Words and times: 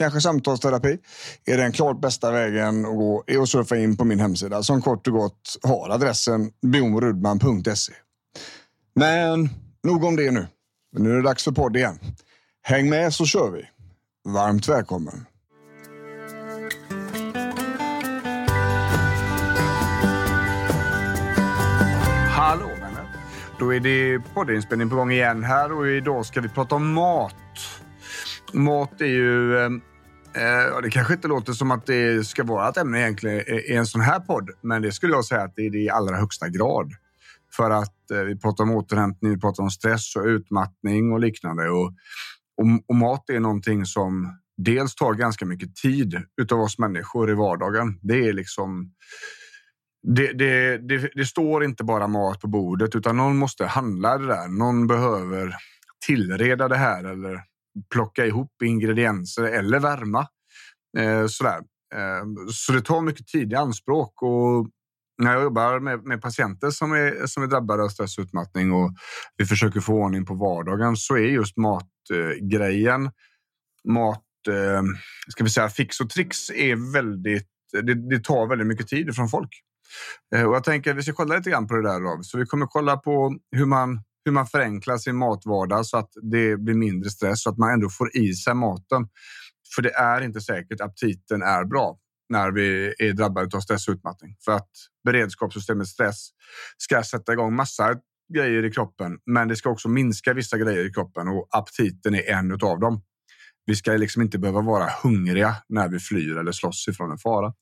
kanske 0.00 0.20
samtalsterapi 0.20 0.98
är 1.46 1.56
den 1.56 1.72
klart 1.72 2.00
bästa 2.00 2.30
vägen 2.32 2.84
att 2.86 2.96
gå 2.96 3.24
är 3.26 3.38
att 3.38 3.48
surfa 3.48 3.76
in 3.76 3.96
på 3.96 4.04
min 4.04 4.20
hemsida 4.20 4.62
som 4.62 4.82
kort 4.82 5.06
och 5.06 5.12
gott 5.12 5.56
har 5.62 5.90
adressen 5.90 6.50
bjornrudman.se. 6.62 7.92
Men 8.94 9.48
nog 9.82 10.04
om 10.04 10.16
det 10.16 10.30
nu. 10.30 10.46
Nu 10.96 11.12
är 11.12 11.16
det 11.16 11.22
dags 11.22 11.44
för 11.44 11.52
podd 11.52 11.76
igen. 11.76 11.98
Häng 12.62 12.90
med 12.90 13.14
så 13.14 13.26
kör 13.26 13.50
vi. 13.50 13.62
Varmt 14.28 14.68
välkommen. 14.68 15.26
Hallå 22.30 22.66
vänner! 22.66 23.06
Då 23.58 23.74
är 23.74 23.80
det 23.80 24.18
poddinspelning 24.34 24.90
på 24.90 24.96
gång 24.96 25.12
igen 25.12 25.44
här 25.44 25.72
och 25.72 25.88
idag 25.88 26.26
ska 26.26 26.40
vi 26.40 26.48
prata 26.48 26.74
om 26.74 26.92
mat. 26.92 27.34
Mat 28.52 29.00
är 29.00 29.06
ju... 29.06 29.58
Eh, 29.58 29.70
Eh, 30.34 30.80
det 30.82 30.90
kanske 30.90 31.14
inte 31.14 31.28
låter 31.28 31.52
som 31.52 31.70
att 31.70 31.86
det 31.86 32.26
ska 32.26 32.44
vara 32.44 32.68
ett 32.68 32.76
ämne 32.76 33.00
egentligen 33.00 33.40
i 33.70 33.74
en 33.74 33.86
sån 33.86 34.00
här 34.00 34.20
podd, 34.20 34.50
men 34.62 34.82
det 34.82 34.92
skulle 34.92 35.12
jag 35.12 35.24
säga 35.24 35.42
att 35.42 35.52
det 35.56 35.66
är 35.66 35.70
det 35.70 35.78
i 35.78 35.90
allra 35.90 36.16
högsta 36.16 36.48
grad. 36.48 36.92
För 37.56 37.70
att 37.70 38.10
eh, 38.10 38.20
vi 38.20 38.38
pratar 38.38 38.64
om 38.64 38.70
återhämtning, 38.70 39.30
vi 39.30 39.40
pratar 39.40 39.62
om 39.62 39.70
stress 39.70 40.16
och 40.16 40.24
utmattning 40.24 41.12
och 41.12 41.20
liknande. 41.20 41.70
Och, 41.70 41.86
och, 42.56 42.66
och 42.88 42.94
mat 42.94 43.30
är 43.30 43.40
någonting 43.40 43.86
som 43.86 44.38
dels 44.56 44.94
tar 44.94 45.14
ganska 45.14 45.46
mycket 45.46 45.76
tid 45.76 46.22
utav 46.42 46.60
oss 46.60 46.78
människor 46.78 47.30
i 47.30 47.34
vardagen. 47.34 47.98
Det 48.02 48.28
är 48.28 48.32
liksom 48.32 48.92
det, 50.02 50.32
det, 50.32 50.78
det, 50.88 51.10
det, 51.14 51.24
står 51.24 51.64
inte 51.64 51.84
bara 51.84 52.08
mat 52.08 52.40
på 52.40 52.46
bordet 52.46 52.94
utan 52.94 53.16
någon 53.16 53.36
måste 53.36 53.66
handla 53.66 54.18
det 54.18 54.26
där. 54.26 54.48
Någon 54.48 54.86
behöver 54.86 55.54
tillreda 56.06 56.68
det 56.68 56.76
här 56.76 57.04
eller 57.04 57.49
plocka 57.92 58.26
ihop 58.26 58.62
ingredienser 58.64 59.44
eller 59.44 59.78
värma. 59.80 60.26
Eh, 60.98 61.26
sådär. 61.26 61.60
Eh, 61.94 62.24
så 62.52 62.72
det 62.72 62.82
tar 62.82 63.00
mycket 63.00 63.26
tid 63.26 63.52
i 63.52 63.56
anspråk 63.56 64.22
och 64.22 64.68
när 65.20 65.32
jag 65.32 65.42
jobbar 65.42 65.80
med, 65.80 66.04
med 66.04 66.22
patienter 66.22 66.70
som 66.70 66.92
är, 66.92 67.26
som 67.26 67.42
är 67.42 67.46
drabbade 67.46 67.82
av 67.82 67.88
stressutmattning 67.88 68.72
och 68.72 68.90
vi 69.36 69.44
försöker 69.44 69.80
få 69.80 69.94
ordning 69.94 70.26
på 70.26 70.34
vardagen 70.34 70.96
så 70.96 71.16
är 71.16 71.20
just 71.20 71.56
matgrejen, 71.56 73.04
eh, 73.04 73.10
mat, 73.88 74.24
eh, 74.48 74.82
ska 75.28 75.44
vi 75.44 75.50
säga 75.50 75.68
fix 75.68 76.00
och 76.00 76.10
tricks 76.10 76.50
är 76.50 76.92
väldigt, 76.92 77.48
det, 77.72 78.08
det 78.10 78.24
tar 78.24 78.46
väldigt 78.46 78.66
mycket 78.66 78.88
tid 78.88 79.14
från 79.14 79.28
folk. 79.28 79.50
Eh, 80.34 80.44
och 80.44 80.54
jag 80.54 80.64
tänker 80.64 80.90
att 80.90 80.96
vi 80.96 81.02
ska 81.02 81.12
kolla 81.12 81.36
lite 81.36 81.50
grann 81.50 81.68
på 81.68 81.74
det 81.74 81.82
där. 81.82 82.00
Då. 82.00 82.22
Så 82.22 82.38
vi 82.38 82.46
kommer 82.46 82.66
kolla 82.66 82.96
på 82.96 83.36
hur 83.56 83.66
man, 83.66 84.02
hur 84.30 84.34
man 84.34 84.46
förenklar 84.46 84.98
sin 84.98 85.16
matvardag 85.16 85.86
så 85.86 85.96
att 85.96 86.10
det 86.22 86.56
blir 86.56 86.74
mindre 86.74 87.10
stress 87.10 87.42
så 87.42 87.50
att 87.50 87.58
man 87.58 87.72
ändå 87.72 87.88
får 87.88 88.16
i 88.16 88.34
sig 88.34 88.54
maten. 88.54 89.08
För 89.74 89.82
det 89.82 89.90
är 89.90 90.20
inte 90.20 90.40
säkert 90.40 90.80
att 90.80 90.90
aptiten 90.90 91.42
är 91.42 91.64
bra 91.64 91.98
när 92.28 92.52
vi 92.52 92.94
är 92.98 93.12
drabbade 93.12 93.56
av 93.56 93.60
stress 93.60 93.88
och 93.88 93.92
utmattning 93.92 94.36
För 94.44 94.52
att 94.52 94.70
beredskapssystemet 95.04 95.88
stress 95.88 96.28
ska 96.76 97.02
sätta 97.02 97.32
igång 97.32 97.54
massa 97.54 97.94
grejer 98.34 98.64
i 98.64 98.70
kroppen, 98.70 99.18
men 99.26 99.48
det 99.48 99.56
ska 99.56 99.70
också 99.70 99.88
minska 99.88 100.34
vissa 100.34 100.58
grejer 100.58 100.84
i 100.84 100.92
kroppen 100.92 101.28
och 101.28 101.48
aptiten 101.50 102.14
är 102.14 102.30
en 102.30 102.52
av 102.52 102.80
dem. 102.80 103.02
Vi 103.66 103.76
ska 103.76 103.92
liksom 103.92 104.22
inte 104.22 104.38
behöva 104.38 104.60
vara 104.60 104.86
hungriga 105.02 105.56
när 105.68 105.88
vi 105.88 105.98
flyr 105.98 106.36
eller 106.36 106.52
slåss 106.52 106.88
ifrån 106.88 107.10
en 107.10 107.18
fara. 107.18 107.52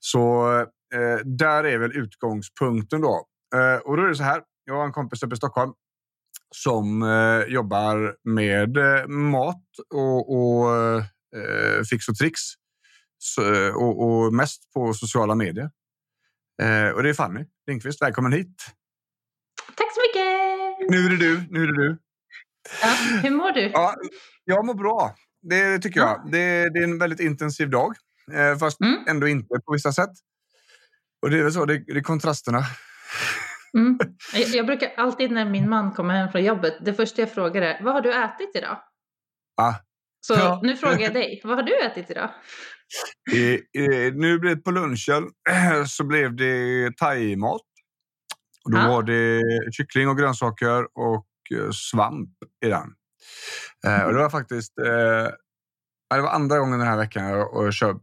Så 0.00 0.52
eh, 0.94 1.18
där 1.24 1.64
är 1.64 1.78
väl 1.78 1.96
utgångspunkten 1.96 3.00
då. 3.00 3.26
Eh, 3.54 3.76
och 3.76 3.96
då 3.96 4.02
är 4.02 4.08
det 4.08 4.14
så 4.14 4.22
här. 4.22 4.42
Jag 4.64 4.74
har 4.74 4.84
en 4.84 4.92
kompis 4.92 5.22
uppe 5.22 5.34
i 5.34 5.36
Stockholm 5.36 5.72
som 6.54 7.02
eh, 7.02 7.52
jobbar 7.52 8.16
med 8.24 8.76
eh, 8.76 9.06
mat 9.06 9.64
och, 9.94 10.32
och 10.36 10.76
eh, 11.36 11.82
fix 11.90 12.08
och 12.08 12.16
tricks 12.16 12.40
så, 13.18 13.72
och, 13.74 14.02
och, 14.02 14.32
mest 14.32 14.72
på 14.72 14.94
sociala 14.94 15.34
medier. 15.34 15.70
Eh, 16.62 16.88
och 16.88 17.02
det 17.02 17.08
är 17.08 17.14
Fanny 17.14 17.44
Lindqvist. 17.66 18.02
Välkommen 18.02 18.32
hit! 18.32 18.56
Tack 19.76 19.94
så 19.94 20.00
mycket! 20.00 20.90
Nu 20.90 21.06
är 21.06 21.10
det 21.10 21.16
du. 21.16 21.44
Nu 21.50 21.62
är 21.62 21.66
det 21.66 21.82
du. 21.82 21.98
Ja, 22.82 22.88
hur 23.22 23.30
mår 23.30 23.52
du? 23.52 23.60
Ja, 23.60 23.94
jag 24.44 24.66
mår 24.66 24.74
bra. 24.74 25.14
Det 25.42 25.78
tycker 25.78 26.00
jag. 26.00 26.08
Ja. 26.08 26.28
Det, 26.30 26.68
det, 26.68 26.78
är 26.78 26.84
en 26.84 26.98
väldigt 26.98 27.20
intensiv 27.20 27.70
dag, 27.70 27.96
eh, 28.32 28.58
fast 28.58 28.80
mm. 28.80 29.04
ändå 29.08 29.28
inte 29.28 29.54
på 29.66 29.72
vissa 29.72 29.92
sätt. 29.92 30.10
Och 31.22 31.30
det 31.30 31.38
är 31.38 31.42
väl 31.42 31.52
så, 31.52 31.64
det, 31.64 31.78
det 31.78 31.92
är 31.98 32.02
kontrasterna. 32.02 32.62
Mm. 33.78 33.98
Jag, 34.34 34.48
jag, 34.48 34.66
brukar 34.66 34.92
alltid 34.96 35.30
när 35.30 35.44
min 35.44 35.68
man 35.68 35.92
kommer 35.92 36.14
hem 36.14 36.32
från 36.32 36.44
jobbet, 36.44 36.76
det 36.80 36.94
första 36.94 37.22
jag 37.22 37.34
frågar 37.34 37.62
är, 37.62 37.82
vad 37.82 37.94
har 37.94 38.00
du 38.00 38.12
ätit 38.12 38.56
idag? 38.56 38.78
Ah. 39.56 39.74
Så 40.20 40.34
ja. 40.34 40.60
nu 40.62 40.76
frågar 40.76 41.00
jag 41.00 41.14
dig, 41.14 41.40
vad 41.44 41.56
har 41.56 41.62
du 41.62 41.80
ätit 41.80 42.10
idag? 42.10 42.30
I, 43.32 43.54
i, 43.78 44.10
nu 44.14 44.38
blev 44.38 44.56
det 44.56 44.62
på 44.62 44.70
lunchen 44.70 45.30
så 45.86 46.04
blev 46.04 46.36
det 46.36 46.90
thaimat. 46.96 47.60
Då 48.70 48.78
ah. 48.78 48.88
var 48.88 49.02
det 49.02 49.42
kyckling 49.72 50.08
och 50.08 50.18
grönsaker 50.18 50.84
och 50.94 51.26
eh, 51.54 51.70
svamp 51.70 52.30
i 52.64 52.68
den. 52.68 52.94
Mm. 53.86 54.06
och 54.06 54.12
det 54.12 54.18
var 54.18 54.30
faktiskt 54.30 54.78
eh, 54.78 55.28
det 56.16 56.22
var 56.22 56.30
andra 56.30 56.58
gången 56.58 56.78
den 56.78 56.88
här 56.88 56.96
veckan 56.96 57.24
jag 57.24 57.74
köp, 57.74 57.96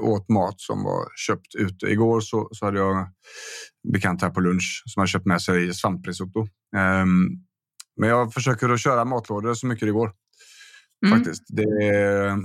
åt 0.00 0.28
mat 0.28 0.60
som 0.60 0.84
var 0.84 1.08
köpt 1.16 1.54
ute. 1.54 1.86
Igår 1.86 2.20
så, 2.20 2.48
så 2.52 2.64
hade 2.64 2.78
jag 2.78 3.08
bekant 3.92 4.22
här 4.22 4.30
på 4.30 4.40
lunch 4.40 4.82
som 4.86 5.00
har 5.00 5.06
köpt 5.06 5.26
med 5.26 5.42
sig 5.42 5.74
svamprisotto. 5.74 6.40
Um, 6.76 7.44
men 8.00 8.08
jag 8.08 8.34
försöker 8.34 8.68
att 8.68 8.80
köra 8.80 9.04
matlådor 9.04 9.54
så 9.54 9.66
mycket 9.66 9.88
det 9.88 9.92
går. 9.92 10.12
Mm. 11.06 11.18
Faktiskt. 11.18 11.44
Det, 11.48 11.64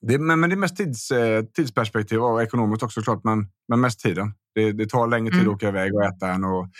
det, 0.00 0.18
men, 0.18 0.40
men 0.40 0.50
det 0.50 0.54
är 0.54 0.58
mest 0.58 0.76
tids, 0.76 1.10
eh, 1.10 1.44
tidsperspektiv 1.44 2.22
och 2.22 2.42
ekonomiskt 2.42 2.82
också 2.82 3.02
klart, 3.02 3.24
men, 3.24 3.46
men 3.68 3.80
mest 3.80 4.00
tiden. 4.00 4.34
Det, 4.54 4.72
det 4.72 4.88
tar 4.88 5.06
längre 5.06 5.30
tid 5.30 5.40
mm. 5.40 5.50
att 5.50 5.56
åka 5.56 5.68
iväg 5.68 5.94
och 5.94 6.04
äta 6.04 6.28
än 6.28 6.44
och 6.44 6.70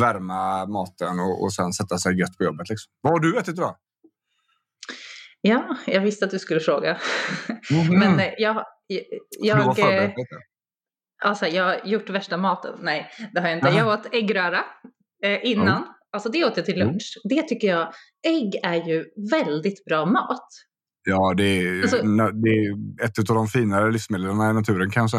värma 0.00 0.66
maten 0.66 1.20
och, 1.20 1.42
och 1.42 1.52
sen 1.52 1.72
sätta 1.72 1.98
sig 1.98 2.18
gött 2.18 2.38
på 2.38 2.44
jobbet. 2.44 2.68
Liksom. 2.68 2.92
Vad 3.00 3.12
har 3.12 3.20
du 3.20 3.38
ätit 3.38 3.54
idag? 3.54 3.76
Ja, 5.40 5.76
jag 5.86 6.00
visste 6.00 6.24
att 6.24 6.30
du 6.30 6.38
skulle 6.38 6.60
fråga. 6.60 6.98
Mm. 7.70 7.98
men 7.98 8.20
eh, 8.20 8.32
jag... 8.38 8.64
jag, 8.86 9.04
jag 9.40 10.14
alltså, 11.24 11.46
jag 11.46 11.64
har 11.64 11.80
gjort 11.84 12.10
värsta 12.10 12.36
maten. 12.36 12.78
Nej, 12.82 13.10
det 13.32 13.40
har 13.40 13.48
jag 13.48 13.56
inte. 13.56 13.68
Aha. 13.68 13.78
Jag 13.78 13.88
åt 13.88 14.14
äggröra 14.14 14.64
eh, 15.24 15.38
innan. 15.42 15.68
Mm. 15.68 15.88
Alltså 16.12 16.28
det 16.28 16.44
åt 16.44 16.56
jag 16.56 16.66
till 16.66 16.78
lunch. 16.78 17.18
Mm. 17.24 17.36
Det 17.36 17.48
tycker 17.48 17.68
jag, 17.68 17.92
ägg 18.26 18.54
är 18.62 18.88
ju 18.88 19.04
väldigt 19.30 19.84
bra 19.84 20.06
mat. 20.06 20.48
Ja, 21.04 21.34
det 21.36 21.44
är, 21.44 21.82
alltså, 21.82 21.96
det 22.32 22.50
är 22.50 23.04
ett 23.04 23.30
av 23.30 23.36
de 23.36 23.46
finare 23.46 23.92
livsmedlen 23.92 24.50
i 24.50 24.52
naturen 24.54 24.90
kanske. 24.90 25.18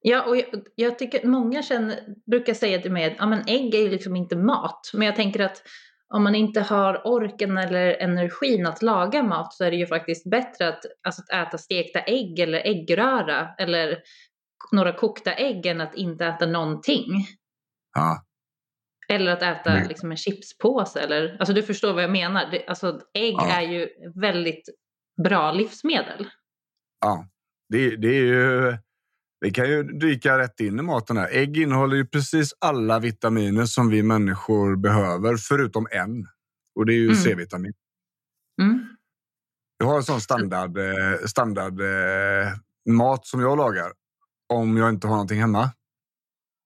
Ja, 0.00 0.22
och 0.22 0.36
jag, 0.36 0.44
jag, 0.74 0.98
tycker 0.98 1.26
många 1.26 1.62
känner, 1.62 2.00
brukar 2.30 2.54
säga 2.54 2.78
till 2.78 2.92
mig 2.92 3.04
att 3.04 3.16
ja, 3.18 3.26
men 3.26 3.42
ägg 3.46 3.74
är 3.74 3.82
ju 3.82 3.90
liksom 3.90 4.16
inte 4.16 4.36
mat. 4.36 4.90
Men 4.94 5.06
jag 5.06 5.16
tänker 5.16 5.40
att 5.40 5.62
om 6.12 6.22
man 6.22 6.34
inte 6.34 6.60
har 6.60 7.06
orken 7.06 7.58
eller 7.58 7.96
energin 8.02 8.66
att 8.66 8.82
laga 8.82 9.22
mat 9.22 9.54
så 9.54 9.64
är 9.64 9.70
det 9.70 9.76
ju 9.76 9.86
faktiskt 9.86 10.30
bättre 10.30 10.68
att, 10.68 10.80
alltså 11.06 11.22
att 11.22 11.48
äta 11.48 11.58
stekta 11.58 12.00
ägg 12.00 12.38
eller 12.38 12.58
äggröra 12.58 13.54
eller 13.58 13.98
några 14.72 14.92
kokta 14.92 15.32
ägg 15.32 15.66
än 15.66 15.80
att 15.80 15.94
inte 15.94 16.26
äta 16.26 16.46
någonting. 16.46 17.26
Ja. 17.94 18.24
Eller 19.08 19.32
att 19.32 19.42
äta 19.42 19.70
mm. 19.70 19.88
liksom 19.88 20.10
en 20.10 20.16
chipspåse. 20.16 21.00
Eller, 21.00 21.36
alltså 21.38 21.54
du 21.54 21.62
förstår 21.62 21.92
vad 21.92 22.02
jag 22.02 22.10
menar. 22.10 22.50
Det, 22.50 22.66
alltså, 22.66 23.00
ägg 23.14 23.34
ja. 23.34 23.56
är 23.56 23.62
ju 23.62 23.88
väldigt 24.20 24.68
bra 25.24 25.52
livsmedel. 25.52 26.28
Ja, 27.00 27.26
det, 27.68 27.96
det 27.96 28.08
är 28.08 28.24
ju... 28.24 28.78
Vi 29.42 29.50
kan 29.50 29.68
ju 29.68 29.82
dyka 29.82 30.38
rätt 30.38 30.60
in 30.60 30.78
i 30.78 30.82
maten 30.82 31.16
här. 31.16 31.28
Ägg 31.32 31.56
innehåller 31.56 31.96
ju 31.96 32.06
precis 32.06 32.54
alla 32.58 32.98
vitaminer 32.98 33.64
som 33.64 33.88
vi 33.88 34.02
människor 34.02 34.76
behöver, 34.76 35.36
förutom 35.36 35.86
en. 35.90 36.26
Och 36.74 36.86
det 36.86 36.92
är 36.92 36.96
ju 36.96 37.04
Mm. 37.04 37.16
C-vitamin. 37.16 37.72
Mm. 38.62 38.86
Jag 39.78 39.86
har 39.86 39.96
en 39.96 40.02
sån 40.02 40.20
standard, 40.20 40.78
eh, 40.78 41.18
standard 41.26 41.80
eh, 41.80 42.52
mat 42.88 43.26
som 43.26 43.40
jag 43.40 43.58
lagar 43.58 43.92
om 44.48 44.76
jag 44.76 44.88
inte 44.88 45.06
har 45.06 45.14
någonting 45.14 45.40
hemma. 45.40 45.70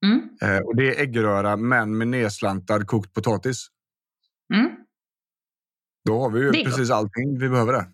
Mm. 0.07 0.29
Eh, 0.43 0.63
och 0.63 0.77
det 0.77 0.97
är 0.97 1.03
äggröra, 1.03 1.57
men 1.57 1.99
med 1.99 2.09
nedslantad 2.09 2.87
kokt 2.87 3.13
potatis. 3.15 3.67
Mm. 4.55 4.71
Då 6.05 6.21
har 6.21 6.31
vi 6.31 6.41
ju 6.41 6.65
precis 6.65 6.91
allting 6.91 7.39
vi 7.39 7.49
behöver 7.49 7.73
där. 7.73 7.87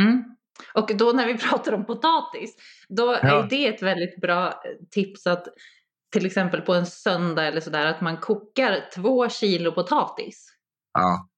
Mm. 0.00 0.33
Och 0.74 0.96
då 0.96 1.12
när 1.12 1.26
vi 1.26 1.38
pratar 1.48 1.72
om 1.72 1.86
potatis, 1.86 2.56
då 2.88 3.12
är 3.12 3.26
Ja. 3.26 3.46
det 3.50 3.66
ett 3.66 3.82
väldigt 3.82 4.20
bra 4.20 4.46
eh, 4.48 4.52
tips 4.90 5.26
att 5.26 5.46
till 6.12 6.26
exempel 6.26 6.60
på 6.60 6.74
en 6.74 6.86
söndag 6.86 7.44
eller 7.46 7.60
sådär 7.60 7.86
att 7.86 8.00
man 8.00 8.16
kokar 8.16 8.90
två 8.94 9.28
kilo 9.28 9.72
potatis. 9.72 10.50
Ja, 10.92 11.28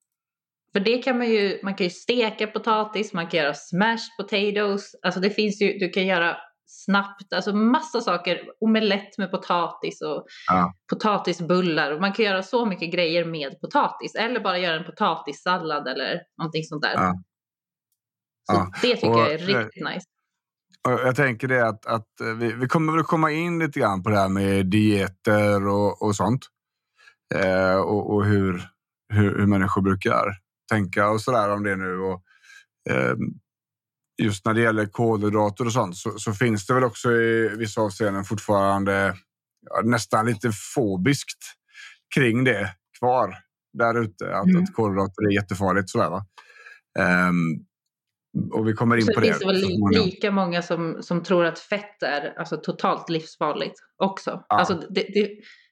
För 0.73 0.81
det 0.81 0.99
kan 0.99 1.19
man 1.19 1.27
ju, 1.31 1.61
man 1.63 1.75
kan 1.75 1.85
ju 1.85 1.91
steka 1.91 2.47
potatis, 2.47 3.13
man 3.13 3.27
kan 3.29 3.41
göra 3.41 3.55
smashed 3.55 4.17
potatoes, 4.19 4.91
alltså 5.03 5.21
det 5.21 5.31
finns 5.31 5.63
ju, 5.63 5.79
du 5.79 5.89
kan 5.89 6.07
göra 6.07 6.37
snabbt, 6.67 7.33
alltså 7.33 7.53
massa 7.57 8.01
saker, 8.01 8.41
omelett 8.61 9.19
med 9.19 9.31
potatis 9.31 10.03
och 10.03 10.27
Ja. 10.49 10.75
potatisbullar 10.91 11.93
och 11.93 12.01
man 12.01 12.13
kan 12.13 12.25
göra 12.25 12.43
så 12.43 12.67
mycket 12.67 12.93
grejer 12.93 13.25
med 13.25 13.61
potatis 13.61 14.15
eller 14.15 14.41
bara 14.41 14.59
göra 14.59 14.77
en 14.77 14.85
potatissallad 14.85 15.89
eller 15.89 16.21
någonting 16.39 16.65
sånt 16.65 16.83
där. 16.83 16.93
Ja. 16.95 17.13
Så 18.46 18.52
Ja. 18.54 18.70
det 18.82 18.94
tycker 18.94 19.10
Och, 19.10 19.19
jag 19.20 19.32
är 19.32 19.38
riktigt 19.38 19.84
nice. 19.84 20.06
Jag 20.82 21.16
tänker 21.16 21.48
det 21.48 21.69
att, 21.69 21.87
att 21.87 22.20
eh, 22.20 22.26
vi, 22.34 22.52
vi 22.52 22.69
kommer 22.69 22.93
väl 22.93 23.02
komma 23.04 23.31
in 23.31 23.58
lite 23.58 23.81
grann 23.81 24.02
på 24.02 24.10
det 24.10 24.16
här 24.19 24.28
med 24.28 24.66
dieter 24.66 25.66
och, 25.66 26.02
och 26.02 26.16
sånt. 26.16 26.46
Eh, 27.34 27.76
och 27.76 28.14
och 28.14 28.25
hur, 28.26 28.69
hur, 29.12 29.38
hur 29.38 29.46
människor 29.46 29.82
brukar 29.82 30.25
tänka 30.70 31.08
och 31.08 31.20
sådär 31.20 31.50
om 31.50 31.62
det 31.62 31.76
nu. 31.76 31.98
Och, 31.98 32.22
eh, 32.90 33.14
just 34.22 34.44
när 34.44 34.54
det 34.54 34.60
gäller 34.60 34.87
kolhydrater 34.87 35.64
och 35.66 35.72
sånt 35.72 35.96
så, 35.96 36.19
så 36.19 36.32
finns 36.32 36.66
det 36.66 36.75
väl 36.75 36.84
också 36.84 37.12
i 37.12 37.48
vissa 37.58 37.81
avseenden 37.81 38.25
fortfarande 38.25 39.16
ja, 39.70 39.81
nästan 39.84 40.26
lite 40.26 40.50
fobiskt 40.75 41.38
kring 42.14 42.44
det 42.44 42.75
kvar 42.98 43.34
där 43.78 44.00
ute. 44.00 44.37
Att, 44.37 44.44
Mm. 44.46 44.62
att 44.62 44.75
kolhydrater 44.75 45.22
är 45.31 45.34
jättefarligt. 45.34 45.90
Sådär, 45.90 46.10
va? 46.10 46.26
Ehm, 46.98 47.34
och 48.53 48.69
vi 48.69 48.73
kommer 48.73 48.97
in 48.97 49.03
Så 49.03 49.12
på 49.15 49.21
det 49.21 49.27
det. 49.27 49.33
finns 49.33 49.62
det 49.62 49.99
så 49.99 50.05
lika 50.05 50.31
många 50.31 50.62
som, 50.62 51.03
som 51.03 51.23
tror 51.23 51.44
att 51.44 51.59
fett 51.59 52.03
är 52.03 52.38
alltså, 52.38 52.56
totalt 52.56 53.09
livsfarligt 53.11 53.75
också. 53.97 54.31
Ja. 54.49 54.56
Alltså, 54.59 54.75
det, 54.75 55.03
det, 55.15 55.31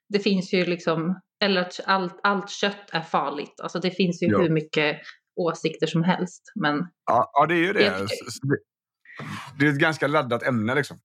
det 0.09 0.19
finns 0.19 0.55
ju 0.55 0.65
liksom, 0.65 1.21
eller 1.43 1.61
att 1.61 1.81
allt, 1.87 2.21
allt 2.23 2.51
kött 2.51 2.91
är 2.93 3.01
farligt. 3.01 3.61
Alltså, 3.63 3.79
det 3.81 3.91
finns 3.91 4.23
ju 4.23 4.27
Ja. 4.27 4.39
hur 4.39 4.51
mycket 4.51 4.97
åsikter 5.37 5.87
som 5.87 6.03
helst. 6.03 6.43
Men 6.55 6.87
Ja, 7.07 7.31
ja, 7.33 7.47
det 7.47 7.55
är 7.55 7.59
ju 7.67 7.73
det. 7.73 7.83
Jag 7.85 7.99
Så- 8.01 8.07
så 8.31 8.47
det. 9.59 9.67
Är 9.67 9.71
ett 9.71 9.79
ganska 9.81 10.07
laddat 10.07 10.43
ämne. 10.43 10.75
Liksom. 10.75 10.97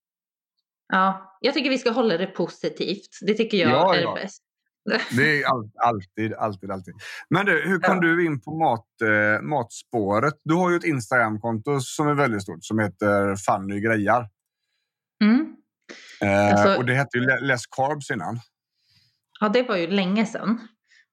ja, 0.94 1.38
jag 1.42 1.54
tycker 1.54 1.70
vi 1.70 1.78
ska 1.78 1.92
hålla 1.92 2.18
det 2.18 2.28
positivt. 2.28 3.10
Det 3.22 3.34
tycker 3.34 3.58
jag 3.58 3.72
Ja, 3.72 3.96
är 3.96 4.02
ja. 4.02 4.14
bäst. 4.16 4.44
Det 5.18 5.42
är 5.42 5.46
all, 5.48 5.72
alltid, 5.78 6.34
alltid, 6.34 6.72
alltid. 6.72 6.94
Men 7.30 7.46
du, 7.46 7.62
hur 7.68 7.80
kom 7.80 7.96
Ja. 7.96 8.02
du 8.02 8.26
in 8.26 8.42
på 8.42 8.58
mat, 8.60 8.86
eh, 9.04 9.42
matspåret? 9.42 10.34
Du 10.44 10.54
har 10.54 10.70
ju 10.70 10.76
ett 10.76 10.84
Instagramkonto 10.84 11.80
som 11.82 12.08
är 12.08 12.14
väldigt 12.14 12.42
stort 12.42 12.64
som 12.66 12.80
heter 12.80 13.36
Fanny 13.36 13.80
Grejar. 13.80 14.28
Mm. 15.24 15.56
Eh, 16.22 16.52
Alltså- 16.54 16.76
och 16.78 16.86
det 16.86 16.94
hette 16.94 17.18
ju 17.18 17.24
Le- 17.26 17.40
Less 17.40 17.68
Carbs 17.68 18.12
innan. 18.12 18.40
Ja, 19.40 19.50
det 19.50 19.64
var 19.64 19.78
ju 19.78 19.88
länge 19.88 20.26
sedan. 20.26 20.68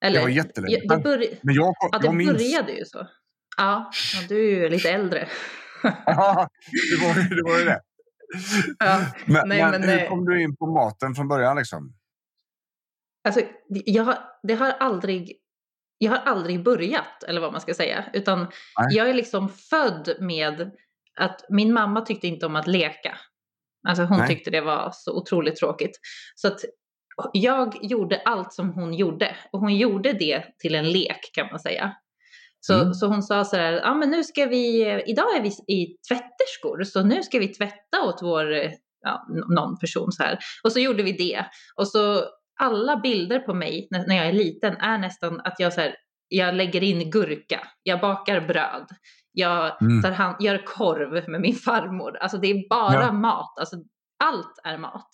Eller, 0.04 0.18
Det 0.18 0.22
var 0.24 0.30
jättelänge 0.30 0.80
sedan. 0.80 1.02
börj- 1.02 1.38
Men 1.42 1.54
jag, 1.54 1.74
ja, 1.92 1.98
det 1.98 2.06
jag 2.06 2.14
minns... 2.14 2.32
började 2.32 2.72
ju 2.72 2.84
så. 2.84 3.08
Ja, 3.56 3.90
ja, 4.14 4.20
du 4.28 4.36
är 4.56 4.60
ju 4.62 4.68
lite 4.68 4.90
äldre. 4.90 5.28
Ja, 6.06 6.48
det 6.98 7.06
var, 7.06 7.14
ju- 7.22 7.28
det 7.36 7.42
var 7.42 7.58
ju 7.58 7.64
det. 7.64 7.80
Ja, 8.78 9.00
Men, 9.26 9.48
nej, 9.48 9.62
men, 9.62 9.70
men, 9.70 9.82
hur 9.82 10.02
eh, 10.02 10.08
kom 10.08 10.24
du 10.24 10.42
in 10.42 10.56
på 10.56 10.66
maten 10.66 11.14
från 11.14 11.28
början? 11.28 11.56
Liksom? 11.56 11.92
Alltså, 13.26 13.40
jag 13.68 14.04
har, 14.04 14.18
det 14.42 14.54
har 14.54 14.70
aldrig, 14.70 15.32
jag 15.98 16.10
har 16.10 16.18
aldrig 16.18 16.62
börjat, 16.62 17.22
eller 17.26 17.40
vad 17.40 17.52
man 17.52 17.60
ska 17.60 17.74
säga. 17.74 18.04
Utan 18.12 18.38
Nej. 18.40 18.96
jag 18.96 19.10
är 19.10 19.14
liksom 19.14 19.48
född 19.48 20.16
med 20.20 20.70
att 21.20 21.44
min 21.48 21.72
mamma 21.72 22.00
tyckte 22.00 22.26
inte 22.26 22.46
om 22.46 22.56
att 22.56 22.66
leka. 22.66 23.18
Alltså 23.88 24.04
hon 24.04 24.18
Nej. 24.18 24.28
tyckte 24.28 24.50
det 24.50 24.60
var 24.60 24.90
så 24.94 25.18
otroligt 25.18 25.56
tråkigt. 25.56 26.00
Så 26.34 26.48
att 26.48 26.60
jag 27.32 27.76
gjorde 27.82 28.22
allt 28.24 28.52
som 28.52 28.72
hon 28.72 28.94
gjorde. 28.94 29.36
Och 29.52 29.60
hon 29.60 29.76
gjorde 29.76 30.12
det 30.12 30.44
till 30.58 30.74
en 30.74 30.90
lek 30.90 31.30
kan 31.32 31.46
man 31.50 31.58
säga. 31.60 31.92
Så, 32.60 32.74
Mm. 32.74 32.94
så 32.94 33.06
hon 33.06 33.22
sa 33.22 33.44
så 33.44 33.56
här, 33.56 33.72
ja 33.72 33.94
men 33.94 34.10
nu 34.10 34.24
ska 34.24 34.46
vi, 34.46 34.80
idag 35.06 35.36
är 35.36 35.42
vi 35.42 35.74
i 35.74 35.96
tvätterskor, 36.08 36.84
så 36.84 37.02
nu 37.02 37.22
ska 37.22 37.38
vi 37.38 37.48
tvätta 37.48 38.02
åt 38.04 38.18
vår, 38.22 38.52
ja, 39.00 39.26
någon 39.48 39.78
person 39.78 40.12
så 40.12 40.22
här. 40.22 40.38
Och 40.64 40.72
så 40.72 40.78
gjorde 40.80 41.02
vi 41.02 41.12
det. 41.12 41.46
Och 41.76 41.88
så 41.88 42.24
alla 42.60 42.96
bilder 42.96 43.38
på 43.38 43.54
mig 43.54 43.88
när, 43.90 44.06
när 44.06 44.16
jag 44.16 44.26
är 44.26 44.32
liten 44.32 44.76
är 44.76 44.98
nästan 44.98 45.40
att 45.40 45.54
jag 45.60 45.72
så 45.72 45.80
här, 45.80 45.94
jag 46.28 46.54
lägger 46.54 46.82
in 46.82 47.10
gurka, 47.10 47.60
jag 47.82 48.00
bakar 48.00 48.40
bröd, 48.40 48.86
jag 49.32 49.82
Mm. 49.82 50.02
tar 50.02 50.10
hand, 50.10 50.36
gör 50.40 50.64
korv 50.66 51.28
med 51.30 51.40
min 51.40 51.54
farmor. 51.54 52.16
Alltså 52.16 52.38
det 52.38 52.46
är 52.50 52.68
bara 52.68 53.02
Ja. 53.02 53.12
mat, 53.12 53.58
alltså 53.58 53.76
allt 54.24 54.60
är 54.64 54.78
mat. 54.78 55.08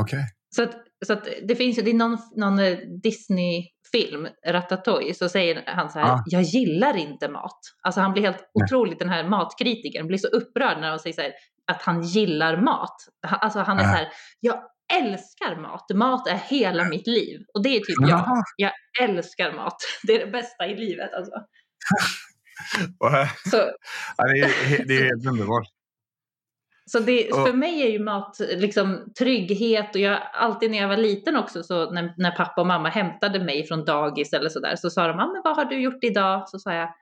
Okej. 0.00 0.24
Så 0.56 0.62
att, 0.62 0.74
så 1.06 1.12
att 1.12 1.28
det 1.48 1.56
finns 1.56 1.78
ju, 1.78 1.82
det 1.82 1.90
är 1.90 1.94
någon, 1.94 2.18
någon 2.36 2.58
eh, 2.58 2.78
Disney-film, 3.02 4.28
Ratatouille, 4.46 5.14
så 5.14 5.28
säger 5.28 5.62
han 5.66 5.90
så 5.90 5.98
här, 5.98 6.12
Ah. 6.14 6.22
jag 6.26 6.42
gillar 6.42 6.96
inte 6.96 7.28
mat. 7.28 7.58
Alltså 7.82 8.00
han 8.00 8.12
blir 8.12 8.22
helt 8.22 8.38
Nej. 8.54 8.64
otroligt, 8.64 8.98
den 8.98 9.08
här 9.08 9.24
matkritikern, 9.28 10.06
blir 10.06 10.18
så 10.18 10.28
upprörd 10.28 10.80
när 10.80 10.90
de 10.90 10.98
säger 10.98 11.14
så 11.14 11.22
här, 11.22 11.32
att 11.72 11.82
han 11.82 12.02
gillar 12.02 12.56
mat. 12.60 12.96
Alltså 13.26 13.58
han 13.58 13.78
är 13.78 13.82
Ja. 13.82 13.88
så 13.88 13.96
här, 13.96 14.08
jag 14.40 14.62
älskar 14.98 15.56
mat, 15.56 15.90
mat 15.94 16.28
är 16.28 16.36
hela 16.36 16.84
mitt 16.84 17.06
liv. 17.06 17.40
Och 17.54 17.62
det 17.62 17.68
är 17.68 17.80
typ 17.80 18.08
jag, 18.08 18.44
jag 18.56 18.72
älskar 19.00 19.52
mat. 19.52 19.76
Det 20.02 20.14
är 20.14 20.26
det 20.26 20.32
bästa 20.32 20.66
i 20.66 20.76
livet 20.76 21.14
alltså. 21.14 21.32
Så, 23.50 23.56
ja, 24.16 24.24
det, 24.24 24.40
är, 24.40 24.86
det 24.86 24.96
är 24.96 25.04
helt 25.04 25.26
underbart. 25.26 25.66
Så 26.86 26.98
det, 26.98 27.34
för 27.34 27.52
mig 27.52 27.82
är 27.82 27.90
ju 27.90 27.98
mat 27.98 28.36
liksom 28.40 29.12
trygghet 29.18 29.94
och 29.94 30.00
jag, 30.00 30.20
alltid 30.32 30.70
när 30.70 30.78
jag 30.78 30.88
var 30.88 30.96
liten 30.96 31.36
också 31.36 31.62
så 31.62 31.90
när, 31.90 32.14
när 32.16 32.30
pappa 32.30 32.60
och 32.60 32.66
mamma 32.66 32.88
hämtade 32.88 33.44
mig 33.44 33.66
från 33.66 33.84
dagis 33.84 34.32
eller 34.32 34.48
sådär 34.48 34.76
så 34.76 34.90
sa 34.90 35.06
de, 35.06 35.18
ah, 35.18 35.32
men 35.32 35.42
vad 35.44 35.56
har 35.56 35.64
du 35.64 35.80
gjort 35.80 36.04
idag? 36.04 36.48
Så 36.48 36.58
sa 36.58 36.74
jag, 36.74 36.94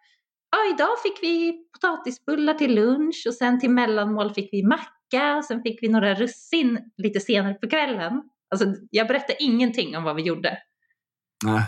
ja 0.51 0.75
idag 0.75 1.03
fick 1.03 1.23
vi 1.23 1.65
potatisbullar 1.73 2.55
till 2.55 2.75
lunch 2.75 3.25
och 3.29 3.35
sen 3.35 3.61
till 3.61 3.71
mellanmål 3.71 4.35
fick 4.35 4.49
vi 4.53 4.63
macka 4.63 4.98
och 5.39 5.45
sen 5.45 5.63
fick 5.63 5.83
vi 5.83 5.89
några 5.89 6.15
russin 6.15 6.93
lite 6.97 7.21
senare 7.21 7.55
på 7.55 7.69
kvällen. 7.69 8.23
Alltså 8.51 8.67
jag 8.91 9.09
berättade 9.09 9.43
ingenting 9.43 9.97
om 9.97 10.05
vad 10.05 10.17
vi 10.17 10.23
gjorde. 10.23 10.59
Nej. 11.45 11.63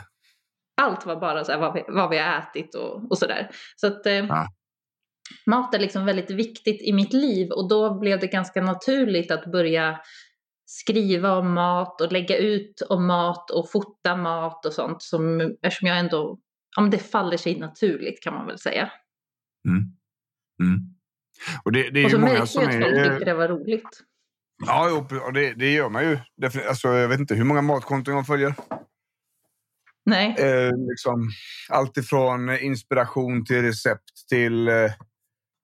Allt 0.83 1.07
var 1.07 1.17
bara 1.21 1.45
så 1.45 1.53
här, 1.53 1.59
vad, 1.59 1.75
vi, 1.75 1.85
vad 1.89 2.11
vi 2.11 2.19
har 2.19 2.39
ätit 2.39 2.75
och, 2.75 3.11
och 3.11 3.19
sådär. 3.19 3.51
Så 3.77 3.87
att 3.87 4.07
eh, 4.07 4.13
Ja. 4.13 4.47
mat 5.47 5.75
är 5.75 5.79
liksom 5.79 6.05
väldigt 6.05 6.31
viktigt 6.31 6.83
i 6.83 6.93
mitt 6.93 7.13
liv 7.13 7.51
och 7.51 7.69
då 7.69 7.99
blev 7.99 8.21
det 8.21 8.27
ganska 8.27 8.63
naturligt 8.63 9.31
att 9.31 9.53
börja 9.53 10.01
skriva 10.67 11.37
om 11.37 11.55
mat 11.55 12.01
och 12.01 12.13
lägga 12.13 12.37
ut 12.37 12.83
om 12.89 13.07
mat 13.07 13.51
och 13.51 13.71
fota 13.71 14.17
mat 14.17 14.67
och 14.67 14.73
sånt 14.73 15.03
som, 15.03 15.41
eftersom 15.63 15.89
jag 15.89 15.99
ändå, 15.99 16.39
men 16.81 16.91
det 16.91 16.99
faller 16.99 17.37
sig 17.37 17.59
naturligt 17.59 18.23
kan 18.23 18.35
man 18.35 18.47
väl 18.47 18.59
säga. 18.59 18.93
Mm. 19.69 19.83
Mm. 20.63 20.95
Och 21.65 21.73
det, 21.73 21.91
det 21.91 22.01
är 22.01 22.05
och 22.05 22.11
så 22.11 22.17
ju 22.17 22.21
många 22.21 22.47
som 22.47 22.63
att 22.63 22.75
folk 22.75 22.85
är... 22.85 23.11
tyckte 23.11 23.25
det 23.25 23.35
var 23.35 23.49
roligt. 23.49 24.03
Ja, 24.67 24.87
jo, 24.91 25.19
och 25.19 25.33
det, 25.33 25.55
det 25.55 25.73
gör 25.73 25.89
man 25.89 26.03
ju. 26.05 26.19
Alltså, 26.69 26.89
jag 26.89 27.09
vet 27.09 27.21
inte 27.21 27.35
hur 27.35 27.45
många 27.45 27.63
matkonton 27.63 28.15
jag 28.15 28.27
följer. 28.27 28.55
Nej, 30.05 30.35
Eh, 30.39 30.71
liksom, 30.89 31.31
allt 31.69 31.97
ifrån 31.97 32.51
inspiration 32.51 33.45
till 33.45 33.63
recept 33.63 34.29
till 34.29 34.69
eh, 34.69 34.93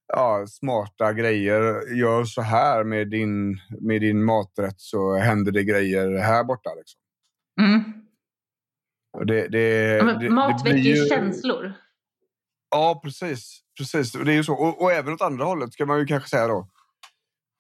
ja, 0.07 0.47
smarta 0.47 1.13
grejer. 1.13 1.95
Gör 1.95 2.25
så 2.25 2.43
här 2.43 2.85
med 2.85 3.11
din, 3.11 3.61
med 3.81 4.01
din 4.01 4.25
maträtt 4.25 4.81
så 4.81 5.17
händer 5.17 5.53
det 5.53 5.65
grejer 5.65 6.19
här 6.19 6.45
borta. 6.45 6.71
Liksom. 6.75 7.01
mm. 7.61 7.83
Och 9.13 9.27
det, 9.27 9.49
det, 9.49 9.97
ja, 9.97 10.31
mat 10.31 10.67
väcker 10.67 10.79
ju 10.79 11.07
känslor. 11.09 11.73
Ja, 12.71 13.01
precis. 13.05 13.66
Precis. 13.79 14.15
Och 14.15 14.25
Det 14.25 14.33
är 14.33 14.37
ju 14.37 14.45
så. 14.45 14.55
Och, 14.55 14.83
och 14.83 14.93
även 14.93 15.15
åt 15.15 15.23
andra 15.23 15.45
hållet 15.45 15.73
ska 15.73 15.87
man 15.87 15.99
ju 15.99 16.07
kanske 16.07 16.29
säga 16.29 16.49
då. 16.49 16.69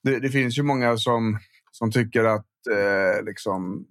Det, 0.03 0.21
det 0.21 0.29
finns 0.29 0.59
ju 0.59 0.63
många 0.63 0.97
som, 0.97 1.39
som 1.73 1.93
tycker 1.93 2.25
att 2.25 2.47
eh, 2.71 3.25
liksom, 3.25 3.87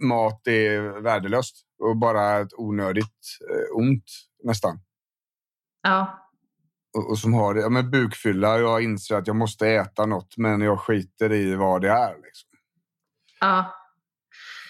mat 0.00 0.46
är 0.46 1.00
värdelöst 1.00 1.56
och 1.78 1.96
bara 1.96 2.38
ett 2.38 2.52
onödigt 2.56 3.38
eh, 3.50 3.76
ont 3.76 4.04
nästan. 4.44 4.80
Ja, 5.82 6.28
och, 6.96 7.10
och 7.10 7.18
som 7.18 7.34
har 7.34 7.54
det, 7.54 7.60
ja, 7.60 7.68
men 7.68 7.90
bukfylla. 7.90 8.58
Jag 8.58 8.82
inser 8.82 9.16
att 9.16 9.26
jag 9.26 9.36
måste 9.36 9.68
äta 9.68 10.06
något, 10.06 10.36
men 10.36 10.60
jag 10.60 10.80
skiter 10.80 11.32
i 11.32 11.54
vad 11.54 11.82
det 11.82 11.90
är. 11.90 12.14
Liksom. 12.16 12.48
Ja. 13.40 13.74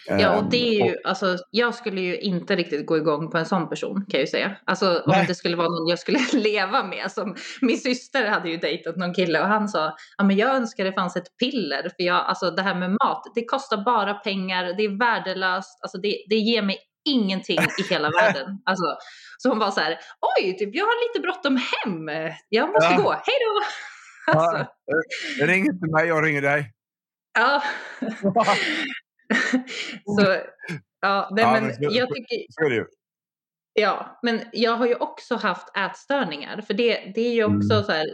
Ja, 0.09 0.37
och 0.39 0.45
det 0.51 0.69
är 0.69 0.85
ju, 0.87 0.91
Um, 0.93 0.97
alltså, 1.05 1.37
jag 1.51 1.75
skulle 1.75 2.01
ju 2.01 2.19
inte 2.19 2.57
riktigt 2.57 2.87
gå 2.87 2.97
igång 2.97 3.31
på 3.31 3.39
en 3.39 3.47
sån 3.47 3.69
person 3.69 3.95
kan 3.95 4.07
jag 4.11 4.21
ju 4.21 4.27
säga. 4.27 4.57
Alltså 4.67 4.97
om 4.99 5.03
Nej. 5.07 5.25
det 5.27 5.35
skulle 5.35 5.57
vara 5.57 5.69
någon 5.69 5.89
jag 5.89 5.99
skulle 5.99 6.19
leva 6.33 6.83
med. 6.83 7.13
Som, 7.13 7.37
min 7.61 7.79
syster 7.79 8.27
hade 8.29 8.49
ju 8.51 8.57
dejtat 8.57 8.97
någon 8.97 9.15
kille 9.15 9.41
och 9.41 9.47
han 9.49 9.69
sa, 9.69 9.97
ja 10.19 10.25
men 10.25 10.37
jag 10.37 10.55
önskar 10.57 10.85
det 10.85 10.93
fanns 10.93 11.17
ett 11.17 11.37
piller. 11.39 11.83
För 11.83 12.03
jag, 12.03 12.17
alltså 12.27 12.51
det 12.51 12.63
här 12.63 12.75
med 12.75 12.91
mat, 12.91 13.23
det 13.35 13.45
kostar 13.45 13.77
bara 13.85 14.15
pengar, 14.15 14.65
det 14.65 14.83
är 14.85 14.99
värdelöst, 14.99 15.79
alltså 15.83 15.99
det, 15.99 16.25
det 16.29 16.37
ger 16.37 16.63
mig 16.63 16.79
ingenting 17.09 17.59
i 17.79 17.83
hela 17.91 18.11
världen. 18.11 18.59
Alltså, 18.65 18.85
så 19.39 19.49
hon 19.49 19.59
var 19.59 19.71
så 19.71 19.81
här, 19.81 19.99
oj, 20.41 20.57
typ, 20.57 20.75
jag 20.75 20.85
har 20.85 21.09
lite 21.09 21.23
bråttom 21.23 21.57
hem, 21.57 22.09
jag 22.49 22.69
måste 22.69 22.95
Ja. 22.95 23.03
gå, 23.03 23.11
hej 23.11 23.39
då! 23.47 23.63
Alltså, 24.33 24.67
Ja, 25.39 25.47
ring 25.47 25.67
inte 25.67 25.87
mig, 25.93 26.09
jag 26.09 26.25
ringer 26.25 26.43
dig. 26.43 26.73
ja. 27.39 27.63
så, 30.19 30.37
ja, 31.01 31.29
nej, 31.33 31.45
Ja, 31.45 31.61
men 31.61 31.93
jag 31.95 32.09
tycker. 32.15 32.87
Ja, 33.73 34.19
men 34.23 34.41
jag 34.53 34.77
har 34.77 34.87
ju 34.87 34.95
också 34.95 35.35
haft 35.37 35.77
ätstörningar. 35.77 36.61
För 36.61 36.75
det, 36.75 37.13
det 37.15 37.21
är 37.21 37.33
ju 37.33 37.45
också 37.45 37.73
Mm. 37.75 37.85
så 37.85 37.93
här. 37.93 38.07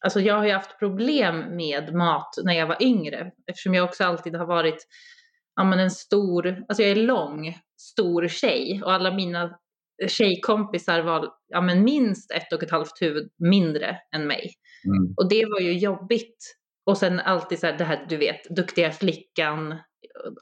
Alltså 0.00 0.20
jag 0.20 0.34
har 0.34 0.44
ju 0.44 0.52
haft 0.52 0.78
problem 0.78 1.56
med 1.56 1.94
mat 1.94 2.34
när 2.44 2.54
jag 2.54 2.66
var 2.66 2.82
yngre. 2.82 3.30
Eftersom 3.46 3.74
jag 3.74 3.84
också 3.84 4.04
alltid 4.04 4.36
har 4.36 4.46
varit 4.46 4.86
ja, 5.56 5.64
men 5.64 5.78
en 5.78 5.90
stor, 5.90 6.64
alltså 6.68 6.82
jag 6.82 6.90
är 6.90 6.96
lång, 6.96 7.58
stor 7.80 8.28
tjej. 8.28 8.82
Och 8.84 8.92
alla 8.92 9.14
mina 9.14 9.58
tjejkompisar 10.08 11.02
var 11.02 11.28
ja, 11.48 11.60
men 11.60 11.84
minst 11.84 12.30
ett 12.30 12.52
och 12.52 12.62
ett 12.62 12.70
halvt 12.70 13.02
huvud 13.02 13.30
mindre 13.38 13.98
än 14.14 14.26
mig. 14.26 14.50
Mm. 14.86 15.14
Och 15.16 15.28
det 15.28 15.44
var 15.46 15.60
ju 15.60 15.72
jobbigt. 15.78 16.56
Och 16.86 16.98
sen 16.98 17.20
alltid 17.20 17.58
så 17.58 17.66
här, 17.66 17.78
det 17.78 17.84
här 17.84 18.06
du 18.08 18.16
vet, 18.16 18.44
duktiga 18.56 18.90
flickan. 18.92 19.74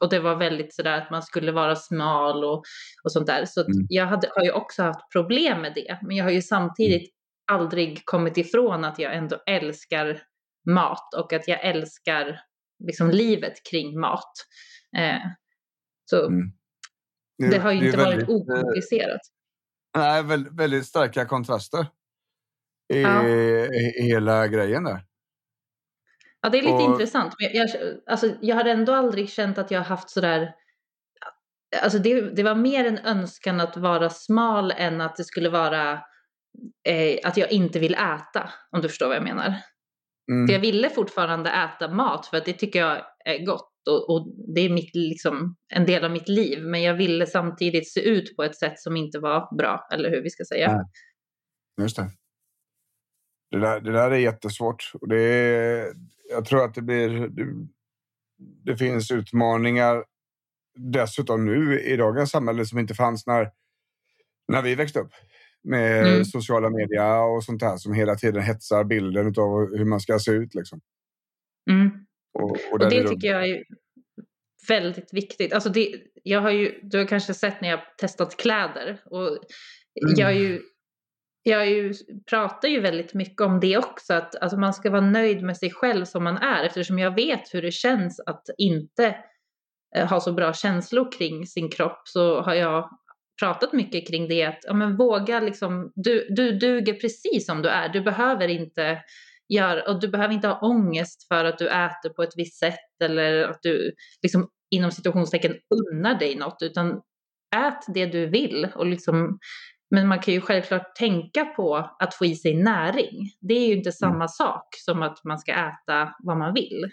Och 0.00 0.08
det 0.10 0.20
var 0.20 0.36
väldigt 0.36 0.74
sådär 0.74 0.98
att 1.00 1.10
man 1.10 1.22
skulle 1.22 1.52
vara 1.52 1.76
smal 1.76 2.44
och, 2.44 2.62
och 3.04 3.12
sånt 3.12 3.26
där. 3.26 3.44
Så 3.44 3.60
Mm. 3.60 3.86
jag 3.88 4.06
hade, 4.06 4.28
har 4.36 4.44
ju 4.44 4.52
också 4.52 4.82
haft 4.82 5.12
problem 5.12 5.60
med 5.60 5.72
det. 5.74 5.98
Men 6.02 6.16
jag 6.16 6.24
har 6.24 6.30
ju 6.30 6.42
samtidigt 6.42 7.10
aldrig 7.52 8.02
kommit 8.04 8.36
ifrån 8.36 8.84
att 8.84 8.98
jag 8.98 9.16
ändå 9.16 9.42
älskar 9.46 10.22
mat 10.70 11.14
och 11.16 11.32
att 11.32 11.48
jag 11.48 11.64
älskar 11.64 12.40
liksom 12.84 13.10
livet 13.10 13.54
kring 13.70 14.00
mat. 14.00 14.32
Eh, 14.96 15.20
så 16.10 16.26
Mm. 16.26 16.52
det 17.50 17.58
har 17.58 17.72
ju 17.72 17.78
är 17.78 17.84
inte 17.86 17.98
varit 17.98 18.10
väldigt, 18.12 18.28
eh, 18.28 18.34
okomplicerat. 18.34 19.20
Nej, 19.96 20.22
väldigt, 20.22 20.52
väldigt 20.52 20.86
starka 20.86 21.24
kontraster 21.26 21.86
i, 22.94 23.02
Ja. 23.02 23.22
hela 24.02 24.46
grejen 24.46 24.84
där. 24.84 25.04
Ja, 26.42 26.48
det 26.48 26.58
är 26.58 26.62
lite 26.62 26.74
Och- 26.74 26.92
intressant. 26.92 27.34
Men 27.40 27.50
jag, 27.52 27.68
alltså, 28.06 28.34
jag 28.40 28.56
har 28.56 28.64
ändå 28.64 28.92
aldrig 28.92 29.28
känt 29.30 29.58
att 29.58 29.70
jag 29.70 29.80
har 29.80 29.84
haft 29.84 30.10
sådär... 30.10 30.54
Alltså 31.82 31.98
det, 31.98 32.20
det 32.20 32.42
var 32.42 32.54
mer 32.54 32.84
en 32.84 32.98
önskan 32.98 33.60
att 33.60 33.76
vara 33.76 34.10
smal 34.10 34.70
än 34.70 35.00
att 35.00 35.16
det 35.16 35.24
skulle 35.24 35.48
vara 35.48 35.92
eh, 36.88 37.18
att 37.24 37.36
jag 37.36 37.52
inte 37.52 37.78
vill 37.78 37.94
äta, 37.94 38.50
om 38.70 38.80
du 38.80 38.88
förstår 38.88 39.06
vad 39.06 39.16
jag 39.16 39.24
menar. 39.24 39.54
Mm. 40.32 40.46
För 40.46 40.52
jag 40.52 40.60
ville 40.60 40.90
fortfarande 40.90 41.50
äta 41.50 41.88
mat 41.88 42.26
för 42.26 42.36
att 42.36 42.44
det 42.44 42.52
tycker 42.52 42.78
jag 42.78 43.02
är 43.24 43.46
gott 43.46 43.72
och, 43.90 44.10
och 44.10 44.34
det 44.54 44.60
är 44.60 44.70
mitt, 44.70 44.94
liksom, 44.94 45.56
en 45.74 45.86
del 45.86 46.04
av 46.04 46.10
mitt 46.10 46.28
liv. 46.28 46.64
Men 46.64 46.82
jag 46.82 46.94
ville 46.94 47.26
samtidigt 47.26 47.92
se 47.92 48.00
ut 48.00 48.36
på 48.36 48.42
ett 48.42 48.56
sätt 48.56 48.80
som 48.80 48.96
inte 48.96 49.18
var 49.18 49.56
bra, 49.56 49.88
eller 49.92 50.10
hur 50.10 50.22
vi 50.22 50.30
ska 50.30 50.44
säga. 50.44 50.72
Nej. 50.72 50.84
Just 51.82 51.96
det. 51.96 52.10
Det 53.50 53.60
där, 53.60 53.80
det 53.80 53.92
där 53.92 54.10
är 54.10 54.18
jättesvårt. 54.18 54.92
Och 54.94 55.08
det 55.08 55.20
är, 55.22 55.92
jag 56.32 56.44
tror 56.44 56.64
att 56.64 56.74
det 56.74 56.82
blir... 56.82 57.30
Det, 58.64 58.76
finns 58.76 59.10
utmaningar 59.10 60.04
dessutom 60.78 61.44
nu 61.46 61.80
i 61.80 61.96
dagens 61.96 62.30
samhälle 62.30 62.66
som 62.66 62.78
inte 62.78 62.94
fanns 62.94 63.26
när, 63.26 63.50
när 64.48 64.62
vi 64.62 64.74
växte 64.74 65.00
upp. 65.00 65.12
Med 65.64 66.06
Mm. 66.06 66.24
sociala 66.24 66.70
medier 66.70 67.22
och 67.22 67.44
sånt 67.44 67.62
här 67.62 67.76
som 67.76 67.92
hela 67.92 68.14
tiden 68.14 68.42
hetsar 68.42 68.84
bilden 68.84 69.26
av 69.26 69.76
hur 69.76 69.84
man 69.84 70.00
ska 70.00 70.18
se 70.18 70.30
ut. 70.30 70.54
Liksom. 70.54 70.80
Mm. 71.70 71.90
Och, 72.34 72.50
och, 72.50 72.56
Och 72.72 72.78
det 72.78 73.08
tycker 73.08 73.28
jag 73.28 73.48
är 73.48 73.64
väldigt 74.68 75.14
viktigt. 75.14 75.52
Alltså 75.52 75.68
det, 75.68 76.02
jag 76.22 76.40
har 76.40 76.50
ju, 76.50 76.80
du 76.82 76.98
har 76.98 77.06
kanske 77.06 77.34
sett 77.34 77.60
när 77.60 77.68
jag 77.68 77.76
har 77.76 77.84
testat 77.98 78.36
kläder. 78.36 79.00
Och 79.04 79.28
Mm. 80.04 80.14
jag, 80.16 80.30
är 80.30 80.38
ju, 80.40 80.62
jag 81.42 81.70
ju, 81.70 81.94
pratar 82.30 82.68
ju 82.68 82.80
väldigt 82.80 83.14
mycket 83.14 83.40
om 83.40 83.60
det 83.60 83.78
också. 83.78 84.14
Att 84.14 84.42
alltså 84.42 84.58
man 84.58 84.74
ska 84.74 84.90
vara 84.90 85.00
nöjd 85.00 85.42
med 85.42 85.56
sig 85.56 85.70
själv 85.70 86.04
som 86.04 86.24
man 86.24 86.36
är. 86.36 86.64
Eftersom 86.64 86.98
jag 86.98 87.14
vet 87.14 87.54
hur 87.54 87.62
det 87.62 87.70
känns 87.70 88.20
att 88.20 88.42
inte 88.58 89.16
eh, 89.96 90.08
ha 90.08 90.20
så 90.20 90.32
bra 90.32 90.52
känslor 90.52 91.12
kring 91.12 91.46
sin 91.46 91.70
kropp. 91.70 92.02
Så 92.04 92.40
har 92.40 92.54
jag 92.54 92.90
pratat 93.40 93.72
mycket 93.72 94.08
kring 94.08 94.28
det. 94.28 94.44
Att 94.44 94.60
ja, 94.62 94.74
men 94.74 94.96
våga 94.96 95.40
liksom, 95.40 95.92
du, 95.94 96.26
du 96.30 96.52
duger 96.52 96.94
precis 96.94 97.46
som 97.46 97.62
du 97.62 97.68
är. 97.68 97.88
Du 97.88 98.00
behöver 98.00 98.48
inte 98.48 99.02
göra, 99.48 99.82
och 99.82 100.00
du 100.00 100.08
behöver 100.08 100.34
inte 100.34 100.48
ha 100.48 100.60
ångest 100.60 101.28
för 101.28 101.44
att 101.44 101.58
du 101.58 101.68
äter 101.68 102.08
på 102.16 102.22
ett 102.22 102.36
visst 102.36 102.58
sätt 102.58 103.02
eller 103.04 103.42
att 103.42 103.58
du 103.62 103.92
liksom, 104.22 104.48
inom 104.70 104.90
situationstecken 104.90 105.56
unnar 105.92 106.18
dig 106.18 106.36
något 106.36 106.62
utan 106.62 107.00
ät 107.56 107.84
det 107.94 108.06
du 108.06 108.26
vill. 108.26 108.68
Och 108.74 108.86
liksom, 108.86 109.38
men 109.94 110.08
man 110.08 110.20
kan 110.20 110.34
ju 110.34 110.40
självklart 110.40 110.94
tänka 110.94 111.44
på 111.44 111.90
att 111.98 112.14
få 112.14 112.24
i 112.24 112.36
sig 112.36 112.54
näring. 112.54 113.30
Det 113.40 113.54
är 113.54 113.66
ju 113.66 113.76
inte 113.76 113.92
samma 113.92 114.28
sak 114.28 114.68
som 114.78 115.02
att 115.02 115.24
man 115.24 115.38
ska 115.38 115.52
äta 115.52 116.14
vad 116.18 116.36
man 116.36 116.54
vill. 116.54 116.92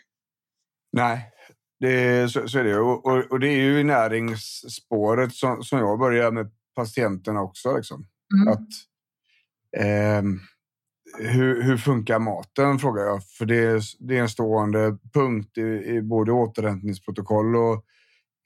Nej, 0.97 1.31
det, 1.79 2.31
så, 2.31 2.47
så 2.47 2.59
är 2.59 2.63
det. 2.63 2.79
Och, 2.79 3.05
och, 3.05 3.31
och 3.31 3.39
det 3.39 3.47
är 3.47 3.61
ju 3.61 3.83
näringsspåret 3.83 5.33
som, 5.33 5.63
som 5.63 5.79
jag 5.79 5.99
börjar 5.99 6.31
med 6.31 6.51
patienterna 6.75 7.41
också. 7.41 7.77
Liksom. 7.77 8.05
Mm. 8.35 8.53
Att, 8.53 8.67
ehm, 9.77 10.39
hur, 11.17 11.63
hur 11.63 11.77
funkar 11.77 12.19
maten, 12.19 12.79
frågar 12.79 13.03
jag. 13.03 13.23
För 13.23 13.45
det 13.45 13.57
är, 13.57 13.81
det 13.99 14.17
är 14.17 14.21
en 14.21 14.29
stående 14.29 14.97
punkt 15.13 15.57
i, 15.57 15.61
i 15.61 16.01
både 16.01 16.31
återhämtningsprotokoll 16.31 17.55
och 17.55 17.85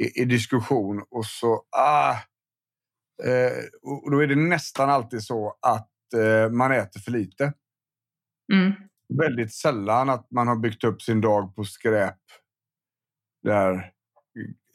i, 0.03 0.21
i 0.21 0.25
diskussion. 0.25 1.03
Och 1.09 1.25
så, 1.25 1.63
ah, 1.77 2.11
eh, 2.11 2.17
och 3.81 4.11
då 4.11 4.19
är 4.23 4.27
det 4.27 4.35
nästan 4.35 4.89
alltid 4.89 5.23
så 5.23 5.57
att 5.61 5.89
eh, 6.15 6.49
man 6.51 6.71
äter 6.71 6.99
för 6.99 7.11
lite. 7.11 7.53
Mm. 8.53 8.71
Väldigt 9.17 9.53
sällan 9.53 10.09
att 10.09 10.31
man 10.31 10.47
har 10.47 10.55
byggt 10.55 10.83
upp 10.83 11.01
sin 11.01 11.21
dag 11.21 11.55
på 11.55 11.63
skräp. 11.63 12.19
Där, 13.43 13.91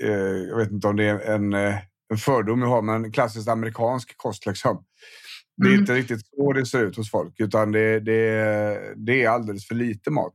eh, 0.03 0.09
jag 0.49 0.57
vet 0.57 0.71
inte 0.71 0.89
om 0.89 0.97
det 0.97 1.05
är 1.05 1.21
en, 1.21 1.53
eh, 1.53 1.77
en 2.11 2.17
fördom 2.19 2.63
jag 2.63 2.69
har, 2.69 2.83
men 2.83 3.13
klassiskt 3.13 3.49
amerikansk 3.49 4.17
kost. 4.17 4.47
Liksom. 4.47 4.85
Det 5.57 5.67
är 5.67 5.69
Mm. 5.69 5.81
inte 5.81 5.95
riktigt 5.95 6.27
så 6.27 6.53
det 6.53 6.67
ser 6.67 6.83
ut 6.83 6.97
hos 6.97 7.11
folk, 7.11 7.41
utan 7.41 7.73
det, 7.73 8.01
det, 8.01 8.95
det 8.97 9.25
är 9.25 9.29
alldeles 9.29 9.69
för 9.69 9.75
lite 9.75 10.11
mat. 10.11 10.35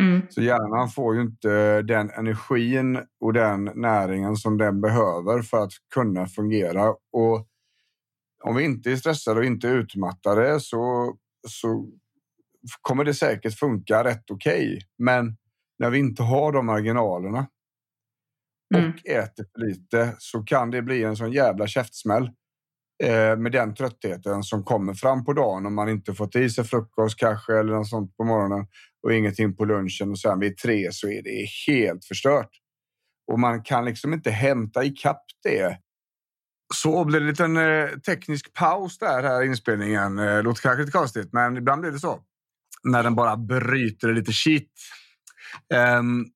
Mm. 0.00 0.22
Så 0.30 0.42
hjärnan 0.42 0.88
får 0.88 1.14
ju 1.14 1.20
inte 1.22 1.82
den 1.82 2.10
energin 2.10 2.98
och 3.20 3.32
den 3.32 3.64
näringen 3.64 4.36
som 4.36 4.58
den 4.58 4.80
behöver 4.80 5.42
för 5.42 5.64
att 5.64 5.72
kunna 5.94 6.26
fungera. 6.26 6.88
Och 6.90 7.46
om 8.44 8.56
vi 8.56 8.64
inte 8.64 8.92
är 8.92 8.96
stressade 8.96 9.40
och 9.40 9.46
inte 9.46 9.68
utmattade 9.68 10.60
så, 10.60 11.14
så 11.48 11.88
kommer 12.80 13.04
det 13.04 13.14
säkert 13.14 13.58
funka 13.58 14.04
rätt 14.04 14.30
okej. 14.30 14.78
Men 14.98 15.36
när 15.78 15.90
vi 15.90 15.98
inte 15.98 16.22
har 16.22 16.52
de 16.52 16.66
marginalerna 16.66 17.46
Mm. 18.74 18.90
och 18.90 19.06
äter 19.06 19.44
för 19.52 19.66
lite 19.66 20.16
så 20.18 20.42
kan 20.42 20.70
det 20.70 20.82
bli 20.82 21.04
en 21.04 21.16
sån 21.16 21.32
jävla 21.32 21.66
käftsmäll 21.66 22.30
Eh, 23.02 23.36
med 23.36 23.52
den 23.52 23.74
tröttheten 23.74 24.42
som 24.42 24.64
kommer 24.64 24.94
fram 24.94 25.24
på 25.24 25.32
dagen 25.32 25.66
om 25.66 25.74
man 25.74 25.88
inte 25.88 26.14
fått 26.14 26.36
i 26.36 26.50
sig 26.50 26.64
frukost 26.64 27.18
kanske 27.18 27.58
eller 27.58 27.72
något 27.72 27.88
sånt 27.88 28.16
på 28.16 28.24
morgonen 28.24 28.66
och 29.02 29.14
ingenting 29.14 29.56
på 29.56 29.64
lunchen 29.64 30.10
och 30.10 30.18
sen 30.18 30.40
vid 30.40 30.56
tre 30.56 30.88
så 30.92 31.08
är 31.08 31.22
det 31.22 31.46
helt 31.66 32.04
förstört. 32.04 32.50
Och 33.32 33.38
man 33.38 33.62
kan 33.62 33.84
liksom 33.84 34.12
inte 34.12 34.30
hämta 34.30 34.84
ikapp 34.84 35.22
det. 35.42 35.78
Så 36.74 37.04
blir 37.04 37.20
det 37.20 37.24
en 37.24 37.28
liten 37.30 37.56
eh, 37.56 37.98
teknisk 37.98 38.52
paus 38.52 38.98
där 38.98 39.22
här 39.22 39.42
inspelningen. 39.42 40.18
Eh, 40.18 40.42
låter 40.42 40.62
kanske 40.62 40.80
lite 40.80 40.98
konstigt, 40.98 41.32
men 41.32 41.56
ibland 41.56 41.80
blir 41.80 41.90
det 41.90 41.98
så. 41.98 42.20
När 42.84 43.02
den 43.02 43.14
bara 43.14 43.36
bryter 43.36 44.12
lite 44.12 44.32
shit. 44.32 44.72
Um, 45.98 46.26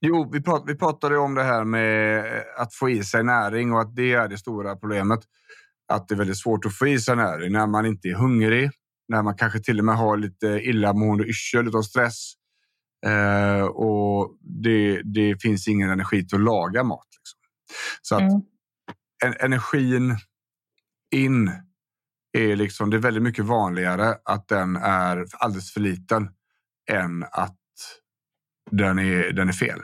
jo, 0.00 0.30
vi, 0.32 0.42
prat, 0.42 0.62
vi 0.66 0.74
pratade 0.74 1.18
om 1.18 1.34
det 1.34 1.42
här 1.42 1.64
med 1.64 2.24
att 2.56 2.74
få 2.74 2.90
i 2.90 3.04
sig 3.04 3.24
näring 3.24 3.72
och 3.72 3.80
att 3.80 3.96
det 3.96 4.12
är 4.12 4.28
det 4.28 4.38
stora 4.38 4.76
problemet. 4.76 5.20
Att 5.88 6.08
det 6.08 6.14
är 6.14 6.16
väldigt 6.16 6.38
svårt 6.38 6.64
att 6.66 6.78
få 6.78 6.86
i 6.86 6.98
sig 7.00 7.16
näring 7.16 7.52
när 7.52 7.66
man 7.66 7.86
inte 7.86 8.08
är 8.08 8.14
hungrig. 8.14 8.70
När 9.08 9.22
man 9.22 9.36
kanske 9.36 9.60
till 9.60 9.78
och 9.78 9.84
med 9.84 9.96
har 9.96 10.16
lite 10.16 10.46
illamående 10.46 11.24
yrsel 11.24 11.76
av 11.76 11.82
stress. 11.82 12.32
Eh, 13.06 13.62
och 13.62 14.36
det, 14.40 15.02
det 15.04 15.42
finns 15.42 15.68
ingen 15.68 15.90
energi 15.90 16.26
till 16.26 16.38
att 16.38 16.44
laga 16.44 16.82
mat. 16.84 17.06
Liksom. 17.18 17.38
Så 18.02 18.14
att 18.14 18.22
Mm. 18.22 18.42
en, 19.24 19.34
energin 19.40 20.16
in 21.14 21.50
är 22.38 22.56
liksom, 22.56 22.90
det 22.90 22.96
är 22.96 23.00
väldigt 23.00 23.22
mycket 23.22 23.44
vanligare 23.44 24.14
att 24.24 24.48
den 24.48 24.76
är 24.76 25.24
alldeles 25.38 25.72
för 25.72 25.80
liten 25.80 26.28
än 26.90 27.24
att 27.32 27.58
den 28.70 28.98
är, 28.98 29.32
den 29.32 29.48
är 29.48 29.52
fel. 29.52 29.80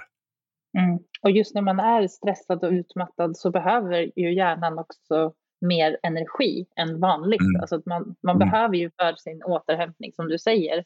Mm. 0.78 0.98
Och 1.22 1.30
just 1.30 1.54
när 1.54 1.62
man 1.62 1.80
är 1.80 2.08
stressad 2.08 2.64
och 2.64 2.70
utmattad 2.72 3.36
så 3.36 3.50
behöver 3.50 4.18
ju 4.20 4.34
hjärnan 4.34 4.78
också 4.78 5.32
mer 5.62 5.98
energi 6.02 6.66
än 6.76 7.00
vanligt. 7.00 7.40
Mm. 7.40 7.60
Alltså 7.60 7.76
att 7.76 7.86
man 7.86 8.14
man 8.22 8.36
mm. 8.36 8.48
behöver 8.48 8.76
ju 8.76 8.90
för 9.00 9.14
sin 9.14 9.42
återhämtning 9.42 10.12
som 10.12 10.28
du 10.28 10.38
säger. 10.38 10.84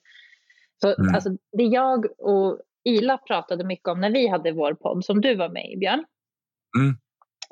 Så 0.80 0.94
mm. 0.94 1.14
alltså, 1.14 1.30
det 1.52 1.64
jag 1.64 2.06
och 2.18 2.60
Ila 2.84 3.18
pratade 3.18 3.64
mycket 3.64 3.88
om 3.88 4.00
när 4.00 4.10
vi 4.10 4.28
hade 4.28 4.52
vår 4.52 4.74
podd 4.74 5.04
som 5.04 5.20
du 5.20 5.34
var 5.34 5.48
med 5.48 5.72
i 5.72 5.76
Björn. 5.76 6.04
Mm. 6.78 6.90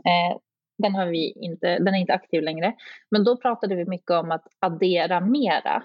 Eh, 0.04 0.38
den, 0.78 0.94
har 0.94 1.06
vi 1.06 1.32
inte, 1.32 1.78
den 1.78 1.94
är 1.94 1.98
inte 1.98 2.14
aktiv 2.14 2.42
längre. 2.42 2.74
Men 3.10 3.24
då 3.24 3.36
pratade 3.36 3.74
vi 3.74 3.84
mycket 3.84 4.10
om 4.10 4.30
att 4.30 4.46
addera 4.58 5.20
mera. 5.20 5.82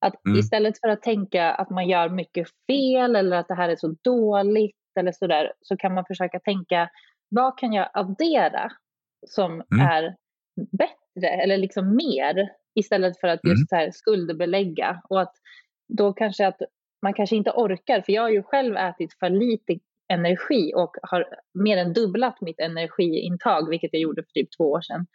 Att 0.00 0.26
mm. 0.26 0.38
istället 0.38 0.80
för 0.80 0.88
att 0.88 1.02
tänka 1.02 1.52
att 1.52 1.70
man 1.70 1.88
gör 1.88 2.08
mycket 2.08 2.48
fel 2.66 3.16
eller 3.16 3.36
att 3.36 3.48
det 3.48 3.54
här 3.54 3.68
är 3.68 3.76
så 3.76 3.94
dåligt 4.02 4.76
eller 4.98 5.12
så 5.12 5.26
där, 5.26 5.52
så 5.60 5.76
kan 5.76 5.94
man 5.94 6.04
försöka 6.04 6.40
tänka 6.40 6.90
vad 7.28 7.58
kan 7.58 7.72
jag 7.72 7.88
addera 7.92 8.72
som 9.26 9.52
mm. 9.52 9.86
är 9.86 10.16
bättre 10.72 11.28
eller 11.42 11.56
liksom 11.56 11.96
mer 11.96 12.48
istället 12.74 13.20
för 13.20 13.28
att 13.28 13.40
just 13.44 13.72
mm. 13.72 13.80
här 13.80 13.90
skuldbelägga 13.90 15.02
och 15.08 15.20
att 15.20 15.34
då 15.88 16.12
kanske 16.12 16.46
att 16.46 16.60
man 17.02 17.14
kanske 17.14 17.36
inte 17.36 17.50
orkar, 17.50 18.00
för 18.00 18.12
jag 18.12 18.22
har 18.22 18.30
ju 18.30 18.42
själv 18.42 18.76
ätit 18.76 19.18
för 19.18 19.30
lite 19.30 19.78
energi 20.12 20.72
och 20.74 20.96
har 21.02 21.26
mer 21.64 21.76
än 21.76 21.92
dubblat 21.92 22.40
mitt 22.40 22.60
energiintag, 22.60 23.70
vilket 23.70 23.92
jag 23.92 24.02
gjorde 24.02 24.22
för 24.22 24.30
typ 24.30 24.48
två 24.58 24.64
år 24.64 24.80
sedan. 24.80 25.06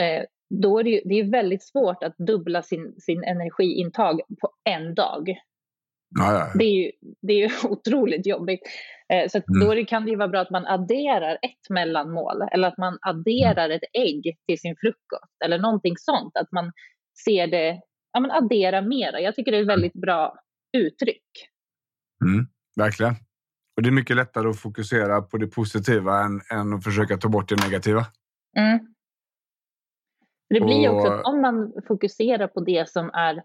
Eh, 0.00 0.24
då 0.50 0.78
är 0.78 0.84
det, 0.84 0.90
ju, 0.90 1.00
det 1.04 1.14
är 1.14 1.30
väldigt 1.30 1.62
svårt 1.62 2.02
att 2.02 2.16
dubbla 2.18 2.62
sin, 2.62 2.94
sin 3.00 3.24
energiintag 3.24 4.20
på 4.40 4.50
en 4.64 4.94
dag. 4.94 5.38
Det, 6.54 6.64
är 6.64 6.84
ju, 6.84 6.92
det 7.22 7.32
är 7.32 7.48
ju 7.48 7.50
otroligt 7.68 8.26
jobbigt. 8.26 8.60
Eh, 9.12 9.28
så 9.28 9.38
mm. 9.38 9.78
då 9.78 9.84
kan 9.84 10.04
det 10.04 10.10
ju 10.10 10.16
vara 10.16 10.28
bra 10.28 10.40
att 10.40 10.50
man 10.50 10.66
adderar 10.66 11.32
ett 11.32 11.70
mellanmål 11.70 12.42
eller 12.52 12.68
att 12.68 12.78
man 12.78 12.98
adderar 13.00 13.64
mm. 13.64 13.76
ett 13.76 13.90
ägg 13.92 14.36
till 14.46 14.58
sin 14.58 14.76
frukost 14.80 15.36
eller 15.44 15.58
någonting 15.58 15.94
sånt. 15.96 16.36
Att 16.36 16.52
man 16.52 16.72
ser 17.24 17.46
det, 17.46 17.80
ja 18.12 18.20
men 18.20 18.30
addera 18.30 18.82
mera. 18.82 19.20
Jag 19.20 19.34
tycker 19.34 19.52
det 19.52 19.58
är 19.58 19.62
ett 19.62 19.68
väldigt 19.68 20.00
bra 20.00 20.38
uttryck. 20.76 21.24
Mm, 22.24 22.46
verkligen. 22.76 23.14
Och 23.76 23.82
det 23.82 23.88
är 23.88 23.92
mycket 23.92 24.16
lättare 24.16 24.48
att 24.48 24.60
fokusera 24.60 25.22
på 25.22 25.38
det 25.38 25.46
positiva 25.46 26.24
än, 26.24 26.40
än 26.52 26.72
att 26.74 26.84
försöka 26.84 27.16
ta 27.16 27.28
bort 27.28 27.48
det 27.48 27.64
negativa. 27.64 28.06
Mm. 28.58 28.78
Det 30.48 30.60
blir 30.60 30.80
ju 30.80 30.88
också 30.88 31.20
om 31.20 31.40
man 31.40 31.72
fokuserar 31.88 32.48
på 32.48 32.60
det 32.60 32.88
som 32.88 33.10
är 33.14 33.42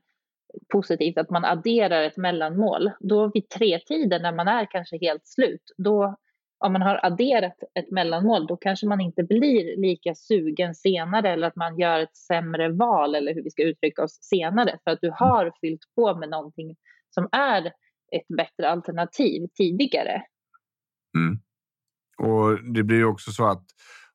positivt, 0.72 1.18
att 1.18 1.30
man 1.30 1.46
adderar 1.46 2.04
ett 2.04 2.18
mellanmål, 2.18 2.92
då 3.00 3.32
vid 3.34 3.50
tre 3.50 3.80
tider 3.80 4.20
när 4.20 4.36
man 4.36 4.48
är 4.48 4.72
kanske 4.72 4.98
helt 4.98 5.28
slut, 5.28 5.74
då 5.78 6.18
om 6.66 6.74
man 6.74 6.82
har 6.82 7.06
adderat 7.06 7.58
ett 7.80 7.92
mellanmål, 7.92 8.48
då 8.48 8.58
kanske 8.58 8.88
man 8.88 9.02
inte 9.02 9.24
blir 9.24 9.82
lika 9.82 10.16
sugen 10.16 10.76
senare 10.76 11.30
eller 11.30 11.48
att 11.48 11.56
man 11.56 11.80
gör 11.80 12.00
ett 12.00 12.16
sämre 12.16 12.72
val 12.72 13.16
eller 13.16 13.34
hur 13.34 13.44
vi 13.44 13.50
ska 13.50 13.64
uttrycka 13.64 14.04
oss 14.04 14.18
senare 14.22 14.80
för 14.84 14.92
att 14.92 15.02
du 15.02 15.12
har 15.16 15.54
fyllt 15.62 15.82
på 15.96 16.16
med 16.16 16.30
någonting 16.30 16.76
som 17.10 17.30
är 17.32 17.66
ett 18.12 18.28
bättre 18.38 18.70
alternativ 18.70 19.48
tidigare. 19.54 20.24
Mm. 21.18 21.40
Och 22.18 22.74
det 22.74 22.84
blir 22.84 22.98
ju 22.98 23.06
också 23.06 23.32
så 23.32 23.46
att 23.46 23.66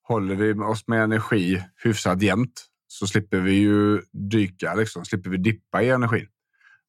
håller 0.03 0.35
vi 0.35 0.53
oss 0.53 0.89
med 0.89 1.03
energi 1.03 1.63
hyfsat 1.85 2.23
jämnt 2.23 2.67
så 2.89 3.07
slipper 3.07 3.41
vi 3.41 3.53
ju 3.53 4.03
dyka, 4.13 4.75
liksom, 4.75 5.05
slipper 5.05 5.31
vi 5.31 5.37
dippa 5.37 5.83
i 5.83 5.91
energin 5.91 6.27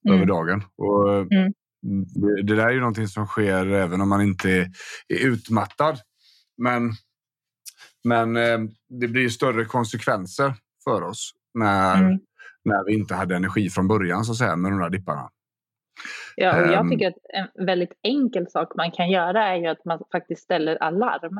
mm. 0.08 0.18
över 0.18 0.25
dagen. 0.25 0.63
Och 0.75 1.13
mm. 1.18 1.53
det, 2.15 2.44
det, 2.44 2.56
där 2.56 2.68
är 2.68 2.72
ju 2.72 2.79
någonting 2.79 3.08
som 3.08 3.27
sker 3.27 3.65
även 3.65 4.01
om 4.01 4.10
man 4.10 4.22
inte 4.22 4.50
är, 5.07 5.27
utmattad. 5.27 6.00
Men, 6.57 6.92
men 8.03 8.38
eh, 8.38 8.59
det 8.90 9.07
blir 9.07 9.29
större 9.29 9.66
konsekvenser 9.66 10.53
för 10.83 11.01
oss 11.01 11.33
när, 11.53 11.96
mm. 11.96 12.20
när 12.64 12.85
vi 12.85 12.94
inte 12.94 13.16
hade 13.16 13.35
energi 13.35 13.70
från 13.70 13.88
början 13.88 14.25
så 14.25 14.31
att 14.31 14.38
säga 14.38 14.55
med 14.55 14.72
de 14.72 14.79
där 14.79 14.90
dipparna. 14.90 15.29
Ja, 16.35 16.62
och 16.62 16.68
jag 16.68 16.79
ehm. 16.79 16.90
tycker 16.90 17.07
att 17.07 17.18
en 17.57 17.66
väldigt 17.66 17.94
enkel 18.03 18.48
sak 18.50 18.75
man 18.75 18.92
kan 18.92 19.09
göra 19.09 19.48
är 19.48 19.55
ju 19.55 19.68
att 19.68 19.85
man 19.85 20.03
faktiskt 20.12 20.44
ställer 20.44 20.75
alarm. 20.75 21.38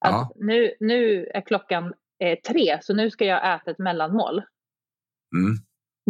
Att 0.00 0.12
ja. 0.12 0.32
nu, 0.36 0.74
nu 0.80 1.26
är 1.26 1.40
klockan 1.40 1.94
eh, 2.24 2.38
tre, 2.48 2.78
så 2.82 2.94
nu 2.94 3.10
ska 3.10 3.24
jag 3.24 3.54
äta 3.54 3.70
ett 3.70 3.78
mellanmål. 3.78 4.42
Mm. 5.36 5.54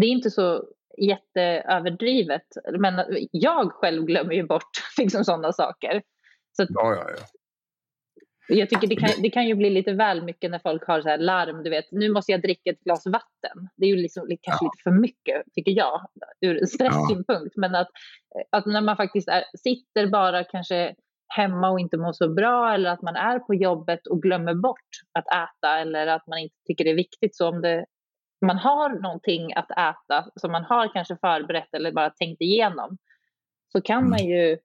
Det 0.01 0.07
är 0.07 0.11
inte 0.11 0.31
så 0.31 0.65
jätteöverdrivet, 0.99 2.47
men 2.79 3.05
jag 3.31 3.73
själv 3.73 4.05
glömmer 4.05 4.35
ju 4.35 4.47
bort 4.47 4.71
liksom 4.99 5.25
sådana 5.25 5.53
saker. 5.53 6.03
Så 6.57 6.67
ja, 6.69 6.95
ja, 6.95 7.11
ja. 7.11 7.27
Jag 8.49 8.71
tycker 8.71 8.87
det 8.87 8.97
kan, 8.97 9.11
det 9.23 9.31
kan 9.31 9.49
ju 9.49 9.55
bli 9.55 9.71
lite 9.71 9.93
väl 9.93 10.25
mycket 10.25 10.51
när 10.51 10.59
folk 10.59 10.87
har 10.87 11.01
så 11.01 11.09
här 11.09 11.19
larm, 11.19 11.63
du 11.63 11.71
vet, 11.71 11.85
nu 11.91 12.13
måste 12.13 12.33
jag 12.33 12.43
dricka 12.43 12.71
ett 12.71 12.81
glas 12.81 13.07
vatten. 13.07 13.69
Det 13.77 13.87
är 13.87 13.89
ju 13.89 13.97
liksom, 13.97 14.29
kanske 14.43 14.65
ja. 14.65 14.71
lite 14.73 14.83
för 14.83 14.91
mycket, 14.91 15.43
tycker 15.55 15.73
jag, 15.73 16.01
ur 16.41 16.67
stresssynpunkt. 16.67 17.53
Ja. 17.55 17.61
Men 17.61 17.75
att, 17.75 17.89
att 18.51 18.67
när 18.67 18.81
man 18.81 18.97
faktiskt 18.97 19.29
är, 19.29 19.45
sitter 19.59 20.07
bara 20.07 20.45
kanske 20.45 20.95
hemma 21.29 21.71
och 21.71 21.81
inte 21.81 21.97
mår 21.97 22.13
så 22.13 22.29
bra 22.29 22.75
eller 22.75 22.91
att 22.91 23.03
man 23.03 23.17
är 23.17 23.39
på 23.39 23.55
jobbet 23.55 24.07
och 24.07 24.23
glömmer 24.23 24.55
bort 24.55 24.91
att 25.13 25.27
äta 25.27 25.79
eller 25.79 26.07
att 26.07 26.27
man 26.27 26.39
inte 26.39 26.57
tycker 26.67 26.85
det 26.85 26.91
är 26.91 26.95
viktigt. 26.95 27.37
Så 27.37 27.49
om 27.49 27.63
det, 27.63 27.87
man 28.47 28.59
har 28.59 28.89
någonting 28.89 29.55
att 29.55 29.71
äta 29.71 30.31
som 30.37 30.53
man 30.53 30.65
har 30.65 30.93
kanske 30.93 31.17
förberett 31.17 31.75
eller 31.75 31.93
bara 31.93 32.11
tänkt 32.11 32.41
igenom 32.41 32.99
så 33.73 33.81
kan 33.81 33.99
mm. 33.99 34.11
man 34.11 34.25
ju 34.25 34.59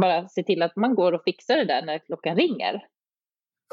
bara 0.00 0.28
se 0.28 0.42
till 0.42 0.62
att 0.62 0.76
man 0.76 0.94
går 0.94 1.12
och 1.12 1.22
fixar 1.24 1.56
det 1.56 1.64
där 1.64 1.82
när 1.82 1.98
klockan 1.98 2.36
ringer. 2.36 2.82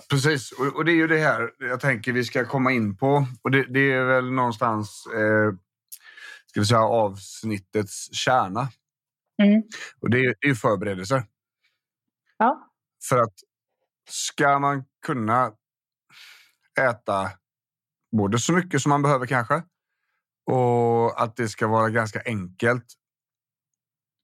Precis, 0.09 0.51
och, 0.51 0.75
och, 0.75 0.85
det 0.85 0.91
är 0.91 0.95
ju 0.95 1.07
det 1.07 1.17
här 1.17 1.51
jag 1.59 1.79
tänker 1.79 2.11
vi 2.11 2.23
ska 2.23 2.45
komma 2.45 2.71
in 2.71 2.97
på. 2.97 3.25
Och 3.41 3.51
det, 3.51 3.65
det 3.69 3.91
är 3.91 4.03
väl 4.03 4.31
någonstans 4.31 5.03
eh, 5.15 5.55
ska 6.45 6.59
vi 6.59 6.65
säga, 6.65 6.81
avsnittets 6.81 8.13
kärna. 8.13 8.67
Mm. 9.43 9.63
Och 10.01 10.09
det 10.09 10.17
är, 10.19 10.35
det 10.41 10.47
är 10.47 10.53
förberedelser. 10.53 11.23
Ja. 12.37 12.69
För 13.09 13.17
att 13.17 13.33
ska 14.09 14.59
man 14.59 14.83
kunna 15.05 15.51
äta 16.79 17.31
både 18.17 18.39
så 18.39 18.53
mycket 18.53 18.81
som 18.81 18.89
man 18.89 19.01
behöver 19.01 19.25
kanske 19.25 19.63
och 20.45 21.23
att 21.23 21.35
det 21.35 21.49
ska 21.49 21.67
vara 21.67 21.89
ganska 21.89 22.21
enkelt. 22.25 22.85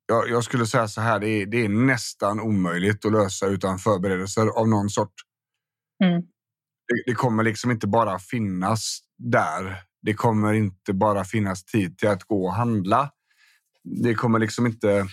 Jag, 0.05 0.29
jag 0.29 0.43
skulle 0.43 0.65
säga 0.65 0.87
så 0.87 1.01
här, 1.01 1.19
det 1.19 1.27
är, 1.29 1.45
det 1.45 1.65
är 1.65 1.69
nästan 1.69 2.39
omöjligt 2.39 3.05
att 3.05 3.11
lösa 3.11 3.47
utan 3.47 3.79
förberedelser 3.79 4.47
av 4.47 4.67
någon 4.67 4.89
sort. 4.89 5.13
Mm. 6.03 6.21
Det, 6.87 7.03
det, 7.05 7.15
kommer 7.15 7.43
liksom 7.43 7.71
inte 7.71 7.87
bara 7.87 8.19
finnas 8.19 8.99
där. 9.17 9.83
Det 10.01 10.13
kommer 10.13 10.53
inte 10.53 10.93
bara 10.93 11.23
finnas 11.23 11.65
tid 11.65 11.97
till 11.97 12.09
att 12.09 12.23
gå 12.23 12.45
och 12.45 12.53
handla. 12.53 13.11
Det 13.83 14.15
kommer 14.15 14.39
liksom 14.39 14.65
inte... 14.65 15.07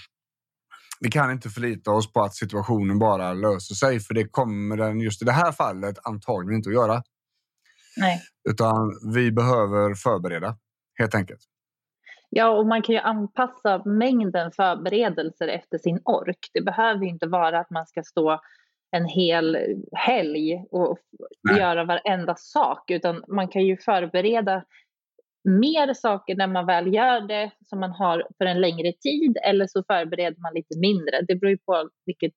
Vi 1.01 1.11
kan 1.11 1.31
inte 1.31 1.49
förlita 1.49 1.91
oss 1.91 2.13
på 2.13 2.21
att 2.21 2.35
situationen 2.35 2.99
bara 2.99 3.33
löser 3.33 3.75
sig, 3.75 4.01
för 4.01 4.15
det 4.15 4.29
kommer 4.29 4.77
den 4.77 5.01
just 5.01 5.23
i 5.23 5.25
det 5.25 5.33
här 5.33 5.53
fallet 5.53 5.97
antagligen 6.05 6.57
inte 6.57 6.69
att 6.69 6.75
göra. 6.75 7.03
Nej. 7.97 8.21
Utan 8.49 9.13
vi 9.15 9.33
behöver 9.33 9.95
förbereda, 9.95 10.57
helt 10.99 11.15
enkelt. 11.15 11.41
Ja, 12.31 12.49
och 12.49 12.67
man 12.67 12.83
kan 12.83 12.95
ju 12.95 13.01
anpassa 13.01 13.83
mängden 13.85 14.53
förberedelser 14.53 15.49
efter 15.49 15.79
sin 15.79 16.01
ork. 16.05 16.51
Det 16.53 16.61
behöver 16.63 17.05
inte 17.05 17.27
vara 17.27 17.61
att 17.61 17.71
man 17.71 17.87
ska 17.87 18.03
stå 18.03 18.41
en 18.91 19.05
hel 19.05 19.59
helg 19.93 20.65
och 20.71 20.99
Nej. 21.43 21.59
göra 21.59 21.85
varenda 21.85 22.35
sak, 22.35 22.91
utan 22.91 23.25
man 23.29 23.49
kan 23.49 23.63
ju 23.63 23.77
förbereda 23.77 24.65
mer 25.47 25.95
saker 25.95 26.37
när 26.37 26.47
man 26.47 26.67
väl 26.67 26.95
gör 26.95 27.29
det 27.29 27.51
som 27.65 27.81
man 27.81 27.91
har 27.91 28.29
för 28.39 28.45
en 28.45 28.61
längre 28.61 28.93
tid 28.93 29.37
eller 29.45 29.67
så 29.67 29.85
förbereder 29.85 30.41
man 30.41 30.55
lite 30.55 30.79
mindre. 30.79 31.23
Det 31.29 31.37
beror 31.37 31.51
ju 31.51 31.59
på 31.59 31.91
vilket 32.07 32.35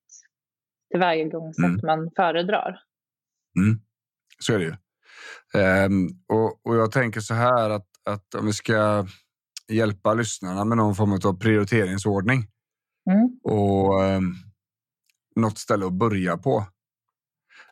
tillvägagångssätt 0.90 1.64
mm. 1.64 1.80
man 1.86 2.10
föredrar. 2.16 2.80
Mm. 3.58 3.80
Så 4.38 4.54
är 4.54 4.58
det 4.58 4.64
ju. 4.64 4.74
Um, 5.84 6.08
och, 6.28 6.66
och 6.66 6.76
jag 6.76 6.92
tänker 6.92 7.20
så 7.20 7.34
här 7.34 7.70
att, 7.70 7.88
att 8.04 8.34
om 8.34 8.46
vi 8.46 8.52
ska 8.52 9.06
hjälpa 9.68 10.14
lyssnarna 10.14 10.64
med 10.64 10.76
någon 10.76 10.94
form 10.94 11.12
av 11.12 11.38
prioriteringsordning 11.38 12.46
mm. 13.10 13.40
och 13.42 14.02
um, 14.02 14.34
något 15.36 15.58
ställe 15.58 15.86
att 15.86 15.92
börja 15.92 16.36
på. 16.36 16.66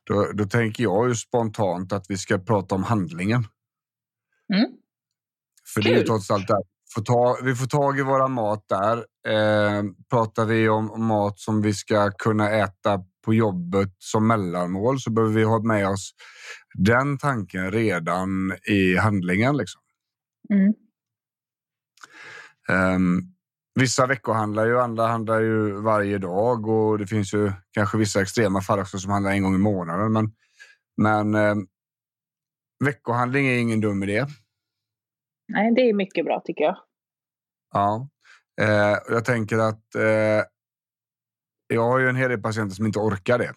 Då, 0.05 0.33
då 0.35 0.45
tänker 0.45 0.83
jag 0.83 1.09
ju 1.09 1.15
spontant 1.15 1.93
att 1.93 2.05
vi 2.09 2.17
ska 2.17 2.39
prata 2.39 2.75
om 2.75 2.83
handlingen. 2.83 3.45
Mm. 4.55 4.79
För 5.75 5.83
Kul. 5.83 5.93
det 5.93 6.01
är 6.01 6.05
trots 6.05 6.31
allt 6.31 6.49
där. 6.49 6.63
Får 6.95 7.03
ta, 7.03 7.39
vi 7.43 7.55
får 7.55 7.67
tag 7.67 7.99
i 7.99 8.03
våra 8.03 8.29
mat 8.29 8.65
där. 8.69 8.97
Eh, 9.29 9.83
pratar 10.11 10.45
vi 10.45 10.69
om 10.69 11.07
mat 11.07 11.39
som 11.39 11.63
vi 11.63 11.75
ska 11.75 12.11
kunna 12.11 12.51
äta 12.51 13.05
på 13.25 13.35
jobbet 13.35 13.95
som 13.99 14.27
mellanmål 14.27 15.01
så 15.01 15.11
behöver 15.11 15.35
vi 15.35 15.45
ha 15.45 15.63
med 15.63 15.89
oss 15.89 16.15
den 16.75 17.19
tanken 17.19 17.71
redan 17.71 18.53
i 18.67 18.97
handlingen. 18.97 19.57
Liksom. 19.57 19.81
Mm. 20.53 20.75
Um, 22.95 23.35
vissa 23.75 24.07
veckohandlar 24.07 24.67
ju, 24.67 24.81
andra 24.81 25.07
handlar 25.07 25.41
ju 25.41 25.81
varje 25.81 26.19
dag 26.19 26.69
och 26.69 26.99
det 26.99 27.07
finns 27.07 27.35
ju 27.35 27.53
kanske 27.73 27.99
vissa 27.99 28.23
extrema 28.23 28.61
fall 28.61 28.79
också 28.81 28.99
som 28.99 29.11
handlar 29.11 29.33
en 29.33 29.43
gång 29.43 29.55
i 29.55 29.59
månaden. 29.59 30.13
Men, 30.13 30.33
men 30.97 31.35
um, 31.35 31.67
veckohandling 32.85 33.47
är 33.47 33.59
ingen 33.59 33.81
dum 33.81 34.03
idé. 34.03 34.27
Nej, 35.49 35.75
det 35.75 35.81
är 35.81 35.95
mycket 35.95 36.25
bra 36.25 36.43
tycker 36.45 36.65
jag. 36.65 36.77
Ja, 37.73 38.09
eh, 38.61 38.99
jag 39.09 39.25
tänker 39.25 39.59
att 39.59 39.95
eh, 39.95 40.45
jag 41.69 41.83
har 41.83 41.99
ju 41.99 42.09
en 42.09 42.17
hel 42.17 42.31
del 42.31 42.43
patienter 42.43 42.77
som 42.77 42.87
inte 42.87 42.99
orkar 42.99 43.39
det. 43.39 43.55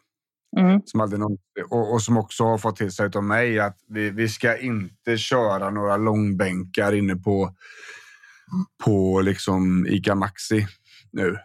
Mm. 0.57 0.81
Som 0.85 1.01
aldrig 1.01 1.19
någon, 1.19 1.37
och, 1.69 1.93
och, 1.93 2.01
som 2.01 2.17
också 2.17 2.43
har 2.43 2.57
fått 2.57 2.75
till 2.75 2.91
sig 2.91 3.09
av 3.15 3.23
mig 3.23 3.59
att 3.59 3.77
vi, 3.87 4.09
vi 4.09 4.29
ska 4.29 4.57
inte 4.57 5.17
köra 5.17 5.69
några 5.69 5.97
långbänkar 5.97 6.93
inne 6.93 7.15
på, 7.15 7.55
på 8.83 9.21
liksom 9.21 9.87
Ica 9.87 10.15
Maxi 10.15 10.67
nu. 11.11 11.37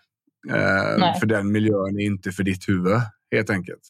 Eh, 0.50 1.18
för 1.20 1.26
den 1.26 1.52
miljön 1.52 2.00
är 2.00 2.04
inte 2.04 2.32
för 2.32 2.42
ditt 2.42 2.68
huvud 2.68 3.00
helt 3.32 3.50
enkelt. 3.50 3.82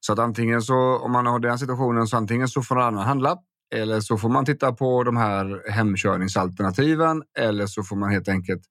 Så 0.00 0.12
att 0.12 0.18
antingen 0.18 0.62
så 0.62 0.98
om 0.98 1.12
man 1.12 1.26
har 1.26 1.38
den 1.38 1.58
situationen 1.58 2.06
så 2.06 2.16
antingen 2.16 2.48
så 2.48 2.62
får 2.62 2.74
någon 2.74 2.84
annan 2.84 3.06
handla 3.06 3.38
eller 3.74 4.00
så 4.00 4.18
får 4.18 4.28
man 4.28 4.44
titta 4.44 4.72
på 4.72 5.04
de 5.04 5.16
här 5.16 5.70
hemkörningsalternativen 5.70 7.22
eller 7.38 7.66
så 7.66 7.82
får 7.82 7.96
man 7.96 8.10
helt 8.10 8.28
enkelt 8.28 8.62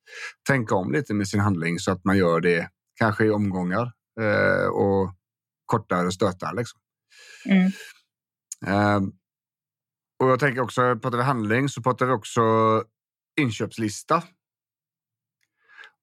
tänka 0.47 0.75
om 0.75 0.91
lite 0.91 1.13
med 1.13 1.27
sin 1.27 1.39
handling 1.39 1.79
så 1.79 1.91
att 1.91 2.05
man 2.05 2.17
gör 2.17 2.39
det 2.41 2.69
kanske 2.99 3.25
i 3.25 3.29
omgångar 3.29 3.91
eh, 4.21 4.67
och 4.67 5.15
kortare 5.65 6.12
stötar. 6.12 6.53
Liksom. 6.53 6.79
Mm. 7.45 7.71
Eh, 8.67 9.09
och 10.19 10.29
jag 10.29 10.39
tänker 10.39 10.62
också, 10.62 10.81
pratar 10.81 11.17
vi 11.17 11.23
handling 11.23 11.69
så 11.69 11.81
pratar 11.81 12.05
vi 12.05 12.12
också 12.12 12.41
inköpslista. 13.41 14.23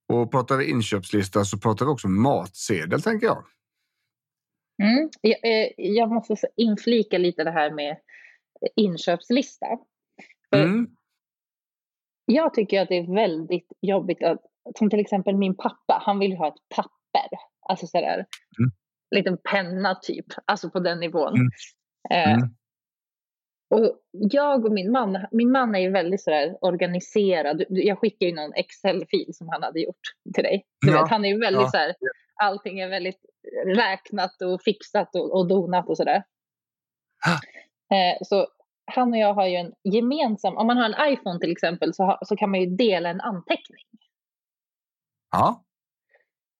Och 0.09 0.31
pratar 0.31 0.57
vi 0.57 0.71
inköpslista 0.71 1.45
så 1.45 1.59
pratar 1.59 1.87
vi 1.87 1.93
också 1.93 2.09
matsedel, 2.09 3.03
tänker 3.03 3.27
jag. 3.27 3.45
Mm. 4.83 5.11
Jag, 5.21 5.39
eh, 5.45 5.73
jag 5.77 6.13
måste 6.13 6.37
inflika 6.57 7.19
lite 7.19 7.45
det 7.45 7.51
här 7.51 7.71
med 7.71 7.97
inköpslista. 8.77 9.67
Mm. 10.57 10.87
Jag 12.27 12.55
tycker 12.55 12.83
att 12.83 12.89
det 12.89 12.97
är 12.97 13.15
väldigt 13.15 13.73
jobbigt 13.81 14.23
att, 14.23 14.41
som 14.79 14.91
till 14.91 15.01
exempel 15.01 15.37
min 15.37 15.57
pappa, 15.57 16.03
han 16.03 16.19
vill 16.19 16.37
ha 16.37 16.49
ett 16.49 16.69
papper. 16.77 17.39
Alltså 17.69 17.87
sådär, 17.87 18.15
mm. 18.15 18.71
liten 19.11 19.39
penna 19.39 19.95
typ, 19.95 20.27
alltså 20.45 20.71
på 20.71 20.81
den 20.81 21.01
nivån. 21.01 21.35
Mm. 21.35 21.51
Eh, 22.11 22.33
mm. 22.33 22.49
och 23.71 24.01
jag 24.11 24.65
och 24.65 24.73
min 24.73 24.93
man, 24.93 25.27
min 25.31 25.53
man 25.53 25.75
är 25.75 25.79
ju 25.79 25.91
väldigt 25.91 26.23
sådär 26.23 26.59
organiserad. 26.61 27.65
Jag 27.69 27.99
skickar 27.99 28.27
ju 28.27 28.35
någon 28.35 28.55
Excel-fil 28.55 29.35
som 29.35 29.49
han 29.49 29.63
hade 29.63 29.81
gjort 29.81 30.01
till 30.35 30.45
dig. 30.45 30.67
Du 30.81 30.93
ja. 30.93 31.03
vet, 31.03 31.11
han 31.11 31.25
är 31.25 31.29
ju 31.29 31.41
väldigt 31.41 31.63
ja. 31.63 31.71
såhär, 31.71 31.95
allting 32.43 32.81
är 32.81 32.89
väldigt 32.89 33.21
räknat 33.67 34.43
och 34.43 34.63
fixat 34.63 35.15
och, 35.15 35.39
och 35.39 35.49
donat 35.49 35.89
och 35.89 35.97
sådär. 35.97 36.23
Eh, 37.93 38.19
så 38.23 38.47
han 38.87 39.13
och 39.13 39.19
jag 39.19 39.35
har 39.35 39.47
ju 39.47 39.57
en 39.57 39.75
gemensam, 39.85 40.57
om 40.57 40.67
man 40.67 40.77
har 40.77 40.85
en 40.85 41.13
iPhone 41.13 41.41
till 41.41 41.53
exempel 41.53 41.95
så, 41.95 42.05
ha, 42.05 42.19
så 42.23 42.37
kan 42.37 42.51
man 42.51 42.61
ju 42.61 42.67
dela 42.67 43.09
en 43.09 43.21
anteckning. 43.21 43.85
Ja. 45.31 45.65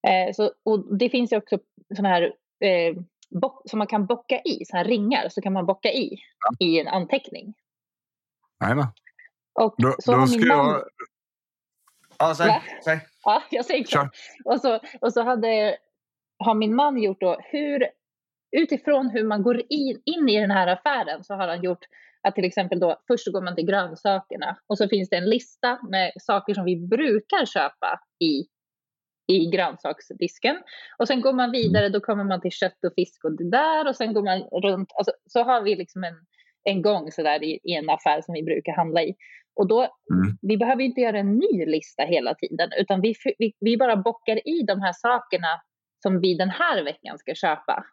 Eh, 0.09 0.33
så, 0.35 0.53
och 0.63 0.97
det 0.99 1.09
finns 1.09 1.33
ju 1.33 1.37
också 1.37 1.59
sådana 1.97 2.09
här 2.09 2.23
eh, 2.61 2.97
bock, 3.31 3.71
som 3.71 3.79
man 3.79 3.87
kan 3.87 4.07
bocka 4.07 4.41
i, 4.45 4.65
sådana 4.65 4.83
här 4.83 4.91
ringar 4.91 5.29
så 5.29 5.41
kan 5.41 5.53
man 5.53 5.67
bocka 5.67 5.93
i 5.93 6.19
ja. 6.39 6.67
i 6.67 6.81
en 6.81 6.89
anteckning. 6.89 7.55
Jajamän. 8.61 8.87
Och 9.61 9.75
då, 9.79 9.97
så 9.99 10.13
då 10.13 10.19
har 10.19 10.27
min 10.27 10.49
man... 10.49 10.67
Jag... 10.67 10.85
Ja, 12.19 12.35
säg. 12.35 12.63
säg. 12.85 13.01
Ja, 13.25 13.43
jag 13.51 13.65
säger 13.65 13.85
klart. 13.85 14.17
Och 14.45 14.61
så, 14.61 14.81
och 15.01 15.13
så 15.13 15.23
hade, 15.23 15.77
har 16.39 16.55
min 16.55 16.75
man 16.75 17.03
gjort 17.03 17.21
då 17.21 17.37
hur 17.45 17.89
utifrån 18.51 19.11
hur 19.11 19.25
man 19.25 19.43
går 19.43 19.63
in, 19.69 20.03
in 20.05 20.29
i 20.29 20.41
den 20.41 20.51
här 20.51 20.67
affären 20.67 21.25
så 21.25 21.35
har 21.35 21.49
han 21.49 21.63
gjort 21.63 21.85
till 22.35 22.45
exempel 22.45 22.81
då 22.81 22.97
först 23.07 23.33
går 23.33 23.43
man 23.43 23.55
till 23.55 23.67
grönsakerna 23.67 24.59
och 24.67 24.79
så 24.79 24.89
finns 24.89 25.09
det 25.09 25.17
en 25.17 25.31
lista 25.31 25.79
med 25.91 26.13
saker 26.21 26.55
som 26.55 26.65
vi 26.65 26.77
brukar 26.77 27.47
köpa 27.47 28.01
i, 28.25 28.47
i 29.33 29.51
grönsaksdisken. 29.51 30.57
Och 30.99 31.09
sen 31.09 31.21
går 31.21 31.33
man 31.33 31.51
vidare, 31.51 31.89
då 31.89 32.01
kommer 32.01 32.25
man 32.25 32.41
till 32.41 32.51
kött 32.51 32.85
och 32.87 32.93
fisk 32.95 33.25
och 33.25 33.37
det 33.37 33.51
där 33.51 33.89
och 33.89 33.97
sen 33.97 34.15
går 34.15 34.23
man 34.23 34.63
runt. 34.63 34.93
Alltså, 34.95 35.13
så 35.27 35.43
har 35.43 35.63
vi 35.63 35.77
liksom 35.77 36.05
en, 36.05 36.15
en 36.65 36.83
gång 36.83 37.13
så 37.13 37.23
där 37.23 37.43
i, 37.43 37.61
i 37.63 37.73
en 37.73 37.91
affär 37.91 38.23
som 38.23 38.35
vi 38.35 38.43
brukar 38.43 38.73
handla 38.73 39.03
i. 39.03 39.15
Och 39.57 39.69
då, 39.69 39.81
mm. 39.81 40.39
vi 40.43 40.57
behöver 40.57 40.83
inte 40.83 41.01
göra 41.01 41.19
en 41.19 41.39
ny 41.39 41.67
lista 41.67 42.03
hela 42.03 42.35
tiden, 42.35 42.71
utan 42.79 43.01
vi, 43.01 43.15
vi, 43.39 43.53
vi 43.61 43.77
bara 43.77 43.97
bockar 43.97 44.49
i 44.49 44.63
de 44.63 44.81
här 44.81 44.93
sakerna 44.93 45.61
som 46.03 46.21
vi 46.21 46.35
den 46.35 46.51
här 46.51 46.85
veckan 46.85 47.19
ska 47.19 47.35
köpa. 47.35 47.85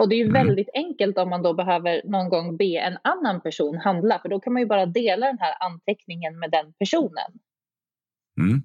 Och 0.00 0.08
det 0.08 0.14
är 0.14 0.18
ju 0.18 0.28
mm. 0.28 0.46
väldigt 0.46 0.68
enkelt 0.74 1.18
om 1.18 1.30
man 1.30 1.42
då 1.42 1.54
behöver 1.54 2.02
någon 2.04 2.28
gång 2.28 2.56
be 2.56 2.78
en 2.78 2.98
annan 3.04 3.40
person 3.40 3.76
handla, 3.76 4.18
för 4.18 4.28
då 4.28 4.40
kan 4.40 4.52
man 4.52 4.62
ju 4.62 4.66
bara 4.66 4.86
dela 4.86 5.26
den 5.26 5.38
här 5.38 5.54
anteckningen 5.60 6.38
med 6.38 6.50
den 6.50 6.72
personen. 6.72 7.30
Mm. 8.40 8.62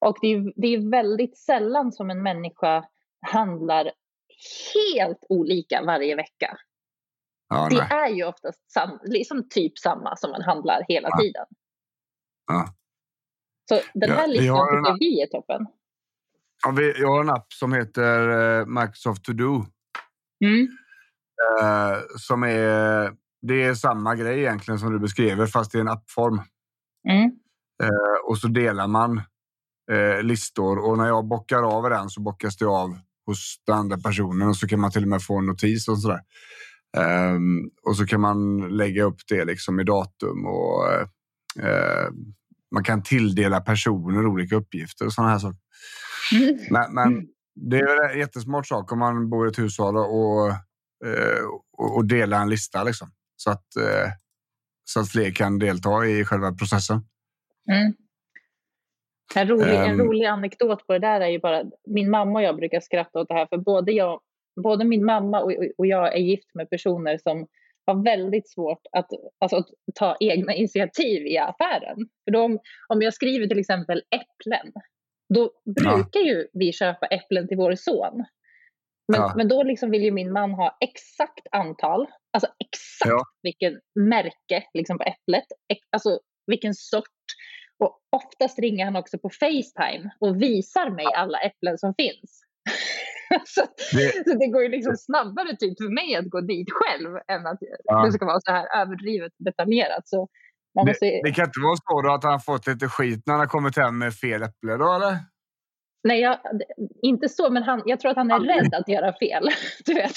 Och 0.00 0.18
det 0.20 0.26
är, 0.26 0.52
det 0.56 0.66
är 0.66 0.90
väldigt 0.90 1.38
sällan 1.38 1.92
som 1.92 2.10
en 2.10 2.22
människa 2.22 2.84
handlar 3.26 3.92
helt 4.74 5.26
olika 5.28 5.82
varje 5.82 6.16
vecka. 6.16 6.58
Ja, 7.48 7.68
det 7.70 7.94
är 7.94 8.08
ju 8.08 8.24
oftast 8.24 8.72
sam, 8.72 8.98
liksom 9.04 9.48
typ 9.48 9.78
samma 9.78 10.16
som 10.16 10.30
man 10.30 10.42
handlar 10.42 10.84
hela 10.88 11.08
ja. 11.12 11.18
tiden. 11.20 11.46
Ja. 12.46 12.74
Så 13.68 13.80
den 13.94 14.10
här 14.10 14.28
listan 14.28 14.68
tycker 14.68 14.98
vi 14.98 15.22
är 15.22 15.26
toppen. 15.26 15.66
Ja, 16.64 16.74
vi, 16.76 17.00
jag 17.00 17.08
har 17.08 17.20
en 17.20 17.30
app 17.30 17.52
som 17.52 17.72
heter 17.72 18.28
eh, 18.28 18.66
Microsoft 18.66 19.24
To 19.24 19.32
Do 19.32 19.64
Mm. 20.44 20.68
Eh, 21.60 21.98
som 22.16 22.42
är, 22.42 23.12
det 23.42 23.62
är 23.62 23.74
samma 23.74 24.14
grej 24.14 24.38
egentligen 24.38 24.78
som 24.78 24.92
du 24.92 24.98
beskriver, 24.98 25.46
fast 25.46 25.74
i 25.74 25.78
en 25.78 25.88
appform. 25.88 26.42
Mm. 27.08 27.30
Eh, 27.82 28.28
och 28.28 28.38
så 28.38 28.48
delar 28.48 28.86
man 28.86 29.22
eh, 29.92 30.22
listor 30.22 30.78
och 30.78 30.98
när 30.98 31.06
jag 31.06 31.28
bockar 31.28 31.62
av 31.62 31.90
den 31.90 32.10
så 32.10 32.20
bockas 32.20 32.56
det 32.56 32.66
av 32.66 32.98
hos 33.26 33.62
den 33.66 33.76
andra 33.76 33.98
personen 33.98 34.48
och 34.48 34.56
så 34.56 34.68
kan 34.68 34.80
man 34.80 34.90
till 34.90 35.02
och 35.02 35.08
med 35.08 35.22
få 35.22 35.38
en 35.38 35.46
notis 35.46 35.88
och 35.88 35.98
sådär. 35.98 36.20
Um, 36.96 37.70
och 37.82 37.96
så 37.96 38.06
kan 38.06 38.20
man 38.20 38.68
lägga 38.76 39.04
upp 39.04 39.20
det 39.28 39.44
liksom 39.44 39.80
i 39.80 39.84
datum 39.84 40.46
och 40.46 40.84
uh, 41.58 42.10
man 42.74 42.84
kan 42.84 43.02
tilldela 43.02 43.60
personer 43.60 44.26
olika 44.26 44.56
uppgifter 44.56 45.06
och 45.06 45.12
sådana 45.12 45.32
här 45.32 45.38
saker. 45.38 45.58
Mm. 46.32 46.58
Men, 46.70 46.94
men, 46.94 47.26
det 47.60 47.78
är 47.78 48.10
en 48.10 48.18
jättesmart 48.18 48.66
sak 48.66 48.92
om 48.92 48.98
man 48.98 49.30
bor 49.30 49.46
i 49.46 49.50
ett 49.50 49.58
hushåll 49.58 49.96
och, 49.96 50.48
eh, 51.06 51.44
och, 51.78 51.96
och 51.96 52.04
delar 52.04 52.42
en 52.42 52.50
lista 52.50 52.84
liksom. 52.84 53.08
Så 53.36 53.50
att, 53.50 53.76
eh, 53.76 54.10
så 54.84 55.00
att 55.00 55.08
fler 55.08 55.30
kan 55.30 55.58
delta 55.58 56.06
i 56.06 56.24
själva 56.24 56.52
processen. 56.52 56.96
Mm. 57.70 57.92
En 59.34 59.48
rolig, 59.48 59.74
um, 59.74 59.80
en 59.80 59.90
ehm. 59.90 60.00
rolig 60.00 60.24
anekdot 60.24 60.86
på 60.86 60.92
det 60.92 60.98
där 60.98 61.20
är 61.20 61.28
ju 61.28 61.38
bara, 61.38 61.64
min 61.88 62.10
mamma 62.10 62.38
och 62.38 62.42
jag 62.42 62.56
brukar 62.56 62.80
skratta 62.80 63.20
åt 63.20 63.28
det 63.28 63.34
här, 63.34 63.46
för 63.46 63.56
både, 63.56 63.92
jag, 63.92 64.20
både 64.62 64.84
min 64.84 65.04
mamma 65.04 65.40
och, 65.40 65.52
och 65.78 65.86
jag 65.86 66.14
är 66.14 66.18
gift 66.18 66.54
med 66.54 66.70
personer 66.70 67.18
som 67.18 67.46
har 67.86 68.04
väldigt 68.04 68.50
svårt 68.50 68.80
att, 68.92 69.06
alltså, 69.38 69.56
att 69.56 69.66
ta 69.94 70.16
egna 70.20 70.54
initiativ 70.54 71.26
i 71.26 71.38
affären. 71.38 71.96
För 72.24 72.30
då, 72.30 72.58
om 72.88 73.02
jag 73.02 73.14
skriver 73.14 73.46
till 73.46 73.58
exempel 73.58 74.02
äpplen 74.10 74.72
då 75.34 75.50
brukar 75.76 76.20
ja. 76.20 76.26
ju 76.26 76.46
vi 76.52 76.72
köpa 76.72 77.06
äpplen 77.06 77.48
till 77.48 77.56
vår 77.56 77.74
son. 77.74 78.24
Men, 79.12 79.20
ja. 79.20 79.32
men 79.36 79.48
då 79.48 79.62
liksom 79.62 79.90
vill 79.90 80.02
ju 80.02 80.10
min 80.10 80.32
man 80.32 80.50
ha 80.50 80.78
exakt 80.80 81.46
antal, 81.52 82.06
alltså 82.32 82.50
exakt 82.64 83.10
ja. 83.10 83.24
vilken 83.42 83.80
märke 83.94 84.64
liksom 84.74 84.98
på 84.98 85.04
äpplet, 85.04 85.46
alltså 85.90 86.20
vilken 86.46 86.74
sort. 86.74 87.04
Och 87.84 88.00
oftast 88.16 88.58
ringer 88.58 88.84
han 88.84 88.96
också 88.96 89.18
på 89.18 89.30
Facetime 89.40 90.10
och 90.20 90.42
visar 90.42 90.90
mig 90.90 91.06
alla 91.16 91.38
äpplen 91.38 91.78
som 91.78 91.94
finns. 91.94 92.42
så, 93.46 93.60
det, 93.92 94.30
så 94.30 94.38
det 94.38 94.46
går 94.46 94.62
ju 94.62 94.68
liksom 94.68 94.96
snabbare 94.96 95.56
typ 95.56 95.78
för 95.78 95.94
mig 95.94 96.16
att 96.16 96.30
gå 96.30 96.40
dit 96.40 96.68
själv 96.70 97.16
än 97.28 97.46
att 97.46 97.58
ja. 97.84 98.04
det 98.04 98.12
ska 98.12 98.26
vara 98.26 98.40
så 98.40 98.52
här 98.52 98.80
överdrivet 98.80 99.32
detaljerat. 99.38 100.08
Så 100.08 100.28
man 100.74 100.86
måste... 100.86 101.04
det, 101.04 101.20
det 101.24 101.32
kan 101.32 101.44
inte 101.44 101.60
vara 101.60 101.76
så 101.76 102.02
då 102.02 102.14
att 102.14 102.24
han 102.24 102.40
fått 102.40 102.66
lite 102.66 102.88
skit 102.88 103.22
när 103.26 103.34
han 103.34 103.40
har 103.40 103.46
kommit 103.46 103.76
hem 103.76 103.98
med 103.98 104.14
fel 104.14 104.42
äpple 104.42 104.76
då 104.76 104.92
eller? 104.92 105.18
Nej, 106.04 106.20
jag, 106.20 106.38
inte 107.02 107.28
så, 107.28 107.50
men 107.50 107.62
han, 107.62 107.82
jag 107.84 108.00
tror 108.00 108.10
att 108.10 108.16
han 108.16 108.30
är 108.30 108.40
rädd 108.40 108.74
att 108.74 108.88
göra 108.88 109.12
fel. 109.12 109.48
Du 109.84 109.94
vet. 109.94 110.12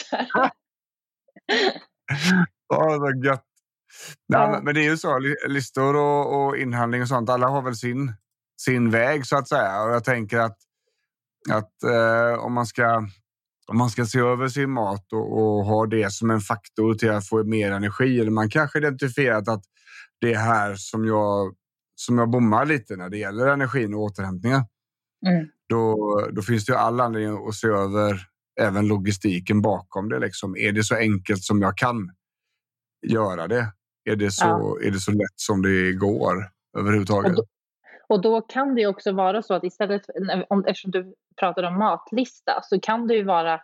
Ja, 2.67 2.97
vad 2.99 3.25
gött. 3.25 3.45
Nej, 4.27 4.41
ja. 4.41 4.61
men 4.63 4.75
det 4.75 4.81
är 4.81 4.89
ju 4.89 4.97
så, 4.97 5.19
listor 5.47 5.95
och, 5.95 6.45
och, 6.45 6.57
inhandling 6.57 7.01
och 7.01 7.07
sånt, 7.07 7.29
alla 7.29 7.47
har 7.47 7.61
väl 7.61 7.75
sin, 7.75 8.13
sin 8.61 8.91
väg 8.91 9.25
så 9.25 9.37
att 9.37 9.49
säga. 9.49 9.83
Och 9.83 9.93
jag 9.93 10.03
tänker 10.03 10.39
att 10.39 10.57
Att 11.51 11.83
eh, 11.83 12.45
om, 12.45 12.53
man 12.53 12.65
ska, 12.65 13.07
om 13.67 13.77
man 13.77 13.89
ska 13.89 14.05
se 14.05 14.19
över 14.19 14.47
sin 14.47 14.71
mat 14.71 15.13
och, 15.13 15.37
och 15.41 15.65
ha 15.65 15.85
det 15.85 16.13
som 16.13 16.31
en 16.31 16.39
faktor 16.39 16.93
till 16.93 17.11
att 17.11 17.27
få 17.27 17.43
mer 17.43 17.71
energi 17.71 18.19
eller 18.19 18.31
man 18.31 18.49
kanske 18.49 18.77
identifierat 18.77 19.47
att 19.47 19.63
det 20.23 20.33
är 20.33 20.37
här 20.37 20.75
som 20.75 21.05
jag, 21.05 21.55
som 21.95 22.17
jag 22.17 22.29
bommar 22.29 22.65
lite 22.65 22.95
när 22.95 23.09
det 23.09 23.17
gäller 23.17 23.47
energin 23.47 23.93
och 23.93 24.01
återhämtningen. 24.01 24.61
Mm. 25.27 25.47
Då, 25.69 25.95
då 26.31 26.41
finns 26.41 26.65
det 26.65 26.71
ju 26.71 26.77
all 26.77 26.99
anledning 26.99 27.47
att 27.47 27.55
se 27.55 27.67
över 27.67 28.19
även 28.61 28.87
logistiken 28.87 29.61
bakom 29.61 30.09
det. 30.09 30.19
Liksom. 30.19 30.57
Är 30.57 30.71
det 30.71 30.83
så 30.83 30.95
enkelt 30.95 31.43
som 31.43 31.61
jag 31.61 31.77
kan 31.77 32.11
göra 33.07 33.47
det? 33.47 33.73
Är 34.09 34.15
det 34.15 34.31
så, 34.31 34.45
ja. 34.45 34.87
är 34.87 34.91
det 34.91 34.99
så 34.99 35.11
lätt 35.11 35.35
som 35.35 35.61
det 35.61 35.93
går 35.93 36.35
överhuvudtaget? 36.77 37.31
Och 37.31 37.35
då, 37.35 37.43
och 38.07 38.21
då 38.21 38.41
kan 38.41 38.75
det 38.75 38.87
också 38.87 39.11
vara 39.11 39.41
så 39.41 39.53
att 39.53 39.63
istället, 39.63 40.01
om, 40.49 40.65
eftersom 40.65 40.91
du 40.91 41.13
pratar 41.39 41.63
om 41.63 41.79
matlista, 41.79 42.59
så 42.63 42.79
kan 42.79 43.07
det 43.07 43.15
ju 43.15 43.23
vara 43.23 43.61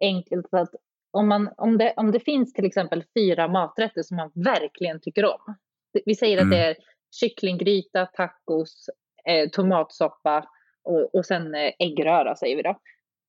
enkelt 0.00 0.46
att 0.50 0.70
om, 1.10 1.28
man, 1.28 1.48
om, 1.56 1.78
det, 1.78 1.94
om 1.96 2.10
det 2.10 2.20
finns 2.20 2.52
till 2.52 2.64
exempel 2.64 3.04
fyra 3.18 3.48
maträtter 3.48 4.02
som 4.02 4.16
man 4.16 4.30
verkligen 4.34 5.00
tycker 5.00 5.24
om. 5.24 5.56
Vi 6.04 6.14
säger 6.14 6.38
mm. 6.38 6.46
att 6.46 6.50
det 6.50 6.64
är 6.64 6.76
kycklinggryta, 7.20 8.06
tacos, 8.06 8.88
eh, 9.28 9.48
tomatsoppa 9.48 10.48
och, 10.84 11.14
och 11.14 11.26
sen 11.26 11.54
eh, 11.54 11.72
äggröra 11.78 12.36
säger 12.36 12.56
vi 12.56 12.62
då. 12.62 12.80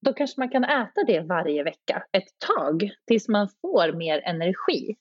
Då 0.06 0.14
kanske 0.14 0.42
man 0.42 0.50
kan 0.50 0.64
äta 0.64 1.04
det 1.08 1.20
varje 1.20 1.64
vecka 1.64 2.04
ett 2.12 2.28
tag 2.58 2.92
tills 3.08 3.28
man 3.28 3.50
får 3.62 3.94
mer 3.94 4.22
energi. 4.26 4.96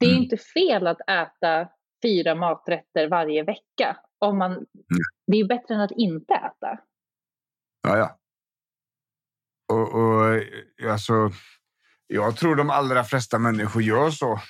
Det 0.00 0.06
är 0.06 0.10
mm. 0.10 0.22
inte 0.22 0.36
fel 0.36 0.86
att 0.86 1.00
äta 1.00 1.68
fyra 2.02 2.34
maträtter 2.34 3.08
varje 3.08 3.42
vecka. 3.42 3.96
Om 4.18 4.38
man, 4.38 4.52
mm. 4.52 4.66
Det 5.26 5.36
är 5.36 5.48
bättre 5.48 5.74
än 5.74 5.80
att 5.80 5.90
inte 5.90 6.34
äta. 6.34 6.78
Ja, 7.82 7.98
ja. 7.98 8.18
Och, 9.72 9.94
och 9.94 10.42
alltså, 10.90 11.30
jag 12.06 12.36
tror 12.36 12.56
de 12.56 12.70
allra 12.70 13.04
flesta 13.04 13.38
människor 13.38 13.82
gör 13.82 14.10
så. 14.10 14.40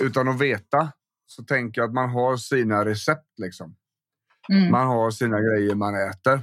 Utan 0.00 0.28
att 0.28 0.40
veta 0.40 0.92
så 1.30 1.42
tänker 1.42 1.80
jag 1.80 1.88
att 1.88 1.94
man 1.94 2.10
har 2.10 2.36
sina 2.36 2.84
recept. 2.84 3.38
Liksom. 3.38 3.76
Mm. 4.52 4.70
Man 4.70 4.86
har 4.86 5.10
sina 5.10 5.40
grejer 5.40 5.74
man 5.74 5.94
äter. 5.94 6.40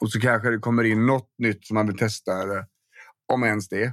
Och 0.00 0.10
så 0.10 0.20
kanske 0.20 0.50
det 0.50 0.58
kommer 0.58 0.84
in 0.84 1.06
något 1.06 1.30
nytt 1.38 1.66
som 1.66 1.74
man 1.74 1.86
vill 1.86 1.98
testa. 1.98 2.42
Eller, 2.42 2.66
om 3.32 3.44
ens 3.44 3.68
det. 3.68 3.92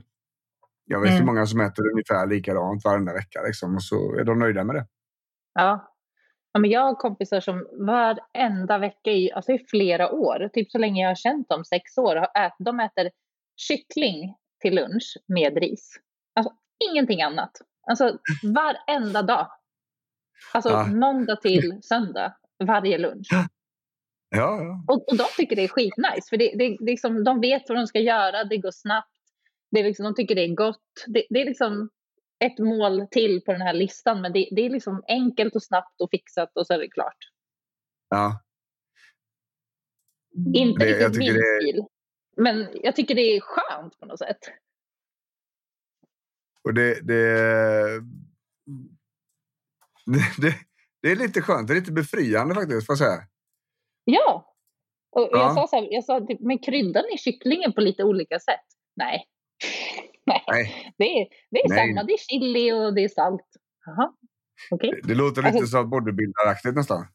Jag 0.86 1.02
vet 1.02 1.10
mm. 1.10 1.20
hur 1.20 1.26
många 1.26 1.46
som 1.46 1.62
äter 1.62 1.92
ungefär 1.92 2.28
likadant 2.28 2.84
varenda 2.86 3.14
vecka. 3.14 3.42
Liksom, 3.42 3.76
och 3.76 3.84
så 3.84 4.16
är 4.16 4.24
de 4.24 4.40
nöjda 4.40 4.64
med 4.64 4.76
det. 4.76 4.88
Ja. 5.54 5.94
ja 6.54 6.60
men 6.60 6.70
jag 6.70 6.82
har 6.82 6.96
kompisar 6.96 7.40
som 7.40 7.68
varenda 7.86 8.78
vecka 8.78 9.12
i, 9.12 9.32
alltså 9.32 9.52
i 9.52 9.66
flera 9.70 10.12
år, 10.12 10.50
typ 10.54 10.72
så 10.72 10.78
länge 10.78 11.02
jag 11.02 11.10
har 11.10 11.16
känt 11.16 11.50
dem, 11.50 11.66
sex 11.66 11.98
år, 11.98 12.16
ät, 12.18 12.56
de 12.60 12.80
äter 12.80 13.10
kyckling 13.56 14.36
till 14.62 14.76
lunch 14.76 15.18
med 15.28 15.58
ris. 15.58 15.94
Alltså 16.36 16.54
ingenting 16.92 17.22
annat. 17.22 17.52
Alltså 17.90 18.18
varenda 18.44 19.22
dag. 19.22 19.48
Alltså 20.54 20.70
ja. 20.70 20.88
måndag 20.88 21.36
till 21.36 21.80
söndag, 21.84 22.36
varje 22.64 22.98
lunch. 22.98 23.28
Ja, 23.32 23.48
ja. 24.30 24.84
Och, 24.88 25.10
och 25.10 25.18
de 25.18 25.26
tycker 25.38 25.56
det 25.56 25.64
är 25.64 25.68
skitnice, 25.68 26.30
för 26.30 26.38
det, 26.38 26.52
det, 26.56 26.70
det 26.70 26.86
liksom, 26.86 27.24
de 27.24 27.42
vet 27.42 27.70
vad 27.70 27.78
de 27.78 27.88
ska 27.88 28.00
göra, 28.00 28.44
det 28.44 28.58
går 28.58 28.72
snabbt, 28.72 29.12
det 29.72 29.80
är 29.80 29.84
liksom, 29.84 30.04
de 30.04 30.16
tycker 30.16 30.36
det 30.36 30.44
är 30.44 30.56
gott. 30.56 31.06
Det, 31.08 31.24
det 31.30 31.42
är 31.42 31.46
liksom 31.46 31.90
ett 32.40 32.60
mål 32.60 33.08
till 33.12 33.42
på 33.42 33.52
den 33.52 33.62
här 33.62 33.74
listan, 33.74 34.22
men 34.22 34.34
det, 34.34 34.50
det, 34.52 34.62
är 34.62 34.70
liksom 34.70 35.04
enkelt 35.08 35.56
och 35.56 35.64
snabbt 35.64 36.02
och 36.02 36.10
fixat 36.12 36.52
och 36.56 36.68
så 36.68 36.74
är 36.74 36.78
det 36.78 36.90
klart. 36.90 37.18
Ja. 38.10 38.44
Inte 40.54 40.86
det, 40.86 40.92
riktigt 40.92 41.18
min 41.18 41.34
det... 41.34 41.62
stil, 41.62 41.86
men 42.38 42.68
jag 42.74 42.96
tycker 42.96 43.16
det 43.16 43.22
är 43.22 43.42
skönt 43.42 44.00
på 44.00 44.06
något 44.06 44.20
sätt. 44.20 44.40
Och 46.64 46.74
det, 46.74 47.08
det, 47.08 48.04
det, 50.38 50.56
det, 51.02 51.12
är 51.12 51.16
lite 51.16 51.42
skönt, 51.42 51.68
det 51.68 51.74
är 51.74 51.80
lite 51.80 51.92
befriande 51.92 52.56
faktiskt, 52.56 52.86
får 52.86 52.94
jag 52.94 52.98
säga. 52.98 53.22
Ja, 54.04 54.56
och, 55.12 55.22
och 55.22 55.30
ja. 55.32 55.38
jag 55.38 55.54
sa 55.54 55.68
så 55.68 55.76
här, 55.76 55.88
jag 55.92 56.04
sa 56.04 56.20
typ, 56.20 56.40
men 56.40 56.60
kryddar 56.60 57.04
ni 57.12 57.18
kycklingen 57.18 57.74
på 57.74 57.82
lite 57.82 58.04
olika 58.04 58.40
sätt? 58.40 58.66
Nej, 58.96 59.26
Nej, 60.26 60.44
Nej. 60.48 60.94
Det, 60.98 61.04
är, 61.04 61.28
det 61.52 61.60
är 61.60 61.70
Nej. 61.70 61.78
samma. 61.78 62.04
Det 62.04 62.14
är 62.14 62.18
chili 62.18 62.72
och 62.72 62.94
det 62.94 63.04
är 63.04 63.10
salt. 63.10 63.48
Aha. 63.88 64.16
Okay. 64.72 64.92
Det 65.04 65.16
låter 65.16 65.42
lite 65.42 65.58
alltså, 65.58 65.78
så 65.78 65.84
bodybuilderaktigt 65.84 66.76
nästan. 66.76 67.08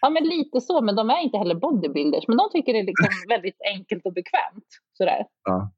Ja, 0.00 0.10
men 0.10 0.24
lite 0.24 0.60
så. 0.60 0.82
Men 0.82 0.96
de 0.96 1.10
är 1.10 1.20
inte 1.20 1.38
heller 1.38 1.54
bodybuilders. 1.54 2.28
Men 2.28 2.36
de 2.36 2.50
tycker 2.52 2.72
det 2.72 2.78
är 2.78 2.84
liksom 2.84 3.08
väldigt 3.28 3.60
enkelt 3.74 4.06
och 4.06 4.12
bekvämt. 4.12 4.68
Sådär. 4.92 5.26
Ja. 5.44 5.72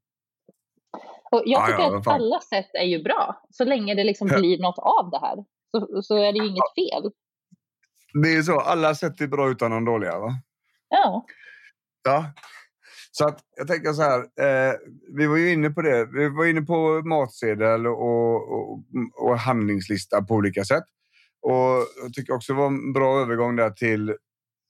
Och 1.30 1.42
jag 1.44 1.66
tycker 1.66 1.82
ja, 1.82 1.90
ja, 1.92 1.98
att 1.98 2.06
alla 2.06 2.40
sätt 2.40 2.70
är 2.72 2.84
ju 2.84 3.02
bra. 3.02 3.42
Så 3.50 3.64
länge 3.64 3.94
det 3.94 4.04
liksom 4.04 4.28
blir 4.28 4.58
något 4.62 4.78
av 4.78 5.10
det 5.10 5.18
här. 5.18 5.36
Så, 5.70 6.02
så 6.02 6.16
är 6.16 6.32
det 6.32 6.38
ju 6.38 6.46
inget 6.46 6.74
fel. 6.74 7.10
Det 8.22 8.36
är 8.36 8.42
så. 8.42 8.60
Alla 8.60 8.94
sätt 8.94 9.20
är 9.20 9.26
bra 9.26 9.50
utan 9.50 9.70
de 9.70 9.84
dåliga, 9.84 10.18
va? 10.18 10.34
Ja. 10.88 11.26
Ja, 12.04 12.32
så 13.10 13.26
att 13.26 13.40
jag 13.56 13.68
tänker 13.68 13.92
så 13.92 14.02
här, 14.02 14.18
eh, 14.20 14.74
vi 15.16 15.26
var 15.26 15.36
ju 15.36 15.52
inne 15.52 15.70
på 15.70 15.82
det. 15.82 16.08
Vi 16.12 16.28
var 16.28 16.46
inne 16.46 16.62
på 16.62 17.02
matsedel 17.04 17.86
och, 17.86 18.52
och, 18.52 18.80
och 19.14 19.38
handlingslista 19.38 20.22
på 20.22 20.34
olika 20.34 20.64
sätt. 20.64 20.84
Och 21.42 21.86
jag 22.02 22.12
tycker 22.14 22.34
också 22.34 22.52
det 22.52 22.58
var 22.58 22.66
en 22.66 22.92
bra 22.92 23.20
övergång 23.20 23.56
där 23.56 23.70
till 23.70 24.08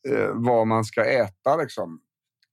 eh, 0.09 0.31
vad 0.33 0.67
man 0.67 0.85
ska 0.85 1.05
äta. 1.05 1.57
Liksom. 1.57 2.01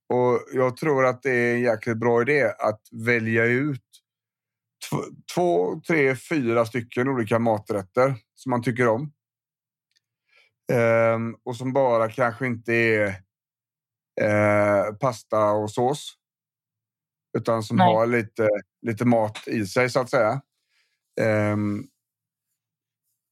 Och 0.08 0.40
jag 0.52 0.76
tror 0.76 1.06
att 1.06 1.22
det 1.22 1.30
är 1.30 1.54
en 1.54 1.60
jäkligt 1.60 1.96
bra 1.96 2.22
idé 2.22 2.44
att 2.58 2.80
välja 3.06 3.44
ut 3.44 3.85
två, 5.34 5.80
tre, 5.86 6.16
fyra 6.16 6.66
stycken 6.66 7.08
olika 7.08 7.38
maträtter 7.38 8.14
som 8.34 8.50
man 8.50 8.62
tycker 8.62 8.88
om. 8.88 9.12
Eh, 10.72 11.18
och 11.44 11.56
som 11.56 11.72
bara 11.72 12.10
kanske 12.10 12.46
inte 12.46 12.72
är 12.74 13.22
eh, 14.20 14.94
pasta 14.94 15.50
och 15.52 15.70
sås. 15.70 16.16
Utan 17.38 17.62
som 17.62 17.76
Nej. 17.76 17.94
har 17.94 18.06
lite, 18.06 18.48
lite 18.82 19.04
mat 19.04 19.48
i 19.48 19.66
sig 19.66 19.90
så 19.90 20.00
att 20.00 20.10
säga. 20.10 20.40
Eh, 21.20 21.56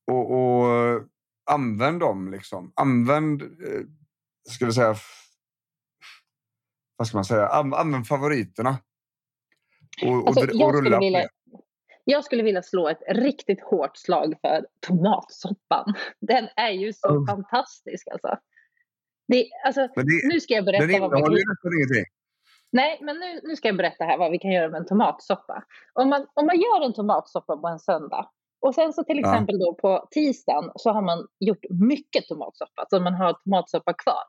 och, 0.06 0.30
och, 0.30 1.02
använd 1.50 2.00
dem 2.00 2.30
liksom. 2.30 2.72
Använd, 2.76 3.42
eh, 3.42 3.82
ska 4.50 4.66
vi 4.66 4.72
säga, 4.72 4.96
vad 6.96 7.08
ska 7.08 7.16
man 7.16 7.24
säga, 7.24 7.48
använd 7.48 8.06
favoriterna. 8.06 8.78
Och, 10.02 10.28
alltså, 10.28 10.64
och 10.64 10.74
rulla 10.74 10.98
vilja, 10.98 11.28
jag 12.04 12.24
skulle 12.24 12.42
vilja 12.42 12.62
slå 12.62 12.88
ett 12.88 13.02
riktigt 13.08 13.62
hårt 13.62 13.96
slag 13.96 14.34
för 14.40 14.66
tomatsoppan. 14.86 15.94
Den 16.20 16.48
är 16.56 16.70
ju 16.70 16.92
så 16.92 17.10
mm. 17.10 17.26
fantastisk 17.26 18.08
alltså. 18.12 18.36
Det, 19.28 19.46
alltså, 19.66 19.80
det, 19.80 20.32
nu 20.32 20.40
ska 20.40 20.54
jag 20.54 20.64
berätta 20.64 20.86
den 20.86 21.00
vad 21.00 21.10
vi 21.10 21.22
kan... 21.22 21.32
ingenting. 21.32 22.04
Nej, 22.72 22.98
men 23.00 23.16
nu, 23.16 23.40
nu 23.42 23.56
ska 23.56 23.68
jag 23.68 23.76
berätta 23.76 24.04
här 24.04 24.18
vad 24.18 24.30
vi 24.30 24.38
kan 24.38 24.50
göra 24.50 24.68
med 24.68 24.78
en 24.78 24.86
tomatsoppa. 24.86 25.64
Om 25.92 26.08
man, 26.08 26.26
om 26.34 26.46
man 26.46 26.60
gör 26.60 26.84
en 26.84 26.92
tomatsoppa 26.92 27.56
på 27.56 27.68
en 27.68 27.78
söndag 27.78 28.30
och 28.60 28.74
sen 28.74 28.92
så 28.92 29.04
till 29.04 29.18
exempel 29.18 29.56
ja. 29.58 29.66
då 29.66 29.74
på 29.74 30.08
tisdagen 30.10 30.70
så 30.76 30.90
har 30.90 31.02
man 31.02 31.26
gjort 31.40 31.64
mycket 31.70 32.26
tomatsoppa, 32.28 32.86
så 32.90 33.00
man 33.00 33.14
har 33.14 33.32
tomatsoppa 33.32 33.92
kvar. 33.92 34.24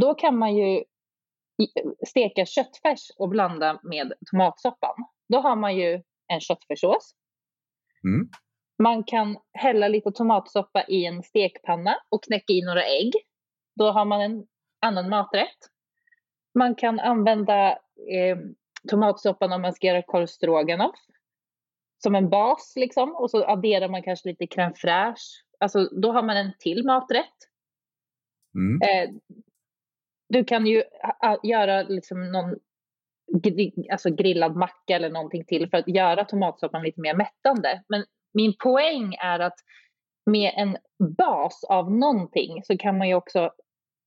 Då 0.00 0.14
kan 0.14 0.38
man 0.38 0.56
ju 0.56 0.84
steka 2.06 2.46
köttfärs 2.46 3.10
och 3.16 3.28
blanda 3.28 3.80
med 3.82 4.12
tomatsoppan. 4.30 4.94
Då 5.28 5.40
har 5.40 5.56
man 5.56 5.76
ju 5.76 6.02
en 6.30 6.40
köttfärssås. 6.40 7.14
Mm. 8.04 8.28
Man 8.82 9.04
kan 9.04 9.36
hälla 9.52 9.88
lite 9.88 10.12
tomatsoppa 10.12 10.84
i 10.88 11.06
en 11.06 11.22
stekpanna 11.22 11.96
och 12.08 12.24
knäcka 12.24 12.52
i 12.52 12.62
några 12.62 12.84
ägg. 12.84 13.12
Då 13.76 13.90
har 13.90 14.04
man 14.04 14.20
en 14.20 14.46
annan 14.80 15.08
maträtt. 15.08 15.58
Man 16.58 16.74
kan 16.74 17.00
använda 17.00 17.70
eh, 18.12 18.38
tomatsoppan 18.90 19.52
om 19.52 19.62
man 19.62 19.72
ska 19.72 19.86
göra 19.86 20.02
korv 20.02 20.26
stroganoff 20.26 20.96
som 22.02 22.14
en 22.14 22.30
bas 22.30 22.72
liksom 22.76 23.14
och 23.14 23.30
så 23.30 23.44
adderar 23.44 23.88
man 23.88 24.02
kanske 24.02 24.28
lite 24.28 24.46
crème 24.46 24.74
fraîche. 24.74 25.44
Alltså 25.58 25.84
då 25.84 26.12
har 26.12 26.22
man 26.22 26.36
en 26.36 26.52
till 26.58 26.84
maträtt. 26.84 27.36
Mm. 28.54 28.80
Eh, 28.82 29.14
du 30.28 30.44
kan 30.44 30.66
ju 30.66 30.82
göra 31.42 31.82
liksom 31.82 32.32
någon 32.32 32.58
gri 33.32 33.72
alltså 33.92 34.10
grillad 34.10 34.56
macka 34.56 34.96
eller 34.96 35.10
någonting 35.10 35.44
till 35.44 35.70
för 35.70 35.76
att 35.78 35.88
göra 35.88 36.24
tomatsoppan 36.24 36.82
lite 36.82 37.00
mer 37.00 37.14
mättande. 37.14 37.82
Men 37.88 38.04
min 38.34 38.54
poäng 38.64 39.14
är 39.14 39.40
att 39.40 39.56
med 40.30 40.52
en 40.56 40.76
bas 41.16 41.64
av 41.64 41.92
någonting 41.92 42.62
så 42.64 42.76
kan 42.76 42.98
man 42.98 43.08
ju 43.08 43.14
också 43.14 43.50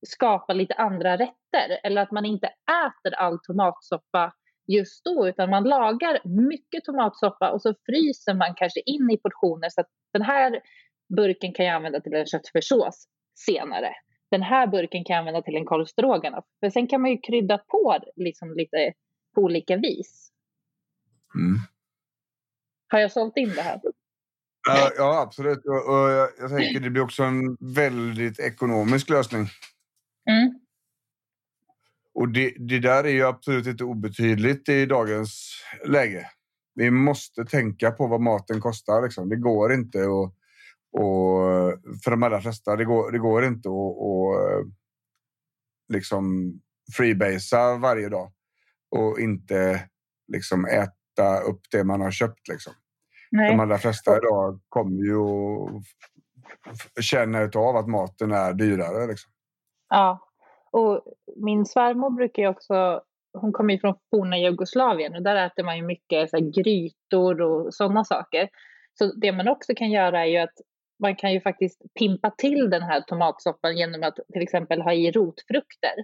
skapa 0.06 0.52
lite 0.52 0.74
andra 0.74 1.16
rätter. 1.16 1.80
Eller 1.82 2.02
att 2.02 2.10
man 2.10 2.24
inte 2.24 2.46
äter 2.46 3.14
all 3.14 3.38
tomatsoppa 3.42 4.32
just 4.66 5.04
då 5.04 5.28
utan 5.28 5.50
man 5.50 5.64
lagar 5.64 6.20
mycket 6.48 6.84
tomatsoppa 6.84 7.50
och 7.50 7.62
så 7.62 7.74
fryser 7.86 8.34
man 8.34 8.54
kanske 8.54 8.80
in 8.80 9.10
i 9.10 9.16
portioner 9.16 9.68
så 9.68 9.80
att 9.80 9.86
den 10.12 10.22
här 10.22 10.60
burken 11.16 11.52
kan 11.52 11.66
jag 11.66 11.74
använda 11.74 12.00
till 12.00 12.14
en 12.14 12.26
köttfärssås 12.26 13.06
senare. 13.46 13.94
den 14.30 14.42
här 14.42 14.66
burken 14.66 15.04
kan 15.04 15.14
jag 15.14 15.18
använda 15.18 15.42
till 15.42 15.56
en 15.56 15.64
korv 15.64 15.84
stroganoff. 15.84 16.44
För 16.60 16.70
sen 16.70 16.86
kan 16.86 17.00
man 17.00 17.10
ju 17.10 17.18
krydda 17.18 17.58
på 17.58 17.98
liksom 18.16 18.54
lite 18.56 18.92
på 19.34 19.40
olika 19.40 19.76
vis. 19.76 20.30
Mm. 21.34 21.58
Har 22.88 22.98
jag 22.98 23.12
sålt 23.12 23.36
in 23.36 23.48
det 23.48 23.62
här? 23.62 23.80
Ja, 24.68 24.90
ja 24.96 25.20
absolut. 25.20 25.64
Och, 25.64 25.88
och 25.88 26.10
jag, 26.10 26.28
jag 26.38 26.50
tänker 26.50 26.80
det 26.80 26.90
blir 26.90 27.02
också 27.02 27.22
en 27.22 27.56
väldigt 27.60 28.38
ekonomisk 28.38 29.08
lösning. 29.08 29.48
Mm. 30.30 30.60
Och 32.14 32.28
det, 32.28 32.54
det 32.58 32.78
där 32.78 33.04
är 33.04 33.12
ju 33.12 33.22
absolut 33.22 33.66
inte 33.66 33.84
obetydligt 33.84 34.68
i 34.68 34.86
dagens 34.86 35.62
läge. 35.86 36.30
Vi 36.74 36.90
måste 36.90 37.44
tänka 37.44 37.90
på 37.90 38.06
vad 38.06 38.20
maten 38.20 38.60
kostar. 38.60 39.02
Liksom. 39.02 39.28
Det 39.28 39.36
går 39.36 39.72
inte 39.72 39.98
att 39.98 40.34
och 40.96 41.40
för 42.04 42.10
de 42.10 42.22
allra 42.22 42.40
flesta, 42.40 42.76
det 42.76 42.84
går, 42.84 43.12
det 43.12 43.18
går 43.18 43.44
inte 43.44 43.68
att 43.68 44.66
liksom 45.88 46.52
freebasea 46.96 47.76
varje 47.76 48.08
dag 48.08 48.32
och 48.94 49.20
inte 49.20 49.80
liksom 50.32 50.64
äta 50.64 51.40
upp 51.40 51.60
det 51.70 51.84
man 51.84 52.00
har 52.00 52.10
köpt. 52.10 52.48
Liksom. 52.48 52.72
Nej. 53.30 53.50
De 53.50 53.60
allra 53.60 53.78
flesta 53.78 54.16
idag 54.16 54.60
kommer 54.68 55.02
ju 55.04 55.20
att 56.96 57.04
känna 57.04 57.50
av 57.54 57.76
att 57.76 57.88
maten 57.88 58.32
är 58.32 58.52
dyrare. 58.52 59.06
Liksom. 59.06 59.32
Ja, 59.88 60.28
och 60.72 61.04
min 61.36 61.66
svärmor 61.66 62.10
brukar 62.10 62.42
ju 62.42 62.48
också, 62.48 63.02
hon 63.32 63.52
kommer 63.52 63.74
ju 63.74 63.80
från 63.80 63.94
forna 64.10 64.38
Jugoslavien 64.38 65.14
och 65.14 65.22
där 65.22 65.46
äter 65.46 65.64
man 65.64 65.76
ju 65.76 65.82
mycket 65.82 66.30
så 66.30 66.36
grytor 66.36 67.40
och 67.40 67.74
sådana 67.74 68.04
saker. 68.04 68.48
Så 68.98 69.12
det 69.14 69.32
man 69.32 69.48
också 69.48 69.74
kan 69.76 69.90
göra 69.90 70.20
är 70.20 70.26
ju 70.26 70.38
att 70.38 70.54
man 71.02 71.16
kan 71.16 71.32
ju 71.32 71.40
faktiskt 71.40 71.82
pimpa 71.98 72.30
till 72.30 72.70
den 72.70 72.82
här 72.82 73.00
tomatsoppan 73.00 73.76
genom 73.76 74.02
att 74.02 74.18
till 74.32 74.42
exempel 74.42 74.82
ha 74.82 74.92
i 74.92 75.10
rotfrukter, 75.10 75.94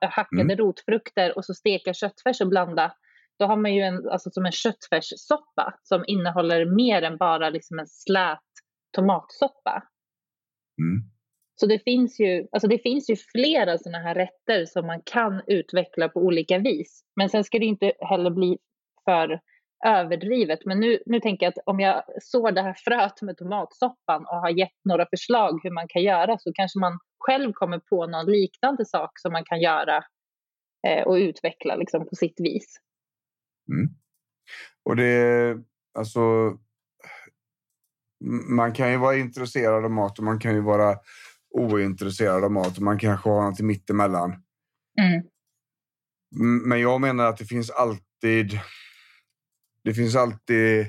hackade 0.00 0.42
mm. 0.42 0.56
rotfrukter 0.56 1.36
och 1.36 1.44
så 1.44 1.54
steka 1.54 1.94
köttfärs 1.94 2.40
och 2.40 2.48
blanda. 2.48 2.92
Då 3.38 3.46
har 3.46 3.56
man 3.56 3.74
ju 3.74 3.82
en, 3.82 4.08
alltså 4.08 4.30
som 4.30 4.46
en 4.46 4.52
köttfärssoppa 4.52 5.78
som 5.82 6.04
innehåller 6.06 6.64
mer 6.64 7.02
än 7.02 7.16
bara 7.16 7.50
liksom 7.50 7.78
en 7.78 7.86
slät 7.86 8.38
tomatsoppa. 8.96 9.82
Mm. 10.78 11.10
Så 11.60 11.66
det 11.66 11.78
finns 11.78 12.20
ju, 12.20 12.46
alltså 12.52 12.68
det 12.68 12.78
finns 12.78 13.10
ju 13.10 13.16
flera 13.16 13.78
sådana 13.78 13.98
här 13.98 14.14
rätter 14.14 14.64
som 14.66 14.86
man 14.86 15.02
kan 15.04 15.42
utveckla 15.46 16.08
på 16.08 16.20
olika 16.20 16.58
vis. 16.58 17.04
Men 17.16 17.28
sen 17.28 17.44
ska 17.44 17.58
det 17.58 17.66
inte 17.66 17.92
heller 18.00 18.30
bli 18.30 18.58
för 19.04 19.40
överdrivet. 19.84 20.58
Men 20.64 20.80
nu, 20.80 20.98
nu 21.06 21.20
tänker 21.20 21.46
jag 21.46 21.50
att 21.50 21.62
om 21.66 21.80
jag 21.80 22.02
sår 22.22 22.52
det 22.52 22.62
här 22.62 22.76
fröet 22.84 23.22
med 23.22 23.36
tomatsoppan 23.36 24.26
och 24.26 24.40
har 24.40 24.50
gett 24.50 24.78
några 24.84 25.06
förslag 25.06 25.60
hur 25.62 25.70
man 25.70 25.88
kan 25.88 26.02
göra 26.02 26.38
så 26.38 26.52
kanske 26.52 26.78
man 26.78 26.98
själv 27.18 27.52
kommer 27.52 27.78
på 27.78 28.06
någon 28.06 28.26
liknande 28.26 28.84
sak 28.84 29.10
som 29.18 29.32
man 29.32 29.44
kan 29.44 29.60
göra 29.60 30.04
eh, 30.86 31.02
och 31.06 31.14
utveckla 31.14 31.76
liksom, 31.76 32.08
på 32.08 32.14
sitt 32.14 32.40
vis. 32.40 32.76
Mm. 33.72 33.88
Och 34.84 34.96
det, 34.96 35.56
alltså, 35.98 36.20
man 38.48 38.72
kan 38.72 38.90
ju 38.90 38.96
vara 38.96 39.16
intresserad 39.16 39.84
av 39.84 39.90
mat 39.90 40.18
och 40.18 40.24
man 40.24 40.38
kan 40.38 40.54
ju 40.54 40.60
vara 40.60 40.96
ointresserad 41.50 42.44
av 42.44 42.52
mat 42.52 42.76
och 42.76 42.82
man 42.82 42.98
kanske 42.98 43.28
har 43.28 43.42
något 43.42 43.60
mittemellan. 43.60 44.30
Mm. 45.00 45.22
Men 46.68 46.80
jag 46.80 47.00
menar 47.00 47.26
att 47.26 47.36
det 47.36 47.44
finns 47.44 47.70
alltid 47.70 48.60
det 49.86 49.94
finns 49.94 50.16
alltid 50.16 50.86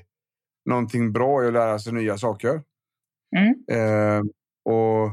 någonting 0.66 1.14
bra 1.14 1.44
i 1.44 1.48
att 1.48 1.54
lära 1.54 1.80
sig 1.80 1.94
nya 1.94 2.18
saker. 2.18 2.64
Mm. 3.38 3.66
Eh, 3.72 4.24
och 4.66 5.12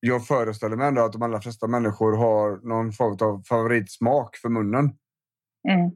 jag 0.00 0.26
föreställer 0.26 0.76
mig 0.76 0.88
ändå 0.88 1.04
att 1.04 1.12
de 1.12 1.22
allra 1.22 1.40
flesta 1.40 1.66
människor 1.66 2.16
har 2.16 2.68
någon 2.68 2.92
form 2.92 3.16
av 3.28 3.42
favoritsmak 3.42 4.36
för 4.36 4.48
munnen. 4.48 4.84
Mm. 5.68 5.90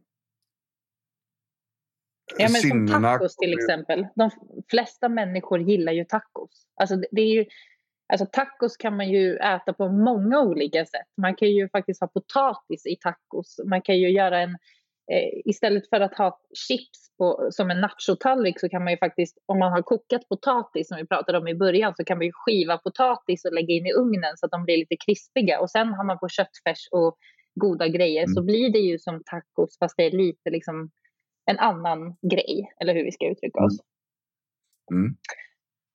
Ja, 2.39 2.49
men 2.49 2.63
som 2.63 3.03
tacos 3.03 3.37
till 3.37 3.55
exempel. 3.55 4.07
De 4.15 4.31
flesta 4.71 5.09
människor 5.09 5.61
gillar 5.61 5.93
ju 5.93 6.05
tacos. 6.05 6.67
Alltså, 6.75 6.97
det 6.97 7.21
är 7.21 7.35
ju, 7.35 7.47
alltså, 8.13 8.27
tacos 8.27 8.77
kan 8.77 8.97
man 8.97 9.09
ju 9.09 9.37
äta 9.37 9.73
på 9.73 9.89
många 9.89 10.41
olika 10.41 10.87
sätt. 10.87 11.09
Man 11.17 11.35
kan 11.37 11.49
ju 11.49 11.69
faktiskt 11.69 12.01
ha 12.01 12.09
potatis 12.09 12.87
i 12.87 12.97
tacos. 12.97 13.61
Man 13.65 13.83
kan 13.83 13.99
ju 13.99 14.11
göra 14.11 14.41
en 14.41 14.59
istället 15.45 15.89
för 15.89 16.01
att 16.01 16.15
ha 16.15 16.41
chips 16.69 17.17
på, 17.19 17.49
som 17.51 17.71
en 17.71 17.81
nachotallrik 17.81 18.61
så 18.61 18.69
kan 18.69 18.85
man 18.85 18.93
ju 18.93 18.99
faktiskt, 18.99 19.39
om 19.47 19.59
man 19.59 19.73
har 19.73 19.83
kokat 19.83 20.29
potatis 20.29 20.89
som 20.89 20.97
vi 20.97 21.07
pratade 21.07 21.39
om 21.39 21.49
i 21.49 21.55
början, 21.55 21.95
så 21.97 22.05
kan 22.05 22.19
man 22.19 22.27
ju 22.27 22.33
skiva 22.35 22.79
potatis 22.79 23.45
och 23.45 23.53
lägga 23.53 23.75
in 23.75 23.87
i 23.87 23.93
ugnen 23.93 24.37
så 24.37 24.47
att 24.47 24.53
de 24.53 24.65
blir 24.65 24.77
lite 24.77 24.97
krispiga. 25.07 25.61
Och 25.61 25.71
sen 25.71 25.89
har 25.89 26.05
man 26.05 26.19
på 26.19 26.29
köttfärs 26.29 26.89
och 26.91 27.17
goda 27.55 27.89
grejer 27.89 28.23
mm. 28.23 28.35
så 28.35 28.43
blir 28.43 28.73
det 28.73 28.79
ju 28.79 28.99
som 28.99 29.23
tacos 29.25 29.79
fast 29.79 29.97
det 29.97 30.05
är 30.05 30.11
lite 30.11 30.51
liksom 30.51 30.91
en 31.51 31.59
annan 31.59 32.17
grej, 32.31 32.73
eller 32.81 32.95
hur 32.95 33.05
vi 33.05 33.13
ska 33.13 33.31
uttrycka 33.31 33.65
oss. 33.65 33.79
Mm. 34.93 35.17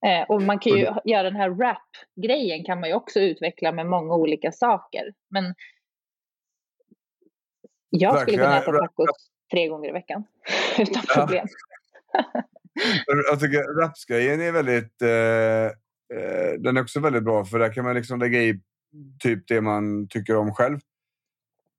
Eh, 0.06 0.30
och 0.30 0.42
man 0.42 0.58
kan 0.58 0.72
ju 0.72 0.86
mm. 0.86 0.98
göra 1.04 1.22
den 1.22 1.36
här 1.36 1.50
wrap-grejen 1.50 2.64
kan 2.64 2.80
man 2.80 2.88
ju 2.88 2.94
också 2.94 3.20
utveckla 3.20 3.72
med 3.72 3.86
många 3.86 4.14
olika 4.14 4.52
saker. 4.52 5.12
Men 5.30 5.54
jag 7.90 8.12
Verkligen. 8.12 8.40
skulle 8.40 8.60
kunna 8.62 8.78
äta 8.78 8.86
tacos 8.86 9.30
tre 9.50 9.68
gånger 9.68 9.88
i 9.88 9.92
veckan 9.92 10.24
utan 10.78 11.02
problem. 11.14 11.46
jag 13.30 13.40
tycker 13.40 13.80
rapsgrejen 13.80 14.40
är 14.40 14.52
väldigt... 14.52 15.02
Eh, 15.02 15.66
eh, 16.18 16.52
den 16.58 16.76
är 16.76 16.82
också 16.82 17.00
väldigt 17.00 17.24
bra 17.24 17.44
för 17.44 17.58
där 17.58 17.72
kan 17.72 17.84
man 17.84 17.94
liksom 17.94 18.20
lägga 18.20 18.42
i 18.42 18.60
typ 19.18 19.48
det 19.48 19.60
man 19.60 20.08
tycker 20.08 20.36
om 20.36 20.54
själv. 20.54 20.78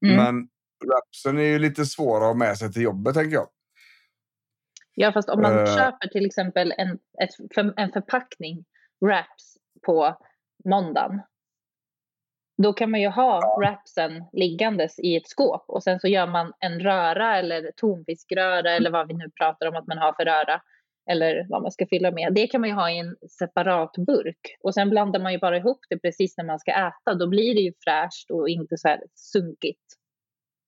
Mm. 0.06 0.16
Men 0.16 0.48
rapsen 0.92 1.38
är 1.38 1.44
ju 1.44 1.60
lite 1.60 1.86
svårare 1.86 2.24
att 2.24 2.30
ha 2.30 2.34
med 2.34 2.58
sig 2.58 2.74
till 2.74 2.82
jobbet 2.82 3.14
tänker 3.14 3.36
jag. 3.36 3.48
Ja, 4.94 5.12
fast 5.12 5.30
om 5.30 5.42
man 5.42 5.58
uh, 5.58 5.66
köper 5.66 6.08
till 6.08 6.26
exempel 6.26 6.74
en, 6.78 7.00
ett, 7.22 7.30
en 7.78 7.92
förpackning 7.92 8.66
wraps 9.06 9.58
på 9.86 10.18
måndagen 10.66 11.22
då 12.58 12.74
kan 12.74 12.92
man 12.92 13.02
ju 13.02 13.08
ha 13.08 13.58
wrapsen 13.60 14.24
liggandes 14.32 15.00
i 15.00 15.16
ett 15.16 15.28
skåp 15.28 15.66
och 15.68 15.84
sen 15.84 16.00
så 16.00 16.08
gör 16.08 16.28
man 16.28 16.54
en 16.60 16.80
röra 16.80 17.38
eller 17.38 17.72
tonfiskröra 17.76 18.72
eller 18.72 18.92
vad 18.92 19.08
vi 19.08 19.14
nu 19.14 19.30
pratar 19.30 19.68
om 19.68 19.76
att 19.76 19.88
man 19.88 19.98
har 19.98 20.14
för 20.14 20.26
röra 20.26 20.62
eller 21.10 21.46
vad 21.50 21.62
man 21.62 21.72
ska 21.72 21.88
fylla 21.88 22.12
med. 22.12 22.34
Det 22.34 22.48
kan 22.48 22.62
man 22.62 22.70
ju 22.70 22.76
ha 22.76 22.92
i 22.92 23.00
en 23.00 23.16
separat 23.30 23.94
burk 24.08 24.58
och 24.60 24.74
sen 24.74 24.90
blandar 24.90 25.20
man 25.20 25.32
ju 25.32 25.40
bara 25.40 25.58
ihop 25.58 25.80
det 25.90 25.98
precis 25.98 26.38
när 26.38 26.46
man 26.46 26.60
ska 26.60 26.72
äta. 26.72 27.16
Då 27.20 27.28
blir 27.28 27.56
det 27.56 27.62
ju 27.62 27.74
fräscht 27.84 28.32
och 28.32 28.50
inte 28.50 28.78
så 28.78 28.88
här 28.88 29.04
sunkigt. 29.16 29.84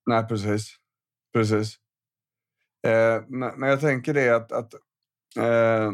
Nej, 0.06 0.28
precis. 0.28 0.76
Precis. 1.34 1.76
Eh, 2.88 3.24
men, 3.28 3.70
jag 3.70 3.82
tänker 3.82 4.14
det 4.14 4.36
att, 4.36 4.52
att 4.52 4.74
eh, 5.38 5.92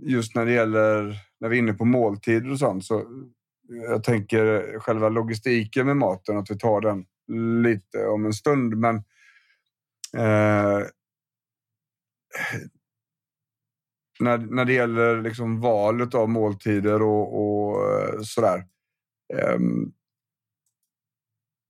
just 0.00 0.34
när 0.34 0.46
det 0.46 0.52
gäller 0.52 1.14
när 1.40 1.48
vi 1.48 1.56
är 1.56 1.58
inne 1.58 1.72
på 1.72 1.84
måltider 1.84 2.50
och 2.50 2.58
sånt 2.58 2.84
så 2.84 3.04
jag 3.68 4.04
tänker 4.04 4.78
själva 4.78 5.08
logistiken 5.08 5.86
med 5.86 5.96
maten, 5.96 6.36
att 6.36 6.50
vi 6.50 6.58
tar 6.58 6.80
den 6.80 7.06
lite 7.62 8.06
om 8.06 8.26
en 8.26 8.32
stund. 8.32 8.76
Men 8.76 8.96
eh, 10.16 10.86
när, 14.20 14.38
när 14.38 14.64
det 14.64 14.72
gäller 14.72 15.22
liksom 15.22 15.60
valet 15.60 16.14
av 16.14 16.28
måltider 16.28 17.02
och, 17.02 17.40
och 17.40 17.92
eh, 17.92 18.20
sådär. 18.20 18.66
Eh, 19.34 19.58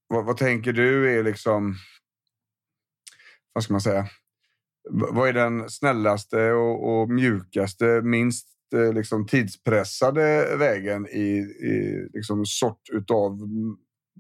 vad, 0.09 0.25
vad, 0.25 0.37
tänker 0.37 0.73
du 0.73 1.19
är 1.19 1.23
liksom... 1.23 1.75
Vad 3.53 3.65
ska 3.65 3.75
man 3.75 3.81
säga? 3.81 4.07
Vad 4.91 5.29
är 5.29 5.33
den 5.33 5.71
snällaste 5.71 6.53
och, 6.53 7.01
och 7.01 7.11
mjukaste, 7.11 8.01
minst 8.03 8.58
liksom, 8.95 9.27
tidspressade 9.27 10.57
vägen 10.57 11.07
i, 11.07 11.39
i 11.39 12.09
liksom, 12.13 12.47
sort 12.47 12.83
utav 12.93 13.39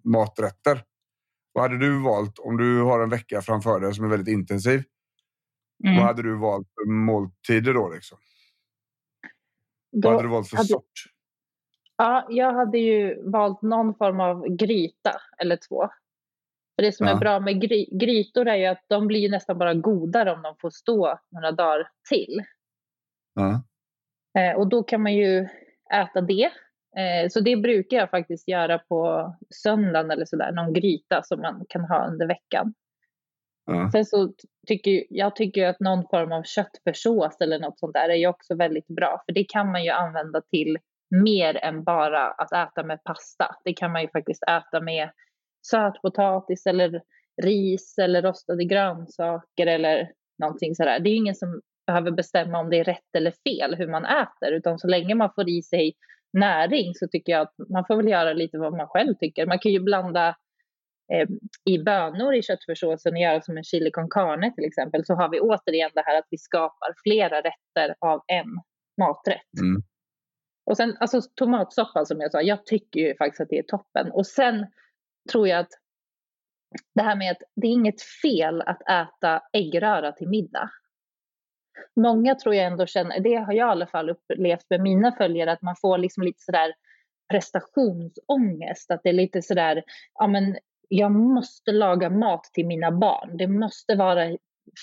maträtter. 0.05 0.85
Vad 1.53 1.65
hade 1.65 1.79
du 1.79 2.03
valt 2.03 2.39
om 2.39 2.57
du 2.57 2.83
har 2.83 3.01
en 3.01 3.11
vecka 3.11 3.43
framför 3.43 3.81
dig 3.81 3.95
som 3.95 4.05
är 4.05 4.09
väldigt 4.09 4.33
intensiv? 4.33 4.83
Mm. 5.85 5.97
Vad 5.97 6.07
hade 6.07 6.22
du 6.22 6.37
valt 6.37 6.68
för 6.75 6.91
måltider 6.91 7.75
då? 7.75 7.89
Liksom? 7.89 8.18
då 9.93 10.09
vad 10.09 10.16
hade 10.16 10.29
du 10.29 10.33
valt 10.33 10.49
för 10.49 10.57
hade... 10.57 10.68
sort? 10.68 10.93
Ja, 11.97 12.27
jag 12.31 12.53
hade 12.53 12.79
ju 12.79 13.31
valt 13.31 13.62
någon 13.62 13.95
form 13.95 14.20
av 14.20 14.47
gryta 14.49 15.20
eller 15.39 15.57
två. 15.68 15.89
För 16.77 16.83
det 16.83 16.93
som 16.93 17.07
ja. 17.07 17.12
är 17.12 17.18
bra 17.18 17.41
med 17.41 17.61
gry 17.61 17.87
grytor 18.01 18.49
är 18.49 18.57
ju 18.57 18.66
att 18.66 18.85
de 18.89 19.07
blir 19.07 19.31
nästan 19.31 19.59
bara 19.59 19.75
godare 19.75 20.33
om 20.33 20.43
de 20.43 20.57
får 20.61 20.70
stå 20.70 21.18
några 21.31 21.53
dagar 21.53 21.91
till. 22.09 22.43
Ja. 23.35 23.62
Eh, 24.39 24.57
och 24.57 24.68
då 24.68 24.82
kan 24.82 25.03
man 25.03 25.14
ju 25.14 25.49
äta 25.95 26.20
det. 26.20 26.51
Eh, 26.97 27.28
så 27.30 27.41
det 27.41 27.57
brukar 27.57 27.97
jag 27.97 28.11
faktiskt 28.11 28.49
göra 28.49 28.78
på 28.78 29.32
söndagen 29.62 30.11
eller 30.11 30.24
sådär, 30.24 30.53
någon 30.53 30.72
gryta 30.72 31.22
som 31.22 31.41
man 31.41 31.64
kan 31.68 31.84
ha 31.84 32.07
under 32.07 32.26
veckan. 32.26 32.74
Ja. 33.66 33.91
Sen 33.93 34.05
så 34.05 34.32
tycker 34.66 35.05
jag 35.11 35.36
tycker 35.36 35.66
att 35.66 35.80
någon 35.80 36.05
form 36.11 36.32
av 36.32 36.43
köttfärssås 36.43 37.41
eller 37.41 37.59
något 37.59 37.78
sånt 37.78 37.95
där 37.95 38.09
är 38.09 38.14
ju 38.14 38.26
också 38.26 38.55
väldigt 38.55 38.86
bra, 38.86 39.22
för 39.26 39.32
det 39.32 39.45
kan 39.45 39.72
man 39.72 39.84
ju 39.84 39.91
använda 39.91 40.41
till 40.41 40.78
mer 41.11 41.57
än 41.57 41.84
bara 41.84 42.28
att 42.30 42.53
äta 42.53 42.82
med 42.82 43.05
pasta. 43.05 43.57
Det 43.64 43.72
kan 43.72 43.93
man 43.93 44.03
ju 44.03 44.09
faktiskt 44.09 44.43
äta 44.43 44.80
med 44.80 45.11
sötpotatis 45.70 46.66
eller 46.66 47.03
ris 47.43 47.99
eller 47.99 48.22
rostade 48.22 48.64
grönsaker 48.64 49.66
eller 49.66 50.12
någonting 50.39 50.74
sådär. 50.74 51.01
Det 51.01 51.11
är 51.11 51.16
ingen 51.16 51.34
som 51.34 51.61
behöver 51.89 52.11
bestämma 52.11 52.59
om 52.61 52.70
det 52.70 52.78
är 52.78 52.84
rätt 52.84 53.14
eller 53.16 53.30
fel 53.30 53.74
hur 53.74 53.89
man 53.89 54.05
äter, 54.05 54.53
utan 54.53 54.78
så 54.78 54.89
länge 54.89 55.14
man 55.14 55.30
får 55.34 55.49
i 55.49 55.62
sig 55.62 55.95
näring 56.32 56.95
så 56.95 57.09
tycker 57.09 57.32
jag 57.32 57.41
att 57.41 57.55
man 57.70 57.84
får 57.86 57.97
väl 57.97 58.09
göra 58.09 58.32
lite 58.32 58.59
vad 58.59 58.76
man 58.76 58.86
själv 58.89 59.14
tycker. 59.14 59.47
Man 59.47 59.59
kan 59.59 59.72
ju 59.72 59.80
blanda 59.80 60.28
eh, 61.12 61.28
i 61.64 61.78
bönor 61.78 62.34
i 62.34 62.43
köttfärssåsen 62.43 63.12
och 63.12 63.20
göra 63.20 63.41
som 63.41 63.57
en 63.57 63.64
chili 63.64 63.91
con 63.91 64.09
carne 64.11 64.53
till 64.55 64.64
exempel, 64.64 65.05
så 65.05 65.14
har 65.14 65.28
vi 65.30 65.41
återigen 65.41 65.91
det 65.95 66.03
här 66.07 66.18
att 66.18 66.28
vi 66.30 66.39
skapar 66.39 66.95
flera 67.03 67.36
rätter 67.39 67.95
av 68.01 68.22
en 68.26 68.51
maträtt. 69.01 69.61
Mm. 69.61 69.82
Och 70.66 70.76
sen 70.76 70.97
alltså 71.01 71.20
tomatsoppa 71.34 72.05
som 72.05 72.20
jag 72.20 72.32
sa, 72.32 72.43
jag 72.43 72.66
tycker 72.66 73.01
ju 73.01 73.16
faktiskt 73.16 73.41
att 73.41 73.49
det 73.49 73.59
är 73.59 73.62
toppen. 73.62 74.11
Och 74.12 74.26
sen 74.26 74.66
tror 75.32 75.49
jag 75.49 75.59
att 75.59 75.72
det 76.95 77.03
här 77.03 77.16
med 77.16 77.30
att 77.30 77.43
det 77.57 77.66
är 77.66 77.72
inget 77.72 78.03
fel 78.22 78.62
att 78.62 78.82
äta 78.82 79.43
äggröra 79.53 80.12
till 80.12 80.28
middag. 80.28 80.70
Många 81.97 82.35
tror 82.35 82.55
jag 82.55 82.66
ändå 82.66 82.87
känner, 82.87 83.20
det 83.20 83.35
har 83.35 83.53
jag 83.53 83.68
i 83.68 83.70
alla 83.70 83.87
fall 83.87 84.11
upplevt 84.11 84.66
med 84.70 84.81
mina 84.81 85.12
följare, 85.12 85.53
att 85.53 85.62
man 85.62 85.76
får 85.76 85.99
liksom 85.99 86.22
lite 86.22 86.43
sådär 86.43 86.72
prestationsångest. 87.31 88.91
Att 88.91 89.01
det 89.03 89.09
är 89.09 89.12
lite 89.12 89.43
sådär, 89.43 89.83
ja 90.14 90.26
men 90.26 90.57
jag 90.89 91.12
måste 91.12 91.72
laga 91.72 92.11
mat 92.11 92.45
till 92.45 92.66
mina 92.66 92.93
barn. 92.93 93.37
Det 93.37 93.47
måste 93.47 93.95
vara 93.95 94.37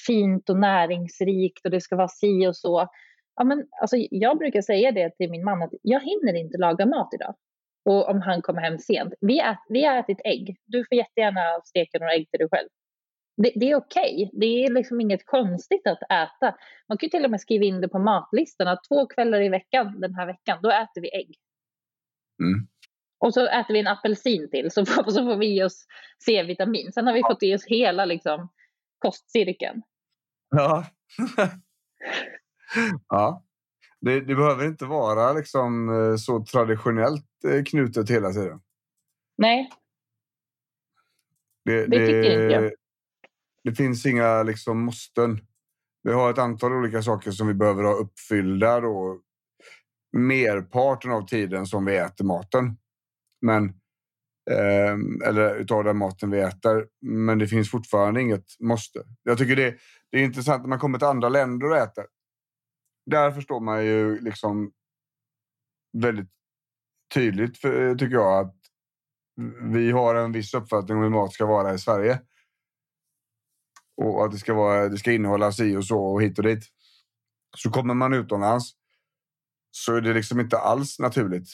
fint 0.08 0.50
och 0.50 0.58
näringsrikt 0.58 1.66
och 1.66 1.72
det 1.72 1.82
ska 1.82 1.96
vara 1.96 2.08
si 2.08 2.48
och 2.48 2.56
så. 2.56 2.88
Ja, 3.36 3.44
men, 3.44 3.68
alltså, 3.82 3.96
jag 3.98 4.38
brukar 4.38 4.62
säga 4.62 4.92
det 4.92 5.18
till 5.18 5.32
min 5.32 5.44
man 5.44 5.62
att 5.62 5.74
jag 5.82 6.00
hinner 6.00 6.34
inte 6.34 6.58
laga 6.58 6.86
mat 6.86 7.14
idag. 7.14 7.36
Och 7.86 8.10
om 8.10 8.22
han 8.22 8.42
kommer 8.42 8.62
hem 8.62 8.78
sent. 8.78 9.14
Vi, 9.22 9.40
ät, 9.40 9.58
vi 9.70 9.86
har 9.86 9.98
ätit 9.98 10.22
ägg. 10.24 10.58
Du 10.66 10.86
får 10.86 10.98
jättegärna 10.98 11.62
steka 11.64 12.00
några 12.00 12.14
ägg 12.14 12.30
till 12.30 12.40
dig 12.40 12.50
själv. 12.52 12.68
Det, 13.38 13.52
det 13.56 13.72
är 13.72 13.76
okej. 13.76 14.16
Okay. 14.16 14.40
Det 14.40 14.66
är 14.66 14.74
liksom 14.74 15.02
inget 15.02 15.26
konstigt 15.26 15.88
att 15.88 16.02
äta. 16.04 16.58
Man 16.90 16.98
kan 16.98 17.10
till 17.10 17.26
och 17.26 17.32
med 17.32 17.42
skriva 17.42 17.66
in 17.66 17.82
det 17.82 17.88
på 17.88 18.00
matlistan 18.00 18.68
att 18.68 18.84
två 18.90 19.08
kvällar 19.08 19.42
i 19.42 19.50
veckan 19.50 20.02
den 20.02 20.16
här 20.16 20.26
veckan, 20.26 20.60
då 20.62 20.70
äter 20.70 21.02
vi 21.02 21.16
ägg. 21.16 21.36
Mm. 22.44 22.68
Och 23.20 23.34
så 23.34 23.48
äter 23.48 23.74
vi 23.74 23.80
en 23.80 23.88
apelsin 23.88 24.50
till 24.50 24.72
så 24.72 24.86
får, 24.86 25.12
så 25.12 25.26
får 25.26 25.38
vi 25.38 25.58
i 25.58 25.64
oss 25.64 25.86
C-vitamin. 26.26 26.92
Sen 26.94 27.08
har 27.08 27.14
vi 27.14 27.22
fått 27.22 27.44
i 27.44 27.56
oss 27.56 27.66
hela 27.66 28.06
liksom, 28.06 28.50
kostcirkeln. 29.00 29.82
Ja. 30.50 30.86
ja. 33.10 33.44
Det, 34.02 34.22
det, 34.22 34.36
behöver 34.36 34.66
inte 34.66 34.86
vara 34.86 35.34
liksom, 35.34 35.90
eh, 35.90 36.16
så 36.16 36.46
traditionellt 36.46 37.44
eh, 37.48 37.64
knutet 37.64 38.10
hela 38.10 38.30
tiden. 38.30 38.60
Nej. 39.38 39.70
Det, 41.66 41.88
det, 41.88 41.88
det 41.88 42.06
tycker 42.06 42.42
inte 42.42 42.54
jag. 42.54 42.72
Det 43.66 43.76
finns 43.76 44.06
inga 44.06 44.44
liksom, 44.44 44.80
måsten. 44.80 45.40
Vi 46.04 46.14
har 46.14 46.32
ett 46.32 46.38
antal 46.38 46.74
olika 46.74 47.02
saker 47.02 47.32
som 47.32 47.48
vi 47.48 47.54
behöver 47.54 47.84
ha 47.84 47.94
uppfyllda 47.94 48.80
då, 48.80 49.22
merparten 50.18 51.12
av 51.12 51.28
tiden 51.28 51.66
som 51.66 51.86
vi 51.86 51.98
äter 51.98 52.26
maten. 52.26 52.78
Men, 53.42 53.66
eh, 54.52 55.28
eller 55.28 55.56
utav 55.56 55.84
den 55.84 55.98
maten 55.98 56.32
vi 56.32 56.40
äter. 56.40 56.88
Men 57.02 57.40
det 57.40 57.48
finns 57.48 57.72
fortfarande 57.72 58.22
inget 58.22 58.46
måste. 58.60 59.04
Jag 59.24 59.38
tycker 59.38 59.56
det, 59.56 59.76
det 60.12 60.20
är 60.20 60.24
intressant 60.24 60.62
när 60.62 60.70
man 60.70 60.80
kommer 60.80 60.98
till 60.98 61.08
andra 61.08 61.30
länder 61.30 61.70
och 61.70 61.78
äter. 61.78 62.06
Där 63.06 63.32
förstår 63.32 63.60
man 63.60 63.86
ju 63.86 64.20
liksom 64.20 64.72
väldigt 65.98 66.30
tydligt, 67.14 67.58
för, 67.58 67.96
tycker 67.96 68.16
jag, 68.16 68.46
att 68.46 68.56
vi 69.62 69.92
har 69.92 70.16
en 70.16 70.32
viss 70.32 70.54
uppfattning 70.54 70.98
om 70.98 71.04
hur 71.04 71.10
mat 71.10 71.34
ska 71.34 71.46
vara 71.46 71.74
i 71.74 71.80
Sverige. 71.80 72.22
Och 73.98 74.26
att 74.26 74.32
det 74.32 74.38
ska, 74.38 74.54
vara, 74.54 74.90
det 74.90 74.98
ska 74.98 75.12
innehålla 75.12 75.52
si 75.52 75.76
och 75.76 75.86
så 75.86 76.06
och 76.06 76.24
hit 76.24 76.38
och 76.38 76.44
dit. 76.44 76.64
Så 77.58 77.70
kommer 77.70 77.94
man 77.94 78.14
utomlands 78.14 78.72
så 79.72 79.96
är 79.96 80.02
det 80.02 80.14
liksom 80.14 80.40
inte 80.40 80.58
alls 80.58 81.00
naturligt 81.00 81.50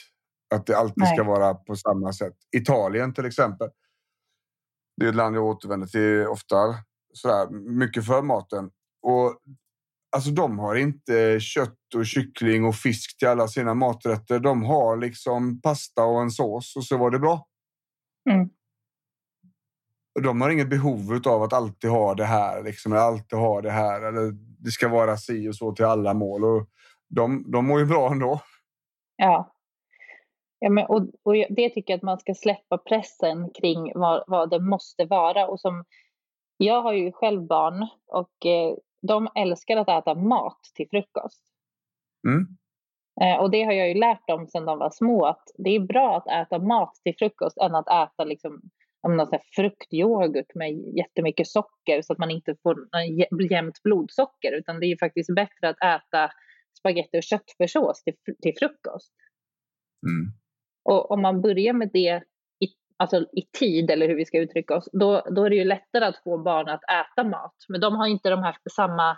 att 0.56 0.66
det 0.66 0.78
alltid 0.78 0.98
Nej. 0.98 1.16
ska 1.16 1.24
vara 1.24 1.54
på 1.54 1.76
samma 1.76 2.14
sätt. 2.14 2.34
Italien 2.56 3.14
till 3.14 3.26
exempel. 3.26 3.70
Det 4.98 5.06
är 5.06 5.10
ett 5.10 5.16
land 5.16 5.36
jag 5.36 5.44
återvänder 5.44 5.88
till 5.88 6.28
ofta. 6.28 6.56
Sådär, 7.14 7.50
mycket 7.80 8.06
för 8.06 8.22
maten. 8.22 8.70
Och 9.02 9.42
Alltså 10.16 10.32
de 10.32 10.60
har 10.60 10.76
inte 10.76 11.40
kött 11.40 11.96
och 11.96 12.06
kyckling 12.06 12.66
och 12.66 12.76
fisk 12.76 13.18
till 13.18 13.28
alla 13.28 13.48
sina 13.48 13.74
maträtter. 13.74 14.40
De 14.40 14.64
har 14.64 14.98
liksom 14.98 15.62
pasta 15.62 16.04
och 16.04 16.22
en 16.22 16.32
sås 16.32 16.76
och 16.76 16.84
så 16.84 16.98
var 16.98 17.12
det 17.12 17.20
bra. 17.20 17.48
Mm. 18.30 18.50
De 20.24 20.42
har 20.42 20.50
inget 20.50 20.70
behov 20.70 21.22
av 21.28 21.44
att 21.44 21.54
alltid 21.54 21.90
ha 21.90 22.14
det 22.14 22.26
här, 22.26 22.64
liksom, 22.64 22.92
eller 22.92 23.02
alltid 23.02 23.40
ha 23.40 23.62
det 23.62 23.72
här. 23.72 24.02
Eller 24.02 24.32
det 24.60 24.72
ska 24.72 24.88
vara 24.88 25.18
si 25.18 25.50
och 25.50 25.56
så 25.56 25.72
till 25.72 25.86
alla 25.86 26.14
mål. 26.14 26.44
Och 26.44 26.68
de, 27.10 27.52
de 27.52 27.66
mår 27.66 27.80
ju 27.80 27.86
bra 27.86 28.12
ändå. 28.12 28.42
Ja. 29.16 29.54
Ja, 30.60 30.70
men, 30.70 30.86
och, 30.86 31.02
och 31.24 31.34
det 31.50 31.70
tycker 31.70 31.94
jag 31.94 31.98
att 31.98 32.04
man 32.04 32.20
ska 32.20 32.34
släppa 32.34 32.78
pressen 32.78 33.50
kring 33.50 33.92
vad, 33.96 34.24
vad 34.28 34.50
det 34.50 34.60
måste 34.60 35.06
vara. 35.06 35.48
Och 35.48 35.60
som, 35.60 35.86
jag 36.58 36.82
har 36.82 36.94
ju 36.94 37.12
själv 37.12 37.48
barn 37.48 37.88
och 38.08 38.46
eh, 38.46 38.76
de 39.02 39.30
älskar 39.36 39.78
att 39.78 39.90
äta 39.90 40.16
mat 40.16 40.60
till 40.76 40.88
frukost. 40.90 41.44
Mm. 42.28 42.58
Eh, 43.22 43.42
och 43.42 43.52
det 43.52 43.64
har 43.64 43.72
jag 43.72 43.88
ju 43.88 43.94
lärt 43.94 44.28
dem 44.28 44.48
sedan 44.48 44.66
de 44.66 44.80
var 44.80 44.90
små 44.90 45.26
att 45.26 45.44
det 45.58 45.76
är 45.76 45.80
bra 45.80 46.18
att 46.18 46.28
äta 46.28 46.60
mat 46.60 46.96
till 47.04 47.16
frukost 47.20 47.58
än 47.58 47.76
att 47.76 47.88
äta 47.88 48.24
liksom, 48.24 48.62
någon 49.10 49.40
fruktyoghurt 49.56 50.56
med 50.56 50.72
jättemycket 50.98 51.48
socker 51.48 52.02
så 52.02 52.14
att 52.14 52.20
man 52.20 52.32
inte 52.32 52.56
får 52.64 52.78
jämnt 53.52 53.84
blodsocker 53.84 54.52
utan 54.52 54.80
det 54.80 54.86
är 54.86 54.98
faktiskt 54.98 55.36
bättre 55.36 55.70
att 55.70 55.84
äta 55.84 56.32
spagetti 56.80 57.20
och 57.20 57.24
köttfärssås 57.24 58.04
till, 58.04 58.14
till 58.42 58.54
frukost. 58.60 59.14
Mm. 60.08 60.34
Och 60.84 61.12
om 61.12 61.22
man 61.22 61.42
börjar 61.42 61.74
med 61.74 61.90
det 61.94 62.24
i, 62.60 62.68
alltså 62.98 63.18
i 63.18 63.42
tid, 63.60 63.92
eller 63.92 64.08
hur 64.08 64.16
vi 64.16 64.26
ska 64.26 64.40
uttrycka 64.40 64.76
oss, 64.76 64.90
då, 64.92 65.22
då 65.36 65.46
är 65.46 65.50
det 65.50 65.56
ju 65.56 65.64
lättare 65.64 66.06
att 66.06 66.24
få 66.24 66.38
barn 66.38 66.70
att 66.70 66.84
äta 66.84 67.24
mat. 67.24 67.56
Men 67.70 67.82
de 67.82 67.96
har 67.96 68.08
inte 68.08 68.30
de 68.30 68.44
här, 68.44 68.56
samma 68.76 69.18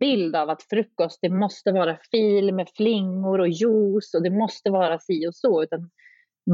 bild 0.00 0.36
av 0.36 0.50
att 0.50 0.62
frukost, 0.62 1.18
det 1.22 1.28
måste 1.28 1.72
vara 1.72 1.98
fil 2.10 2.54
med 2.54 2.68
flingor 2.76 3.38
och 3.38 3.48
juice 3.48 4.14
och 4.14 4.22
det 4.22 4.30
måste 4.30 4.70
vara 4.70 4.98
si 4.98 5.26
och 5.28 5.34
så. 5.34 5.62
Utan 5.62 5.90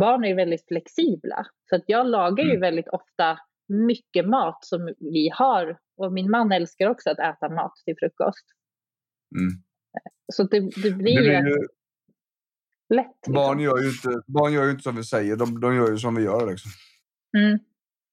barn 0.01 0.25
är 0.25 0.35
väldigt 0.35 0.67
flexibla. 0.69 1.47
Så 1.71 1.77
att 1.77 1.85
jag 1.87 2.07
lagar 2.07 2.45
ju 2.45 2.51
mm. 2.51 2.61
väldigt 2.61 2.89
ofta 2.89 3.39
mycket 3.69 4.29
mat 4.29 4.65
som 4.65 4.95
vi 4.99 5.31
har. 5.35 5.79
Och 5.97 6.13
min 6.13 6.31
man 6.31 6.53
älskar 6.53 6.89
också 6.91 7.11
att 7.11 7.19
äta 7.19 7.49
mat 7.49 7.73
till 7.85 7.95
frukost. 7.99 8.47
Mm. 9.37 9.53
Så 10.33 10.43
det, 10.43 10.61
det 10.61 10.91
blir 10.91 11.23
ju 11.23 11.67
lätt. 12.95 13.07
Liksom. 13.07 13.35
Barn, 13.35 13.61
gör 13.61 13.79
ju 13.79 13.89
inte, 13.89 14.23
barn 14.27 14.53
gör 14.53 14.71
inte 14.71 14.83
som 14.83 14.97
vi 14.97 15.05
säger, 15.05 15.37
de, 15.37 15.61
de 15.61 15.77
gör 15.77 15.91
ju 15.91 15.99
som 15.99 16.15
vi 16.15 16.23
gör. 16.23 16.51
Liksom. 16.51 16.71
Mm. 17.39 17.59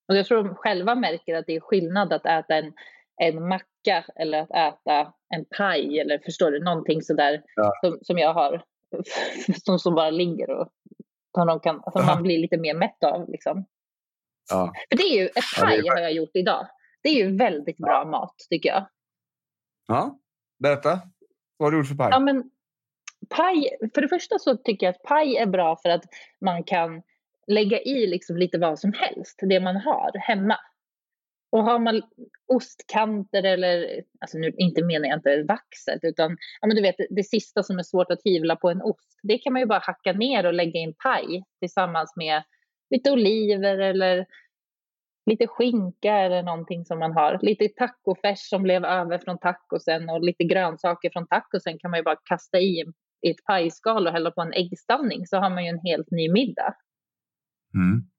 Och 0.08 0.16
jag 0.16 0.26
tror 0.26 0.44
de 0.44 0.56
själva 0.56 0.96
märker 0.96 1.36
att 1.36 1.46
det 1.48 1.56
är 1.56 1.60
skillnad 1.60 2.14
att 2.14 2.26
äta 2.26 2.56
en, 2.56 2.74
en 3.22 3.48
macka 3.48 4.06
eller 4.16 4.42
att 4.42 4.52
äta 4.52 5.14
en 5.36 5.46
paj 5.58 6.00
eller 6.00 6.20
förstår 6.20 6.52
du, 6.52 6.64
någonting 6.64 7.02
sådär 7.02 7.44
ja. 7.56 7.72
som, 7.82 8.00
som 8.02 8.18
jag 8.18 8.34
har. 8.34 8.64
som, 9.64 9.80
som 9.80 9.96
bara 9.96 10.10
ligger 10.10 10.50
och 10.50 10.70
som, 11.34 11.48
de 11.48 11.60
kan, 11.60 11.84
som 11.94 12.06
man 12.06 12.24
blir 12.24 12.40
lite 12.40 12.58
mer 12.58 12.74
mätt 12.74 13.04
av. 13.04 13.30
Liksom. 13.30 13.66
Ja. 14.50 14.74
För 14.90 14.98
det 14.98 15.04
är 15.04 15.22
ju, 15.22 15.26
ett 15.26 15.60
paj 15.60 15.82
ja, 15.84 15.94
har 15.94 16.02
jag 16.02 16.14
gjort 16.14 16.32
idag. 16.34 16.68
Det 17.04 17.10
är 17.10 17.14
ju 17.14 17.38
väldigt 17.38 17.78
bra 17.78 18.06
mat 18.06 18.36
tycker 18.50 18.70
jag. 18.70 18.88
Ja, 19.88 20.20
berätta. 20.60 21.02
Vad 21.58 21.68
har 21.68 21.72
du 21.72 21.78
gjort 21.78 21.88
för 21.88 21.96
paj? 21.96 22.10
Ja, 22.12 22.20
men, 22.20 22.52
paj, 23.30 23.70
för 23.94 24.02
det 24.02 24.08
första 24.08 24.40
så 24.40 24.58
tycker 24.58 24.86
jag 24.86 24.96
att 24.96 25.04
paj 25.04 25.38
är 25.38 25.46
bra 25.46 25.76
för 25.76 25.90
att 25.90 26.04
man 26.42 26.64
kan 26.64 27.02
lägga 27.48 27.82
i 27.82 28.08
liksom 28.08 28.38
lite 28.38 28.58
vad 28.58 28.80
som 28.80 28.94
helst, 28.94 29.40
det 29.42 29.60
man 29.60 29.76
har 29.76 30.18
hemma. 30.18 30.58
Och 31.54 31.64
har 31.64 31.80
man 31.80 32.02
ostkanter 32.48 33.44
eller, 33.44 34.04
alltså 34.20 34.38
nu 34.38 34.52
inte 34.58 34.84
menar 34.84 35.08
jag 35.08 35.18
inte 35.18 35.44
vaxet, 35.44 36.00
utan 36.04 36.38
ja, 36.62 36.68
men 36.68 36.76
du 36.76 36.82
vet 36.82 36.96
det 37.10 37.24
sista 37.24 37.64
som 37.64 37.80
är 37.80 37.84
svårt 37.84 38.12
att 38.12 38.22
hyvla 38.26 38.56
på 38.56 38.70
en 38.70 38.82
ost, 38.82 39.20
det 39.24 39.38
kan 39.38 39.54
man 39.54 39.62
ju 39.62 39.66
bara 39.66 39.80
hacka 39.80 40.14
ner 40.14 40.46
och 40.46 40.54
lägga 40.54 40.80
i 40.80 40.84
en 40.84 40.94
paj 40.94 41.44
tillsammans 41.60 42.14
med 42.16 42.44
lite 42.90 43.12
oliver 43.12 43.78
eller 43.78 44.26
lite 45.26 45.48
skinka 45.48 46.14
eller 46.14 46.44
någonting 46.44 46.86
som 46.86 47.00
man 47.00 47.12
har. 47.12 47.40
Lite 47.42 47.68
tacofärs 47.68 48.50
som 48.50 48.64
blev 48.64 48.86
över 48.86 49.18
från 49.18 49.40
tacosen 49.40 50.10
och 50.10 50.24
lite 50.24 50.44
grönsaker 50.44 51.10
från 51.10 51.28
tacosen 51.28 51.80
kan 51.80 51.92
man 51.92 52.00
ju 52.00 52.04
bara 52.04 52.20
kasta 52.30 52.60
i 52.60 52.86
i 53.22 53.30
ett 53.32 53.46
pajskal 53.46 54.08
och 54.08 54.14
hälla 54.14 54.32
på 54.32 54.42
en 54.42 54.54
äggstavning 54.54 55.28
så 55.28 55.38
har 55.38 55.50
man 55.50 55.64
ju 55.64 55.70
en 55.70 55.80
helt 55.80 56.12
ny 56.12 56.32
middag. 56.32 56.76
Mm. 57.76 58.13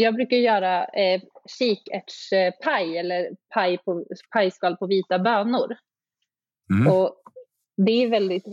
Jag 0.00 0.14
brukar 0.14 0.36
göra 0.36 0.84
eh, 0.84 1.20
kikärtspaj 1.58 2.98
eller 2.98 3.30
paj 3.54 3.78
på, 3.78 4.04
pajskal 4.32 4.76
på 4.76 4.86
vita 4.86 5.18
bönor. 5.18 5.76
Mm. 6.74 6.92
Och 6.92 7.22
det 7.76 7.92
är 7.92 8.08
väldigt 8.08 8.46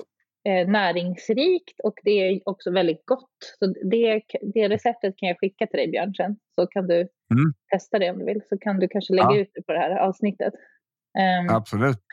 eh, 0.50 0.68
näringsrikt 0.68 1.80
och 1.84 1.94
det 2.04 2.12
är 2.12 2.42
också 2.46 2.72
väldigt 2.72 3.06
gott. 3.06 3.38
Så 3.60 3.66
det, 3.66 4.22
det 4.54 4.70
receptet 4.70 5.18
kan 5.18 5.30
jag 5.30 5.40
skicka 5.40 5.68
till 5.68 5.78
dig 5.78 5.92
Björn 5.92 6.14
sen. 6.14 6.38
Så 6.56 6.68
kan 6.68 6.88
du 6.88 6.96
mm. 6.96 7.54
testa 7.72 8.00
det 8.00 8.12
om 8.12 8.20
du 8.20 8.26
vill. 8.26 8.42
Så 8.50 8.58
kan 8.58 8.80
du 8.80 8.88
kanske 8.88 9.14
lägga 9.14 9.32
ja. 9.32 9.38
ut 9.38 9.52
det 9.54 9.62
på 9.62 9.74
det 9.74 9.80
här 9.80 9.98
avsnittet. 9.98 10.54
Um, 11.44 11.56
Absolut. 11.56 12.04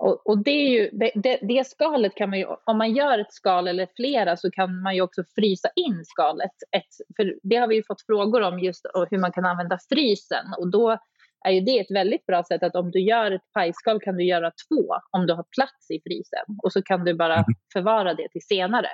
Och, 0.00 0.26
och, 0.26 0.44
det, 0.44 0.50
är 0.50 0.68
ju, 0.68 0.90
det, 0.92 1.12
det, 1.14 1.38
det, 1.42 1.66
skalet 1.66 2.14
kan 2.14 2.30
man 2.30 2.38
ju, 2.38 2.46
om 2.64 2.78
man 2.78 2.94
gör 2.94 3.18
ett 3.18 3.32
skal 3.32 3.68
eller 3.68 3.88
flera 3.96 4.36
så 4.36 4.50
kan 4.50 4.82
man 4.82 4.94
ju 4.94 5.02
också 5.02 5.24
frysa 5.34 5.68
in 5.76 6.04
skalet. 6.04 6.50
Ett, 6.76 7.16
för 7.16 7.34
det 7.42 7.56
har 7.56 7.68
vi 7.68 7.74
ju 7.74 7.82
fått 7.82 8.06
frågor 8.06 8.40
om 8.40 8.58
just 8.58 8.86
hur 9.10 9.18
man 9.18 9.32
kan 9.32 9.44
använda 9.44 9.78
frysen 9.88 10.44
och 10.58 10.70
då 10.70 10.98
är 11.44 11.50
ju 11.50 11.60
det 11.60 11.78
ett 11.78 11.90
väldigt 11.90 12.26
bra 12.26 12.44
sätt 12.44 12.62
att 12.62 12.74
om 12.74 12.90
du 12.90 13.00
gör 13.00 13.30
ett 13.30 13.52
pajskal 13.54 14.00
kan 14.00 14.16
du 14.16 14.24
göra 14.24 14.50
två 14.50 14.94
om 15.10 15.26
du 15.26 15.34
har 15.34 15.44
plats 15.56 15.90
i 15.90 16.00
frysen 16.00 16.58
och 16.62 16.72
så 16.72 16.82
kan 16.82 17.04
du 17.04 17.14
bara 17.14 17.34
mm. 17.34 17.44
förvara 17.72 18.14
det 18.14 18.28
till 18.28 18.42
senare. 18.42 18.90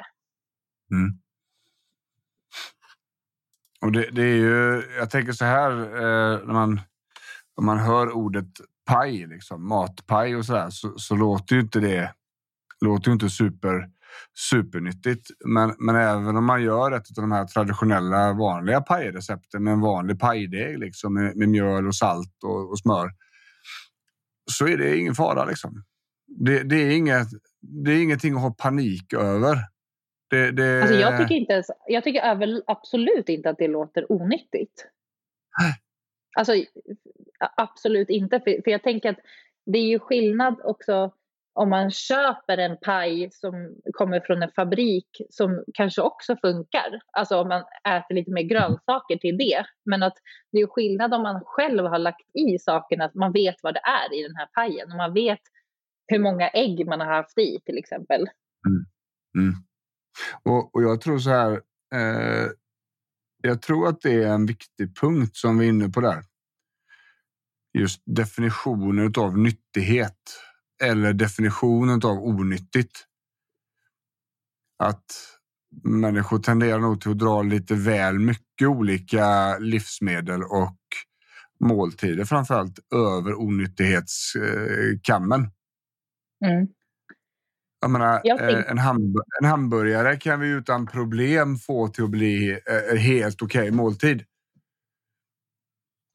Mm. 0.90 1.18
Och 3.80 3.92
det, 3.92 4.10
det, 4.12 4.22
är 4.22 4.36
ju, 4.36 4.82
jag 4.98 5.10
tänker 5.10 5.32
så 5.32 5.44
här 5.44 5.70
eh, 5.70 6.46
när 6.46 6.52
man, 6.52 6.80
när 7.56 7.64
man 7.64 7.78
hör 7.78 8.12
ordet 8.12 8.48
paj, 8.86 9.26
liksom, 9.26 9.68
matpaj 9.68 10.36
och 10.36 10.44
så 10.44 10.52
där, 10.52 10.70
så, 10.70 10.98
så 10.98 11.16
låter 11.16 11.54
ju 11.54 11.60
inte 11.60 11.80
det 11.80 12.12
låter 12.80 13.08
ju 13.08 13.12
inte 13.12 13.30
super, 13.30 13.90
supernyttigt. 14.50 15.30
Men, 15.44 15.74
men 15.78 15.96
även 15.96 16.36
om 16.36 16.44
man 16.44 16.62
gör 16.62 16.92
ett 16.92 17.18
av 17.18 17.22
de 17.22 17.32
här 17.32 17.46
traditionella 17.46 18.32
vanliga 18.32 18.80
pajrecepten 18.80 19.64
med 19.64 19.72
en 19.72 19.80
vanlig 19.80 20.20
pajdeg 20.20 20.78
liksom, 20.78 21.14
med, 21.14 21.36
med 21.36 21.48
mjöl 21.48 21.86
och 21.86 21.94
salt 21.94 22.44
och, 22.44 22.70
och, 22.70 22.78
smör 22.78 23.10
så 24.50 24.66
är 24.66 24.76
det 24.76 24.96
ingen 24.96 25.14
fara. 25.14 25.44
Liksom. 25.44 25.84
Det, 26.26 26.62
det, 26.62 26.76
är 26.76 26.90
inget, 26.90 27.28
det 27.60 27.90
är 27.90 28.02
ingenting 28.02 28.34
att 28.34 28.40
ha 28.40 28.50
panik 28.50 29.12
över. 29.12 29.58
Det, 30.30 30.50
det... 30.50 30.80
Alltså 30.82 30.96
jag 30.96 31.18
tycker, 31.18 31.34
inte 31.34 31.52
ens, 31.52 31.66
jag 31.86 32.04
tycker 32.04 32.22
absolut 32.66 33.28
inte 33.28 33.50
att 33.50 33.58
det 33.58 33.68
låter 33.68 34.12
onyttigt. 34.12 34.86
Alltså 36.38 36.52
absolut 37.56 38.10
inte. 38.10 38.40
För, 38.40 38.62
för 38.64 38.70
jag 38.70 38.82
tänker 38.82 39.10
att 39.10 39.18
det 39.66 39.78
är 39.78 39.86
ju 39.86 39.98
skillnad 39.98 40.60
också 40.64 41.12
om 41.56 41.70
man 41.70 41.90
köper 41.90 42.58
en 42.58 42.76
paj 42.76 43.30
som 43.32 43.76
kommer 43.92 44.20
från 44.20 44.42
en 44.42 44.50
fabrik 44.56 45.08
som 45.30 45.64
kanske 45.74 46.02
också 46.02 46.36
funkar. 46.36 47.00
Alltså 47.12 47.36
om 47.36 47.48
man 47.48 47.64
äter 47.88 48.14
lite 48.14 48.30
mer 48.30 48.42
grönsaker 48.42 49.16
till 49.16 49.38
det. 49.38 49.66
Men 49.84 50.02
att 50.02 50.16
det 50.52 50.58
är 50.58 50.66
skillnad 50.66 51.14
om 51.14 51.22
man 51.22 51.42
själv 51.44 51.84
har 51.84 51.98
lagt 51.98 52.36
i 52.36 52.58
sakerna, 52.58 53.04
att 53.04 53.14
man 53.14 53.32
vet 53.32 53.54
vad 53.62 53.74
det 53.74 53.80
är 53.80 54.18
i 54.18 54.22
den 54.22 54.36
här 54.36 54.46
pajen. 54.46 54.90
Och 54.90 54.96
man 54.96 55.14
vet 55.14 55.40
hur 56.06 56.18
många 56.18 56.48
ägg 56.48 56.86
man 56.86 57.00
har 57.00 57.06
haft 57.06 57.38
i 57.38 57.58
till 57.64 57.78
exempel. 57.78 58.20
Mm. 58.66 58.84
Mm. 59.38 59.54
Och, 60.42 60.74
och, 60.74 60.82
jag 60.82 61.00
tror 61.00 61.18
så 61.18 61.30
här. 61.30 61.52
Eh, 61.94 62.50
jag 63.42 63.62
tror 63.62 63.88
att 63.88 64.00
det 64.00 64.22
är 64.22 64.28
en 64.28 64.46
viktig 64.46 65.00
punkt 65.00 65.36
som 65.36 65.58
vi 65.58 65.64
är 65.64 65.68
inne 65.68 65.88
på 65.88 66.00
där 66.00 66.22
just 67.80 68.02
definitionen 68.06 69.12
av 69.18 69.38
nyttighet 69.38 70.42
eller 70.82 71.12
definitionen 71.12 72.00
av 72.04 72.18
onyttigt. 72.18 73.04
Att 74.78 75.04
människor 75.84 76.38
tenderar 76.38 76.78
nog 76.78 77.00
till 77.00 77.10
att 77.10 77.18
dra 77.18 77.42
lite 77.42 77.74
väl 77.74 78.18
mycket 78.18 78.68
olika 78.68 79.58
livsmedel 79.58 80.42
och 80.42 80.78
måltider 81.60 82.24
framförallt 82.24 82.78
över 82.94 83.34
onyttighetskammen. 83.34 85.40
Mm. 86.44 86.66
Jag 87.80 87.90
menar, 87.90 88.14
eh, 88.14 88.70
en, 88.70 88.78
hamb 88.78 89.16
en, 89.42 89.48
hamburgare 89.48 90.16
kan 90.16 90.40
vi 90.40 90.48
utan 90.48 90.86
problem 90.86 91.56
få 91.56 91.88
till 91.88 92.04
att 92.04 92.10
bli 92.10 92.50
eh, 92.50 92.58
helt 92.98 93.42
okej 93.42 93.60
okay 93.60 93.70
måltid. 93.70 94.24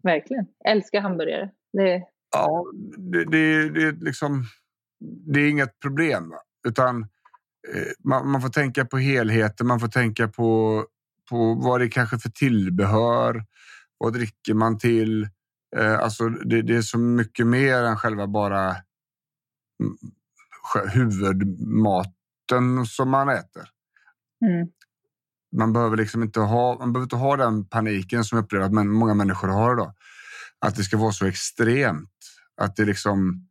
Verkligen. 0.04 0.46
Jag 0.60 0.72
älskar 0.72 1.02
hamburgare. 1.02 1.50
Det... 1.74 2.04
Ja, 2.32 2.66
det, 2.98 3.26
det, 3.26 3.70
det, 3.70 3.92
liksom, 3.92 4.44
det 5.00 5.40
är 5.40 5.50
inget 5.50 5.80
problem. 5.80 6.34
Utan 6.68 7.02
eh, 7.74 7.92
man, 8.04 8.32
man, 8.32 8.42
får 8.42 8.50
tänka 8.50 8.86
på 8.86 8.98
helheten. 8.98 9.68
Man 9.68 9.80
får 9.80 9.88
tänka 9.88 10.28
på, 10.28 10.86
på 11.30 11.54
vad 11.54 11.80
det 11.80 11.86
är 11.86 11.90
kanske 11.90 12.18
för 12.18 12.30
tillbehör. 12.30 13.46
Vad 13.98 14.14
dricker 14.14 14.54
man 14.54 14.78
till? 14.78 15.30
Eh, 15.78 16.00
alltså 16.00 16.30
det, 16.30 16.62
det, 16.62 16.76
är 16.76 16.82
så 16.82 16.98
mycket 16.98 17.48
mer 17.48 17.84
än 17.84 17.98
själva 17.98 18.28
bara 18.28 18.68
mm, 19.80 19.98
huvudmaten 20.94 22.86
som 22.86 23.10
man 23.10 23.30
äter. 23.30 23.64
Mm. 24.46 24.68
Man 25.58 25.74
behöver 25.74 25.98
liksom 25.98 26.24
inte 26.24 26.40
ha, 26.40 26.78
man 26.80 26.94
behöver 26.94 27.06
inte 27.06 27.16
ha 27.16 27.38
den 27.38 27.66
paniken 27.66 28.24
som 28.24 28.36
jag 28.36 28.44
upplever 28.44 28.66
att 28.66 28.88
många 28.88 29.14
människor 29.14 29.48
har 29.48 29.74
idag. 29.74 29.94
Att 30.66 30.76
det 30.76 30.84
ska 30.84 30.98
vara 30.98 31.12
så 31.12 31.26
extremt. 31.26 32.10
Att 32.62 32.76
det 32.76 32.86
liksom 32.86 33.48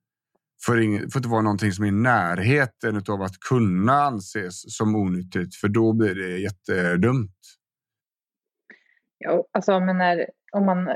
får, 0.66 0.80
ing, 0.80 1.10
får 1.10 1.18
inte 1.18 1.28
vara 1.28 1.42
någonting 1.42 1.72
som 1.72 1.84
är 1.84 1.88
i 1.88 1.92
närheten 1.92 3.02
av 3.08 3.22
att 3.22 3.40
kunna 3.40 3.92
anses 3.92 4.76
som 4.76 4.96
onyttigt, 4.96 5.54
för 5.54 5.68
då 5.68 5.92
blir 5.92 6.14
det 6.14 6.38
jättedumt. 6.38 7.36
Ja, 9.18 9.44
alltså 9.52 9.80
men 9.80 9.98
när, 9.98 10.30
om 10.52 10.66
man, 10.66 10.88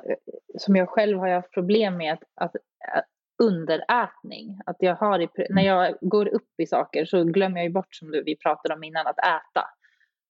som 0.59 0.77
jag 0.77 0.89
själv 0.89 1.19
har 1.19 1.29
haft 1.29 1.53
problem 1.53 1.97
med 1.97 2.13
att, 2.13 2.23
att, 2.35 2.57
att 2.97 3.05
underätning. 3.43 4.61
Att 4.67 4.77
jag 4.79 4.97
har 4.97 5.23
i, 5.23 5.29
när 5.51 5.63
jag 5.63 5.95
går 6.01 6.29
upp 6.29 6.61
i 6.63 6.67
saker 6.67 7.05
så 7.05 7.25
glömmer 7.25 7.57
jag 7.57 7.65
ju 7.65 7.73
bort 7.73 7.95
som 7.95 8.11
du, 8.11 8.23
vi 8.23 8.37
pratade 8.37 8.75
om 8.75 8.85
innan 8.85 9.07
att 9.07 9.19
äta. 9.19 9.69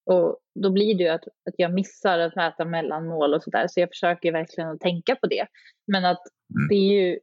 Och 0.07 0.38
då 0.55 0.70
blir 0.70 0.94
det 0.94 1.05
ju 1.05 1.09
att, 1.09 1.24
att 1.24 1.55
jag 1.57 1.74
missar 1.74 2.18
att 2.18 2.36
äta 2.36 2.64
mellanmål 2.64 3.34
och 3.34 3.42
sådär. 3.42 3.66
Så 3.68 3.80
jag 3.80 3.88
försöker 3.88 4.32
verkligen 4.32 4.70
att 4.70 4.80
tänka 4.80 5.16
på 5.16 5.26
det. 5.26 5.46
Men 5.86 6.05
att 6.05 6.22
mm. 6.57 6.68
det 6.68 6.74
är 6.74 7.09
ju 7.09 7.18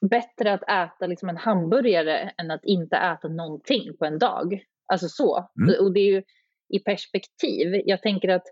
bättre 0.00 0.52
att 0.52 0.62
äta 0.62 1.06
liksom 1.06 1.28
en 1.28 1.36
hamburgare 1.36 2.32
än 2.38 2.50
att 2.50 2.64
inte 2.64 2.96
äta 2.96 3.28
någonting 3.28 3.96
på 3.98 4.04
en 4.04 4.18
dag. 4.18 4.64
Alltså 4.92 5.08
så. 5.08 5.48
Mm. 5.62 5.84
Och 5.84 5.92
det 5.92 6.00
är 6.00 6.12
ju 6.12 6.22
i 6.68 6.78
perspektiv. 6.78 7.82
Jag 7.84 8.02
tänker 8.02 8.28
att 8.28 8.44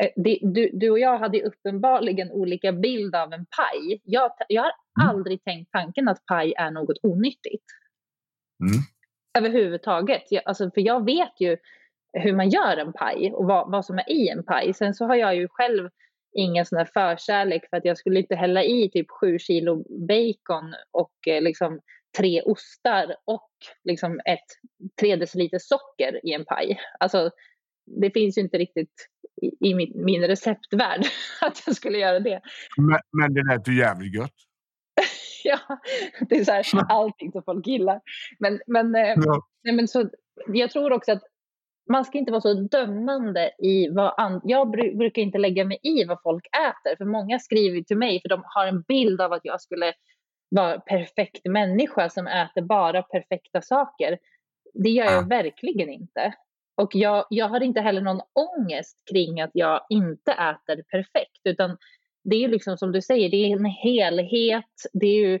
eh, 0.00 0.08
det, 0.16 0.38
du, 0.42 0.70
du, 0.72 0.90
och 0.90 0.98
jag 0.98 1.18
hade 1.18 1.42
uppenbarligen 1.42 2.30
olika 2.30 2.72
bild 2.72 3.14
av 3.14 3.32
en 3.32 3.46
paj. 3.46 4.00
Jag, 4.04 4.32
jag 4.48 4.62
har 4.62 4.72
mm. 5.02 5.16
aldrig 5.16 5.44
tänkt 5.44 5.72
tanken 5.72 6.08
att 6.08 6.26
paj 6.26 6.54
är 6.56 6.70
något 6.70 6.96
onyttigt. 7.02 7.64
Mm. 8.60 8.82
Överhuvudtaget. 9.38 10.22
Jag, 10.30 10.42
alltså, 10.46 10.70
för 10.70 10.80
jag 10.80 11.04
vet 11.04 11.40
ju 11.40 11.56
hur 12.20 12.36
man 12.36 12.48
gör 12.48 12.76
en 12.76 12.92
paj 12.92 13.32
och 13.32 13.44
vad, 13.44 13.70
vad 13.70 13.84
som 13.84 13.98
är 13.98 14.10
i 14.10 14.28
en 14.28 14.44
paj. 14.44 14.74
Sen 14.74 14.94
så 14.94 15.04
har 15.04 15.16
jag 15.16 15.36
ju 15.36 15.48
själv 15.48 15.88
ingen 16.36 16.66
sån 16.66 16.78
här 16.78 16.88
förkärlek 16.94 17.62
för 17.70 17.76
att 17.76 17.84
jag 17.84 17.98
skulle 17.98 18.20
inte 18.20 18.34
hälla 18.34 18.64
i 18.64 18.90
typ 18.90 19.06
sju 19.20 19.38
kilo 19.38 19.84
bacon 20.08 20.74
och 20.90 21.28
eh, 21.28 21.42
liksom 21.42 21.80
tre 22.18 22.42
ostar 22.42 23.16
och 23.24 23.50
liksom 23.84 24.20
ett 24.24 24.46
tre 25.00 25.16
deciliter 25.16 25.58
socker 25.58 26.26
i 26.26 26.32
en 26.32 26.44
paj. 26.44 26.80
Alltså, 27.00 27.30
det 28.00 28.10
finns 28.10 28.38
ju 28.38 28.42
inte 28.42 28.58
riktigt 28.58 29.08
i, 29.42 29.70
i 29.70 29.74
min, 29.74 29.92
min 30.04 30.22
receptvärld 30.22 31.04
att 31.40 31.62
jag 31.66 31.76
skulle 31.76 31.98
göra 31.98 32.20
det. 32.20 32.40
Men, 32.76 33.00
men 33.12 33.34
det 33.34 33.42
lät 33.42 33.68
ju 33.68 33.78
jävligt 33.78 34.14
gött. 34.14 34.34
ja, 35.44 35.58
det 36.28 36.36
är 36.36 36.44
så 36.44 36.52
här, 36.52 36.84
allting 36.88 37.32
som 37.32 37.42
folk 37.42 37.66
gillar. 37.66 38.00
Men, 38.38 38.60
men, 38.66 38.94
eh, 38.94 39.14
ja. 39.16 39.48
nej, 39.64 39.74
men 39.74 39.88
så, 39.88 40.10
jag 40.46 40.70
tror 40.70 40.92
också 40.92 41.12
att 41.12 41.22
man 41.88 42.04
ska 42.04 42.18
inte 42.18 42.32
vara 42.32 42.40
så 42.40 42.54
dömande 42.54 43.50
i 43.58 43.88
vad 43.88 44.14
and- 44.16 44.40
Jag 44.44 44.70
brukar 44.70 45.22
inte 45.22 45.38
lägga 45.38 45.64
mig 45.64 45.78
i 45.82 46.04
vad 46.04 46.22
folk 46.22 46.46
äter, 46.46 46.96
för 46.96 47.04
många 47.04 47.38
skriver 47.38 47.82
till 47.82 47.98
mig 47.98 48.20
för 48.20 48.28
de 48.28 48.42
har 48.44 48.66
en 48.66 48.82
bild 48.82 49.20
av 49.20 49.32
att 49.32 49.44
jag 49.44 49.60
skulle 49.60 49.92
vara 50.48 50.80
perfekt 50.80 51.46
människa 51.46 52.08
som 52.08 52.26
äter 52.26 52.62
bara 52.62 53.02
perfekta 53.02 53.62
saker. 53.62 54.18
Det 54.74 54.90
gör 54.90 55.04
jag 55.04 55.28
verkligen 55.28 55.88
inte. 55.88 56.34
Och 56.76 56.94
jag, 56.94 57.26
jag 57.30 57.48
har 57.48 57.60
inte 57.62 57.80
heller 57.80 58.00
någon 58.00 58.20
ångest 58.32 59.02
kring 59.10 59.40
att 59.40 59.50
jag 59.54 59.86
inte 59.90 60.32
äter 60.32 60.82
perfekt, 60.82 61.40
utan 61.44 61.76
det 62.24 62.44
är 62.44 62.48
liksom 62.48 62.78
som 62.78 62.92
du 62.92 63.02
säger, 63.02 63.30
det 63.30 63.36
är 63.36 63.56
en 63.56 63.64
helhet. 63.64 64.72
Det 64.92 65.06
är 65.06 65.28
ju 65.28 65.38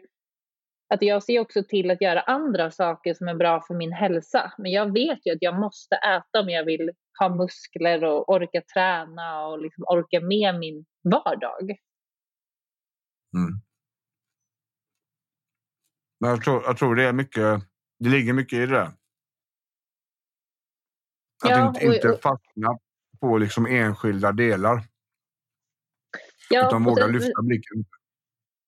att 0.88 1.02
jag 1.02 1.22
ser 1.22 1.40
också 1.40 1.62
till 1.64 1.90
att 1.90 2.00
göra 2.00 2.20
andra 2.20 2.70
saker 2.70 3.14
som 3.14 3.28
är 3.28 3.34
bra 3.34 3.60
för 3.60 3.74
min 3.74 3.92
hälsa. 3.92 4.52
Men 4.58 4.72
jag 4.72 4.92
vet 4.92 5.26
ju 5.26 5.32
att 5.32 5.42
jag 5.42 5.60
måste 5.60 5.96
äta 5.96 6.40
om 6.40 6.48
jag 6.48 6.64
vill 6.64 6.90
ha 7.18 7.34
muskler 7.34 8.04
och 8.04 8.28
orka 8.28 8.62
träna 8.74 9.46
och 9.46 9.58
liksom 9.58 9.84
orka 9.84 10.20
med 10.20 10.58
min 10.58 10.84
vardag. 11.02 11.70
Mm. 13.36 13.60
Men 16.20 16.30
jag 16.30 16.44
tror, 16.44 16.62
jag 16.64 16.78
tror 16.78 16.94
det 16.94 17.04
är 17.04 17.12
mycket, 17.12 17.62
det 17.98 18.08
ligger 18.08 18.32
mycket 18.32 18.58
i 18.58 18.66
det. 18.66 18.82
Att 21.44 21.50
ja, 21.50 21.68
inte, 21.68 21.84
inte 21.84 22.18
fastna 22.22 22.78
på 23.20 23.38
liksom 23.38 23.66
enskilda 23.66 24.32
delar. 24.32 24.82
Ja, 26.50 26.66
utan 26.66 26.84
våga 26.84 27.06
lyfta 27.06 27.42
blicken. 27.42 27.84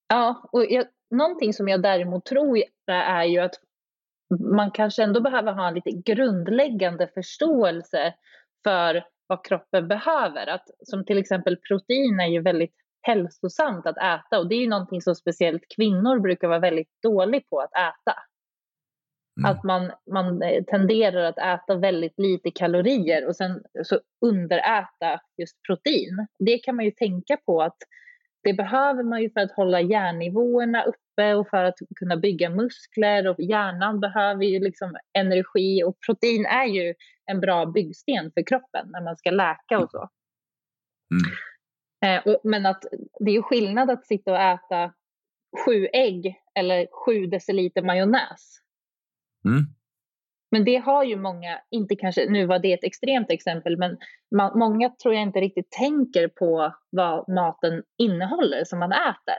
Ja, 0.09 0.49
och 0.53 0.65
jag, 0.65 0.87
någonting 1.11 1.53
som 1.53 1.69
jag 1.69 1.83
däremot 1.83 2.25
tror 2.25 2.63
är 2.87 3.25
ju 3.25 3.39
att 3.39 3.55
man 4.55 4.71
kanske 4.71 5.03
ändå 5.03 5.21
behöver 5.21 5.53
ha 5.53 5.69
en 5.69 5.75
lite 5.75 5.91
grundläggande 5.91 7.09
förståelse 7.15 8.15
för 8.65 9.05
vad 9.27 9.45
kroppen 9.45 9.89
behöver. 9.89 10.47
Att, 10.47 10.65
som 10.83 11.05
till 11.05 11.19
exempel 11.19 11.57
protein 11.57 12.21
är 12.21 12.27
ju 12.27 12.43
väldigt 12.43 12.75
hälsosamt 13.03 13.87
att 13.87 13.99
äta 13.99 14.39
och 14.39 14.49
det 14.49 14.55
är 14.55 14.61
ju 14.61 14.69
någonting 14.69 15.03
som 15.03 15.15
speciellt 15.15 15.63
kvinnor 15.77 16.19
brukar 16.21 16.49
vara 16.49 16.59
väldigt 16.59 17.03
dåliga 17.03 17.43
på 17.51 17.61
att 17.61 17.73
äta. 17.73 18.19
Mm. 19.39 19.51
Att 19.51 19.65
man, 19.65 19.93
man 20.13 20.43
eh, 20.43 20.65
tenderar 20.65 21.25
att 21.25 21.39
äta 21.39 21.75
väldigt 21.75 22.19
lite 22.19 22.51
kalorier 22.51 23.27
och 23.27 23.37
sen 23.37 23.63
så 23.85 24.01
underäta 24.27 25.21
just 25.37 25.63
protein. 25.67 26.27
Det 26.39 26.59
kan 26.59 26.77
man 26.77 26.85
ju 26.85 26.91
tänka 26.91 27.37
på 27.47 27.63
att 27.63 27.77
det 28.43 28.53
behöver 28.53 29.03
man 29.03 29.23
ju 29.23 29.31
för 29.31 29.41
att 29.41 29.53
hålla 29.53 29.81
järnnivåerna 29.81 30.83
uppe 30.83 31.35
och 31.35 31.49
för 31.49 31.65
att 31.65 31.79
kunna 31.97 32.17
bygga 32.17 32.51
muskler 32.51 33.29
och 33.29 33.41
hjärnan 33.41 34.01
behöver 34.01 34.45
ju 34.45 34.61
liksom 34.61 34.97
energi 35.19 35.85
och 35.85 35.97
protein 36.07 36.47
är 36.47 36.67
ju 36.67 36.95
en 37.27 37.41
bra 37.41 37.67
byggsten 37.67 38.33
för 38.35 38.47
kroppen 38.47 38.89
när 38.91 39.05
man 39.05 39.17
ska 39.17 39.31
läka 39.31 39.79
och 39.79 39.91
så. 39.91 40.09
Mm. 41.11 41.25
Eh, 42.05 42.35
och, 42.35 42.41
men 42.45 42.67
att 42.67 42.85
det 43.21 43.37
är 43.37 43.43
skillnad 43.43 43.91
att 43.91 44.07
sitta 44.07 44.33
och 44.33 44.41
äta 44.41 44.93
sju 45.65 45.89
ägg 45.93 46.41
eller 46.55 46.87
sju 47.05 47.27
deciliter 47.27 47.83
majonnäs. 47.83 48.59
Mm. 49.45 49.63
Men 50.51 50.65
det 50.65 50.77
har 50.77 51.05
ju 51.05 51.17
många, 51.17 51.61
inte 51.71 51.97
kanske, 51.97 52.31
nu 52.31 52.47
var 52.47 52.59
det 52.59 52.73
ett 52.73 52.85
extremt 52.85 53.31
exempel, 53.31 53.79
men 53.79 53.99
man, 54.37 54.59
många 54.59 54.91
tror 54.91 55.15
jag 55.15 55.23
inte 55.23 55.41
riktigt 55.41 55.71
tänker 55.71 56.29
på 56.29 56.75
vad 56.91 57.29
maten 57.29 57.83
innehåller 57.99 58.65
som 58.65 58.79
man 58.79 58.93
äter. 58.93 59.39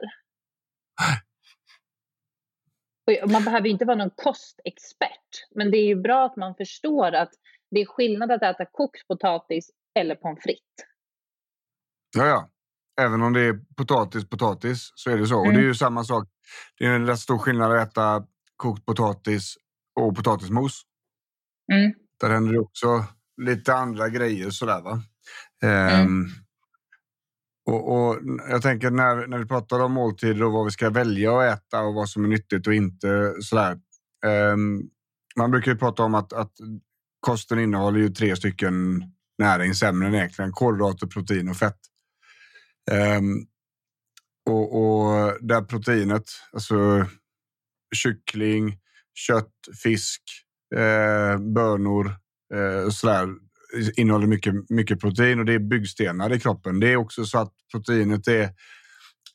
Och 3.24 3.30
man 3.30 3.44
behöver 3.44 3.70
inte 3.70 3.86
vara 3.86 3.98
någon 3.98 4.12
kostexpert, 4.16 5.48
men 5.56 5.72
det 5.72 5.78
är 5.78 5.86
ju 5.86 5.96
bra 5.96 6.26
att 6.26 6.36
man 6.36 6.56
förstår 6.56 7.12
att 7.16 7.30
det 7.72 7.82
är 7.82 7.86
skillnad 7.86 8.32
att 8.32 8.44
äta 8.44 8.66
kokt 8.66 9.08
potatis 9.08 9.70
eller 10.00 10.16
pommes 10.16 10.44
frites. 10.44 10.86
Ja, 12.18 12.26
ja. 12.26 12.50
Även 13.02 13.22
om 13.22 13.34
det 13.34 13.42
är 13.42 13.60
potatis, 13.78 14.30
potatis 14.30 14.92
så 14.96 15.10
är 15.10 15.18
det 15.18 15.28
så. 15.28 15.36
Mm. 15.36 15.48
Och 15.48 15.54
det 15.54 15.60
är 15.60 15.60
mm. 15.60 15.68
ju 15.68 15.76
samma 15.76 16.04
sak. 16.04 16.28
Det 16.78 16.86
är 16.86 16.96
en 16.96 17.08
rätt 17.08 17.20
stor 17.20 17.38
skillnad 17.38 17.72
att 17.72 17.88
äta 17.88 18.26
kokt 18.56 18.86
potatis 18.86 19.56
och 20.00 20.16
potatismos. 20.16 20.82
Mm. 21.72 21.94
Där 22.20 22.30
händer 22.30 22.54
det 22.54 22.60
också 22.60 23.06
lite 23.42 23.74
andra 23.74 24.10
grejer 24.10 24.50
sådär 24.50 24.82
va. 24.82 25.02
Mm. 25.64 26.08
Um, 26.08 26.30
och, 27.66 27.94
och, 27.94 28.20
jag 28.50 28.62
tänker 28.62 28.92
när, 28.92 29.28
när 29.28 29.38
vi 29.38 29.46
pratar 29.46 29.80
om 29.80 29.92
måltider 29.92 30.44
och 30.44 30.52
vad 30.52 30.66
vi 30.66 30.72
ska 30.72 30.90
välja 30.90 31.40
att 31.40 31.58
äta 31.58 31.82
och 31.82 31.94
vad 31.94 32.10
som 32.10 32.24
är 32.24 32.28
nyttigt 32.28 32.68
och 32.68 32.74
inte 32.74 33.34
sådär. 33.42 33.80
Um, 34.26 34.90
man 35.38 35.52
brukar 35.52 35.72
ju 35.72 35.78
prata 35.78 36.04
om 36.04 36.16
att, 36.16 36.34
att 36.34 36.52
kosten 37.20 37.60
innehåller 37.60 38.00
ju 38.00 38.10
tre 38.10 38.36
stycken 38.36 39.04
näringsämnen 39.38 40.16
egentligen. 40.16 40.52
Kolhydrater, 40.52 41.08
protein 41.08 41.50
och 41.50 41.58
fett. 41.58 41.80
Um, 42.92 43.48
och, 44.50 44.76
och 44.76 45.38
där 45.42 45.62
proteinet, 45.62 46.24
alltså 46.54 47.06
kyckling, 47.96 48.78
kött, 49.14 49.54
fisk, 49.84 50.22
eh, 50.76 51.38
bönor 51.38 52.16
eh, 52.54 52.86
och 52.86 52.94
sådär 52.94 53.28
innehåller 53.98 54.28
mycket, 54.28 54.54
mycket 54.70 55.00
protein 55.00 55.40
och 55.40 55.46
det 55.46 55.54
är 55.54 55.60
byggstenar 55.60 56.34
i 56.34 56.40
kroppen. 56.40 56.80
Det 56.80 56.92
är 56.92 56.96
också 56.96 57.26
så 57.26 57.40
att 57.40 57.54
proteinet 57.72 58.28
är 58.28 58.44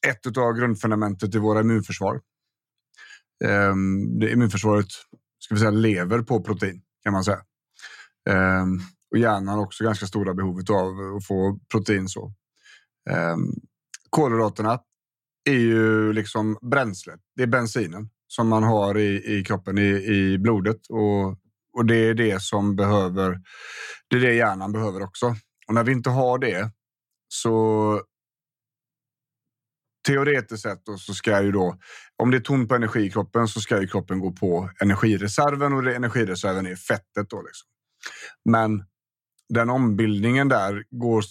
ett 0.07 0.37
av 0.39 0.53
grundfundamentet 0.53 1.35
i 1.35 1.39
våra 1.39 1.61
immunförsvar. 1.61 2.21
Eh, 3.45 3.75
det 4.21 4.31
immunförsvaret 4.31 4.89
ska 5.39 5.55
vi 5.55 5.61
säga, 5.61 5.71
lever 5.71 6.23
på 6.23 6.43
protein 6.43 6.83
kan 7.03 7.13
man 7.13 7.25
säga. 7.25 7.41
Eh, 8.31 8.67
och 9.11 9.19
hjärnan 9.19 9.49
har 9.49 9.65
också 9.65 9.85
ganska 9.85 10.07
stora 10.07 10.35
behovet 10.35 10.71
av 10.71 11.17
att 11.17 11.27
få 11.27 11.61
protein. 11.73 12.09
så. 12.09 12.33
Eh, 13.11 13.37
kolhydraterna 14.11 14.81
är 15.45 15.59
ju 15.59 16.13
liksom 16.13 16.59
bränslet. 16.71 17.21
Det 17.37 17.43
är 17.43 17.47
bensinen 17.47 18.09
som 18.27 18.49
man 18.49 18.63
har 18.63 18.99
i, 18.99 19.39
i 19.39 19.45
kroppen, 19.45 19.79
i, 19.79 19.89
i 19.89 20.39
blodet. 20.39 20.87
Och, 20.89 21.29
och 21.77 21.87
det 21.87 21.97
är 21.97 22.15
det 22.15 22.43
som 22.43 22.77
behöver. 22.77 23.41
Det 24.09 24.17
är 24.17 24.21
det 24.21 24.35
hjärnan 24.35 24.73
behöver 24.73 25.03
också. 25.03 25.27
Och 25.69 25.75
när 25.75 25.85
vi 25.85 25.93
inte 25.93 26.11
har 26.11 26.39
det 26.39 26.71
så 27.29 28.01
teoretiskt 30.07 30.63
sett 30.63 30.87
då, 30.87 30.97
så 30.97 31.15
ska 31.15 31.43
ju 31.43 31.53
då, 31.53 31.79
om 32.23 32.31
det 32.31 32.37
är 32.37 32.41
tomt 32.41 32.69
på 32.69 32.75
energi 32.75 33.01
i 33.01 33.11
kroppen 33.11 33.49
så 33.49 33.61
ska 33.61 33.81
ju 33.81 33.89
kroppen 33.89 34.21
gå 34.21 34.33
på 34.33 34.71
energireserven 34.81 35.73
och 35.73 35.83
det, 35.83 35.95
energireserven 35.95 36.67
är 36.67 36.77
fettet. 36.77 37.31
Då 37.31 37.43
liksom. 37.43 37.69
Men 38.45 38.85
den 39.49 39.71
ombildningen 39.71 40.49
där, 40.49 40.85
går, 40.91 41.25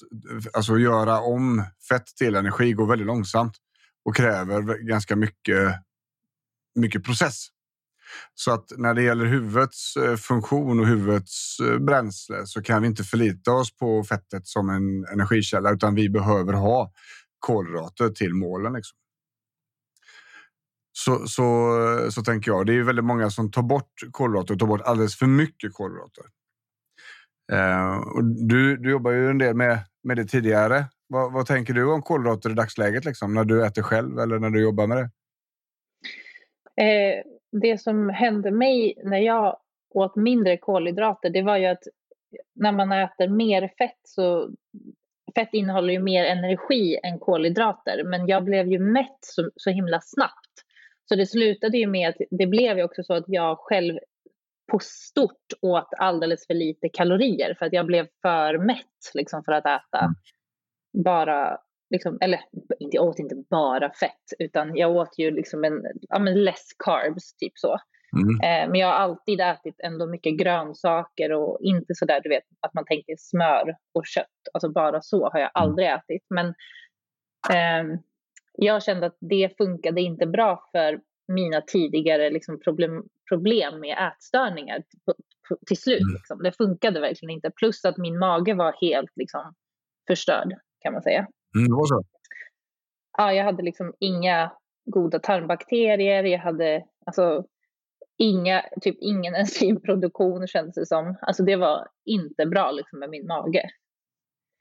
alltså 0.54 0.78
göra 0.78 1.20
om 1.20 1.64
fett 1.90 2.06
till 2.18 2.36
energi, 2.36 2.74
går 2.74 2.86
väldigt 2.86 3.08
långsamt 3.08 3.54
och 4.06 4.16
kräver 4.16 4.88
ganska 4.88 5.16
mycket 5.16 5.76
mycket 6.76 7.04
process. 7.04 7.48
Så 8.34 8.52
att 8.52 8.66
när 8.78 8.94
det 8.94 9.02
gäller 9.02 9.26
huvudets 9.26 9.96
eh, 9.96 10.16
funktion 10.16 10.80
och 10.80 10.88
huvudets 10.88 11.60
eh, 11.60 11.80
bränsle 11.80 12.46
så 12.46 12.62
kan 12.62 12.82
vi 12.82 12.88
inte 12.88 13.04
förlita 13.04 13.52
oss 13.52 13.78
på 13.78 14.04
fettet 14.04 14.48
som 14.48 14.70
en 14.70 15.06
energikälla 15.06 15.72
utan 15.72 15.96
vi 15.96 16.10
behöver 16.10 16.54
ha 16.54 16.92
kolhydrater 17.40 18.10
till 18.10 18.34
målen. 18.34 18.74
Liksom. 18.74 18.98
Så, 20.98 21.28
så, 21.28 21.78
så 22.12 22.24
tänker 22.24 22.52
jag. 22.52 22.66
Det 22.66 22.74
är 22.74 22.84
väldigt 22.84 23.06
många 23.06 23.30
som 23.30 23.52
tar 23.52 23.62
bort 23.62 23.94
kolhydrater 24.12 24.54
och 24.54 24.60
tar 24.60 24.68
bort 24.68 24.82
alldeles 24.82 25.16
för 25.16 25.26
mycket 25.26 25.74
kolhydrater. 25.74 26.24
Eh, 27.52 27.98
och 27.98 28.24
du, 28.24 28.78
du 28.78 28.92
jobbar 28.92 29.12
ju 29.12 29.30
en 29.30 29.38
del 29.38 29.56
med, 29.56 29.80
med 30.04 30.18
det 30.18 30.26
tidigare. 30.26 30.86
Vad, 31.08 31.34
vad 31.34 31.46
tänker 31.46 31.74
du 31.74 31.86
om 31.86 32.02
kolhydrater 32.02 32.50
i 32.50 32.54
dagsläget? 32.54 33.06
Liksom, 33.06 33.34
när 33.34 33.44
du 33.44 33.66
äter 33.66 33.82
själv 33.82 34.20
eller 34.20 34.40
när 34.40 34.50
du 34.50 34.62
jobbar 34.62 34.88
med 34.88 34.98
det? 34.98 35.10
Eh, 36.82 37.24
det 37.52 37.82
som 37.82 38.10
hände 38.10 38.52
mig 38.52 38.94
när 39.04 39.18
jag 39.18 39.58
åt 39.90 40.16
mindre 40.16 40.58
kolhydrater, 40.58 41.30
det 41.30 41.42
var 41.42 41.58
ju 41.58 41.66
att 41.66 41.84
när 42.56 42.72
man 42.72 42.92
äter 42.92 43.28
mer 43.28 43.72
fett 43.78 44.00
så 44.04 44.50
fett 45.36 45.50
innehåller 45.54 45.94
ju 45.94 46.00
mer 46.00 46.26
energi 46.26 47.00
än 47.04 47.20
kolhydrater, 47.20 48.04
men 48.04 48.28
jag 48.28 48.44
blev 48.44 48.68
ju 48.68 48.80
mätt 48.80 49.18
så, 49.20 49.52
så 49.56 49.70
himla 49.70 50.02
snabbt. 50.02 50.54
Så 51.10 51.16
det 51.16 51.26
slutade 51.26 51.78
ju 51.78 51.88
med 51.88 52.10
att 52.10 52.16
det 52.32 52.48
blev 52.48 52.78
ju 52.78 52.84
också 52.84 53.04
så 53.04 53.14
att 53.14 53.26
jag 53.28 53.58
själv 53.60 54.00
på 54.72 54.80
stort 54.82 55.54
åt 55.62 55.90
alldeles 55.98 56.48
för 56.48 56.54
lite 56.54 56.90
kalorier 56.90 57.56
för 57.60 57.66
att 57.66 57.74
jag 57.74 57.86
blev 57.86 58.08
för 58.22 58.58
mätt 58.58 59.12
liksom, 59.14 59.44
för 59.44 59.52
att 59.52 59.66
äta 59.66 60.00
mm. 60.00 60.14
bara 61.04 61.58
liksom, 61.94 62.18
eller 62.22 62.40
jag 62.78 63.06
åt 63.06 63.20
inte 63.20 63.36
bara 63.50 63.94
fett, 63.94 64.28
utan 64.40 64.76
jag 64.76 64.96
åt 64.96 65.20
ju 65.20 65.32
liksom 65.32 65.64
en, 65.64 65.82
ja 66.10 66.20
men 66.20 66.44
less 66.44 66.68
carbs, 66.86 67.36
typ 67.36 67.54
så. 67.56 67.78
Mm. 68.18 68.36
Eh, 68.36 68.70
men 68.70 68.80
jag 68.80 68.88
har 68.88 68.94
alltid 68.94 69.42
ätit 69.42 69.76
ändå 69.84 70.08
mycket 70.08 70.38
grönsaker 70.38 71.32
och 71.32 71.58
inte 71.62 71.96
så 71.96 72.06
där, 72.06 72.22
du 72.22 72.30
vet, 72.30 72.44
att 72.60 72.74
man 72.74 72.86
tänker 72.86 73.16
smör 73.18 73.76
och 73.94 74.06
kött. 74.06 74.28
Alltså 74.54 74.70
bara 74.70 75.02
så 75.02 75.30
har 75.30 75.40
jag 75.40 75.52
mm. 75.58 75.64
aldrig 75.64 75.88
ätit. 75.88 76.26
Men 76.30 76.48
eh, 77.50 78.00
jag 78.58 78.84
kände 78.84 79.06
att 79.06 79.18
det 79.20 79.58
funkade 79.58 80.02
inte 80.02 80.26
bra 80.26 80.70
för 80.72 81.00
mina 81.28 81.62
tidigare 81.62 82.30
liksom, 82.30 82.60
problem, 82.60 83.04
problem 83.30 83.80
med 83.80 83.98
ätstörningar 84.08 84.84
till 85.68 85.78
slut. 85.78 86.02
Mm. 86.02 86.14
Liksom. 86.14 86.44
Det 86.44 86.52
funkade 86.52 87.00
verkligen 87.00 87.36
inte. 87.36 87.52
Plus 87.52 87.86
att 87.86 87.98
min 87.98 88.20
mage 88.20 88.54
var 88.54 88.76
helt 88.82 89.12
liksom, 89.16 89.54
förstörd 90.08 90.54
kan 90.80 90.94
man 90.94 91.02
säga. 91.02 91.28
Mm, 91.56 91.68
det 91.68 91.74
var 91.74 91.86
så? 91.86 92.04
Ja, 93.18 93.34
jag 93.34 93.44
hade 93.44 93.64
liksom 93.64 93.94
inga 94.00 94.52
goda 94.86 95.20
tarmbakterier. 95.20 96.24
Jag 96.24 96.40
hade 96.40 96.84
alltså 97.06 97.46
inga, 98.18 98.66
typ 98.82 98.96
ingen 99.02 99.36
enzymproduktion 99.42 100.48
kändes 100.48 100.76
det 100.76 100.86
som. 100.86 101.18
Alltså 101.22 101.44
det 101.44 101.56
var 101.56 101.88
inte 102.06 102.46
bra 102.46 102.72
liksom 102.72 103.00
med 103.00 103.10
min 103.10 103.28
mage. 103.28 103.70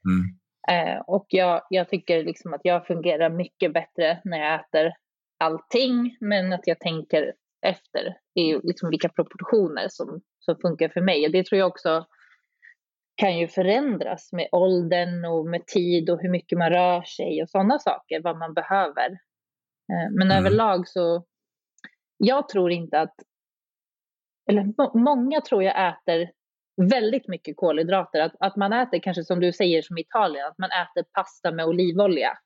Mm. 0.05 0.37
Eh, 0.69 1.01
och 1.01 1.25
jag, 1.29 1.61
jag 1.69 1.89
tycker 1.89 2.23
liksom 2.23 2.53
att 2.53 2.61
jag 2.63 2.87
fungerar 2.87 3.29
mycket 3.29 3.73
bättre 3.73 4.21
när 4.23 4.37
jag 4.37 4.59
äter 4.59 4.93
allting, 5.39 6.17
men 6.19 6.53
att 6.53 6.67
jag 6.67 6.79
tänker 6.79 7.33
efter 7.65 8.17
i 8.35 8.53
liksom 8.63 8.89
vilka 8.89 9.09
proportioner 9.09 9.87
som, 9.89 10.21
som 10.39 10.55
funkar 10.61 10.89
för 10.89 11.01
mig. 11.01 11.29
Det 11.29 11.45
tror 11.45 11.59
jag 11.59 11.67
också 11.67 12.05
kan 13.15 13.37
ju 13.37 13.47
förändras 13.47 14.31
med 14.31 14.49
åldern 14.51 15.25
och 15.25 15.45
med 15.45 15.67
tid 15.67 16.09
och 16.09 16.21
hur 16.21 16.29
mycket 16.29 16.57
man 16.57 16.69
rör 16.69 17.01
sig 17.01 17.41
och 17.41 17.49
sådana 17.49 17.79
saker, 17.79 18.21
vad 18.21 18.37
man 18.37 18.53
behöver. 18.53 19.11
Eh, 19.91 20.11
men 20.11 20.31
mm. 20.31 20.37
överlag 20.37 20.87
så, 20.87 21.25
jag 22.17 22.49
tror 22.49 22.71
inte 22.71 22.99
att, 22.99 23.15
eller 24.49 24.97
många 24.97 25.41
tror 25.41 25.63
jag 25.63 25.89
äter 25.89 26.31
väldigt 26.81 27.27
mycket 27.27 27.57
kolhydrater. 27.57 28.19
Att, 28.19 28.35
att 28.39 28.55
man 28.55 28.73
äter 28.73 28.99
kanske 28.99 29.23
som 29.23 29.39
du 29.39 29.53
säger 29.53 29.81
som 29.81 29.97
Italien, 29.97 30.47
att 30.47 30.57
man 30.57 30.69
äter 30.69 31.03
pasta 31.13 31.51
med 31.51 31.65
olivolja. 31.65 32.37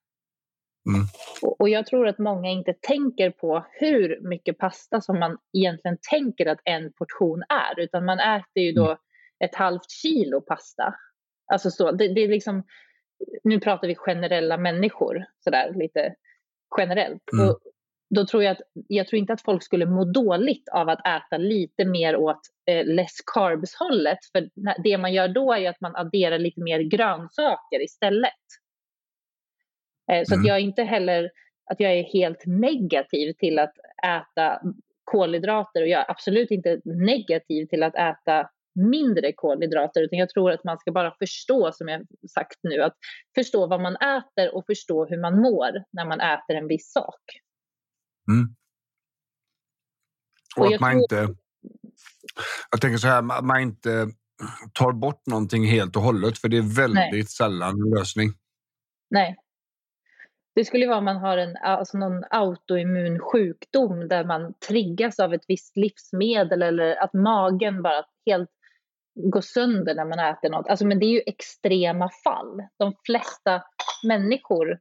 Mm. 0.89 1.05
Och, 1.41 1.61
och, 1.61 1.69
jag 1.69 1.85
tror 1.85 2.07
att 2.07 2.19
många 2.19 2.49
inte 2.49 2.73
tänker 2.81 3.31
på 3.31 3.65
hur 3.71 4.29
mycket 4.29 4.57
pasta 4.57 5.01
som 5.01 5.19
man 5.19 5.37
egentligen 5.57 5.97
tänker 6.09 6.45
att 6.45 6.59
en 6.63 6.93
portion 6.93 7.43
är, 7.49 7.79
utan 7.79 8.05
man 8.05 8.19
äter 8.19 8.63
ju 8.63 8.71
då 8.71 8.85
mm. 8.85 8.97
Ett 9.39 9.55
halvt 9.55 9.91
kilo 9.91 10.41
pasta. 10.41 10.95
Alltså 11.51 11.71
så, 11.71 11.91
det, 11.91 12.13
det, 12.13 12.21
är 12.21 12.27
liksom, 12.27 12.63
nu 13.43 13.59
pratar 13.59 13.87
vi 13.87 13.95
generella 13.95 14.57
människor, 14.57 15.25
sådär 15.39 15.73
lite 15.75 16.15
generellt. 16.77 17.23
Mm. 17.33 17.49
Och 17.49 17.59
då 18.09 18.25
tror 18.25 18.43
jag 18.43 18.51
att, 18.51 18.61
jag 18.87 19.07
tror 19.07 19.19
inte 19.19 19.33
att 19.33 19.41
folk 19.41 19.63
skulle 19.63 19.85
må 19.85 20.05
dåligt 20.05 20.69
av 20.69 20.89
att 20.89 21.07
äta 21.07 21.37
lite 21.37 21.85
mer 21.85 22.15
åt 22.15 22.39
eh, 22.65 22.85
less 22.85 23.15
carbs-hållet. 23.25 24.19
För 24.31 24.49
det 24.83 24.97
man 24.97 25.13
gör 25.13 25.27
då 25.27 25.53
är 25.53 25.57
ju 25.57 25.67
att 25.67 25.81
man 25.81 25.95
adderar 25.95 26.39
lite 26.39 26.61
mer 26.61 26.79
grönsaker 26.79 27.83
istället. 27.83 28.31
Eh, 30.11 30.23
så 30.23 30.33
mm. 30.33 30.41
att 30.41 30.47
jag 30.47 30.57
är 30.57 30.61
inte 30.61 30.83
heller 30.83 31.31
att 31.71 31.79
jag 31.79 31.91
är 31.91 32.03
helt 32.03 32.45
negativ 32.45 33.33
till 33.33 33.59
att 33.59 33.73
äta 34.03 34.61
kolhydrater 35.03 35.81
och 35.81 35.87
jag 35.87 36.01
är 36.01 36.11
absolut 36.11 36.51
inte 36.51 36.81
negativ 36.85 37.65
till 37.65 37.83
att 37.83 37.95
äta 37.95 38.49
mindre 38.77 39.33
kolhydrater 39.33 40.01
utan 40.01 40.19
jag 40.19 40.29
tror 40.29 40.51
att 40.51 40.63
man 40.63 40.79
ska 40.79 40.91
bara 40.91 41.15
förstå 41.19 41.71
som 41.71 41.87
jag 41.87 42.05
sagt 42.29 42.59
nu 42.63 42.81
att 42.81 42.95
förstå 43.35 43.67
vad 43.67 43.81
man 43.81 43.95
äter 43.95 44.55
och 44.55 44.65
förstå 44.65 45.05
hur 45.05 45.21
man 45.21 45.41
mår 45.41 45.71
när 45.91 46.05
man 46.05 46.21
äter 46.21 46.55
en 46.55 46.67
viss 46.67 46.91
sak. 46.91 47.21
Mm. 48.31 48.55
Och, 50.57 50.65
och 50.65 50.73
att 50.73 50.81
man 50.81 50.91
tror... 50.91 51.01
inte... 51.01 51.35
Jag 52.71 52.81
tänker 52.81 52.97
så 52.97 53.07
här, 53.07 53.21
man 53.41 53.61
inte 53.61 54.07
tar 54.73 54.91
bort 54.91 55.25
någonting 55.25 55.65
helt 55.65 55.95
och 55.95 56.01
hållet 56.01 56.37
för 56.37 56.49
det 56.49 56.57
är 56.57 56.75
väldigt 56.75 57.11
Nej. 57.11 57.23
sällan 57.23 57.69
en 57.69 57.89
lösning. 57.89 58.29
Nej. 59.09 59.37
Det 60.55 60.65
skulle 60.65 60.87
vara 60.87 60.97
om 60.97 61.05
man 61.05 61.17
har 61.17 61.37
en, 61.37 61.57
alltså 61.57 61.97
någon 61.97 62.23
autoimmun 62.29 63.19
sjukdom 63.19 64.07
där 64.07 64.25
man 64.25 64.53
triggas 64.67 65.19
av 65.19 65.33
ett 65.33 65.45
visst 65.47 65.77
livsmedel 65.77 66.61
eller 66.61 66.95
att 66.95 67.13
magen 67.13 67.81
bara 67.81 68.05
helt 68.25 68.49
går 69.17 69.41
sönder 69.41 69.95
när 69.95 70.05
man 70.05 70.19
äter 70.19 70.49
något. 70.49 70.67
Alltså, 70.67 70.85
men 70.85 70.99
det 70.99 71.05
är 71.05 71.11
ju 71.11 71.21
extrema 71.25 72.09
fall. 72.23 72.61
De 72.77 72.93
flesta 73.05 73.63
människor 74.07 74.79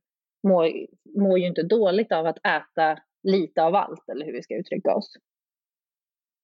mår, 0.48 0.70
mår 1.18 1.38
ju 1.38 1.46
inte 1.46 1.62
dåligt 1.62 2.12
av 2.12 2.26
att 2.26 2.38
äta 2.38 2.98
lite 3.22 3.62
av 3.62 3.74
allt, 3.74 4.08
eller 4.08 4.26
hur 4.26 4.32
vi 4.32 4.42
ska 4.42 4.54
uttrycka 4.54 4.94
oss. 4.94 5.12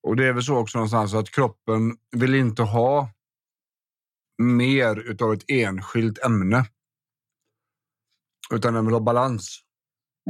Och 0.02 0.16
det 0.16 0.26
är 0.26 0.32
väl 0.32 0.42
så 0.42 0.58
också 0.58 0.78
någonstans 0.78 1.14
att 1.14 1.30
kroppen 1.30 1.96
vill 2.16 2.34
inte 2.34 2.62
ha 2.62 3.08
mer 4.42 5.10
utav 5.10 5.32
ett 5.32 5.44
enskilt 5.48 6.24
ämne. 6.24 6.64
Utan 8.54 8.74
den 8.74 8.86
vill 8.86 8.94
ha 8.94 9.00
balans. 9.00 9.62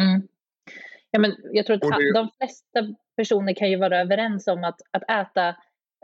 Mm. 0.00 0.28
Ja, 1.10 1.20
men 1.20 1.36
jag 1.52 1.66
tror 1.66 1.76
att 1.76 1.98
det... 1.98 2.12
de 2.12 2.30
flesta 2.38 2.94
personer 3.16 3.54
kan 3.54 3.70
ju 3.70 3.76
vara 3.76 4.00
överens 4.00 4.46
om 4.46 4.64
att, 4.64 4.80
att 4.90 5.02
äta 5.10 5.56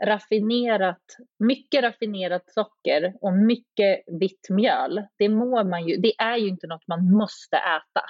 raffinerat, 0.05 1.03
mycket 1.39 1.83
raffinerat 1.83 2.53
socker 2.53 3.13
och 3.21 3.33
mycket 3.33 4.03
vitt 4.19 4.47
mjöl, 4.49 5.07
det, 5.17 5.29
mår 5.29 5.63
man 5.63 5.87
ju, 5.87 5.97
det 5.97 6.13
är 6.21 6.37
ju 6.37 6.47
inte 6.47 6.67
något 6.67 6.87
man 6.87 7.11
måste 7.11 7.57
äta. 7.57 8.01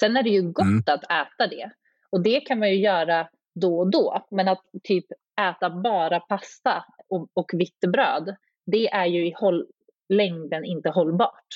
Sen 0.00 0.16
är 0.16 0.22
det 0.22 0.30
ju 0.30 0.42
gott 0.42 0.62
mm. 0.62 0.82
att 0.86 1.04
äta 1.04 1.46
det. 1.46 1.70
Och 2.10 2.22
det 2.22 2.40
kan 2.40 2.58
man 2.58 2.70
ju 2.70 2.76
göra 2.76 3.28
då 3.54 3.78
och 3.78 3.90
då. 3.90 4.26
Men 4.30 4.48
att 4.48 4.64
typ 4.82 5.06
äta 5.40 5.70
bara 5.70 6.20
pasta 6.20 6.84
och, 7.08 7.28
och 7.34 7.50
vitt 7.52 7.80
bröd, 7.92 8.36
det 8.66 8.88
är 8.88 9.06
ju 9.06 9.26
i 9.26 9.34
håll, 9.36 9.66
längden 10.08 10.64
inte 10.64 10.90
hållbart. 10.90 11.46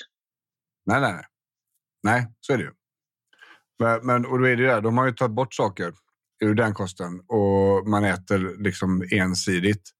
Nej, 0.86 1.00
nej. 1.00 1.24
Nej, 2.02 2.26
så 2.40 2.52
är 2.52 2.58
det 2.58 2.64
ju. 2.64 2.72
Men, 3.78 4.06
men, 4.06 4.26
och 4.26 4.38
då 4.38 4.44
är 4.44 4.56
det 4.56 4.62
ju 4.62 4.68
det, 4.68 4.80
de 4.80 4.98
har 4.98 5.06
ju 5.06 5.12
tagit 5.12 5.34
bort 5.34 5.54
saker 5.54 5.92
ur 6.40 6.54
den 6.54 6.74
kosten 6.74 7.20
och 7.28 7.88
man 7.88 8.04
äter 8.04 8.62
liksom 8.62 9.08
ensidigt. 9.10 9.90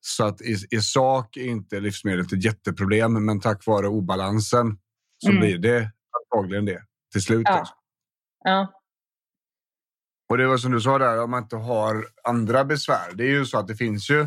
Så 0.00 0.24
att 0.24 0.40
i, 0.40 0.56
i 0.70 0.80
sak 0.80 1.36
är 1.36 1.44
inte 1.44 1.80
livsmedlet 1.80 2.32
ett 2.32 2.44
jätteproblem, 2.44 3.24
men 3.26 3.40
tack 3.40 3.66
vare 3.66 3.88
obalansen 3.88 4.78
så 5.18 5.28
mm. 5.28 5.40
blir 5.40 5.58
det 5.58 5.90
antagligen 6.32 6.64
det 6.64 6.82
till 7.12 7.22
slut. 7.22 7.42
Ja. 7.44 7.58
Alltså. 7.58 7.74
ja. 8.44 8.74
Och 10.28 10.38
det 10.38 10.46
var 10.46 10.58
som 10.58 10.72
du 10.72 10.80
sa 10.80 10.98
där, 10.98 11.22
om 11.22 11.30
man 11.30 11.42
inte 11.42 11.56
har 11.56 12.06
andra 12.24 12.64
besvär. 12.64 13.12
Det 13.14 13.24
är 13.24 13.30
ju 13.30 13.44
så 13.46 13.58
att 13.58 13.68
det 13.68 13.76
finns 13.76 14.10
ju 14.10 14.26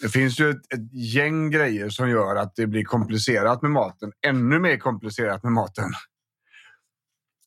det 0.00 0.08
finns 0.08 0.40
ju 0.40 0.50
ett, 0.50 0.72
ett, 0.72 0.92
gäng 0.92 1.50
grejer 1.50 1.88
som 1.88 2.10
gör 2.10 2.36
att 2.36 2.56
det 2.56 2.66
blir 2.66 2.84
komplicerat 2.84 3.62
med 3.62 3.70
maten. 3.70 4.12
Ännu 4.26 4.58
mer 4.58 4.76
komplicerat 4.76 5.42
med 5.42 5.52
maten 5.52 5.92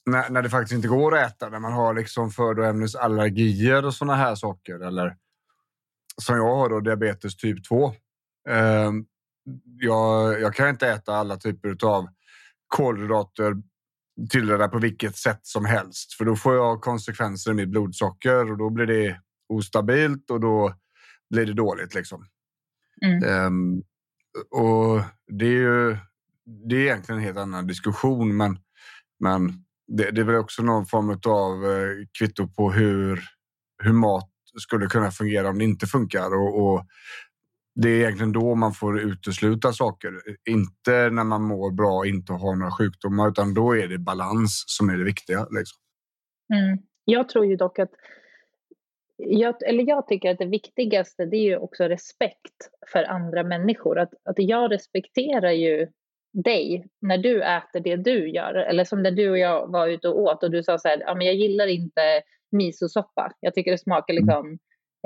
när, 0.08 0.30
när 0.30 0.42
det 0.42 0.50
faktiskt 0.50 0.76
inte 0.76 0.88
går 0.88 1.18
att 1.18 1.32
äta, 1.32 1.50
när 1.50 1.60
man 1.60 1.74
har 1.74 1.94
liksom 1.94 2.32
födoämnesallergier 2.32 3.86
och 3.86 3.94
såna 3.94 4.16
här 4.16 4.36
saker. 4.36 4.80
Eller 4.80 5.18
som 6.22 6.36
jag 6.36 6.56
har 6.56 6.70
då, 6.70 6.80
diabetes 6.80 7.38
typ 7.38 7.68
2. 7.68 7.88
Eh, 8.50 8.92
jag, 9.80 10.42
jag 10.42 10.56
kan 10.56 10.70
inte 10.70 10.88
äta 10.88 11.16
alla 11.16 11.38
typer 11.38 11.86
av 11.86 12.08
kolhydrater 12.68 13.56
tillredda 14.30 14.68
på 14.68 14.80
vilket 14.80 15.16
sätt 15.16 15.40
som 15.44 15.66
helst. 15.66 16.14
För 16.14 16.26
då 16.26 16.36
får 16.36 16.56
jag 16.56 16.82
konsekvenser 16.82 17.52
i 17.52 17.54
mitt 17.54 17.70
blodsocker 17.70 18.52
och 18.52 18.58
då 18.58 18.70
blir 18.70 18.86
det 18.86 19.22
ostabilt 19.50 20.32
och 20.32 20.40
då 20.40 20.74
blir 21.30 21.46
det 21.46 21.54
dåligt. 21.54 21.96
Liksom. 21.96 22.26
Mm. 23.06 23.46
Um, 23.46 23.84
och 24.50 25.02
det 25.28 25.46
är 25.46 25.50
ju 25.50 25.98
det 26.70 26.76
är 26.76 26.80
egentligen 26.80 27.20
en 27.20 27.26
helt 27.26 27.38
annan 27.38 27.68
diskussion, 27.68 28.38
men, 28.38 28.60
men 29.20 29.64
det, 29.88 30.12
det 30.12 30.22
är 30.22 30.26
väl 30.26 30.36
också 30.36 30.64
någon 30.64 30.86
form 30.86 31.10
av 31.10 31.72
eh, 31.72 32.06
kvitto 32.20 32.48
på 32.48 32.72
hur, 32.72 33.20
hur 33.84 33.94
mat 33.94 34.30
skulle 34.60 34.86
kunna 34.86 35.12
fungera 35.12 35.50
om 35.50 35.58
det 35.58 35.64
inte 35.64 35.86
funkar. 35.86 36.36
Och, 36.36 36.66
och, 36.66 36.86
det 37.80 37.90
är 37.90 38.00
egentligen 38.00 38.32
då 38.32 38.56
man 38.56 38.74
får 38.74 39.00
utesluta 39.00 39.74
saker. 39.74 40.14
Inte 40.50 41.10
när 41.10 41.24
man 41.24 41.44
mår 41.44 41.72
bra 41.72 41.98
och 41.98 42.08
inte 42.08 42.34
har 42.34 42.56
några 42.56 42.72
sjukdomar, 42.72 43.30
utan 43.30 43.54
då 43.54 43.78
är 43.78 43.88
det 43.88 43.98
balans 43.98 44.64
som 44.68 44.90
är 44.90 44.98
det 44.98 45.04
viktiga. 45.04 45.40
Liksom. 45.40 45.78
Mm. 46.54 46.78
Jag 47.06 47.30
tror 47.30 47.46
ju 47.46 47.56
dock 47.56 47.80
att 47.80 47.92
jag, 49.18 49.56
eller 49.70 49.88
jag 49.88 50.08
tycker 50.08 50.32
att 50.32 50.38
det 50.38 50.46
viktigaste 50.46 51.26
det 51.26 51.38
är 51.38 51.44
ju 51.44 51.58
också 51.58 51.84
respekt 51.84 52.70
för 52.92 53.04
andra 53.04 53.44
människor. 53.44 54.00
Att, 54.00 54.14
att 54.24 54.36
jag 54.38 54.72
respekterar 54.72 55.52
ju 55.52 55.88
dig 56.44 56.88
när 57.02 57.18
du 57.18 57.44
äter 57.44 57.80
det 57.80 57.96
du 57.96 58.30
gör. 58.30 58.54
Eller 58.54 58.84
som 58.84 59.04
när 59.04 59.12
du 59.12 59.30
och 59.30 59.38
jag 59.38 59.72
var 59.72 59.88
ute 59.88 60.08
och 60.08 60.22
åt 60.22 60.44
och 60.44 60.52
du 60.52 60.64
sa 60.64 60.78
så 60.78 60.88
här, 60.88 61.00
ja, 61.00 61.16
men 61.16 61.28
jag 61.28 61.36
gillar 61.36 61.68
inte 61.68 62.22
misosoppa. 62.52 63.32
Jag 63.40 63.54
tycker 63.54 63.72
det 63.72 63.78
smakar 63.78 64.14
mm. 64.14 64.24
liksom 64.24 64.58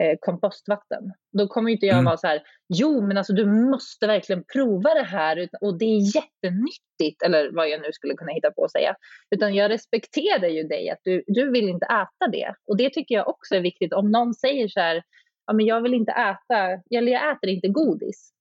eh, 0.02 0.18
kompostvatten. 0.20 1.04
Då 1.38 1.48
kommer 1.48 1.72
inte 1.72 1.86
jag 1.86 1.94
mm. 1.94 2.06
vara 2.06 2.18
så 2.18 2.28
här, 2.28 2.42
jo 2.74 3.08
men 3.08 3.18
alltså 3.18 3.34
du 3.34 3.46
måste 3.46 4.08
verkligen 4.08 4.44
prova 4.54 4.94
det 4.94 5.04
här 5.04 5.50
och 5.62 5.80
det 5.80 5.86
är 5.86 6.16
jättenyttigt 6.16 7.24
eller 7.26 7.52
vad 7.52 7.70
jag 7.70 7.82
nu 7.82 7.88
skulle 7.92 8.14
kunna 8.14 8.34
hitta 8.34 8.52
på 8.52 8.64
att 8.64 8.72
säga. 8.72 8.96
Utan 9.36 9.56
jag 9.56 9.72
respekterar 9.72 10.48
ju 10.48 10.64
dig 10.64 10.90
att 10.90 11.00
du, 11.04 11.24
du 11.28 11.52
vill 11.52 11.70
inte 11.70 11.86
äta 11.86 12.32
det. 12.32 12.56
Och 12.68 12.78
det 12.78 12.90
tycker 12.90 13.16
jag 13.16 13.28
också 13.28 13.56
är 13.56 13.62
viktigt. 13.62 13.94
Om 13.94 14.12
någon 14.12 14.34
säger 14.34 14.68
så 14.68 14.80
här, 14.80 15.04
ja 15.48 15.54
men 15.54 15.66
jag 15.66 15.82
vill 15.82 15.94
inte 15.94 16.12
äta, 16.12 16.82
eller 16.98 17.12
jag 17.12 17.32
äter 17.32 17.50
inte 17.50 17.68
godis. 17.68 18.34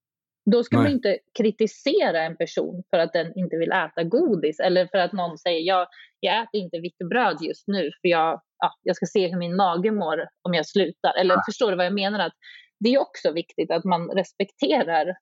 Då 0.45 0.64
ska 0.64 0.76
Nej. 0.76 0.84
man 0.84 0.93
inte 0.93 1.18
kritisera 1.38 2.22
en 2.22 2.36
person 2.36 2.82
för 2.91 2.99
att 2.99 3.12
den 3.12 3.38
inte 3.38 3.57
vill 3.57 3.72
äta 3.72 4.05
godis 4.05 4.61
eller 4.61 4.86
för 4.86 4.99
att 4.99 5.12
någon 5.12 5.38
säger 5.38 5.61
jag, 5.61 5.86
jag 6.20 6.43
äter 6.43 6.61
inte 6.61 6.78
vitt 6.78 6.99
bröd 7.11 7.38
just 7.41 7.66
nu 7.66 7.82
för 7.82 8.09
jag, 8.09 8.41
ja, 8.59 8.74
jag 8.82 8.97
ska 8.97 9.07
se 9.07 9.28
hur 9.28 9.38
min 9.38 9.57
mage 9.57 9.91
mår 9.91 10.28
om 10.43 10.55
jag 10.55 10.66
slutar. 10.66 11.14
Eller 11.20 11.34
ja. 11.34 11.43
förstår 11.47 11.70
du 11.70 11.76
vad 11.76 11.86
jag 11.86 11.95
menar? 11.95 12.18
Att 12.18 12.34
det 12.80 12.95
är 12.95 12.99
också 12.99 13.32
viktigt 13.32 13.70
att 13.70 13.84
man 13.84 14.09
respekterar 14.09 15.16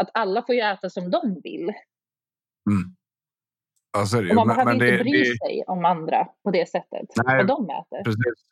att 0.00 0.10
alla 0.14 0.42
får 0.42 0.54
ju 0.54 0.60
äta 0.60 0.90
som 0.90 1.10
de 1.10 1.40
vill. 1.42 1.72
Mm. 2.70 2.94
Och 4.30 4.34
man 4.34 4.46
men, 4.46 4.56
behöver 4.56 4.64
men 4.64 4.74
inte 4.74 4.90
det, 4.90 5.04
bry 5.04 5.18
det... 5.18 5.38
sig 5.38 5.64
om 5.66 5.84
andra 5.84 6.28
på 6.44 6.50
det 6.50 6.68
sättet, 6.68 7.06
Nej, 7.24 7.36
vad 7.36 7.46
de 7.46 7.70
äter. 7.70 8.04
Precis. 8.04 8.44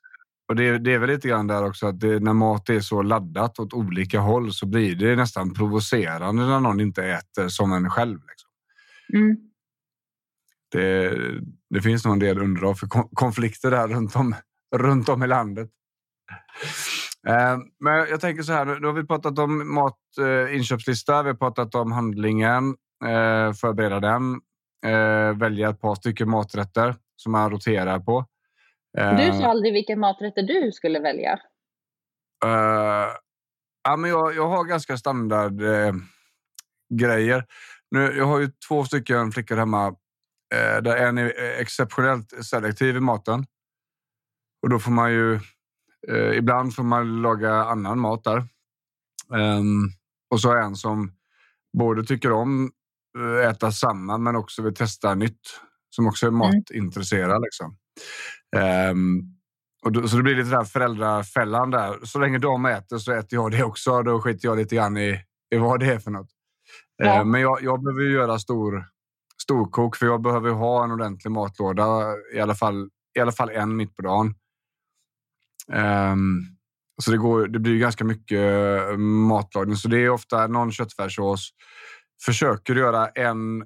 Och 0.52 0.56
det, 0.56 0.78
det, 0.78 0.94
är 0.94 0.98
väl 0.98 1.10
lite 1.10 1.28
grann 1.28 1.46
där 1.46 1.66
också 1.66 1.86
att 1.86 2.00
det, 2.00 2.20
när 2.20 2.32
mat 2.32 2.68
är 2.68 2.80
så 2.80 3.02
laddat 3.02 3.58
åt 3.58 3.72
olika 3.72 4.20
håll 4.20 4.52
så 4.52 4.66
blir 4.66 4.94
det 4.94 5.16
nästan 5.16 5.54
provocerande 5.54 6.46
när 6.46 6.60
någon 6.60 6.80
inte 6.80 7.04
äter 7.04 7.48
som 7.48 7.72
en 7.72 7.90
själv. 7.90 8.18
Liksom. 8.28 8.50
Mm. 9.14 9.36
Det, 10.70 11.18
det, 11.70 11.82
finns 11.82 12.04
nog 12.04 12.12
en 12.12 12.18
del 12.18 12.38
underlag 12.38 12.78
för 12.78 12.88
konflikter 13.14 13.70
där 13.70 13.88
runt 13.88 14.16
om, 14.16 14.34
runt 14.76 15.08
om 15.08 15.22
i 15.22 15.26
landet. 15.26 15.70
Eh, 17.28 17.58
men 17.80 17.94
jag 17.96 18.20
tänker 18.20 18.42
så 18.42 18.52
här, 18.52 18.80
nu 18.80 18.86
har 18.86 18.94
vi 18.94 19.06
pratat 19.06 19.38
om 19.38 19.74
mat, 19.74 19.98
eh, 20.20 20.56
inköpslista, 20.56 21.22
vi 21.22 21.28
har 21.28 21.36
pratat 21.36 21.74
om 21.74 21.92
handlingen, 21.92 22.68
eh, 23.04 23.52
förbereda 23.52 24.00
den, 24.00 24.40
välja 25.38 25.70
ett 25.70 25.80
par 25.80 25.94
stycken 25.94 26.30
maträtter 26.30 26.94
som 27.16 27.32
man 27.32 27.50
roterar 27.50 27.98
på. 27.98 28.26
Du 28.92 29.32
sa 29.32 29.46
aldrig 29.46 29.72
vilka 29.72 29.96
maträtter 29.96 30.42
du 30.42 30.72
skulle 30.72 31.00
välja. 31.00 31.32
Uh, 32.44 33.08
ja, 33.84 33.96
men 33.98 34.10
jag, 34.10 34.36
jag 34.36 34.48
har 34.48 34.64
ganska 34.64 34.96
standard 34.96 35.62
uh, 35.62 35.92
grejer. 36.94 37.46
Nu, 37.90 38.14
jag 38.16 38.26
har 38.26 38.40
ju 38.40 38.50
två 38.68 38.84
stycken 38.84 39.32
flickor 39.32 39.56
hemma 39.56 39.86
eh, 40.54 40.82
där 40.82 40.96
en 40.96 41.18
är 41.18 41.60
exceptionellt 41.60 42.44
selektiv 42.44 42.96
i 42.96 43.00
maten. 43.00 43.46
Och 44.62 44.68
då 44.68 44.78
får 44.78 44.90
man 44.90 45.12
ju... 45.12 45.34
Eh, 46.08 46.36
ibland 46.36 46.74
får 46.74 46.82
man 46.82 47.22
laga 47.22 47.52
annan 47.52 47.98
mat 47.98 48.24
där. 48.24 48.38
Um, 49.28 49.90
och 50.30 50.40
så 50.40 50.56
en 50.56 50.76
som 50.76 51.12
både 51.78 52.04
tycker 52.04 52.32
om 52.32 52.70
att 53.18 53.56
äta 53.56 53.72
samma 53.72 54.18
men 54.18 54.36
också 54.36 54.62
vill 54.62 54.74
testa 54.74 55.14
nytt. 55.14 55.60
Som 55.90 56.06
också 56.06 56.26
är 56.26 56.30
mm. 56.30 56.38
matintresserad. 56.38 57.42
Liksom. 57.42 57.76
Um, 58.90 59.22
och 59.84 59.92
då, 59.92 60.08
så 60.08 60.16
det 60.16 60.22
blir 60.22 60.34
lite 60.34 60.50
där 60.50 60.64
föräldrafällan 60.64 61.70
där. 61.70 61.98
Så 62.04 62.18
länge 62.18 62.38
de 62.38 62.66
äter 62.66 62.98
så 62.98 63.12
äter 63.12 63.38
jag 63.38 63.50
det 63.50 63.64
också. 63.64 64.02
Då 64.02 64.20
skiter 64.20 64.48
jag 64.48 64.58
lite 64.58 64.76
grann 64.76 64.96
i, 64.96 65.20
i 65.54 65.56
vad 65.56 65.80
det 65.80 65.86
är 65.86 65.98
för 65.98 66.10
något. 66.10 66.30
Ja. 66.96 67.18
Uh, 67.18 67.24
men 67.24 67.40
jag, 67.40 67.62
jag 67.62 67.82
behöver 67.82 68.02
göra 68.02 68.38
stor, 68.38 68.86
storkok 69.42 69.96
för 69.96 70.06
jag 70.06 70.22
behöver 70.22 70.50
ha 70.50 70.84
en 70.84 70.90
ordentlig 70.90 71.30
matlåda. 71.30 72.14
I 72.34 72.40
alla 72.40 72.54
fall, 72.54 72.90
i 73.18 73.20
alla 73.20 73.32
fall 73.32 73.50
en 73.50 73.76
mitt 73.76 73.96
på 73.96 74.02
dagen. 74.02 74.34
Um, 75.72 76.56
så 77.02 77.10
det, 77.10 77.16
går, 77.16 77.46
det 77.46 77.58
blir 77.58 77.78
ganska 77.78 78.04
mycket 78.04 78.40
matlagning. 78.98 79.76
Så 79.76 79.88
det 79.88 79.98
är 79.98 80.10
ofta 80.10 80.46
någon 80.46 80.72
köttfärssås. 80.72 81.50
Försöker 82.24 82.74
göra 82.74 83.08
en, 83.08 83.64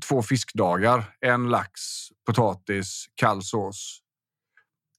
två 0.00 0.22
fiskdagar. 0.22 1.04
En 1.20 1.48
lax, 1.48 1.80
potatis, 2.26 3.06
kall 3.14 3.42
sås 3.42 4.02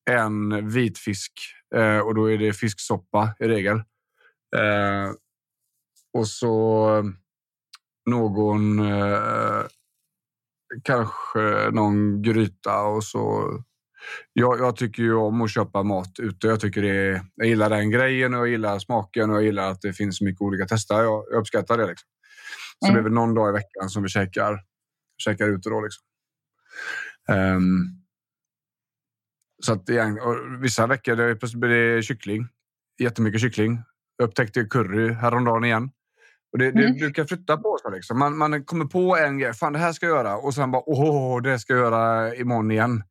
en 0.10 0.70
vitfisk 0.70 1.32
eh, 1.76 2.00
och 2.00 2.16
då 2.16 2.32
är 2.32 2.38
det 2.38 2.54
fisksoppa 2.54 3.36
i 3.40 3.48
regel. 3.48 3.78
Eh, 4.56 5.12
och 6.14 6.28
så 6.28 7.14
någon 8.10 8.80
eh, 8.80 9.64
kanske 10.84 11.70
någon 11.72 12.22
gryta 12.22 12.82
och 12.82 13.04
så. 13.04 13.52
Jag, 14.34 14.60
jag, 14.60 14.76
tycker 14.76 15.04
ju 15.04 15.14
om 15.14 15.42
att 15.42 15.52
köpa 15.52 15.84
mat 15.84 16.20
ute. 16.20 16.48
Jag 16.48 16.60
tycker 16.60 16.82
det 16.82 16.96
är, 16.96 17.22
jag 17.36 17.48
gillar 17.48 17.70
den 17.70 17.92
grejen 17.92 18.34
och 18.34 18.40
jag 18.40 18.48
gillar 18.48 18.80
smaken 18.80 19.30
och 19.30 19.36
jag 19.36 19.44
gillar 19.44 19.72
att 19.72 19.82
det 19.82 19.94
finns 19.94 20.22
mycket 20.22 20.42
olika 20.42 20.66
tester. 20.66 20.96
Jag, 20.96 21.26
jag 21.32 21.40
uppskattar 21.40 21.78
det. 21.78 21.88
Liksom. 21.88 22.10
Så 22.80 22.86
mm. 22.86 22.96
det 22.96 23.02
är 23.02 23.04
väl 23.04 23.14
någon 23.14 23.36
dag 23.36 23.50
i 23.50 23.54
veckan 23.54 23.90
som 23.90 24.04
vi 24.04 24.10
käkar, 24.10 24.60
käkar 25.18 25.48
ute 25.48 25.70
då. 25.70 25.82
Liksom. 25.82 26.04
Um, 27.30 28.04
så 29.64 29.74
att 29.74 29.90
igen, 29.90 30.20
vissa 30.62 30.88
veckor 30.88 31.16
det 31.16 31.58
blir 31.58 31.70
det 31.70 32.04
kyckling. 32.04 32.48
Jättemycket 33.00 33.42
kyckling. 33.42 33.82
Jag 34.18 34.28
upptäckte 34.28 34.64
curry 34.64 35.14
häromdagen 35.14 35.64
igen. 35.64 35.92
Och 36.52 36.58
det, 36.58 36.66
mm. 36.66 36.94
det 36.94 37.00
brukar 37.00 37.26
flytta 37.26 37.58
på 37.58 37.78
sig. 37.82 37.92
Liksom. 37.92 38.20
Man, 38.20 38.38
man 38.38 38.66
kommer 38.66 38.86
på 38.86 39.18
en 39.18 39.38
grej. 39.38 39.54
Fan, 39.54 39.74
det 39.74 39.80
här 39.80 39.94
ska 39.94 40.06
jag 40.06 40.18
göra. 40.18 40.38
Och 40.38 40.54
sen 40.54 40.72
bara, 40.72 40.84
åh, 40.86 41.42
det 41.42 41.60
ska 41.60 41.74
jag 41.74 41.82
göra 41.82 42.36
imorgon 42.36 42.72
igen. 42.72 43.04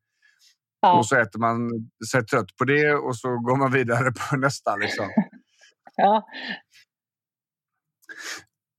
Ja. 0.80 0.98
Och 0.98 1.06
så 1.06 1.16
äter 1.16 1.38
man 1.38 1.70
sig 2.10 2.26
trött 2.26 2.56
på 2.58 2.64
det 2.64 2.94
och 2.94 3.16
så 3.16 3.28
går 3.28 3.56
man 3.56 3.72
vidare 3.72 4.12
på 4.12 4.36
nästa. 4.36 4.76
Liksom. 4.76 5.08
ja. 5.96 6.26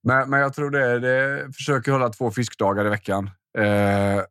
Men, 0.07 0.29
men 0.29 0.39
jag 0.39 0.53
tror 0.53 0.69
det, 0.69 0.99
det 0.99 1.53
försöker 1.53 1.91
hålla 1.91 2.09
två 2.09 2.31
fiskdagar 2.31 2.85
i 2.85 2.89
veckan. 2.89 3.29
Eh, 3.57 4.23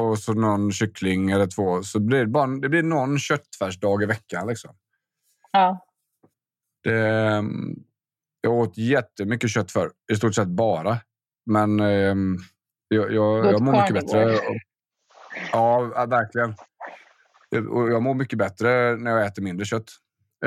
och 0.00 0.18
så 0.18 0.34
någon 0.34 0.72
kyckling 0.72 1.30
eller 1.30 1.46
två. 1.46 1.82
Så 1.82 2.00
blir 2.00 2.18
det, 2.18 2.26
bara, 2.26 2.46
det 2.46 2.68
blir 2.68 2.82
någon 2.82 3.18
köttfärsdag 3.18 4.02
i 4.02 4.06
veckan. 4.06 4.46
Liksom. 4.46 4.74
Ja. 5.52 5.86
Det, 6.82 7.08
ehm, 7.08 7.74
jag 8.40 8.52
åt 8.52 8.76
jättemycket 8.76 9.50
kött 9.50 9.72
för 9.72 9.90
i 10.12 10.16
stort 10.16 10.34
sett 10.34 10.48
bara. 10.48 10.98
Men 11.46 11.80
eh, 11.80 12.14
jag, 12.88 13.12
jag, 13.12 13.46
jag 13.46 13.62
mår 13.62 13.72
mycket 13.72 13.94
bättre. 13.94 14.38
Ja, 15.52 15.80
verkligen. 16.06 16.54
Och 17.70 17.90
jag 17.90 18.02
mår 18.02 18.14
mycket 18.14 18.38
bättre 18.38 18.96
när 18.96 19.10
jag 19.10 19.26
äter 19.26 19.42
mindre 19.42 19.66
kött. 19.66 19.90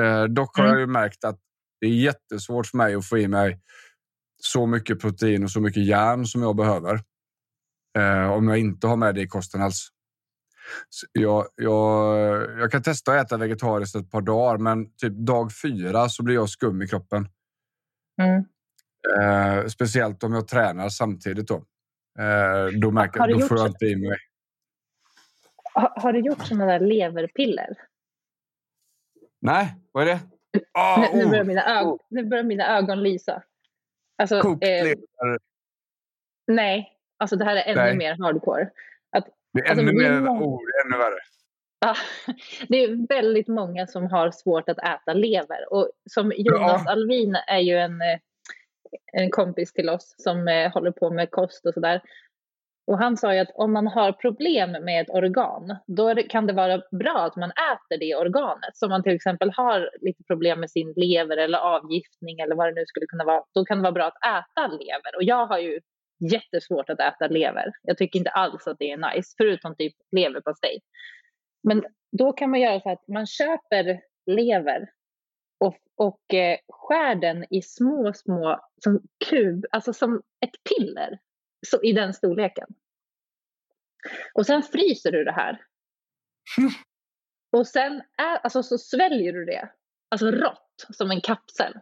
Eh, 0.00 0.24
dock 0.24 0.56
har 0.56 0.64
mm. 0.64 0.72
jag 0.72 0.80
ju 0.80 0.86
märkt 0.86 1.24
att 1.24 1.38
det 1.80 1.86
är 1.86 1.90
jättesvårt 1.90 2.66
för 2.66 2.76
mig 2.76 2.94
att 2.94 3.08
få 3.08 3.18
i 3.18 3.28
mig 3.28 3.60
så 4.44 4.66
mycket 4.66 5.00
protein 5.00 5.44
och 5.44 5.50
så 5.50 5.60
mycket 5.60 5.86
järn 5.86 6.26
som 6.26 6.42
jag 6.42 6.56
behöver 6.56 7.00
eh, 7.98 8.32
om 8.32 8.48
jag 8.48 8.58
inte 8.58 8.86
har 8.86 8.96
med 8.96 9.14
det 9.14 9.20
i 9.20 9.28
kosten 9.28 9.62
alls. 9.62 9.88
Jag, 11.12 11.46
jag, 11.56 12.60
jag 12.60 12.72
kan 12.72 12.82
testa 12.82 13.12
att 13.12 13.26
äta 13.26 13.36
vegetariskt 13.36 13.96
ett 13.96 14.10
par 14.10 14.22
dagar, 14.22 14.58
men 14.58 14.96
typ 14.96 15.12
dag 15.12 15.50
fyra 15.62 16.08
så 16.08 16.22
blir 16.22 16.34
jag 16.34 16.48
skum 16.48 16.82
i 16.82 16.88
kroppen. 16.88 17.28
Mm. 18.22 18.44
Eh, 19.20 19.66
speciellt 19.66 20.24
om 20.24 20.32
jag 20.32 20.48
tränar 20.48 20.88
samtidigt. 20.88 21.48
Då, 21.48 21.54
eh, 22.18 22.66
då, 22.80 22.90
märker, 22.90 23.28
då 23.28 23.40
får 23.40 23.58
jag 23.58 23.66
inte 23.66 23.86
i 23.86 23.96
mig. 23.96 24.18
Har, 25.74 25.92
har 26.00 26.12
du 26.12 26.20
gjort 26.20 26.46
sådana 26.46 26.66
där 26.66 26.80
leverpiller? 26.80 27.68
Nej, 29.40 29.74
vad 29.92 30.02
är 30.02 30.06
det? 30.06 30.20
Oh, 30.74 31.00
nu, 31.00 31.18
nu, 31.18 31.30
börjar 31.30 31.44
mina 31.44 31.80
ögon, 31.80 31.98
nu 32.08 32.24
börjar 32.24 32.44
mina 32.44 32.76
ögon 32.76 33.02
lysa. 33.02 33.42
Alltså, 34.16 34.36
eh, 34.36 34.96
nej, 36.46 36.94
Alltså 37.18 37.36
det 37.36 37.44
här 37.44 37.56
är 37.56 37.62
ännu 37.62 37.80
Nej. 37.80 37.96
mer 37.96 38.16
hardcore. 38.20 38.70
Att, 39.16 39.26
det 39.52 39.60
är 39.60 39.64
alltså, 39.64 39.82
ännu 39.82 39.92
mer, 39.92 40.20
många... 40.20 40.56
är 40.56 40.86
ännu 40.86 40.98
värre. 40.98 41.18
det 42.68 42.84
är 42.84 43.08
väldigt 43.08 43.48
många 43.48 43.86
som 43.86 44.06
har 44.06 44.30
svårt 44.30 44.68
att 44.68 44.78
äta 44.78 45.12
lever. 45.12 45.72
Och 45.72 45.90
som 46.10 46.32
Jonas 46.36 46.82
ja. 46.86 46.92
Alvin 46.92 47.36
är 47.46 47.58
ju 47.58 47.76
en, 47.76 48.00
eh, 48.00 48.18
en 49.12 49.30
kompis 49.30 49.72
till 49.72 49.88
oss 49.88 50.14
som 50.18 50.48
eh, 50.48 50.72
håller 50.72 50.90
på 50.90 51.10
med 51.10 51.30
kost 51.30 51.66
och 51.66 51.74
sådär. 51.74 52.02
Och 52.86 52.98
han 52.98 53.16
sa 53.16 53.34
ju 53.34 53.40
att 53.40 53.54
om 53.54 53.72
man 53.72 53.86
har 53.86 54.12
problem 54.12 54.70
med 54.70 55.00
ett 55.00 55.10
organ, 55.10 55.76
då 55.86 56.14
kan 56.14 56.46
det 56.46 56.52
vara 56.52 56.82
bra 56.90 57.18
att 57.18 57.36
man 57.36 57.50
äter 57.50 57.98
det 57.98 58.16
organet. 58.16 58.76
Så 58.76 58.86
om 58.86 58.90
man 58.90 59.02
till 59.02 59.14
exempel 59.14 59.50
har 59.56 59.90
lite 60.00 60.24
problem 60.24 60.60
med 60.60 60.70
sin 60.70 60.92
lever 60.96 61.36
eller 61.36 61.58
avgiftning 61.58 62.40
eller 62.40 62.56
vad 62.56 62.66
det 62.66 62.80
nu 62.80 62.86
skulle 62.86 63.06
kunna 63.06 63.24
vara, 63.24 63.42
då 63.54 63.64
kan 63.64 63.78
det 63.78 63.82
vara 63.82 63.92
bra 63.92 64.04
att 64.06 64.16
äta 64.16 64.66
lever. 64.66 65.16
Och 65.16 65.22
jag 65.22 65.46
har 65.46 65.58
ju 65.58 65.80
jättesvårt 66.32 66.90
att 66.90 67.00
äta 67.00 67.26
lever. 67.28 67.72
Jag 67.82 67.98
tycker 67.98 68.18
inte 68.18 68.30
alls 68.30 68.66
att 68.66 68.78
det 68.78 68.90
är 68.90 69.14
nice, 69.14 69.34
förutom 69.36 69.76
typ 69.76 69.94
leverpastej. 70.16 70.80
Men 71.68 71.82
då 72.18 72.32
kan 72.32 72.50
man 72.50 72.60
göra 72.60 72.80
så 72.80 72.90
att 72.90 73.08
man 73.08 73.26
köper 73.26 74.00
lever 74.26 74.88
och, 75.60 75.78
och 75.96 76.34
eh, 76.34 76.58
skär 76.68 77.14
den 77.14 77.44
i 77.50 77.62
små, 77.62 78.12
små 78.14 78.60
som 78.84 79.00
kub, 79.30 79.64
alltså 79.70 79.92
som 79.92 80.22
ett 80.40 80.54
piller 80.68 81.18
så, 81.66 81.82
i 81.82 81.92
den 81.92 82.14
storleken. 82.14 82.68
Och 84.34 84.46
sen 84.46 84.62
fryser 84.62 85.12
du 85.12 85.24
det 85.24 85.32
här. 85.32 85.60
Och 87.52 87.66
sen 87.66 88.02
är, 88.18 88.36
alltså, 88.36 88.62
så 88.62 88.78
sväljer 88.78 89.32
du 89.32 89.44
det, 89.44 89.68
alltså 90.10 90.30
rått, 90.30 90.86
som 90.90 91.10
en 91.10 91.20
kapsel. 91.20 91.72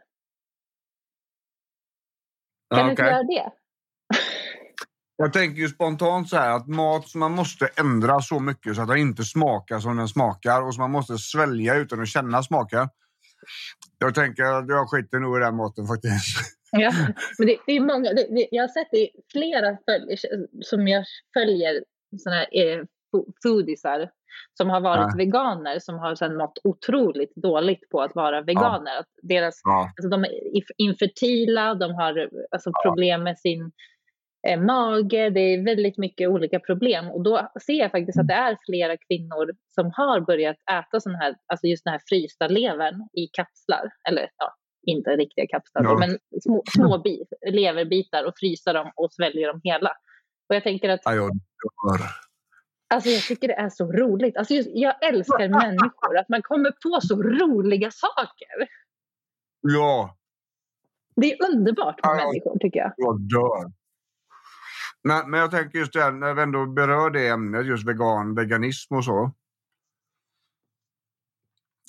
Kan 2.75 2.81
okay. 2.81 2.85
du 2.85 2.91
inte 2.91 3.03
göra 3.03 3.23
det? 3.23 3.53
Jag 5.17 5.33
tänker 5.33 5.61
ju 5.61 5.69
spontant 5.69 6.29
så 6.29 6.37
här 6.37 6.51
att 6.57 6.69
mat 6.69 7.09
som 7.09 7.21
man 7.21 7.33
måste 7.33 7.67
ändra 7.77 8.21
så 8.21 8.41
mycket 8.41 8.77
så 8.77 8.83
att 8.83 8.89
den 8.89 8.99
inte 8.99 9.25
smakar 9.25 9.81
som 9.81 9.97
den 9.97 10.09
smakar 10.09 10.63
och 10.63 10.75
som 10.75 10.81
man 10.81 10.91
måste 10.91 11.19
svälja 11.19 11.75
utan 11.75 12.03
att 12.03 12.09
känna 12.09 12.43
smaken. 12.43 12.89
Jag 13.99 14.15
tänker 14.15 14.45
att 14.45 14.69
jag 14.69 14.91
skiter 14.91 15.19
nog 15.19 15.37
i 15.37 15.41
den 15.41 15.57
maten 15.57 15.87
faktiskt. 15.87 16.39
Ja, 16.73 16.93
men 17.39 17.47
det, 17.47 17.59
det 17.67 17.73
är 17.73 17.81
många. 17.81 18.13
Det, 18.13 18.27
det, 18.31 18.49
jag 18.51 18.63
har 18.63 18.69
sett 18.69 18.89
det 18.91 19.11
flera 19.33 19.79
följ, 19.87 20.17
som 20.61 20.89
jag 20.89 21.05
följer 21.35 21.85
såna 22.19 22.37
här 22.37 22.49
eh, 22.53 22.85
foodisar 23.43 24.11
som 24.55 24.71
har 24.71 24.81
varit 24.81 25.13
ja. 25.13 25.17
veganer 25.17 25.79
som 25.79 25.99
har 25.99 26.15
sen 26.15 26.37
mått 26.37 26.59
otroligt 26.65 27.35
dåligt 27.37 27.89
på 27.89 28.01
att 28.03 28.15
vara 28.15 28.43
veganer. 28.43 28.95
Ja. 28.95 29.05
deras, 29.23 29.61
ja. 29.65 29.93
alltså, 29.97 30.09
de 30.09 30.25
är 30.25 30.31
infertila, 30.77 31.75
de 31.75 31.95
har 31.95 32.29
alltså, 32.51 32.71
problem 32.85 33.23
med 33.23 33.39
sin 33.39 33.73
eh, 34.49 34.61
mage, 34.61 35.31
det 35.31 35.41
är 35.41 35.65
väldigt 35.65 35.99
mycket 35.99 36.29
olika 36.29 36.61
problem 36.61 37.11
och 37.11 37.23
då 37.23 37.51
ser 37.67 37.79
jag 37.79 37.91
faktiskt 37.91 38.19
att 38.19 38.29
det 38.29 38.35
är 38.35 38.57
flera 38.67 38.97
kvinnor 38.97 39.51
som 39.75 39.91
har 39.95 40.21
börjat 40.21 40.57
äta 40.71 41.01
sån 41.01 41.15
här, 41.15 41.35
alltså 41.47 41.67
just 41.67 41.85
den 41.85 41.93
här 41.93 42.01
frysta 42.09 42.49
levern 42.49 43.09
i 43.13 43.27
kapslar, 43.27 43.91
eller 44.09 44.29
ja, 44.39 44.55
inte 44.83 45.11
riktiga 45.11 45.47
kapslar, 45.47 45.85
ja. 45.85 45.99
men 45.99 46.19
små, 46.43 46.63
små 46.77 46.99
bit, 46.99 47.33
leverbitar 47.47 48.25
och 48.25 48.35
frysa 48.37 48.73
dem 48.73 48.93
och 48.97 49.13
svälja 49.13 49.49
dem 49.49 49.61
hela. 49.65 49.91
Och 50.49 50.55
jag 50.55 50.63
tänker 50.63 50.89
att... 50.89 51.01
Ja, 51.05 51.31
Alltså 52.93 53.11
jag 53.11 53.23
tycker 53.23 53.49
det 53.49 53.55
är 53.55 53.69
så 53.69 53.93
roligt. 53.93 54.37
Alltså 54.37 54.55
just, 54.55 54.69
jag 54.73 55.05
älskar 55.05 55.49
människor, 55.49 56.19
att 56.19 56.29
man 56.29 56.43
kommer 56.43 56.71
på 56.71 57.01
så 57.01 57.23
roliga 57.23 57.91
saker. 57.91 58.69
Ja. 59.61 60.17
Det 61.17 61.33
är 61.33 61.51
underbart 61.51 62.05
med 62.05 62.11
ja, 62.11 62.15
människor 62.15 62.59
tycker 62.59 62.81
jag. 62.81 62.93
Jag 62.97 63.21
dör. 63.21 63.73
Men, 65.05 65.31
men 65.31 65.41
jag 65.41 65.51
tänker 65.51 65.79
just 65.79 65.93
det, 65.93 66.11
när 66.11 66.35
vi 66.35 66.43
ändå 66.43 66.67
berör 66.67 67.11
det 67.11 67.29
ämnet, 67.29 67.67
just 67.67 67.89
vegan, 67.89 68.35
veganism 68.35 68.95
och 68.95 69.05
så. 69.05 69.33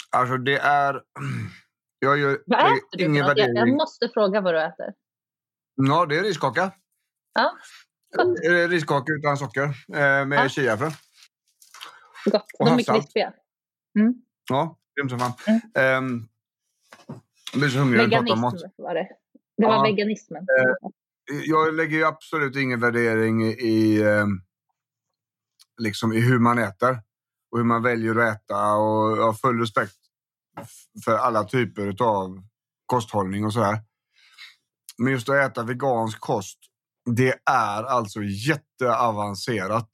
Alltså 0.10 0.38
det 0.38 0.58
är... 0.58 1.02
Jag 2.04 2.18
gör 2.20 2.44
vad 2.46 2.60
äter 2.60 3.02
ingen 3.02 3.14
du? 3.36 3.42
Jag, 3.42 3.56
jag 3.58 3.70
måste 3.70 4.10
fråga 4.14 4.42
vad 4.42 4.54
du 4.54 4.62
äter. 4.62 4.94
Ja, 5.76 6.06
det 6.06 6.18
är 6.18 6.24
riskaka. 6.24 6.72
Ja. 7.34 7.58
Eh, 8.46 8.70
Riskakor 8.70 9.18
utan 9.18 9.38
socker 9.38 9.64
eh, 9.94 10.26
med 10.26 10.32
Ja. 10.46 10.50
chiafrö. 10.50 10.90
Gott. 12.26 12.46
Och 12.60 12.66
De 12.66 12.72
är 12.72 12.76
havssalt. 12.76 13.02
krispiga. 13.04 13.34
Mm. 14.00 14.14
Ja, 14.50 14.78
grymt 14.96 15.12
som 15.12 15.20
fan. 15.20 15.32
Mm. 15.48 15.62
Ehm, 15.76 16.28
jag 17.52 17.60
blir 17.62 17.70
så 17.70 17.78
hungrig 17.80 17.98
när 17.98 18.04
jag 18.12 18.12
pratar 18.12 18.34
om 18.34 18.42
mat. 18.42 18.54
Veganism 18.54 18.82
var 18.82 18.94
det. 18.96 19.08
Det 19.58 19.66
var 19.66 19.74
Ja. 19.76 19.84
veganismen. 19.84 20.46
Jag 21.46 21.74
lägger 21.74 21.98
ju 21.98 22.04
absolut 22.06 22.56
ingen 22.56 22.80
värdering 22.80 23.44
i, 23.44 24.02
eh, 24.02 24.26
liksom 25.82 26.14
i 26.14 26.20
hur 26.20 26.40
man 26.40 26.58
äter 26.58 27.02
och 27.52 27.58
hur 27.58 27.66
man 27.66 27.84
väljer 27.84 28.16
att 28.20 28.36
äta. 28.36 28.74
Och 28.76 29.18
jag 29.18 29.26
har 29.26 29.34
full 29.34 29.60
respekt 29.60 29.96
för 31.06 31.18
alla 31.18 31.44
typer 31.44 32.04
av 32.04 32.44
kosthållning 32.86 33.46
och 33.46 33.54
sådär. 33.54 33.80
Men 34.98 35.14
just 35.14 35.30
att 35.30 35.36
äta 35.36 35.64
vegansk 35.64 36.20
kost, 36.20 36.60
det 37.16 37.40
är 37.46 37.84
alltså 37.84 38.20
jätteavancerat 38.24 39.90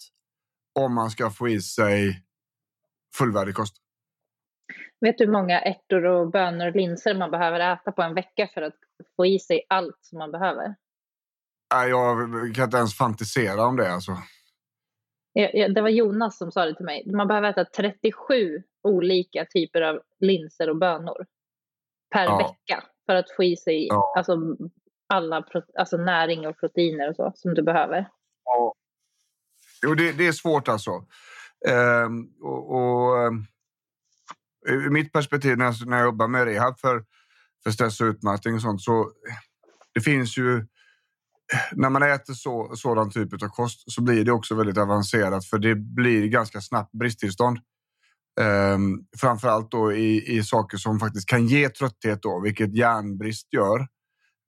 om 0.79 0.95
man 0.95 1.09
ska 1.09 1.29
få 1.29 1.49
i 1.49 1.61
sig 1.61 2.23
fullvärdig 3.15 3.55
kost. 3.55 3.75
Vet 5.01 5.17
du 5.17 5.25
hur 5.25 5.31
många 5.31 5.61
ärtor 5.61 6.05
och 6.05 6.31
bönor 6.31 6.67
och 6.67 6.75
linser 6.75 7.15
man 7.15 7.31
behöver 7.31 7.73
äta 7.73 7.91
på 7.91 8.01
en 8.01 8.13
vecka 8.13 8.49
för 8.53 8.61
att 8.61 8.75
få 9.15 9.25
i 9.25 9.39
sig 9.39 9.65
allt 9.69 9.97
som 10.01 10.17
man 10.17 10.31
behöver? 10.31 10.75
Jag 11.69 12.17
kan 12.55 12.63
inte 12.63 12.77
ens 12.77 12.95
fantisera 12.97 13.65
om 13.65 13.75
det. 13.75 13.93
Alltså. 13.93 14.17
Det 15.73 15.81
var 15.81 15.89
Jonas 15.89 16.37
som 16.37 16.51
sa 16.51 16.65
det 16.65 16.75
till 16.75 16.85
mig. 16.85 17.11
Man 17.11 17.27
behöver 17.27 17.49
äta 17.49 17.65
37 17.65 18.63
olika 18.83 19.45
typer 19.45 19.81
av 19.81 20.01
linser 20.19 20.69
och 20.69 20.77
bönor 20.77 21.25
per 22.13 22.23
Ja. 22.23 22.37
vecka 22.37 22.83
för 23.05 23.15
att 23.15 23.31
få 23.35 23.43
i 23.43 23.57
sig 23.57 23.87
Ja. 23.87 24.13
alltså, 24.17 24.37
alla 25.13 25.45
alltså, 25.79 25.97
näring 25.97 26.47
och 26.47 26.59
proteiner 26.59 27.09
och 27.09 27.15
så 27.15 27.31
som 27.35 27.53
du 27.53 27.61
behöver. 27.61 28.09
Ja. 28.45 28.73
Jo, 29.83 29.95
det, 29.95 30.11
det 30.11 30.27
är 30.27 30.31
svårt 30.31 30.67
alltså. 30.67 30.91
Ehm, 31.67 32.25
och, 32.41 32.75
och, 32.75 33.31
ur 34.67 34.89
mitt 34.89 35.13
perspektiv 35.13 35.57
när 35.57 35.65
jag, 35.65 35.87
när 35.87 35.97
jag 35.97 36.05
jobbar 36.05 36.27
med 36.27 36.45
rehab 36.45 36.79
för, 36.79 37.05
för 37.63 37.71
stress 37.71 38.01
och 38.01 38.05
utmattning 38.05 38.55
och 38.55 38.61
sånt 38.61 38.81
så 38.81 39.11
det 39.93 40.01
finns 40.01 40.37
ju 40.37 40.67
när 41.71 41.89
man 41.89 42.03
äter 42.03 42.33
så, 42.33 42.71
sådan 42.75 43.11
typ 43.11 43.43
av 43.43 43.47
kost 43.47 43.91
så 43.91 44.01
blir 44.01 44.25
det 44.25 44.31
också 44.31 44.55
väldigt 44.55 44.77
avancerat 44.77 45.45
för 45.45 45.57
det 45.59 45.75
blir 45.75 46.27
ganska 46.27 46.61
snabbt 46.61 46.91
bristtillstånd. 46.91 47.59
Um, 48.75 49.05
framförallt 49.17 49.71
då 49.71 49.93
i, 49.93 50.37
i 50.37 50.43
saker 50.43 50.77
som 50.77 50.99
faktiskt 50.99 51.29
kan 51.29 51.47
ge 51.47 51.69
trötthet 51.69 52.21
då, 52.21 52.41
vilket 52.43 52.75
järnbrist 52.75 53.53
gör. 53.53 53.87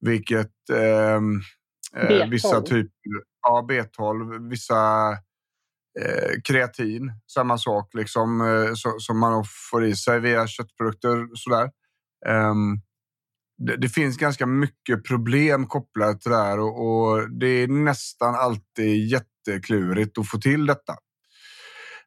Vilket 0.02 0.70
ehm, 0.74 1.42
eh, 1.96 2.10
B12. 2.10 2.30
vissa 2.30 2.62
typer, 2.62 2.92
ja 3.42 3.68
B12, 3.70 4.50
vissa 4.50 5.12
eh, 6.00 6.42
kreatin, 6.44 7.12
samma 7.34 7.58
sak 7.58 7.94
liksom 7.94 8.42
eh, 8.42 8.74
så, 8.74 9.00
som 9.00 9.20
man 9.20 9.44
får 9.72 9.86
i 9.86 9.96
sig 9.96 10.20
via 10.20 10.48
köttprodukter 10.48 11.28
sådär. 11.34 11.72
Ehm, 12.26 12.82
det, 13.66 13.78
det 13.78 13.90
finns 13.90 14.18
ganska 14.18 14.46
mycket 14.46 15.04
problem 15.08 15.68
kopplat 15.68 16.22
till 16.22 16.32
det 16.32 16.38
här 16.38 16.60
och, 16.60 16.86
och 16.88 17.32
det 17.40 17.48
är 17.48 17.68
nästan 17.68 18.36
alltid 18.36 19.08
jätteklurigt 19.08 20.18
att 20.18 20.30
få 20.30 20.38
till 20.38 20.66
detta. 20.66 20.94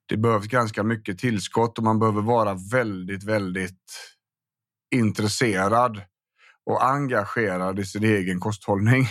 Det 0.09 0.16
behövs 0.16 0.46
ganska 0.46 0.82
mycket 0.82 1.18
tillskott 1.18 1.78
och 1.78 1.84
man 1.84 1.98
behöver 1.98 2.22
vara 2.22 2.57
väldigt, 2.72 3.24
väldigt 3.24 4.11
intresserad 4.94 6.00
och 6.66 6.84
engagerad 6.84 7.78
i 7.78 7.84
sin 7.84 8.05
egen 8.05 8.40
kosthållning 8.40 9.07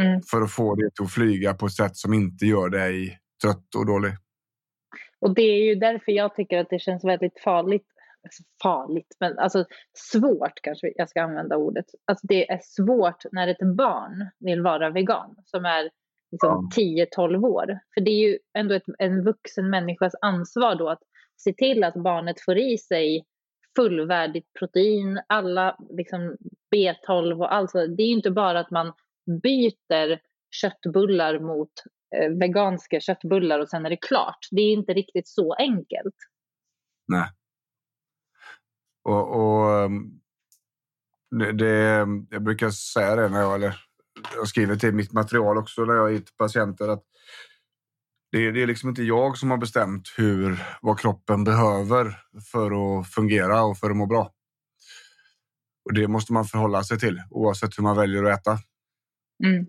Mm. 0.00 0.20
för 0.30 0.42
att 0.42 0.52
få 0.52 0.74
det 0.74 1.02
att 1.02 1.12
flyga 1.12 1.54
på 1.54 1.66
ett 1.66 1.72
sätt 1.72 1.96
som 1.96 2.12
inte 2.12 2.46
gör 2.46 2.68
dig 2.68 3.18
trött 3.42 3.74
och 3.76 3.86
dålig. 3.86 4.12
Och 5.20 5.34
det 5.34 5.42
är 5.42 5.64
ju 5.64 5.74
därför 5.74 6.12
jag 6.12 6.34
tycker 6.34 6.58
att 6.58 6.70
det 6.70 6.78
känns 6.78 7.04
väldigt 7.04 7.40
farligt. 7.44 7.86
Alltså 8.24 8.42
farligt, 8.62 9.16
men 9.20 9.38
alltså 9.38 9.64
svårt 10.12 10.60
kanske 10.62 10.92
jag 10.96 11.08
ska 11.08 11.22
använda 11.22 11.56
ordet. 11.56 11.86
Alltså 12.04 12.26
det 12.26 12.50
är 12.50 12.60
svårt 12.62 13.24
när 13.32 13.48
ett 13.48 13.76
barn 13.76 14.30
vill 14.38 14.62
vara 14.62 14.90
vegan 14.90 15.36
som 15.44 15.64
är 15.64 15.90
liksom 16.32 16.70
10-12 16.76 17.46
år. 17.46 17.78
För 17.94 18.00
det 18.00 18.10
är 18.10 18.28
ju 18.28 18.38
ändå 18.58 18.74
ett, 18.74 18.82
en 18.98 19.24
vuxen 19.24 19.70
människas 19.70 20.12
ansvar 20.20 20.74
då 20.74 20.88
att 20.88 21.02
se 21.36 21.52
till 21.52 21.84
att 21.84 21.94
barnet 21.94 22.40
får 22.44 22.58
i 22.58 22.78
sig 22.78 23.24
fullvärdigt 23.76 24.52
protein, 24.58 25.22
alla 25.26 25.76
liksom 25.90 26.36
B12 26.74 27.38
och 27.38 27.54
allt. 27.54 27.72
Det 27.72 28.02
är 28.02 28.06
ju 28.06 28.12
inte 28.12 28.30
bara 28.30 28.60
att 28.60 28.70
man 28.70 28.92
byter 29.42 30.20
köttbullar 30.50 31.38
mot 31.38 31.72
eh, 32.16 32.30
veganska 32.30 33.00
köttbullar 33.00 33.60
och 33.60 33.68
sen 33.68 33.86
är 33.86 33.90
det 33.90 33.96
klart. 33.96 34.48
Det 34.50 34.62
är 34.62 34.72
inte 34.72 34.92
riktigt 34.92 35.28
så 35.28 35.54
enkelt. 35.54 36.16
Nej. 37.08 37.28
Och, 39.04 39.36
och 39.36 39.80
ehm, 39.80 40.20
det, 41.58 42.06
jag 42.30 42.42
brukar 42.42 42.70
säga 42.70 43.16
det 43.16 43.28
när 43.28 43.40
jag, 43.40 43.54
eller 43.54 43.80
jag 44.36 44.48
skriver 44.48 44.76
till 44.76 44.94
mitt 44.94 45.12
material 45.12 45.58
också 45.58 45.84
när 45.84 45.94
jag 45.94 46.14
är 46.14 46.18
till 46.18 46.34
patienter 46.38 46.88
att 46.88 47.02
det, 48.32 48.50
det 48.50 48.62
är 48.62 48.66
liksom 48.66 48.88
inte 48.88 49.02
jag 49.02 49.38
som 49.38 49.50
har 49.50 49.58
bestämt 49.58 50.14
hur, 50.16 50.62
vad 50.82 51.00
kroppen 51.00 51.44
behöver 51.44 52.18
för 52.52 53.00
att 53.00 53.08
fungera 53.08 53.62
och 53.62 53.78
för 53.78 53.90
att 53.90 53.96
må 53.96 54.06
bra. 54.06 54.32
Och 55.84 55.94
det 55.94 56.08
måste 56.08 56.32
man 56.32 56.44
förhålla 56.44 56.84
sig 56.84 56.98
till 56.98 57.22
oavsett 57.30 57.78
hur 57.78 57.82
man 57.82 57.96
väljer 57.96 58.24
att 58.24 58.40
äta. 58.40 58.58
Mm. 59.44 59.66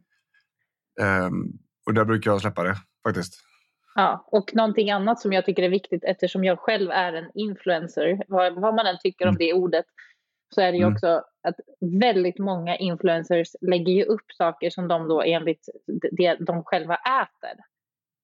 Ehm, 1.01 1.43
och 1.85 1.93
där 1.93 2.05
brukar 2.05 2.31
jag 2.31 2.41
släppa 2.41 2.63
det 2.63 2.77
faktiskt. 3.03 3.43
Ja, 3.95 4.25
och 4.27 4.55
någonting 4.55 4.91
annat 4.91 5.19
som 5.19 5.33
jag 5.33 5.45
tycker 5.45 5.63
är 5.63 5.69
viktigt 5.69 6.03
eftersom 6.03 6.43
jag 6.43 6.59
själv 6.59 6.91
är 6.91 7.13
en 7.13 7.31
influencer, 7.33 8.23
vad, 8.27 8.53
vad 8.53 8.75
man 8.75 8.85
än 8.87 8.97
tycker 9.03 9.27
om 9.27 9.35
det 9.35 9.53
ordet, 9.53 9.85
så 10.55 10.61
är 10.61 10.71
det 10.71 10.77
ju 10.77 10.83
Mm. 10.83 10.93
också 10.93 11.07
att 11.47 11.55
väldigt 12.01 12.39
många 12.39 12.77
influencers 12.77 13.47
lägger 13.61 13.93
ju 13.93 14.03
upp 14.03 14.31
saker 14.37 14.69
som 14.69 14.87
de 14.87 15.07
då 15.07 15.21
enligt 15.21 15.69
det 16.11 16.35
de 16.39 16.63
själva 16.63 16.95
äter. 16.95 17.59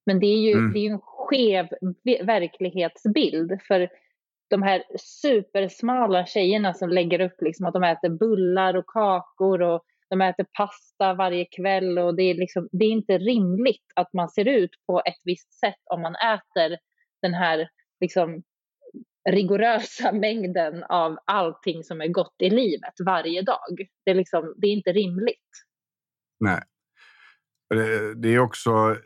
Men 0.05 0.19
det 0.19 0.25
är 0.27 0.37
ju, 0.37 0.51
Mm. 0.51 0.73
det 0.73 0.79
är 0.79 0.91
en 0.91 0.99
skev 1.01 1.67
ve- 2.03 2.23
verklighetsbild 2.23 3.61
för 3.67 3.89
de 4.49 4.61
här 4.63 4.83
supersmala 4.99 6.25
tjejerna 6.25 6.73
som 6.73 6.89
lägger 6.89 7.21
upp 7.21 7.41
liksom 7.41 7.65
att 7.65 7.73
de 7.73 7.83
äter 7.83 8.09
bullar 8.09 8.73
och 8.75 8.87
kakor 8.87 9.61
och 9.61 9.83
de 10.09 10.21
äter 10.21 10.45
pasta 10.57 11.13
varje 11.13 11.45
kväll 11.45 11.99
och 11.99 12.15
det 12.15 12.23
är, 12.23 12.35
liksom, 12.35 12.69
det 12.71 12.85
är 12.85 12.89
inte 12.89 13.17
rimligt 13.17 13.85
att 13.95 14.13
man 14.13 14.29
ser 14.29 14.47
ut 14.47 14.71
på 14.87 15.01
ett 15.05 15.21
visst 15.23 15.59
sätt 15.59 15.81
om 15.85 16.01
man 16.01 16.15
äter 16.15 16.77
den 17.21 17.33
här 17.33 17.69
liksom, 17.99 18.43
rigorösa 19.29 20.11
mängden 20.25 20.83
av 20.83 21.17
allting 21.25 21.83
som 21.83 22.01
är 22.01 22.07
gott 22.07 22.35
i 22.39 22.49
livet 22.49 22.93
varje 23.05 23.41
dag. 23.41 23.77
Det 24.05 24.11
är, 24.11 24.15
liksom, 24.15 24.53
det 24.57 24.67
är 24.67 24.71
inte 24.71 24.91
rimligt. 24.91 25.49
Nej. 26.39 26.61
Det, 28.15 28.29
är 28.29 28.39
också, 28.39 28.69
eh, 28.69 28.97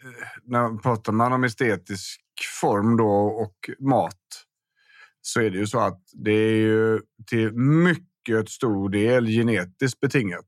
när 0.43 0.69
när 0.69 0.77
pratar 0.81 1.11
man 1.11 1.33
om 1.33 1.43
estetisk 1.43 2.21
form 2.61 2.97
då 2.97 3.11
och 3.25 3.69
mat 3.79 4.45
så 5.21 5.41
är 5.41 5.49
det 5.49 5.57
ju 5.57 5.67
så 5.67 5.79
att 5.79 6.01
det 6.13 6.31
är 6.31 6.55
ju 6.55 6.99
till 7.27 7.53
mycket 7.53 8.49
stor 8.49 8.89
del 8.89 9.27
genetiskt 9.27 9.99
betingat. 9.99 10.47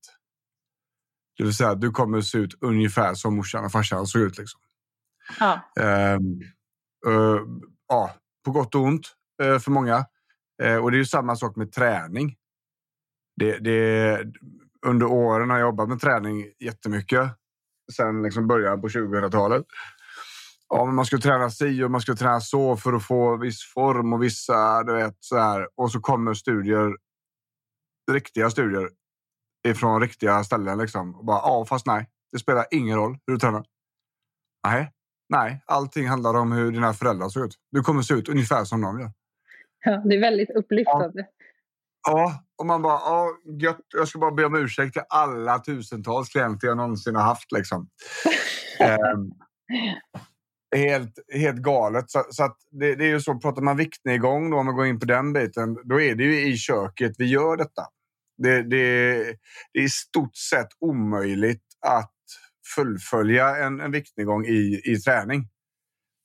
Det 1.37 1.43
vill 1.43 1.55
säga 1.55 1.69
att 1.69 1.81
du 1.81 1.91
kommer 1.91 2.21
se 2.21 2.37
ut 2.37 2.57
ungefär 2.61 3.13
som 3.13 3.35
morsan 3.35 3.65
och 3.65 3.71
farsan 3.71 4.07
såg 4.07 4.21
ut. 4.21 4.37
Liksom. 4.37 4.61
Ja. 5.39 5.59
Ehm, 5.79 6.41
eh, 7.07 7.41
ja, 7.87 8.15
på 8.45 8.51
gott 8.51 8.75
och 8.75 8.81
ont 8.81 9.07
eh, 9.43 9.59
för 9.59 9.71
många. 9.71 10.05
Eh, 10.63 10.77
och 10.77 10.91
det 10.91 10.97
är 10.97 10.99
ju 10.99 11.05
samma 11.05 11.35
sak 11.35 11.55
med 11.55 11.71
träning. 11.71 12.35
Det, 13.35 13.57
det, 13.57 14.19
under 14.85 15.05
åren 15.05 15.49
har 15.49 15.57
jag 15.57 15.67
jobbat 15.67 15.89
med 15.89 15.99
träning 16.01 16.45
jättemycket. 16.59 17.31
Sen 17.95 18.23
liksom 18.23 18.47
början 18.47 18.81
på 18.81 18.87
2000-talet. 18.87 19.65
Ja, 20.69 20.85
men 20.85 20.95
man 20.95 21.05
ska 21.05 21.17
träna 21.17 21.49
si 21.49 21.83
och 21.83 21.91
man 21.91 22.01
ska 22.01 22.15
träna 22.15 22.39
så 22.41 22.77
för 22.77 22.93
att 22.93 23.05
få 23.05 23.37
viss 23.37 23.73
form 23.73 24.13
och 24.13 24.23
vissa, 24.23 24.83
du 24.83 24.93
vet, 24.93 25.17
så 25.19 25.37
här. 25.37 25.67
Och 25.75 25.91
så 25.91 25.99
kommer 25.99 26.33
studier, 26.33 26.97
riktiga 28.11 28.49
studier 28.49 28.89
ifrån 29.65 30.01
riktiga 30.01 30.43
ställen 30.43 30.77
liksom. 30.77 31.15
Och 31.15 31.25
bara, 31.25 31.37
ja, 31.37 31.65
fast 31.69 31.85
nej, 31.85 32.09
det 32.31 32.39
spelar 32.39 32.65
ingen 32.71 32.97
roll 32.97 33.17
hur 33.27 33.33
du 33.33 33.39
tränar. 33.39 33.65
Nej, 34.67 34.91
nej, 35.29 35.63
allting 35.65 36.07
handlar 36.07 36.33
om 36.33 36.51
hur 36.51 36.71
dina 36.71 36.93
föräldrar 36.93 37.29
ser 37.29 37.45
ut. 37.45 37.55
Du 37.71 37.81
kommer 37.81 38.01
se 38.01 38.13
ut 38.13 38.29
ungefär 38.29 38.63
som 38.65 38.81
de 38.81 38.99
gör. 38.99 39.11
Ja, 39.85 40.01
det 40.05 40.15
är 40.15 40.21
väldigt 40.21 40.49
upplyftande. 40.49 41.27
Ja, 42.07 42.43
och 42.57 42.65
man 42.65 42.81
bara, 42.81 42.99
ja, 42.99 43.29
gött. 43.61 43.81
Jag 43.93 44.07
ska 44.07 44.19
bara 44.19 44.31
be 44.31 44.45
om 44.45 44.55
ursäkt 44.55 44.93
till 44.93 45.01
alla 45.09 45.59
tusentals 45.59 46.29
klienter 46.29 46.67
jag 46.67 46.77
någonsin 46.77 47.15
har 47.15 47.23
haft. 47.23 47.51
Liksom. 47.51 47.89
Ehm, 48.79 49.31
helt, 50.75 51.19
helt 51.33 51.57
galet. 51.57 52.11
Så, 52.11 52.23
så 52.29 52.43
att 52.43 52.57
det, 52.71 52.95
det 52.95 53.05
är 53.05 53.09
ju 53.09 53.19
så, 53.19 53.39
pratar 53.39 53.61
man 53.61 53.77
viktnedgång 53.77 54.49
då, 54.49 54.57
om 54.57 54.65
man 54.65 54.75
går 54.75 54.85
in 54.85 54.99
på 54.99 55.05
den 55.05 55.33
biten, 55.33 55.77
då 55.83 56.01
är 56.01 56.15
det 56.15 56.23
ju 56.23 56.47
i 56.47 56.57
köket 56.57 57.15
vi 57.17 57.25
gör 57.25 57.57
detta. 57.57 57.81
Det, 58.37 58.63
det, 58.63 58.67
det 59.73 59.79
är 59.79 59.83
i 59.83 59.89
stort 59.89 60.35
sett 60.35 60.67
omöjligt 60.79 61.63
att 61.87 62.11
fullfölja 62.75 63.55
en, 63.55 63.79
en 63.79 63.91
viktnedgång 63.91 64.45
i, 64.45 64.81
i 64.85 64.97
träning. 64.97 65.49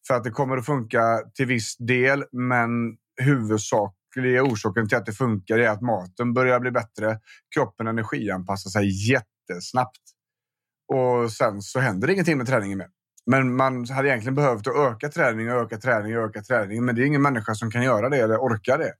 För 0.06 0.14
att 0.14 0.24
det 0.24 0.30
kommer 0.30 0.56
att 0.56 0.66
funka 0.66 1.20
till 1.34 1.46
viss 1.46 1.76
del, 1.76 2.24
men 2.32 2.70
huvudsakliga 3.20 4.42
orsaken 4.42 4.88
till 4.88 4.98
att 4.98 5.06
det 5.06 5.12
funkar 5.12 5.58
är 5.58 5.68
att 5.68 5.80
maten 5.80 6.34
börjar 6.34 6.60
bli 6.60 6.70
bättre. 6.70 7.20
Kroppen 7.54 7.86
energianpassar 7.86 8.70
sig 8.70 9.10
jättesnabbt. 9.10 10.00
Och 10.92 11.32
sen 11.32 11.62
så 11.62 11.80
händer 11.80 12.10
ingenting 12.10 12.38
med 12.38 12.46
träningen 12.46 12.78
mer. 12.78 12.88
Men 13.26 13.56
man 13.56 13.88
hade 13.88 14.08
egentligen 14.08 14.34
behövt 14.34 14.66
att 14.66 14.76
öka 14.76 15.08
träning 15.08 15.52
och 15.52 15.60
öka 15.60 15.78
träning 15.78 16.18
och 16.18 16.24
öka 16.24 16.42
träning. 16.42 16.84
Men 16.84 16.94
det 16.94 17.02
är 17.02 17.06
ingen 17.06 17.22
människa 17.22 17.54
som 17.54 17.70
kan 17.70 17.82
göra 17.82 18.08
det 18.08 18.16
eller 18.16 18.36
orkar 18.36 18.78
det. 18.78 18.92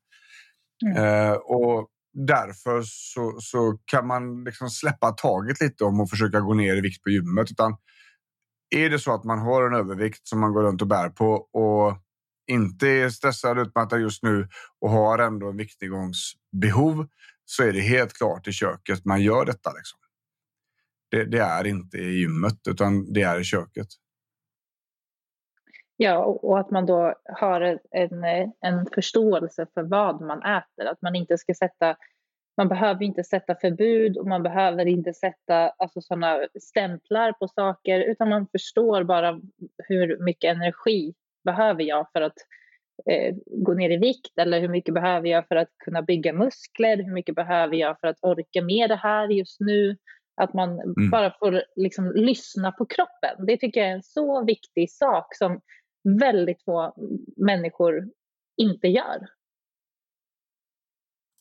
Mm. 0.87 1.05
Eh, 1.05 1.33
och 1.33 1.89
därför 2.13 2.83
så, 2.85 3.37
så 3.41 3.79
kan 3.85 4.07
man 4.07 4.45
liksom 4.45 4.71
släppa 4.71 5.11
taget 5.11 5.61
lite 5.61 5.85
om 5.85 6.01
att 6.01 6.11
försöka 6.11 6.41
gå 6.41 6.55
ner 6.55 6.77
i 6.77 6.81
vikt 6.81 7.03
på 7.03 7.11
gymmet. 7.11 7.51
Utan 7.51 7.77
är 8.71 8.91
det 8.91 8.99
så 8.99 9.15
att 9.15 9.25
man 9.25 9.39
har 9.39 9.67
en 9.67 9.75
övervikt 9.75 10.29
som 10.29 10.41
man 10.41 10.53
går 10.53 10.63
runt 10.63 10.83
och 10.83 10.89
bär 10.89 11.09
på 11.09 11.33
och 11.35 11.97
inte 12.51 12.89
är 12.89 13.11
stressad 13.11 13.59
och 13.59 13.67
utmattad 13.67 14.01
just 14.01 14.23
nu 14.23 14.49
och 14.81 14.91
har 14.91 15.19
ändå 15.19 15.49
en 15.49 15.57
viktnedgångsbehov 15.57 17.09
så 17.45 17.63
är 17.63 17.73
det 17.73 17.81
helt 17.81 18.13
klart 18.13 18.49
i 18.49 18.53
köket 18.53 19.05
man 19.05 19.23
gör 19.23 19.45
detta. 19.45 19.73
Liksom. 19.73 19.99
Det, 21.11 21.25
det, 21.25 21.39
är 21.39 21.67
inte 21.67 21.99
i 21.99 22.21
gymmet 22.21 22.59
utan 22.69 23.13
det 23.13 23.23
är 23.23 23.41
i 23.41 23.45
köket. 23.45 23.89
Ja, 26.03 26.25
och 26.25 26.59
att 26.59 26.71
man 26.71 26.87
då 26.87 27.15
har 27.25 27.79
en, 27.91 28.25
en 28.61 28.87
förståelse 28.95 29.67
för 29.75 29.83
vad 29.83 30.21
man 30.21 30.43
äter. 30.43 30.87
Att 30.87 31.03
man 31.03 31.15
inte 31.15 31.39
ska 31.39 31.55
sätta 31.55 31.97
man 32.57 32.69
behöver 32.69 33.03
inte 33.03 33.25
sätta 33.25 33.55
förbud 33.55 34.17
och 34.17 34.27
man 34.27 34.43
behöver 34.43 34.87
inte 34.87 35.13
sätta 35.13 35.69
alltså, 35.69 36.01
sådana 36.01 36.39
stämplar 36.61 37.33
på 37.33 37.49
saker 37.49 38.01
utan 38.01 38.29
man 38.29 38.47
förstår 38.53 39.05
bara 39.05 39.41
hur 39.89 40.25
mycket 40.25 40.57
energi 40.57 41.15
behöver 41.45 41.83
jag 41.83 42.07
för 42.13 42.21
att 42.21 42.37
eh, 43.11 43.35
gå 43.47 43.75
ner 43.75 43.91
i 43.91 43.97
vikt 43.97 44.39
eller 44.39 44.61
hur 44.61 44.69
mycket 44.69 44.95
behöver 44.95 45.29
jag 45.29 45.49
för 45.49 45.57
att 45.57 45.71
kunna 45.85 46.03
bygga 46.03 46.33
muskler, 46.33 46.97
hur 46.97 47.13
mycket 47.13 47.35
behöver 47.35 47.77
jag 47.77 48.01
för 48.01 48.09
att 48.09 48.19
orka 48.23 48.63
med 48.63 48.91
det 48.91 48.97
här 48.97 49.29
just 49.29 49.61
nu. 49.61 49.97
Att 50.37 50.55
man 50.55 50.81
mm. 50.81 51.11
bara 51.11 51.35
får 51.39 51.63
liksom 51.77 52.13
lyssna 52.15 52.73
på 52.73 52.87
kroppen. 52.87 53.47
Det 53.47 53.57
tycker 53.57 53.81
jag 53.81 53.91
är 53.91 53.95
en 53.95 54.03
så 54.03 54.45
viktig 54.45 54.91
sak 54.91 55.37
som 55.37 55.61
väldigt 56.05 56.65
få 56.65 56.95
människor 57.37 58.09
inte 58.57 58.89
gör. 58.89 59.27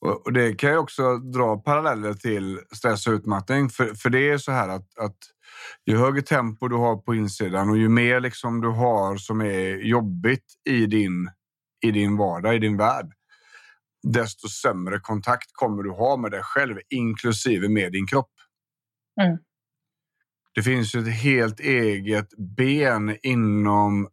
Och 0.01 0.33
det 0.33 0.55
kan 0.55 0.69
jag 0.69 0.83
också 0.83 1.17
dra 1.17 1.57
paralleller 1.57 2.13
till 2.13 2.59
stress 2.75 3.07
och 3.07 3.13
utmattning. 3.13 3.69
För, 3.69 3.85
för 3.85 4.09
det 4.09 4.29
är 4.29 4.37
så 4.37 4.51
här 4.51 4.69
att, 4.69 4.97
att 4.97 5.17
ju 5.85 5.97
högre 5.97 6.21
tempo 6.21 6.67
du 6.67 6.75
har 6.75 6.97
på 6.97 7.15
insidan 7.15 7.69
och 7.69 7.77
ju 7.77 7.89
mer 7.89 8.19
liksom 8.19 8.61
du 8.61 8.67
har 8.67 9.17
som 9.17 9.41
är 9.41 9.77
jobbigt 9.77 10.45
i 10.69 10.85
din, 10.85 11.31
i 11.85 11.91
din 11.91 12.17
vardag, 12.17 12.55
i 12.55 12.59
din 12.59 12.77
värld, 12.77 13.13
desto 14.03 14.47
sämre 14.47 14.99
kontakt 14.99 15.49
kommer 15.53 15.83
du 15.83 15.91
ha 15.91 16.17
med 16.17 16.31
dig 16.31 16.41
själv, 16.43 16.75
inklusive 16.89 17.69
med 17.69 17.91
din 17.91 18.07
kropp. 18.07 18.31
Mm. 19.21 19.37
Det 20.55 20.63
finns 20.63 20.95
ju 20.95 20.99
ett 20.99 21.13
helt 21.13 21.59
eget 21.59 22.29
ben 22.37 23.17
inom 23.23 24.09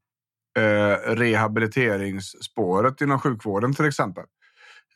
eh, 0.56 1.14
rehabiliteringsspåret 1.14 3.00
inom 3.00 3.20
sjukvården 3.20 3.74
till 3.74 3.84
exempel. 3.84 4.24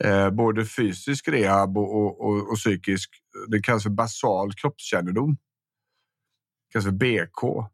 Eh, 0.04 0.30
både 0.30 0.66
fysisk 0.66 1.28
rehab 1.28 1.78
och, 1.78 2.20
och, 2.20 2.50
och, 2.50 2.56
psykisk. 2.56 3.11
Det 3.48 3.62
kallas 3.62 3.82
för 3.82 3.90
basal 3.90 4.52
kroppskännedom. 4.52 5.30
Det 5.30 6.72
kallas 6.72 6.84
för 6.84 6.92
BK, 6.92 7.68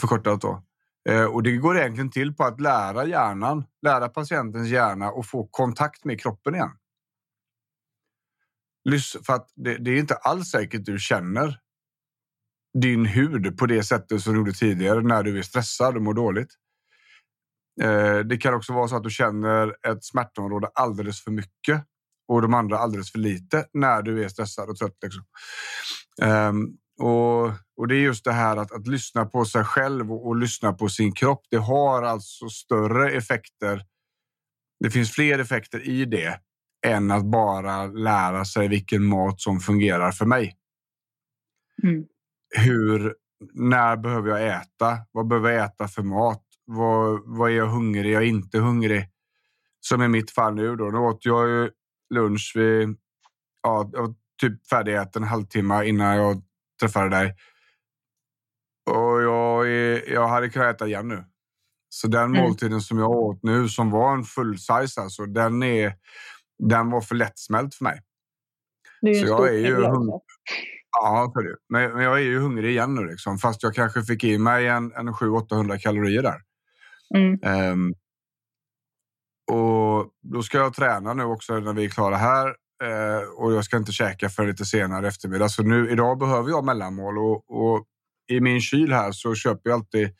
förkortat 0.00 0.40
då. 0.40 0.62
Eh, 1.08 1.24
och 1.24 1.42
det 1.42 1.56
går 1.56 1.78
egentligen 1.78 2.10
till 2.10 2.34
på 2.34 2.44
att 2.44 2.60
lära 2.60 3.06
hjärnan, 3.06 3.64
lära 3.82 4.08
patientens 4.08 4.68
hjärna 4.68 5.10
och 5.10 5.26
få 5.26 5.48
kontakt 5.50 6.04
med 6.04 6.20
kroppen 6.20 6.54
igen. 6.54 6.70
För 9.26 9.32
att 9.32 9.52
det, 9.54 9.78
det 9.78 9.90
är 9.90 9.98
inte 9.98 10.14
alls 10.14 10.50
säkert 10.50 10.84
du 10.84 10.98
känner 10.98 11.58
din 12.78 13.06
hud 13.06 13.58
på 13.58 13.66
det 13.66 13.82
sättet 13.82 14.22
som 14.22 14.32
du 14.32 14.38
gjorde 14.38 14.52
tidigare 14.52 15.00
när 15.00 15.22
du 15.22 15.38
är 15.38 15.42
stressad 15.42 15.96
och 15.96 16.02
mår 16.02 16.14
dåligt. 16.14 16.58
Eh, 17.80 18.18
det 18.18 18.36
kan 18.36 18.54
också 18.54 18.72
vara 18.72 18.88
så 18.88 18.96
att 18.96 19.02
du 19.02 19.10
känner 19.10 19.76
ett 19.88 20.04
smärtområde 20.04 20.68
alldeles 20.74 21.24
för 21.24 21.30
mycket 21.30 21.84
och 22.28 22.42
de 22.42 22.54
andra 22.54 22.78
alldeles 22.78 23.12
för 23.12 23.18
lite 23.18 23.66
när 23.72 24.02
du 24.02 24.24
är 24.24 24.28
stressad 24.28 24.70
och 24.70 24.76
trött. 24.76 24.96
Liksom. 25.02 25.24
Um, 26.22 26.76
och, 27.00 27.44
och, 27.76 27.88
det 27.88 27.94
är 27.94 28.00
just 28.00 28.24
det 28.24 28.32
här 28.32 28.56
att, 28.56 28.72
att 28.72 28.86
lyssna 28.86 29.26
på 29.26 29.44
sig 29.44 29.64
själv 29.64 30.12
och, 30.12 30.26
och, 30.26 30.36
lyssna 30.36 30.72
på 30.72 30.88
sin 30.88 31.12
kropp. 31.12 31.42
Det 31.50 31.56
har 31.56 32.02
alltså 32.02 32.48
större 32.48 33.10
effekter. 33.10 33.84
Det 34.80 34.90
finns 34.90 35.12
fler 35.12 35.38
effekter 35.38 35.88
i 35.88 36.04
det 36.04 36.40
än 36.86 37.10
att 37.10 37.24
bara 37.24 37.86
lära 37.86 38.44
sig 38.44 38.68
vilken 38.68 39.04
mat 39.04 39.40
som 39.40 39.60
fungerar 39.60 40.12
för 40.12 40.26
mig. 40.26 40.56
Mm. 41.82 42.04
Hur, 42.56 43.14
när 43.54 43.96
behöver 43.96 44.30
jag 44.30 44.62
äta? 44.62 44.98
Vad 45.12 45.28
behöver 45.28 45.50
jag 45.50 45.64
äta 45.64 45.88
för 45.88 46.02
mat? 46.02 46.44
Vad, 46.64 47.22
vad 47.24 47.50
är 47.50 47.54
jag 47.54 47.66
hungrig? 47.66 48.10
Är 48.10 48.14
jag 48.14 48.26
inte 48.26 48.58
hungrig? 48.58 49.08
Som 49.80 50.02
i 50.02 50.08
mitt 50.08 50.30
fall 50.30 50.54
nu 50.54 50.76
då. 50.76 50.84
Nu 50.84 50.98
åt 50.98 51.24
jag 51.24 51.70
lunch 52.14 52.52
vid... 52.54 52.96
Ja, 53.62 53.90
jag 53.92 54.02
var 54.02 54.14
typ 54.40 54.66
färdigäten 54.66 55.22
en 55.22 55.28
halvtimme 55.28 55.84
innan 55.84 56.16
jag 56.16 56.42
träffade 56.80 57.08
dig. 57.08 57.36
Och 58.90 59.22
jag, 59.22 59.68
jag 60.08 60.28
hade 60.28 60.48
kunnat 60.48 60.74
äta 60.74 60.86
igen 60.86 61.08
nu. 61.08 61.24
Så 61.88 62.08
den 62.08 62.22
mm. 62.22 62.42
måltiden 62.42 62.80
som 62.80 62.98
jag 62.98 63.10
åt 63.10 63.42
nu, 63.42 63.68
som 63.68 63.90
var 63.90 64.14
en 64.14 64.24
full 64.24 64.58
size, 64.58 65.00
alltså, 65.00 65.26
den, 65.26 65.62
är, 65.62 65.94
den 66.58 66.90
var 66.90 67.00
för 67.00 67.14
lättsmält 67.14 67.74
för 67.74 67.84
mig. 67.84 68.00
Det 69.00 69.10
är 69.10 69.14
så 69.14 69.26
jag 69.26 69.48
är 69.48 69.58
ju 69.58 69.74
hungrig. 69.74 70.20
Ja, 70.90 71.32
för 71.34 71.42
det. 71.42 71.56
Men, 71.68 71.92
men 71.92 72.04
jag 72.04 72.14
är 72.14 72.22
ju 72.22 72.38
hungrig 72.38 72.70
igen 72.70 72.94
nu, 72.94 73.06
liksom, 73.06 73.38
fast 73.38 73.62
jag 73.62 73.74
kanske 73.74 74.02
fick 74.02 74.24
i 74.24 74.38
mig 74.38 74.68
en, 74.68 74.92
en 74.92 75.08
700-800 75.08 75.78
kalorier 75.78 76.22
där. 76.22 76.40
Mm. 77.14 77.38
Um, 77.72 77.94
och 79.52 80.10
då 80.22 80.42
ska 80.42 80.58
jag 80.58 80.74
träna 80.74 81.14
nu 81.14 81.24
också 81.24 81.60
när 81.60 81.72
vi 81.72 81.84
är 81.84 81.88
klara 81.88 82.16
här 82.16 82.46
uh, 82.84 83.28
och 83.36 83.52
jag 83.52 83.64
ska 83.64 83.76
inte 83.76 83.92
käka 83.92 84.28
för 84.28 84.46
lite 84.46 84.64
senare 84.64 85.08
eftermiddag. 85.08 85.48
Så 85.48 85.62
nu 85.62 85.90
idag 85.90 86.18
behöver 86.18 86.50
jag 86.50 86.64
mellanmål 86.64 87.18
och, 87.18 87.50
och 87.50 87.86
i 88.28 88.40
min 88.40 88.60
kyl 88.60 88.92
här 88.92 89.12
så 89.12 89.34
köper 89.34 89.70
jag 89.70 89.74
alltid 89.74 90.10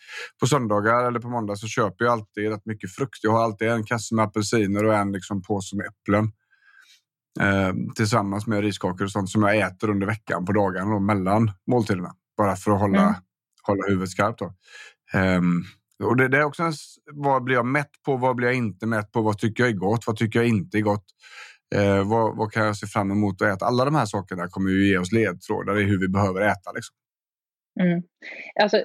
på 0.40 0.46
söndagar 0.46 1.04
eller 1.04 1.20
på 1.20 1.28
måndag 1.28 1.56
så 1.56 1.66
köper 1.66 2.04
jag 2.04 2.12
alltid 2.12 2.48
rätt 2.48 2.66
mycket 2.66 2.94
frukt. 2.94 3.18
Jag 3.22 3.30
har 3.30 3.44
alltid 3.44 3.68
en 3.68 3.84
kasse 3.84 4.14
med 4.14 4.24
apelsiner 4.24 4.84
och 4.84 4.94
en 4.94 5.12
liksom 5.12 5.42
påse 5.42 5.76
med 5.76 5.86
äpplen. 5.86 6.32
Eh, 7.40 7.74
tillsammans 7.94 8.46
med 8.46 8.60
riskakor 8.60 9.04
och 9.04 9.10
sånt 9.10 9.30
som 9.30 9.42
jag 9.42 9.58
äter 9.58 9.90
under 9.90 10.06
veckan 10.06 10.44
på 10.44 10.52
dagarna 10.52 10.98
mellan 10.98 11.50
måltiderna. 11.70 12.14
Bara 12.36 12.56
för 12.56 12.70
att 12.70 12.80
hålla, 12.80 13.02
mm. 13.02 13.14
hålla 13.62 13.82
huvudet 13.88 14.10
skarpt. 14.10 14.38
Då. 14.38 14.54
Um, 15.18 15.64
och 16.02 16.16
det, 16.16 16.28
det, 16.28 16.38
är 16.38 16.44
också 16.44 16.62
en, 16.62 16.72
vad 17.12 17.44
blir 17.44 17.56
jag 17.56 17.66
mätt 17.66 17.90
på? 18.04 18.16
Vad 18.16 18.36
blir 18.36 18.48
jag 18.48 18.56
inte 18.56 18.86
mätt 18.86 19.12
på? 19.12 19.22
Vad 19.22 19.38
tycker 19.38 19.62
jag 19.62 19.70
är 19.70 19.76
gott? 19.76 20.06
Vad 20.06 20.16
tycker 20.16 20.38
jag 20.38 20.48
inte 20.48 20.78
är 20.78 20.82
gott? 20.82 21.04
Eh, 21.74 22.08
vad, 22.08 22.36
vad, 22.36 22.52
kan 22.52 22.66
jag 22.66 22.76
se 22.76 22.86
fram 22.86 23.10
emot 23.10 23.42
att 23.42 23.56
äta? 23.56 23.66
Alla 23.66 23.84
de 23.84 23.94
här 23.94 24.06
sakerna 24.06 24.48
kommer 24.48 24.70
ju 24.70 24.88
ge 24.88 24.98
oss 24.98 25.12
ledtrådar 25.12 25.80
i 25.80 25.82
hur 25.82 26.00
vi 26.00 26.08
behöver 26.08 26.40
äta. 26.40 26.72
Liksom. 26.74 26.96
Mm. 27.80 28.02
Alltså, 28.62 28.82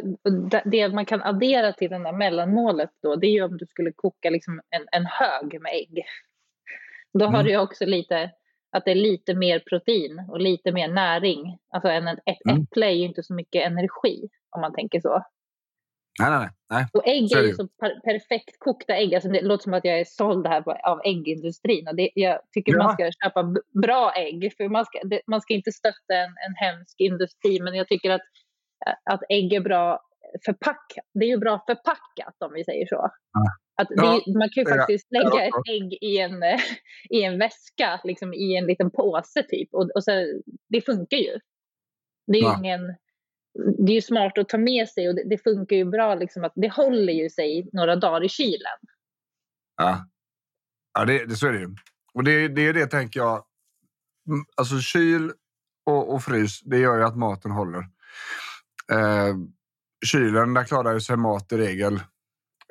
det 0.65 0.89
man 0.89 1.05
kan 1.05 1.21
addera 1.21 1.73
till 1.73 1.89
det 1.89 2.03
där 2.03 2.11
mellanmålet 2.11 2.89
då, 3.01 3.15
det 3.15 3.27
är 3.27 3.31
ju 3.31 3.43
om 3.43 3.57
du 3.57 3.65
skulle 3.65 3.91
koka 3.95 4.29
liksom 4.29 4.61
en, 4.69 4.85
en 4.91 5.05
hög 5.05 5.61
med 5.61 5.71
ägg. 5.71 6.05
Då 7.13 7.25
har 7.25 7.39
mm. 7.39 7.45
du 7.45 7.57
också 7.57 7.85
lite, 7.85 8.31
att 8.71 8.85
det 8.85 8.91
är 8.91 8.95
lite 8.95 9.33
mer 9.33 9.59
protein 9.59 10.25
och 10.29 10.39
lite 10.39 10.71
mer 10.71 10.87
näring. 10.87 11.57
Alltså 11.69 11.89
en, 11.89 12.07
ett 12.07 12.45
mm. 12.49 12.61
äpple 12.61 12.85
är 12.85 12.91
ju 12.91 13.05
inte 13.05 13.23
så 13.23 13.33
mycket 13.33 13.65
energi 13.65 14.29
om 14.49 14.61
man 14.61 14.73
tänker 14.73 14.99
så. 14.99 15.23
Nej, 16.19 16.29
nej, 16.29 16.39
nej. 16.39 16.49
Och 16.93 17.07
ägg 17.07 17.31
är, 17.31 17.43
ju 17.43 17.53
så 17.53 17.67
per 17.67 17.99
perfekt 17.99 18.59
kokta 18.59 18.95
ägg. 18.95 19.15
Alltså 19.15 19.29
det 19.29 19.41
låter 19.41 19.63
som 19.63 19.73
att 19.73 19.85
jag 19.85 19.99
är 19.99 20.05
såld 20.05 20.47
här 20.47 20.61
på, 20.61 20.71
av 20.71 21.01
äggindustrin. 21.05 21.87
Och 21.87 21.95
det, 21.95 22.09
jag 22.13 22.39
tycker 22.53 22.71
ja. 22.71 22.83
man 22.83 22.93
ska 22.93 23.11
köpa 23.23 23.53
bra 23.81 24.13
ägg. 24.15 24.53
För 24.57 24.69
man 24.69 24.85
ska, 24.85 24.99
det, 25.03 25.21
man 25.27 25.41
ska 25.41 25.53
inte 25.53 25.71
stötta 25.71 26.13
en, 26.13 26.29
en 26.47 26.55
hemsk 26.55 26.99
industri. 26.99 27.59
Men 27.61 27.75
jag 27.75 27.87
tycker 27.87 28.11
att, 28.11 28.21
att 29.03 29.21
ägg 29.29 29.53
är 29.53 29.61
bra 29.61 29.99
förpackat. 30.45 31.05
Det 31.13 31.25
är 31.25 31.29
ju 31.29 31.37
bra 31.37 31.63
förpackat 31.67 32.35
om 32.45 32.53
vi 32.53 32.63
säger 32.63 32.85
så. 32.85 33.09
Ja. 33.33 33.45
Att 33.81 33.87
det, 33.89 34.33
man 34.39 34.49
kan 34.49 34.63
ju 34.63 34.65
faktiskt 34.65 35.07
ja. 35.09 35.19
lägga 35.19 35.45
ett 35.45 35.69
ägg 35.69 35.97
i 36.01 36.19
en, 36.19 36.43
i 37.09 37.23
en 37.23 37.39
väska, 37.39 37.99
liksom 38.03 38.33
i 38.33 38.57
en 38.57 38.65
liten 38.65 38.91
påse 38.91 39.43
typ. 39.43 39.73
Och, 39.73 39.89
och 39.95 40.03
så, 40.03 40.11
det 40.69 40.81
funkar 40.81 41.17
ju. 41.17 41.39
Det 42.27 42.37
är 42.37 42.41
ju 42.41 42.59
ingen 42.59 42.95
det 43.77 43.91
är 43.91 43.95
ju 43.95 44.01
smart 44.01 44.37
att 44.37 44.49
ta 44.49 44.57
med 44.57 44.89
sig 44.89 45.09
och 45.09 45.15
det, 45.15 45.23
det, 45.29 45.37
funkar 45.37 45.75
ju 45.75 45.85
bra 45.85 46.15
liksom 46.15 46.43
att 46.43 46.53
det 46.55 46.73
håller 46.73 47.13
ju 47.13 47.29
sig 47.29 47.69
några 47.73 47.95
dagar 47.95 48.23
i 48.23 48.29
kylen. 48.29 48.77
Ja, 49.77 50.07
ja 50.93 51.05
det, 51.05 51.25
det, 51.25 51.35
så 51.35 51.47
är 51.47 51.53
det 51.53 51.59
ju. 51.59 51.75
Och 52.13 52.23
det, 52.23 52.47
det 52.47 52.61
är 52.61 52.73
det 52.73 52.87
tänker 52.87 53.19
jag. 53.19 53.45
Mm, 54.27 54.45
alltså 54.57 54.79
kyl 54.79 55.31
och, 55.85 56.13
och 56.13 56.23
frys, 56.23 56.61
det 56.61 56.77
gör 56.77 56.97
ju 56.97 57.03
att 57.03 57.17
maten 57.17 57.51
håller. 57.51 57.79
Eh, 58.91 59.35
kylen, 60.05 60.53
där 60.53 60.63
klarar 60.63 60.93
ju 60.93 60.99
sig 60.99 61.17
mat 61.17 61.51
i 61.51 61.57
regel 61.57 61.99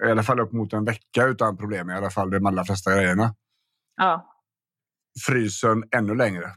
i 0.04 0.10
alla 0.10 0.22
fall 0.22 0.40
upp 0.40 0.52
mot 0.52 0.72
en 0.72 0.84
vecka 0.84 1.24
utan 1.26 1.56
problem 1.56 1.90
i 1.90 1.94
alla 1.94 2.10
fall 2.10 2.30
de 2.30 2.46
allra 2.46 2.64
flesta 2.64 2.94
grejerna. 2.94 3.34
Ja. 3.96 4.32
Frysen 5.26 5.84
ännu 5.96 6.14
längre. 6.14 6.50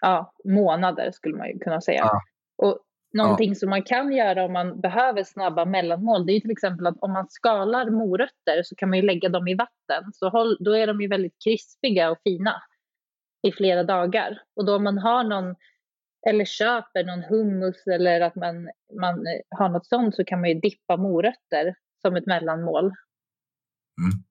Ja, 0.00 0.34
månader 0.44 1.10
skulle 1.12 1.36
man 1.36 1.48
ju 1.48 1.58
kunna 1.58 1.80
säga. 1.80 2.00
Ja. 2.00 2.20
Och 2.56 2.78
någonting 3.12 3.48
Ja. 3.48 3.54
som 3.54 3.70
man 3.70 3.82
kan 3.82 4.12
göra 4.12 4.44
om 4.44 4.52
man 4.52 4.80
behöver 4.80 5.24
snabba 5.24 5.64
mellanmål, 5.64 6.26
det 6.26 6.32
är 6.32 6.34
ju 6.34 6.40
till 6.40 6.50
exempel 6.50 6.86
att 6.86 6.98
om 7.00 7.12
man 7.12 7.28
skalar 7.28 7.90
morötter 7.90 8.62
så 8.64 8.74
kan 8.74 8.88
man 8.88 8.98
ju 8.98 9.04
lägga 9.04 9.28
dem 9.28 9.48
i 9.48 9.54
vatten. 9.54 10.12
Så 10.12 10.28
håll, 10.28 10.56
då 10.60 10.76
är 10.76 10.86
de 10.86 11.00
ju 11.00 11.08
väldigt 11.08 11.36
krispiga 11.44 12.10
och 12.10 12.18
fina 12.24 12.62
i 13.42 13.52
flera 13.52 13.84
dagar. 13.84 14.42
Och 14.56 14.64
då 14.64 14.76
om 14.76 14.84
man 14.84 14.98
har 14.98 15.24
någon, 15.24 15.54
eller 16.28 16.44
köper 16.44 17.04
någon 17.04 17.22
hummus 17.22 17.86
eller 17.86 18.20
att 18.20 18.34
man, 18.34 18.70
man 19.00 19.26
eh, 19.26 19.58
har 19.58 19.68
något 19.68 19.86
sånt 19.86 20.14
så 20.16 20.24
kan 20.24 20.40
man 20.40 20.48
ju 20.48 20.60
dippa 20.60 20.96
morötter 20.96 21.74
som 22.02 22.16
ett 22.16 22.26
mellanmål. 22.26 22.84
Mm. 22.84 24.24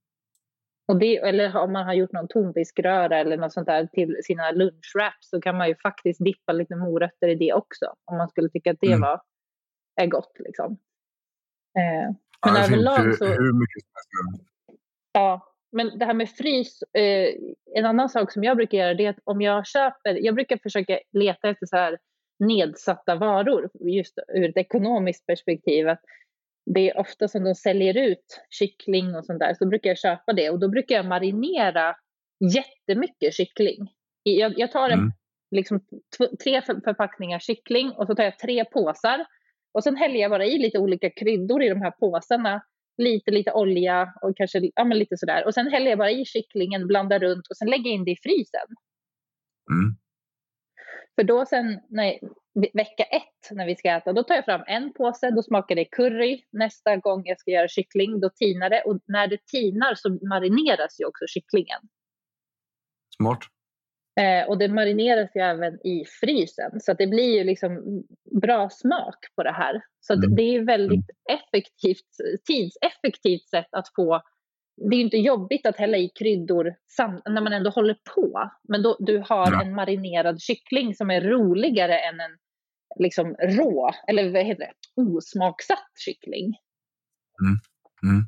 Och 0.92 1.00
det, 1.00 1.18
eller 1.18 1.58
om 1.58 1.74
man 1.74 1.86
har 1.86 1.94
gjort 1.94 2.12
någon 2.12 2.28
tonfiskröra 2.28 3.18
eller 3.18 3.38
något 3.38 3.54
sånt 3.54 3.68
där 3.68 3.88
till 3.88 4.18
sina 4.24 4.52
lunchwraps 4.52 5.30
så 5.30 5.42
kan 5.42 5.58
man 5.58 5.68
ju 5.68 5.76
faktiskt 5.76 6.24
dippa 6.24 6.52
lite 6.54 6.76
morötter 6.76 7.28
i 7.28 7.36
det 7.36 7.54
också. 7.54 7.86
Om 8.06 8.18
man 8.18 8.30
skulle 8.30 8.50
tycka 8.50 8.72
att 8.72 8.78
det 8.82 8.88
Mm. 8.88 9.02
var, 9.02 9.22
är 10.02 10.08
gott. 10.08 10.32
Liksom. 10.40 10.72
Eh, 11.78 12.16
Ja, 12.42 12.52
men 12.52 12.62
det 12.62 12.68
finns 12.68 12.88
överlag 12.88 13.16
så... 13.18 13.26
hur 13.26 13.54
mycket. 13.60 13.84
Ja, 15.12 15.54
men 15.72 15.98
det 16.00 16.06
här 16.06 16.14
med 16.14 16.30
frys. 16.30 16.84
Eh, 16.98 17.30
en 17.76 17.86
annan 17.86 18.10
sak 18.10 18.32
som 18.32 18.44
jag 18.44 18.58
brukar 18.58 18.78
göra 18.78 18.94
det 18.94 19.06
är 19.06 19.10
att 19.10 19.20
om 19.24 19.42
jag 19.42 19.68
köper, 19.68 20.14
jag 20.26 20.36
brukar 20.36 20.58
försöka 20.58 21.00
leta 21.12 21.50
efter 21.50 21.66
så 21.66 21.76
här 21.76 21.98
nedsatta 22.40 23.16
varor 23.16 23.70
just 23.80 24.20
ur 24.34 24.50
ett 24.50 24.58
ekonomiskt 24.58 25.26
perspektiv. 25.26 25.90
Att 25.90 26.02
det 26.66 26.90
är 26.90 26.98
ofta 26.98 27.28
som 27.28 27.44
de 27.44 27.56
säljer 27.56 27.98
ut 27.98 28.42
kyckling 28.50 29.16
och 29.16 29.26
sånt 29.26 29.40
där, 29.40 29.54
så 29.54 29.66
brukar 29.68 29.90
jag 29.90 29.98
köpa 29.98 30.34
det 30.34 30.50
och 30.50 30.60
då 30.60 30.68
brukar 30.70 30.96
jag 30.96 31.06
marinera 31.06 31.96
jättemycket 32.54 33.34
kyckling. 33.34 33.94
Jag, 34.24 34.60
jag 34.60 34.72
tar 34.72 34.90
en, 34.90 35.00
Mm. 35.00 35.12
liksom 35.56 35.80
tre 36.44 36.62
för- 36.62 36.82
förpackningar 36.84 37.40
kyckling 37.40 37.92
och 37.92 38.08
så 38.08 38.16
tar 38.16 38.24
jag 38.24 38.40
tre 38.40 38.66
påsar 38.66 39.26
och 39.74 39.84
sen 39.84 39.96
häller 39.96 40.20
jag 40.20 40.32
bara 40.32 40.46
i 40.46 40.58
lite 40.58 40.80
olika 40.80 41.10
kryddor 41.10 41.64
i 41.64 41.70
de 41.70 41.82
här 41.82 41.92
påsarna 41.92 42.62
lite, 42.98 43.32
lite 43.32 43.52
olja 43.52 44.14
och 44.22 44.38
kanske 44.38 44.72
ja, 44.76 44.84
men 44.84 44.98
lite 45.00 45.18
sådär. 45.18 45.46
Och 45.46 45.54
sen 45.54 45.68
häller 45.68 45.90
jag 45.90 45.98
bara 45.98 46.12
i 46.12 46.26
kycklingen, 46.26 46.88
blandar 46.88 47.20
runt 47.20 47.48
och 47.50 47.58
sen 47.58 47.70
lägger 47.70 47.90
jag 47.90 47.96
in 47.96 48.06
det 48.06 48.12
i 48.12 48.18
frysen. 48.24 48.68
Mm. 49.72 49.96
För 51.16 51.24
då 51.24 51.46
sen, 51.46 51.80
ve- 51.90 52.20
vecka 52.74 53.04
ett 53.04 53.52
när 53.52 53.66
vi 53.66 53.76
ska 53.76 53.90
äta, 53.90 54.14
då 54.14 54.24
tar 54.24 54.36
jag 54.36 54.46
fram 54.46 54.64
en 54.68 54.94
påse, 54.94 55.32
då 55.32 55.44
smakar 55.44 55.76
det 55.76 55.86
curry. 55.86 56.44
Nästa 56.52 56.98
gång 56.98 57.22
jag 57.26 57.40
ska 57.40 57.52
göra 57.52 57.68
kyckling, 57.68 58.20
då 58.20 58.30
tinar 58.30 58.70
det. 58.70 58.82
Och 58.82 59.00
när 59.08 59.28
det 59.28 59.46
tinar 59.46 59.96
så 59.96 60.10
marineras 60.10 61.00
ju 61.02 61.06
också 61.06 61.26
kycklingen. 61.28 61.80
Smart. 63.18 63.40
Eh, 64.20 64.50
och 64.50 64.58
det 64.58 64.68
marineras 64.68 65.30
ju 65.36 65.42
även 65.42 65.88
i 65.88 66.06
frysen. 66.22 66.80
Så 66.82 66.92
att 66.92 66.98
det 66.98 67.08
blir 67.08 67.38
ju 67.38 67.44
liksom 67.44 68.04
bra 68.42 68.70
smak 68.70 69.18
på 69.36 69.44
det 69.44 69.52
här. 69.52 69.82
Så 70.00 70.14
Mm. 70.14 70.36
det 70.36 70.42
är 70.44 70.52
ju 70.52 70.66
väldigt 70.66 71.06
effektivt, 71.30 72.08
tidseffektivt 72.48 73.50
sätt 73.50 73.68
att 73.72 73.88
få 73.96 74.22
det 74.90 74.96
är 74.96 74.98
ju 74.98 75.04
inte 75.04 75.18
jobbigt 75.18 75.66
att 75.66 75.78
hälla 75.78 75.98
i 75.98 76.10
kryddor 76.10 76.76
när 77.26 77.42
man 77.42 77.54
ändå 77.54 77.70
håller 77.70 77.98
på. 78.16 78.52
Men 78.64 78.82
då, 78.84 78.98
du 79.00 79.18
har 79.18 79.52
Ja. 79.52 79.62
en 79.62 79.74
marinerad 79.76 80.42
kyckling 80.42 80.96
som 80.96 81.12
är 81.12 81.22
roligare 81.22 82.00
än 82.00 82.20
en 82.20 82.38
liksom 83.00 83.36
rå, 83.36 83.92
eller 84.08 84.32
vad 84.32 84.46
heter 84.46 84.64
det, 84.64 85.02
osmaksatt 85.02 85.92
kyckling. 86.06 86.56
Mm. 88.04 88.26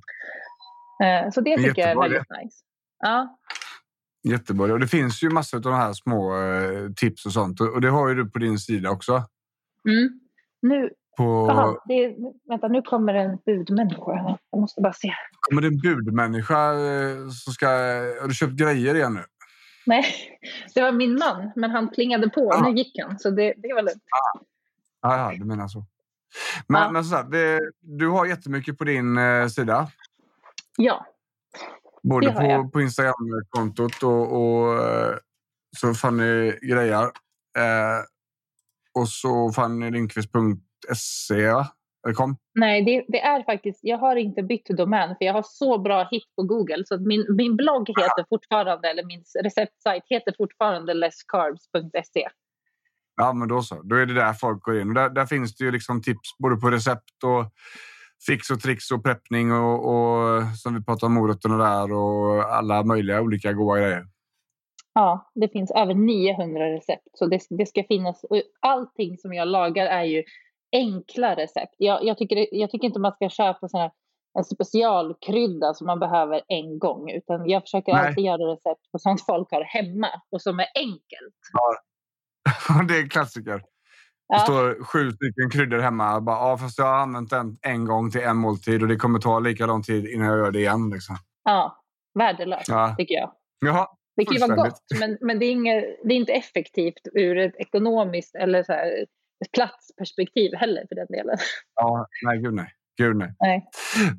Eh, 1.04 1.32
så 1.32 1.42
det 1.42 1.58
tycker 1.58 1.68
jag 1.68 1.78
är 1.78 1.88
Jättebra 1.88 2.02
väldigt 2.02 2.44
nice. 2.44 2.58
Ja, 3.00 3.38
Jättebra. 4.24 4.74
Och 4.74 4.80
det 4.80 4.88
finns 4.88 5.24
ju 5.24 5.30
massor 5.30 5.58
av 5.58 5.62
de 5.62 5.74
här 5.74 5.94
små 5.94 6.38
eh, 6.38 6.92
tips 6.96 7.26
och 7.26 7.32
sånt. 7.34 7.62
Och 7.62 7.82
det 7.82 7.90
har 7.90 8.10
ju 8.10 8.16
du 8.16 8.30
på 8.30 8.40
din 8.40 8.60
sida 8.60 8.90
också. 8.90 9.12
mm. 9.90 10.20
Nu, 10.62 10.90
På, 11.18 11.24
Jaha, 11.50 11.78
det 11.88 11.94
är, 11.94 12.16
vänta, 12.50 12.68
nu 12.68 12.82
kommer 12.82 13.14
en 13.14 13.38
budmänniska. 13.46 14.38
Jag 14.52 14.62
måste 14.62 14.82
bara 14.82 14.94
se. 14.94 15.14
kommer 15.42 15.62
det 15.62 15.68
en 15.68 15.80
budmänniska 15.80 16.74
eh, 16.74 17.30
som 17.30 17.54
ska... 17.54 17.68
Har 18.22 18.28
du 18.28 18.34
köpt 18.34 18.54
grejer 18.54 18.96
igen 18.96 19.14
nu? 19.14 19.24
Nej, 19.86 20.06
det 20.76 20.82
var 20.82 20.92
min 20.92 21.14
man, 21.14 21.52
men 21.56 21.72
han 21.72 21.90
plingade 21.90 22.30
på. 22.30 22.54
Ah. 22.54 22.70
Nu 22.70 22.76
gick 22.78 23.00
han, 23.04 23.20
så 23.20 23.30
det, 23.30 23.54
det 23.58 23.74
var 23.74 23.82
lugnt. 23.82 24.04
Ja, 24.10 24.42
ja, 25.04 25.34
du 25.40 25.46
menar 25.46 25.68
så. 25.68 25.86
Men, 26.68 26.82
Ja. 26.82 26.92
men 26.92 27.06
så 27.06 27.16
här, 27.16 27.24
det, 27.24 27.60
du 27.80 28.10
har 28.10 28.26
jättemycket 28.26 28.78
på 28.78 28.84
din 28.84 29.18
eh, 29.18 29.48
sida. 29.48 29.88
Ja, 30.78 31.06
Både 32.04 32.32
på, 32.32 32.44
jag. 32.44 32.74
på 32.74 32.82
Instagram-kontot 32.82 34.04
och, 34.04 34.34
och 34.42 34.84
eh, 34.84 35.16
så 35.78 35.94
Fanny 35.94 36.52
grejar. 36.62 37.04
Eh, 37.58 38.00
och 38.94 39.10
så 39.10 39.52
fannylindqvist.se? 39.52 41.44
Eller 42.06 42.14
kom? 42.14 42.38
nej, 42.56 42.84
det, 42.86 43.06
det 43.08 43.22
är 43.22 43.44
faktiskt... 43.44 43.80
Jag 43.82 43.98
har 43.98 44.16
inte 44.16 44.44
bytt 44.44 44.66
domän, 44.70 45.10
för 45.10 45.26
jag 45.26 45.34
har 45.34 45.44
så 45.44 45.78
bra 45.78 46.08
hit 46.12 46.24
på 46.36 46.44
Google. 46.44 46.84
Så 46.86 46.96
att 46.96 47.02
min, 47.02 47.26
min 47.30 47.56
blogg 47.56 47.90
heter 47.90 48.26
fortfarande, 48.30 48.90
eller 48.90 49.04
min 49.04 49.24
receptsajt 49.44 50.04
heter 50.10 50.34
fortfarande 50.38 50.94
lesscarbs.se. 50.94 52.30
Ja, 53.16 53.34
men 53.34 53.48
då 53.48 53.62
så. 53.62 53.82
Då 53.84 53.96
är 53.96 54.06
det 54.06 54.14
där 54.14 54.34
folk 54.34 54.64
går 54.64 54.80
in. 54.80 54.88
Och 54.88 54.94
där, 54.94 55.10
där 55.10 55.26
finns 55.26 55.56
det 55.56 55.64
ju 55.64 55.72
liksom 55.72 56.02
tips 56.02 56.38
både 56.38 56.56
på 56.56 56.70
recept 56.70 57.24
och 57.24 57.46
fix 58.28 58.50
och 58.50 58.60
tricks 58.60 58.92
och 58.92 59.04
preppning 59.04 59.52
och, 59.52 59.86
och 59.86 60.44
som 60.58 60.76
vi 60.76 60.84
pratade 60.84 61.06
om 61.06 61.14
morötterna 61.14 61.58
där 61.58 61.94
och 61.94 62.44
alla 62.44 62.84
möjliga 62.84 63.22
olika 63.22 63.54
goda 63.54 63.80
grejer. 63.80 64.06
Ja, 64.94 65.32
det 65.36 65.48
finns 65.48 65.72
över 65.72 65.94
900 65.94 66.74
recept. 66.74 67.08
Så 67.14 67.26
det, 67.26 67.42
det 67.50 67.66
ska 67.66 67.84
finnas. 67.84 68.24
och 68.24 68.42
Allting 68.60 69.18
som 69.18 69.34
jag 69.34 69.48
lagar 69.48 69.86
är 69.86 70.04
ju 70.04 70.24
enkla 70.72 71.36
recept. 71.36 71.76
Jag, 71.78 72.04
jag, 72.04 72.18
tycker, 72.18 72.48
jag 72.52 72.72
tycker 72.72 72.88
inte 72.88 73.00
man 73.00 73.12
ska 73.12 73.30
köpa 73.30 73.68
sån 73.68 73.80
här, 73.80 73.92
en 74.38 74.44
specialkrydda 74.44 75.74
som 75.74 75.88
man 75.88 76.00
behöver 76.00 76.42
en 76.48 76.80
gång. 76.80 77.10
Utan 77.12 77.50
jag 77.50 77.62
försöker 77.62 77.94
Nej. 77.94 78.08
alltid 78.08 78.24
göra 78.24 78.54
recept 78.54 78.92
på 78.92 79.00
sånt 79.00 79.26
folk 79.26 79.52
har 79.52 79.62
hemma 79.62 80.10
och 80.32 80.42
som 80.42 80.60
är 80.60 80.68
enkelt. 80.76 81.36
det 82.88 82.98
är 82.98 83.08
klassiker. 83.10 83.54
Det 83.58 83.64
Ja, 84.28 84.40
står 84.40 84.84
sju 84.84 85.12
stycken 85.12 85.50
kryddor 85.50 85.80
hemma. 85.80 86.22
Bara, 86.22 86.36
ja, 86.36 86.58
fast 86.58 86.78
jag 86.78 86.86
har 86.86 86.98
använt 86.98 87.30
den 87.30 87.58
en 87.62 87.86
gång 87.86 88.12
till 88.12 88.22
en 88.22 88.38
måltid 88.38 88.82
och 88.82 88.88
det 88.88 88.96
kommer 88.96 89.20
ta 89.20 89.40
lika 89.40 89.66
lång 89.66 89.84
tid 89.84 90.08
innan 90.08 90.28
jag 90.28 90.38
gör 90.38 90.52
det 90.52 90.60
igen. 90.60 90.90
Liksom. 90.90 91.16
ja 91.44 91.84
värdelöst 92.20 92.68
Ja. 92.68 92.96
tycker 92.98 93.16
jag. 93.16 93.32
Jaha, 93.66 93.88
Det 94.16 94.26
kan 94.26 94.34
ju 94.34 94.40
vara 94.40 94.56
gott, 94.56 94.80
men, 95.00 95.18
men 95.22 95.40
det, 95.40 95.46
är 95.46 95.52
inget, 95.52 95.84
det 96.04 96.14
är 96.14 96.18
inte 96.18 96.34
effektivt 96.34 97.08
ur 97.14 97.38
ett 97.38 97.56
ekonomiskt 97.56 98.36
eller 98.36 98.64
så 98.64 98.72
här, 98.74 99.06
platsperspektiv 99.54 100.52
heller 100.56 100.86
för 100.90 100.96
den 100.96 101.08
delen. 101.10 101.38
ja, 101.76 102.08
nej, 102.26 102.42
gud 102.42 102.54
nej. 102.54 102.74
Gud 102.98 103.16
nej. 103.16 103.36
Nej. 103.40 103.66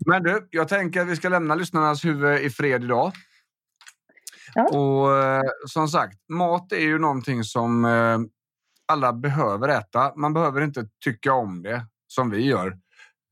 Men 0.06 0.22
du, 0.22 0.48
jag 0.51 0.68
tänker 0.68 1.01
att 1.01 1.09
vi 1.09 1.16
ska 1.16 1.28
lämna 1.28 1.55
lyssnarnas 1.55 2.05
huvud 2.05 2.40
i 2.40 2.51
fred 2.51 2.84
idag. 2.84 3.12
Ja. 4.55 4.68
Och 4.78 5.16
eh, 5.16 5.43
som 5.66 5.89
sagt, 5.89 6.18
mat 6.28 6.72
är 6.72 6.81
ju 6.81 6.98
någonting 6.98 7.44
som 7.44 7.85
eh, 7.85 8.18
alla 8.86 9.12
behöver 9.12 9.68
äta. 9.68 10.12
Man 10.16 10.32
behöver 10.32 10.60
inte 10.60 10.89
tycka 11.05 11.32
om 11.32 11.62
det 11.62 11.86
som 12.06 12.31
vi 12.31 12.47
gör. 12.47 12.66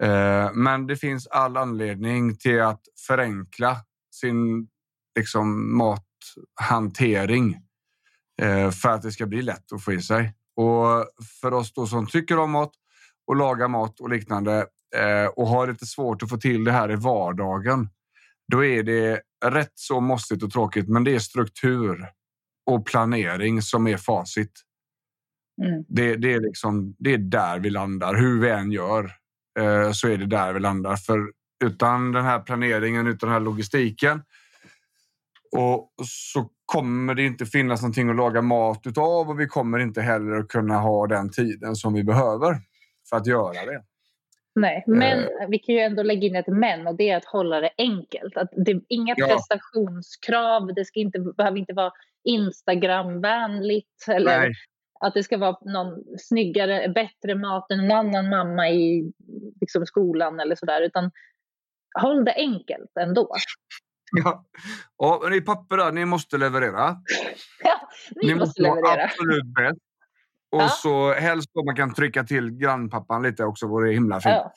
Eh, 0.03 0.53
men 0.53 0.87
det 0.87 0.97
finns 0.97 1.27
all 1.27 1.57
anledning 1.57 2.37
till 2.37 2.63
att 2.63 2.81
förenkla 3.07 3.77
sin 4.15 4.69
liksom, 5.17 5.77
mathantering 5.77 7.57
för 8.83 8.89
att 8.89 9.03
det 9.03 9.13
ska 9.13 9.27
bli 9.27 9.43
lätt 9.43 9.73
att 9.73 9.85
få 9.85 9.93
i 9.93 10.03
sig. 10.03 10.35
Och 10.57 11.07
för 11.41 11.55
oss 11.55 11.73
då 11.73 11.87
som 11.87 12.07
tycker 12.07 12.39
om 12.39 12.51
mat 12.51 12.73
och 13.27 13.37
lagar 13.37 13.69
mat 13.69 14.01
och 14.01 14.09
liknande 14.11 14.67
och 15.35 15.47
har 15.47 15.67
lite 15.67 15.87
svårt 15.87 16.23
att 16.23 16.29
få 16.29 16.37
till 16.37 16.65
det 16.65 16.73
här 16.73 16.91
i 16.91 16.97
vardagen. 16.97 17.89
Då 18.49 18.65
är 18.65 18.83
det 18.83 19.23
rätt 19.45 19.73
så 19.75 20.01
måstigt 20.01 20.43
och 20.43 20.51
tråkigt, 20.51 20.89
men 20.89 21.05
det 21.05 21.15
är 21.15 21.19
struktur 21.19 22.07
och 22.71 22.87
planering 22.87 23.63
som 23.63 23.87
är 23.87 23.97
facit. 23.97 24.53
Mm. 25.63 25.85
Det, 25.89 26.17
det, 26.17 26.33
är, 26.33 26.41
liksom, 26.41 26.97
det 26.99 27.15
är 27.15 27.19
där 27.19 27.59
vi 27.59 27.71
landar. 27.71 28.15
Hur 28.15 28.41
vi 28.41 28.51
än 28.51 28.73
gör 28.73 29.13
eh, 29.59 29.93
så 29.93 30.09
är 30.09 30.17
det 30.17 30.27
där 30.27 30.53
vi 30.53 30.61
landar. 30.61 30.97
För 30.97 31.33
utan 31.65 32.13
den 32.13 32.25
här 32.25 32.41
planeringen, 32.41 33.07
utan 33.07 33.29
den 33.29 33.35
här 33.35 33.41
logistiken 33.41 34.23
och 35.57 35.93
så 36.05 36.51
kommer 36.67 37.15
det 37.15 37.23
inte 37.23 37.47
finnas 37.47 37.83
någonting 37.83 38.11
att 38.11 38.17
laga 38.17 38.43
mat 38.43 38.87
utav 38.87 39.31
och 39.31 39.41
vi 39.41 39.47
kommer 39.47 39.79
inte 39.79 40.03
heller 40.03 40.33
att 40.33 40.49
kunna 40.49 40.79
ha 40.79 41.07
den 41.07 41.31
tiden 41.31 41.77
som 41.77 41.93
vi 41.93 42.05
behöver 42.05 42.61
för 43.09 43.17
att 43.17 43.27
göra 43.27 43.65
det. 43.67 43.83
Nej, 44.55 44.85
men 44.87 45.19
Eh. 45.19 45.49
vi 45.49 45.59
kan 45.59 45.75
ju 45.75 45.81
ändå 45.81 46.03
lägga 46.03 46.27
in 46.29 46.37
ett 46.37 46.47
men 46.47 46.87
och 46.87 46.95
det 46.97 47.09
är 47.11 47.17
att 47.17 47.25
hålla 47.25 47.61
det 47.61 47.71
enkelt. 47.79 48.37
Att 48.37 48.49
det, 48.53 48.81
inga 48.89 49.15
Ja. 49.17 49.27
prestationskrav, 49.27 50.75
det 50.75 50.85
ska 50.85 51.01
inte, 51.01 51.19
behöver 51.21 51.59
inte 51.59 51.73
vara 51.73 51.93
Instagramvänligt 52.25 54.09
eller 54.09 54.39
Nej, 54.39 54.53
att 55.01 55.15
det 55.15 55.23
ska 55.23 55.39
vara 55.39 55.57
någon 55.61 56.05
snyggare, 56.19 56.89
bättre 56.89 57.35
mat 57.35 57.71
än 57.71 57.81
en 57.81 57.93
annan 57.93 58.29
mamma 58.29 58.71
i 58.71 59.13
liksom, 59.61 59.87
skolan 59.87 60.41
eller 60.41 60.55
sådär. 60.55 60.83
Utan 60.83 61.11
håll 62.01 62.25
det 62.25 62.35
enkelt 62.35 62.97
ändå. 63.01 63.29
Ja, 64.25 64.45
och 64.97 65.31
ni 65.31 65.41
papper 65.41 65.77
där, 65.77 65.93
ni 65.93 66.05
måste 66.05 66.39
leverera. 66.39 66.97
Ja, 67.65 67.89
ni, 68.23 68.27
ni 68.29 68.35
måste 68.35 68.63
vara 68.63 68.75
leverera. 68.75 69.05
absolut 69.05 69.45
bäst. 69.55 69.79
Och 70.53 70.63
Ja. 70.63 70.69
så 70.69 71.13
helst 71.13 71.51
om 71.55 71.67
man 71.67 71.77
kan 71.77 71.95
trycka 71.95 72.25
till 72.25 72.51
grannpappan 72.51 73.23
lite 73.23 73.45
också 73.45 73.67
vore 73.67 73.93
himla 73.93 74.21
fint. 74.21 74.35
Ja, 74.35 74.53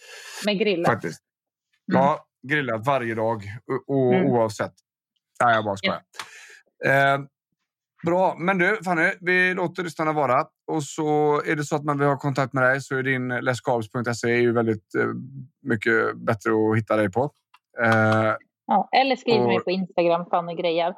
med 0.45 0.59
grillat. 0.59 0.91
Faktiskt. 0.91 1.21
Ja, 1.85 2.25
grillat 2.47 2.85
varje 2.87 3.15
dag 3.15 3.41
o- 3.71 3.93
o- 3.93 4.13
Mm. 4.13 4.25
oavsett. 4.31 4.73
Nej, 5.43 5.55
jag 5.55 5.65
bara 5.65 5.77
skojar. 5.77 6.01
Eh, 6.85 7.19
bra, 8.05 8.35
men 8.39 8.57
du 8.57 8.79
Fanny, 8.83 9.11
vi 9.21 9.53
låter 9.53 9.83
lyssnarna 9.83 10.13
vara. 10.13 10.45
Och 10.71 10.83
så 10.83 11.41
är 11.45 11.55
det 11.55 11.63
så 11.63 11.75
att 11.75 11.83
man 11.83 11.99
vill 11.99 12.07
ha 12.07 12.17
kontakt 12.19 12.53
med 12.53 12.63
dig 12.63 12.81
så 12.81 12.95
är 12.95 13.03
din 13.03 13.27
lescarbs.se 13.27 14.31
är 14.31 14.37
ju 14.41 14.53
väldigt 14.53 14.95
eh, 14.95 15.07
mycket 15.61 16.17
bättre 16.17 16.51
att 16.71 16.77
hitta 16.77 16.95
dig 16.95 17.11
på. 17.11 17.31
Eh, 17.83 18.33
Ja, 18.67 18.89
eller 18.91 19.15
skriv 19.15 19.41
Och- 19.41 19.47
mig 19.47 19.59
på 19.59 19.71
Instagram, 19.71 20.25
Fanny 20.29 20.55
Grejar. 20.55 20.95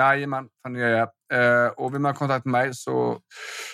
Jajamän, 0.00 0.48
Fanny 0.62 0.78
Grejer. 0.78 1.08
Eh, 1.32 1.66
och 1.66 1.94
vill 1.94 2.00
man 2.00 2.12
ha 2.12 2.18
kontakt 2.18 2.44
med 2.44 2.52
mig 2.52 2.74
så, 2.74 3.18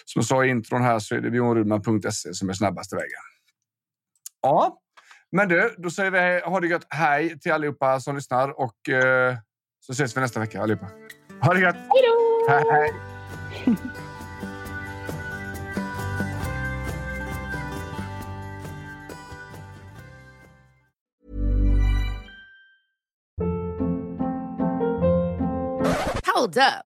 som 0.04 0.20
jag 0.20 0.24
sa 0.24 0.44
i 0.44 0.48
intron 0.48 0.82
här, 0.82 0.98
så 0.98 1.14
är 1.14 1.20
det 1.20 1.30
bjornrudman.se 1.30 2.34
som 2.34 2.48
är 2.48 2.52
snabbaste 2.52 2.96
vägen. 2.96 3.20
Ja, 4.42 4.78
men 5.32 5.48
du, 5.48 5.74
då 5.78 5.90
säger 5.90 6.10
vi 6.10 6.40
ha 6.40 6.60
det 6.60 6.66
gött. 6.66 6.86
Hej 6.88 7.40
till 7.40 7.52
allihopa 7.52 8.00
som 8.00 8.16
lyssnar 8.16 8.60
och 8.60 8.88
eh, 8.88 9.36
så 9.80 9.92
ses 9.92 10.16
vi 10.16 10.20
nästa 10.20 10.40
vecka 10.40 10.62
allihopa. 10.62 10.86
Ha 11.42 11.54
det 11.54 11.60
gött! 11.60 11.76
Hej 11.76 12.02
då! 12.02 12.52
Hej, 12.52 12.64
hej! 12.70 12.92
Hold 26.34 26.56
up. 26.56 26.87